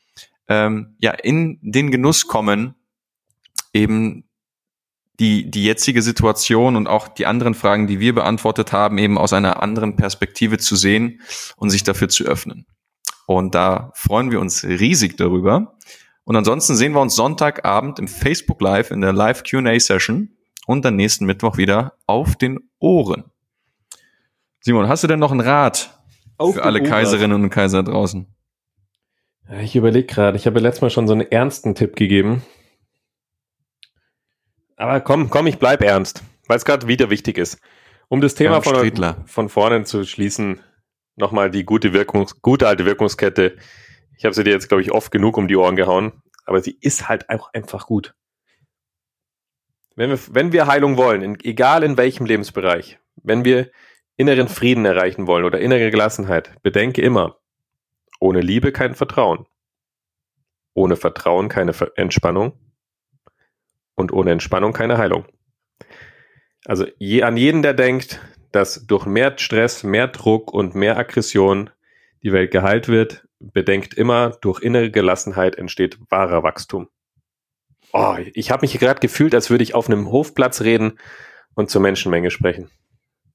ähm, 0.49 0.97
ja 0.99 1.11
in 1.11 1.59
den 1.63 1.91
Genuss 1.91 2.27
kommen, 2.27 2.75
eben 3.73 4.25
die, 5.21 5.51
die 5.51 5.65
jetzige 5.65 6.03
Situation 6.03 6.77
und 6.77 6.87
auch 6.87 7.09
die 7.09 7.27
anderen 7.27 7.55
Fragen, 7.55 7.87
die 7.87 8.01
wir 8.01 8.15
beantwortet 8.15 8.73
haben, 8.73 8.99
eben 8.99 9.17
aus 9.17 9.33
einer 9.33 9.63
anderen 9.63 9.97
Perspektive 9.97 10.59
zu 10.59 10.77
sehen 10.77 11.21
und 11.57 11.71
sich 11.71 11.85
dafür 11.85 12.09
zu 12.09 12.25
öffnen. 12.25 12.67
Und 13.27 13.55
da 13.55 13.93
freuen 13.95 14.31
wir 14.31 14.41
uns 14.41 14.65
riesig 14.65 15.17
darüber. 15.17 15.77
Und 16.25 16.37
ansonsten 16.37 16.75
sehen 16.75 16.93
wir 16.93 17.01
uns 17.01 17.15
Sonntagabend 17.15 17.99
im 17.99 18.09
Facebook 18.09 18.61
Live 18.61 18.91
in 18.91 19.01
der 19.01 19.13
Live 19.13 19.45
Q&A 19.49 19.79
Session 19.79 20.31
und 20.67 20.85
dann 20.85 20.97
nächsten 20.97 21.27
Mittwoch 21.27 21.57
wieder 21.57 21.95
auf 22.07 22.37
den 22.37 22.71
Ohren. 22.79 23.25
Simon, 24.61 24.89
hast 24.89 25.05
du 25.05 25.07
denn 25.07 25.19
noch 25.19 25.31
einen 25.31 25.41
Rat 25.41 25.99
Auf 26.39 26.55
für 26.55 26.65
alle 26.65 26.81
Ohren. 26.81 26.89
Kaiserinnen 26.89 27.43
und 27.43 27.51
Kaiser 27.51 27.83
draußen? 27.83 28.27
Ich 29.61 29.77
überlege 29.77 30.07
gerade, 30.07 30.39
ich 30.39 30.47
habe 30.47 30.59
ja 30.59 30.63
letztes 30.63 30.81
Mal 30.81 30.91
schon 30.91 31.07
so 31.07 31.13
einen 31.13 31.31
ernsten 31.31 31.75
Tipp 31.75 31.97
gegeben. 31.97 32.43
Aber 34.77 35.01
komm, 35.01 35.31
komm, 35.31 35.47
ich 35.47 35.59
bleib 35.59 35.83
ernst, 35.83 36.23
weil 36.47 36.57
es 36.57 36.65
gerade 36.65 36.89
wieder 36.89 37.11
wichtig 37.11 37.39
ist. 37.39 37.61
Um 38.09 38.21
das 38.21 38.35
Thema 38.35 38.61
von, 38.61 39.17
von 39.27 39.49
vorne 39.49 39.85
zu 39.85 40.05
schließen, 40.05 40.61
nochmal 41.17 41.51
die 41.51 41.65
gute, 41.65 41.93
Wirkungs 41.93 42.43
gute 42.43 42.67
alte 42.67 42.85
Wirkungskette. 42.85 43.57
Ich 44.17 44.25
habe 44.25 44.35
sie 44.35 44.45
dir 44.45 44.53
jetzt, 44.53 44.69
glaube 44.69 44.83
ich, 44.83 44.93
oft 44.93 45.11
genug 45.11 45.37
um 45.37 45.49
die 45.49 45.57
Ohren 45.57 45.77
gehauen, 45.77 46.13
aber 46.45 46.61
sie 46.61 46.77
ist 46.81 47.09
halt 47.09 47.31
auch 47.31 47.53
einfach 47.53 47.87
gut. 47.87 48.15
Wenn 49.97 50.11
wir, 50.11 50.19
wenn 50.31 50.53
wir 50.53 50.67
Heilung 50.67 50.97
wollen, 50.97 51.23
in, 51.23 51.39
egal 51.43 51.85
in 51.85 51.97
welchem 51.97 52.27
Lebensbereich, 52.27 52.99
wenn 53.23 53.45
wir 53.45 53.71
inneren 54.17 54.49
Frieden 54.49 54.85
erreichen 54.85 55.27
wollen 55.27 55.45
oder 55.45 55.61
innere 55.61 55.91
Gelassenheit, 55.91 56.51
bedenke 56.63 57.01
immer, 57.01 57.39
ohne 58.21 58.41
Liebe 58.41 58.73
kein 58.73 58.95
Vertrauen, 58.95 59.47
ohne 60.75 60.97
Vertrauen 60.97 61.49
keine 61.49 61.73
Entspannung 61.97 62.59
und 63.95 64.13
ohne 64.13 64.33
Entspannung 64.33 64.73
keine 64.73 64.99
Heilung. 64.99 65.25
Also 66.65 66.87
je, 66.99 67.23
an 67.23 67.37
jeden, 67.37 67.63
der 67.63 67.75
denkt, 67.75 68.21
dass 68.53 68.87
durch 68.87 69.07
mehr 69.07 69.39
Stress, 69.39 69.83
mehr 69.83 70.09
Druck 70.09 70.53
und 70.53 70.75
mehr 70.75 70.97
Aggression 70.97 71.71
die 72.23 72.33
Welt 72.33 72.51
geheilt 72.51 72.89
wird, 72.89 73.27
bedenkt 73.39 73.95
immer, 73.95 74.31
durch 74.41 74.63
innere 74.63 74.91
Gelassenheit 74.91 75.57
entsteht 75.57 75.99
wahrer 76.09 76.43
Wachstum. 76.43 76.89
Oh, 77.93 78.17
ich 78.33 78.51
habe 78.51 78.63
mich 78.63 78.79
gerade 78.79 79.01
gefühlt, 79.01 79.35
als 79.35 79.51
würde 79.51 79.63
ich 79.63 79.75
auf 79.75 79.89
einem 79.89 80.11
Hofplatz 80.11 80.63
reden 80.63 80.99
und 81.55 81.71
zur 81.71 81.81
Menschenmenge 81.81 82.31
sprechen. 82.31 82.71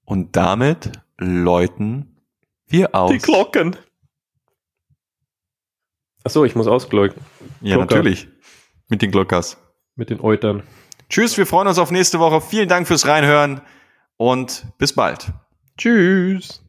Und 0.06 0.36
damit 0.36 0.91
läuten 1.18 2.26
wir 2.68 2.95
aus. 2.95 3.11
Die 3.11 3.19
Glocken. 3.19 3.76
Ach 6.23 6.31
so, 6.31 6.45
ich 6.45 6.56
muss 6.56 6.68
ausglocken. 6.68 7.22
Ja, 7.61 7.77
natürlich. 7.77 8.27
Mit 8.90 9.02
den 9.02 9.11
Glockers. 9.11 9.57
Mit 10.00 10.10
den 10.10 10.22
Eutern. 10.22 10.64
Tschüss, 11.10 11.38
wir 11.38 11.46
freuen 11.46 11.68
uns 11.68 11.78
auf 11.78 11.92
nächste 11.92 12.20
Woche. 12.20 12.40
Vielen 12.40 12.70
Dank 12.70 12.88
fürs 12.88 13.06
Reinhören 13.06 13.60
und 14.16 14.66
bis 14.78 14.94
bald. 14.94 15.34
Tschüss. 15.78 16.64